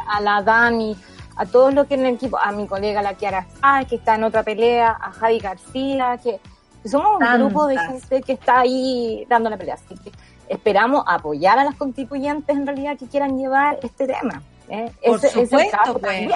a, 0.08 0.20
la 0.20 0.42
Dani, 0.42 0.96
a 1.36 1.46
todos 1.46 1.72
los 1.72 1.86
que 1.86 1.94
en 1.94 2.06
el 2.06 2.14
equipo, 2.14 2.38
a 2.38 2.50
mi 2.52 2.66
colega 2.66 3.02
la 3.02 3.14
Kiara 3.14 3.46
que 3.88 3.96
está 3.96 4.14
en 4.14 4.24
otra 4.24 4.42
pelea, 4.42 4.96
a 5.00 5.12
Javi 5.12 5.38
García, 5.38 6.18
que, 6.22 6.40
somos 6.84 7.20
un 7.20 7.38
grupo 7.38 7.66
de 7.66 7.78
gente 7.78 8.22
que 8.22 8.32
está 8.32 8.60
ahí 8.60 9.26
dando 9.28 9.50
la 9.50 9.56
pelea. 9.56 9.74
Así 9.74 9.94
que 9.96 10.12
esperamos 10.48 11.04
apoyar 11.06 11.58
a 11.58 11.64
las 11.64 11.74
constituyentes 11.74 12.56
en 12.56 12.66
realidad 12.66 12.96
que 12.96 13.06
quieran 13.06 13.36
llevar 13.38 13.78
este 13.82 14.06
tema. 14.06 14.42
¿Eh? 14.68 14.90
Por 15.04 15.20
supuesto, 15.20 15.98
pues. 16.00 16.32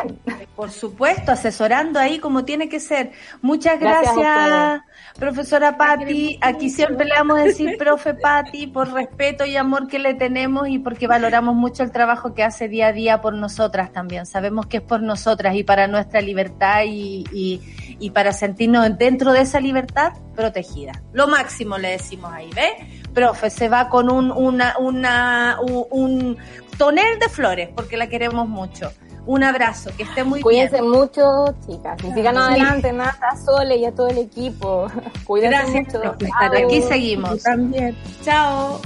Por 0.56 0.70
supuesto, 0.70 1.32
asesorando 1.32 1.98
ahí 1.98 2.18
como 2.18 2.44
tiene 2.44 2.68
que 2.68 2.80
ser. 2.80 3.12
Muchas 3.40 3.80
gracias, 3.80 4.82
profesora 5.18 5.76
Patti. 5.76 6.38
Aquí 6.40 6.68
siempre 6.70 7.06
le 7.06 7.14
vamos 7.14 7.38
a 7.38 7.44
decir 7.44 7.76
profe 7.78 8.14
Patti 8.14 8.66
por 8.66 8.92
respeto 8.92 9.44
y 9.44 9.56
amor 9.56 9.88
que 9.88 9.98
le 9.98 10.14
tenemos 10.14 10.68
y 10.68 10.78
porque 10.78 11.06
valoramos 11.06 11.54
mucho 11.54 11.82
el 11.82 11.92
trabajo 11.92 12.34
que 12.34 12.42
hace 12.42 12.68
día 12.68 12.88
a 12.88 12.92
día 12.92 13.20
por 13.20 13.34
nosotras 13.34 13.92
también. 13.92 14.26
Sabemos 14.26 14.66
que 14.66 14.78
es 14.78 14.82
por 14.82 15.02
nosotras 15.02 15.54
y 15.54 15.64
para 15.64 15.86
nuestra 15.86 16.20
libertad 16.20 16.82
y, 16.86 17.24
y, 17.32 17.60
y 17.98 18.10
para 18.10 18.32
sentirnos 18.32 18.98
dentro 18.98 19.32
de 19.32 19.42
esa 19.42 19.60
libertad 19.60 20.12
protegida. 20.34 21.02
Lo 21.12 21.28
máximo 21.28 21.78
le 21.78 21.90
decimos 21.90 22.32
ahí, 22.32 22.50
¿ves? 22.54 22.72
Profe, 23.12 23.50
se 23.50 23.68
va 23.68 23.88
con 23.88 24.10
un, 24.10 24.30
una, 24.30 24.76
una, 24.78 25.58
un, 25.60 26.38
tonel 26.80 27.18
de 27.18 27.28
flores 27.28 27.68
porque 27.76 27.98
la 27.98 28.08
queremos 28.08 28.48
mucho. 28.48 28.90
Un 29.26 29.44
abrazo, 29.44 29.90
que 29.98 30.04
esté 30.04 30.24
muy 30.24 30.38
bien. 30.38 30.42
Cuídense 30.42 30.80
mucho, 30.80 31.54
chicas. 31.66 32.02
Y 32.02 32.12
sigan 32.14 32.38
adelante, 32.38 32.90
Nata, 32.90 33.36
Sole 33.36 33.76
y 33.76 33.84
a 33.84 33.94
todo 33.94 34.08
el 34.08 34.16
equipo. 34.16 34.86
Cuídense 35.24 35.82
mucho. 35.82 36.16
Aquí 36.40 36.80
seguimos. 36.80 37.42
también. 37.42 37.94
Chao. 38.22 38.80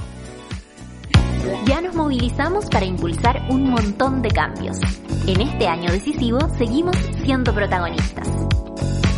Ya 1.65 1.79
nos 1.79 1.95
movilizamos 1.95 2.65
para 2.65 2.83
impulsar 2.85 3.41
un 3.49 3.69
montón 3.69 4.21
de 4.21 4.29
cambios. 4.29 4.77
En 5.25 5.39
este 5.39 5.65
año 5.65 5.89
decisivo 5.89 6.39
seguimos 6.57 6.97
siendo 7.23 7.53
protagonistas. 7.53 8.27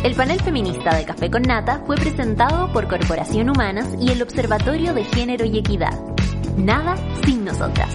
El 0.04 0.14
panel 0.14 0.40
feminista 0.40 0.94
de 0.94 1.04
Café 1.04 1.28
con 1.28 1.42
Nata 1.42 1.82
fue 1.84 1.96
presentado 1.96 2.72
por 2.72 2.86
Corporación 2.86 3.50
Humanas 3.50 3.88
y 4.00 4.12
el 4.12 4.22
Observatorio 4.22 4.94
de 4.94 5.02
Género 5.02 5.44
y 5.44 5.58
Equidad. 5.58 5.92
Nada 6.56 6.96
sin 7.24 7.44
nosotras. 7.44 7.92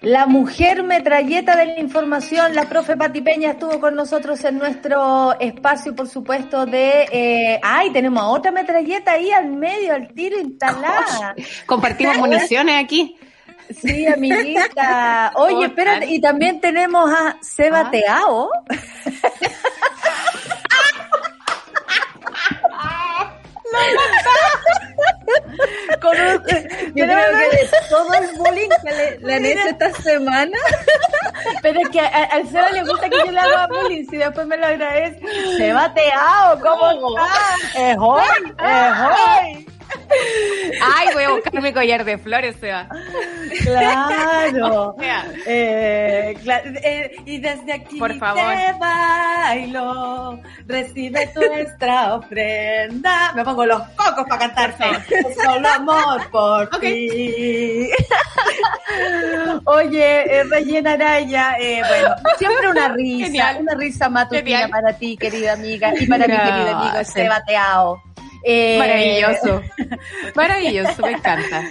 La 0.00 0.26
mujer 0.26 0.82
metralleta 0.82 1.54
de 1.54 1.66
la 1.66 1.78
información, 1.78 2.56
la 2.56 2.68
profe 2.68 2.96
Pati 2.96 3.20
Peña 3.20 3.52
estuvo 3.52 3.78
con 3.78 3.94
nosotros 3.94 4.42
en 4.42 4.58
nuestro 4.58 5.38
espacio, 5.38 5.94
por 5.94 6.08
supuesto, 6.08 6.66
de... 6.66 7.06
Eh, 7.12 7.60
ay, 7.62 7.90
tenemos 7.92 8.20
a 8.20 8.26
otra 8.26 8.50
metralleta 8.50 9.12
ahí 9.12 9.30
al 9.30 9.46
medio, 9.46 9.94
al 9.94 10.12
tiro 10.12 10.40
instalada. 10.40 11.36
Compartimos 11.66 12.18
municiones 12.18 12.82
aquí. 12.82 13.16
Sí, 13.80 14.06
amiguita. 14.06 15.32
Oye, 15.36 15.66
espérate, 15.66 16.06
y 16.06 16.20
también 16.20 16.60
tenemos 16.60 17.10
a 17.10 17.36
Seba 17.40 17.80
ah. 17.86 17.90
Teao. 17.90 18.50
Con 26.00 26.20
un, 26.20 26.42
yo 26.94 27.04
creo 27.04 27.28
que 27.38 27.56
de 27.56 27.70
todo 27.88 28.12
el 28.14 28.36
bullying 28.36 28.68
que 28.82 29.18
le, 29.20 29.34
han 29.34 29.44
hecho 29.44 29.68
esta 29.68 29.92
semana, 30.02 30.58
pero 31.62 31.80
es 31.80 31.88
que 31.88 32.00
al 32.00 32.48
Seba 32.48 32.70
le 32.70 32.82
gusta 32.82 33.08
que 33.08 33.16
yo 33.16 33.30
le 33.30 33.40
haga 33.40 33.66
bullying, 33.68 34.04
si 34.08 34.16
después 34.16 34.46
me 34.46 34.56
lo 34.56 34.66
agradece. 34.66 35.20
Seba 35.56 35.94
Teao, 35.94 36.60
¿cómo 36.60 36.90
estás? 36.90 37.74
Es 37.76 37.96
hoy, 37.98 38.54
es 38.58 39.66
hoy. 39.66 39.71
Ay, 40.96 41.08
voy 41.14 41.24
a 41.24 41.30
buscar 41.30 41.62
mi 41.62 41.72
collar 41.72 42.04
de 42.04 42.18
flores, 42.18 42.56
Seba. 42.60 42.88
Claro. 43.62 44.96
eh, 45.46 46.34
eh, 46.46 47.16
y 47.24 47.38
desde 47.38 47.72
aquí 47.72 47.98
Por 47.98 48.16
favor. 48.18 48.42
te 48.42 48.72
bailo, 48.78 50.40
recibe 50.66 51.26
tu 51.28 51.42
extra 51.42 52.14
ofrenda. 52.14 53.32
Me 53.34 53.44
pongo 53.44 53.66
los 53.66 53.82
cocos 53.90 54.24
para 54.28 54.48
cantarte. 54.48 54.84
Solo 55.34 55.68
amor 55.68 56.30
por 56.30 56.68
ti. 56.80 57.88
Oye, 59.64 60.40
eh, 60.40 60.44
Rellena 60.44 60.92
Araya, 60.92 61.56
eh, 61.58 61.82
bueno, 61.86 62.14
siempre 62.38 62.68
una 62.68 62.88
risa, 62.88 63.56
una 63.58 63.74
risa 63.74 64.08
matutina 64.08 64.68
para 64.68 64.92
ti, 64.96 65.16
querida 65.16 65.54
amiga, 65.54 65.92
y 65.98 66.06
para 66.06 66.26
mi 66.26 66.36
querida 66.36 66.78
amiga 66.78 67.04
Seba 67.04 67.42
Teao. 67.44 68.11
Eh, 68.44 68.78
Maravilloso. 68.78 69.62
Maravilloso, 70.34 71.02
me 71.02 71.12
encanta. 71.12 71.64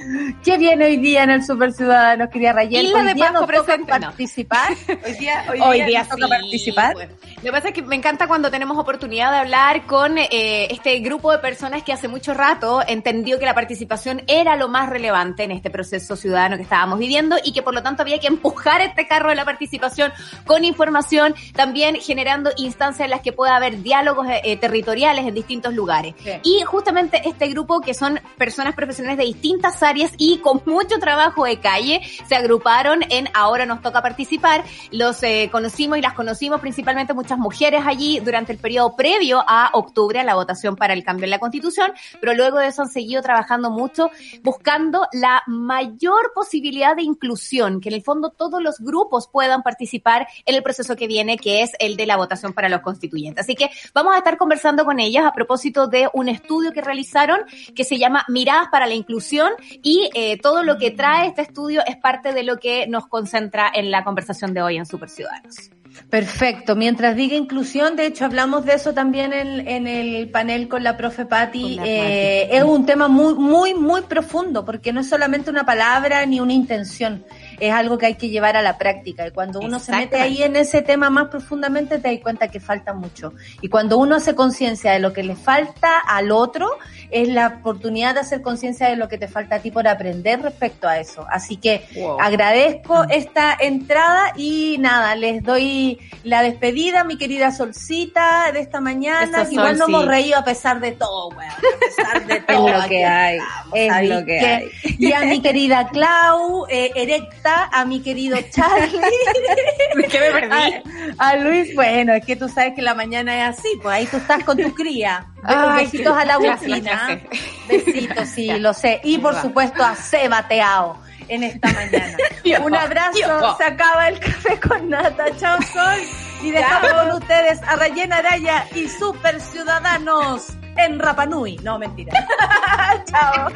¿Qué 0.43 0.57
viene 0.57 0.85
hoy 0.85 0.97
día 0.97 1.23
en 1.23 1.31
el 1.31 1.43
Super 1.43 1.73
Ciudadano, 1.73 2.29
querida 2.29 2.53
Rayel? 2.53 2.85
Isla 2.87 2.99
hoy 2.99 3.05
de 3.07 3.13
día 3.13 3.31
nos 3.31 3.41
toca 3.41 3.63
presente, 3.63 3.93
no. 3.93 4.07
participar. 4.07 4.73
Hoy 5.05 5.13
día, 5.13 5.45
hoy 5.49 5.59
Hoy 5.61 5.77
día, 5.77 5.85
día 5.85 5.99
nos 5.99 6.09
toca 6.09 6.25
sí, 6.25 6.29
participar. 6.29 6.93
bueno. 6.93 7.13
Lo 7.37 7.41
que 7.43 7.51
pasa 7.51 7.67
es 7.69 7.73
que 7.73 7.81
me 7.81 7.95
encanta 7.95 8.27
cuando 8.27 8.51
tenemos 8.51 8.77
oportunidad 8.77 9.31
de 9.31 9.37
hablar 9.37 9.85
con 9.85 10.17
eh, 10.17 10.67
este 10.71 10.99
grupo 10.99 11.31
de 11.31 11.39
personas 11.39 11.83
que 11.83 11.91
hace 11.91 12.07
mucho 12.07 12.33
rato 12.33 12.81
entendió 12.87 13.39
que 13.39 13.45
la 13.45 13.55
participación 13.55 14.21
era 14.27 14.55
lo 14.55 14.67
más 14.67 14.89
relevante 14.89 15.43
en 15.43 15.51
este 15.51 15.69
proceso 15.69 16.15
ciudadano 16.15 16.57
que 16.57 16.63
estábamos 16.63 16.99
viviendo 16.99 17.37
y 17.43 17.51
que 17.53 17.61
por 17.63 17.73
lo 17.73 17.81
tanto 17.81 18.03
había 18.03 18.19
que 18.19 18.27
empujar 18.27 18.81
este 18.81 19.07
carro 19.07 19.29
de 19.29 19.35
la 19.35 19.45
participación 19.45 20.11
con 20.45 20.63
información, 20.63 21.33
también 21.55 21.95
generando 21.95 22.51
instancias 22.57 23.05
en 23.05 23.11
las 23.11 23.21
que 23.21 23.33
pueda 23.33 23.55
haber 23.55 23.81
diálogos 23.81 24.27
eh, 24.27 24.41
eh, 24.43 24.57
territoriales 24.57 25.25
en 25.25 25.33
distintos 25.33 25.73
lugares. 25.73 26.13
Sí. 26.23 26.31
Y 26.43 26.60
justamente 26.65 27.21
este 27.25 27.47
grupo, 27.47 27.81
que 27.81 27.93
son 27.93 28.19
personas 28.37 28.75
profesionales 28.75 29.17
de 29.17 29.25
distintas 29.25 29.81
áreas 29.83 30.11
y 30.17 30.39
con 30.39 30.61
mucho 30.65 30.99
trabajo 30.99 31.45
de 31.45 31.59
calle, 31.59 32.01
se 32.27 32.35
agruparon 32.35 33.01
en 33.09 33.29
Ahora 33.33 33.65
nos 33.65 33.81
toca 33.81 34.01
participar. 34.01 34.63
Los 34.91 35.23
eh, 35.23 35.49
conocimos 35.51 35.97
y 35.97 36.01
las 36.01 36.13
conocimos 36.13 36.59
principalmente 36.61 37.13
muchas 37.13 37.37
mujeres 37.37 37.83
allí 37.85 38.19
durante 38.19 38.51
el 38.51 38.57
periodo 38.57 38.95
previo 38.95 39.43
a 39.47 39.71
octubre, 39.73 40.19
a 40.19 40.23
la 40.23 40.35
votación 40.35 40.75
para 40.75 40.93
el 40.93 41.03
cambio 41.03 41.25
en 41.25 41.31
la 41.31 41.39
constitución, 41.39 41.91
pero 42.19 42.33
luego 42.33 42.59
de 42.59 42.67
eso 42.67 42.83
han 42.83 42.89
seguido 42.89 43.21
trabajando 43.21 43.71
mucho 43.71 44.09
buscando 44.43 45.07
la 45.13 45.43
mayor 45.47 46.31
posibilidad 46.33 46.95
de 46.95 47.03
inclusión, 47.03 47.81
que 47.81 47.89
en 47.89 47.95
el 47.95 48.03
fondo 48.03 48.29
todos 48.29 48.61
los 48.61 48.79
grupos 48.79 49.27
puedan 49.27 49.63
participar 49.63 50.27
en 50.45 50.55
el 50.55 50.63
proceso 50.63 50.95
que 50.95 51.07
viene, 51.07 51.37
que 51.37 51.61
es 51.61 51.71
el 51.79 51.95
de 51.95 52.05
la 52.05 52.17
votación 52.17 52.53
para 52.53 52.69
los 52.69 52.81
constituyentes. 52.81 53.45
Así 53.45 53.55
que 53.55 53.69
vamos 53.93 54.13
a 54.13 54.17
estar 54.17 54.37
conversando 54.37 54.85
con 54.85 54.99
ellas 54.99 55.25
a 55.25 55.33
propósito 55.33 55.87
de 55.87 56.09
un 56.13 56.29
estudio 56.29 56.50
que 56.73 56.81
realizaron 56.81 57.39
que 57.75 57.83
se 57.83 57.97
llama 57.97 58.25
Miradas 58.27 58.67
para 58.71 58.87
la 58.87 58.93
Inclusión 58.93 59.51
y 59.81 60.09
eh, 60.13 60.37
todo 60.37 60.63
lo 60.63 60.77
que 60.77 60.91
trae 60.91 61.27
este 61.27 61.41
estudio 61.41 61.81
es 61.85 61.97
parte 61.97 62.33
de 62.33 62.43
lo 62.43 62.57
que 62.57 62.87
nos 62.87 63.07
concentra 63.07 63.71
en 63.73 63.91
la 63.91 64.03
conversación 64.03 64.53
de 64.53 64.61
hoy 64.61 64.77
en 64.77 64.85
Super 64.85 65.09
Ciudadanos. 65.09 65.71
Perfecto. 66.09 66.75
Mientras 66.75 67.15
diga 67.15 67.35
inclusión, 67.35 67.95
de 67.95 68.05
hecho 68.05 68.25
hablamos 68.25 68.65
de 68.65 68.73
eso 68.73 68.93
también 68.93 69.33
en, 69.33 69.67
en 69.67 69.87
el 69.87 70.29
panel 70.29 70.67
con 70.67 70.83
la 70.83 70.95
profe 70.97 71.25
Patti. 71.25 71.79
Eh, 71.83 72.49
es 72.51 72.63
un 72.63 72.85
tema 72.85 73.07
muy, 73.07 73.33
muy, 73.35 73.73
muy 73.73 74.01
profundo 74.01 74.63
porque 74.63 74.93
no 74.93 75.01
es 75.01 75.09
solamente 75.09 75.49
una 75.49 75.65
palabra 75.65 76.25
ni 76.25 76.39
una 76.39 76.53
intención. 76.53 77.25
Es 77.61 77.71
algo 77.71 77.97
que 77.97 78.07
hay 78.07 78.15
que 78.15 78.29
llevar 78.29 78.57
a 78.57 78.61
la 78.61 78.77
práctica. 78.77 79.27
Y 79.27 79.31
cuando 79.31 79.59
uno 79.59 79.79
se 79.79 79.91
mete 79.91 80.19
ahí 80.19 80.41
en 80.41 80.55
ese 80.55 80.81
tema 80.81 81.11
más 81.11 81.29
profundamente, 81.29 81.99
te 81.99 82.11
das 82.11 82.19
cuenta 82.21 82.47
que 82.47 82.59
falta 82.59 82.93
mucho. 82.93 83.33
Y 83.61 83.69
cuando 83.69 83.99
uno 83.99 84.15
hace 84.15 84.33
conciencia 84.35 84.91
de 84.93 84.99
lo 84.99 85.13
que 85.13 85.21
le 85.21 85.35
falta 85.35 85.99
al 85.99 86.31
otro, 86.31 86.67
es 87.11 87.27
la 87.29 87.47
oportunidad 87.59 88.13
de 88.15 88.21
hacer 88.21 88.41
conciencia 88.41 88.87
de 88.89 88.95
lo 88.95 89.07
que 89.07 89.17
te 89.17 89.27
falta 89.27 89.55
a 89.55 89.59
ti 89.59 89.71
por 89.71 89.87
aprender 89.87 90.41
respecto 90.41 90.87
a 90.87 90.97
eso. 90.99 91.25
Así 91.29 91.57
que 91.57 91.85
Wow. 91.95 92.19
agradezco 92.21 93.03
esta 93.09 93.55
entrada 93.59 94.33
y 94.35 94.77
nada, 94.79 95.15
les 95.15 95.43
doy 95.43 95.99
la 96.23 96.41
despedida, 96.41 97.03
mi 97.03 97.17
querida 97.17 97.51
Solcita, 97.51 98.51
de 98.53 98.59
esta 98.61 98.79
mañana. 98.81 99.41
Eso, 99.43 99.51
igual 99.51 99.73
no 99.77 99.85
Sol, 99.85 99.89
hemos 99.89 100.03
sí. 100.03 100.09
reído 100.09 100.37
a 100.39 100.43
pesar 100.43 100.79
de 100.79 100.91
todo, 100.93 101.29
weón. 101.29 101.51
A 101.51 101.79
pesar 101.79 102.25
de 102.27 102.33
Es 102.37 102.45
todo. 102.45 102.69
lo 102.69 102.75
aquí 102.77 102.89
que 102.89 103.05
hay. 103.05 103.37
estamos, 103.37 103.73
Es 103.75 103.87
¿sabes 103.91 104.09
lo 104.09 104.19
que 104.19 104.25
qué? 104.25 104.39
hay. 104.45 104.69
Y 104.99 105.11
a 105.13 105.21
mi 105.21 105.41
querida 105.41 105.87
Clau, 105.89 106.65
eh, 106.69 106.91
erecta, 106.95 107.69
a 107.71 107.85
mi 107.85 108.01
querido 108.01 108.37
Charlie. 108.51 108.99
¿Qué 110.09 110.19
me 110.19 110.31
perdí? 110.31 111.13
A, 111.17 111.29
a 111.29 111.35
Luis, 111.37 111.75
bueno, 111.75 112.13
es 112.13 112.25
que 112.25 112.35
tú 112.35 112.47
sabes 112.49 112.73
que 112.75 112.81
la 112.81 112.93
mañana 112.93 113.49
es 113.49 113.57
así, 113.59 113.67
pues 113.81 113.95
ahí 113.95 114.05
tú 114.05 114.17
estás 114.17 114.43
con 114.43 114.57
tu 114.57 114.73
cría. 114.73 115.25
Ay, 115.43 115.85
Besitos 115.85 116.15
a 116.15 116.23
la 116.25 116.37
bocina. 116.37 117.00
Gracias. 117.07 117.67
Besitos, 117.67 118.29
sí, 118.29 118.51
lo 118.59 118.73
sé. 118.73 119.01
Y 119.03 119.17
por 119.17 119.39
supuesto 119.39 119.83
a 119.83 119.95
Seba 119.95 120.47
Teao 120.47 120.97
en 121.27 121.43
esta 121.43 121.71
mañana. 121.73 122.17
Un 122.65 122.75
abrazo, 122.75 123.57
se 123.57 123.63
acaba 123.63 124.09
el 124.09 124.19
café 124.19 124.59
con 124.59 124.89
nata. 124.89 125.25
Chao, 125.37 125.57
Sol. 125.61 125.99
Y 126.43 126.51
dejamos 126.51 126.91
con 126.93 127.11
ustedes 127.11 127.61
a 127.63 127.75
Rayena 127.75 128.17
Araya 128.17 128.65
y 128.73 128.87
Super 128.87 129.39
Ciudadanos 129.39 130.47
en 130.75 130.99
Rapanui. 130.99 131.57
No, 131.57 131.77
mentira. 131.77 132.13
Chao. 133.05 133.47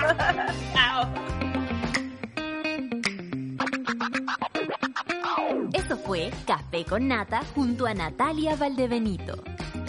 Eso 5.74 5.98
fue 5.98 6.32
Café 6.48 6.86
con 6.86 7.08
Nata 7.08 7.42
junto 7.54 7.86
a 7.86 7.94
Natalia 7.94 8.56
Valdebenito. 8.56 9.44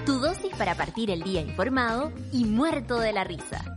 Tu 0.06 0.20
dosis 0.20 0.54
para 0.56 0.76
partir 0.76 1.10
el 1.10 1.22
día 1.22 1.40
informado 1.40 2.12
y 2.32 2.44
muerto 2.44 3.00
de 3.00 3.12
la 3.12 3.24
risa. 3.24 3.76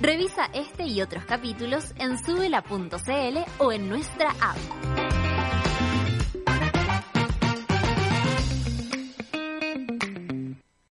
Revisa 0.00 0.48
este 0.54 0.84
y 0.84 1.02
otros 1.02 1.24
capítulos 1.24 1.92
en 1.98 2.16
subela.cl 2.16 3.38
o 3.58 3.72
en 3.72 3.88
nuestra 3.88 4.30
app. 4.30 5.09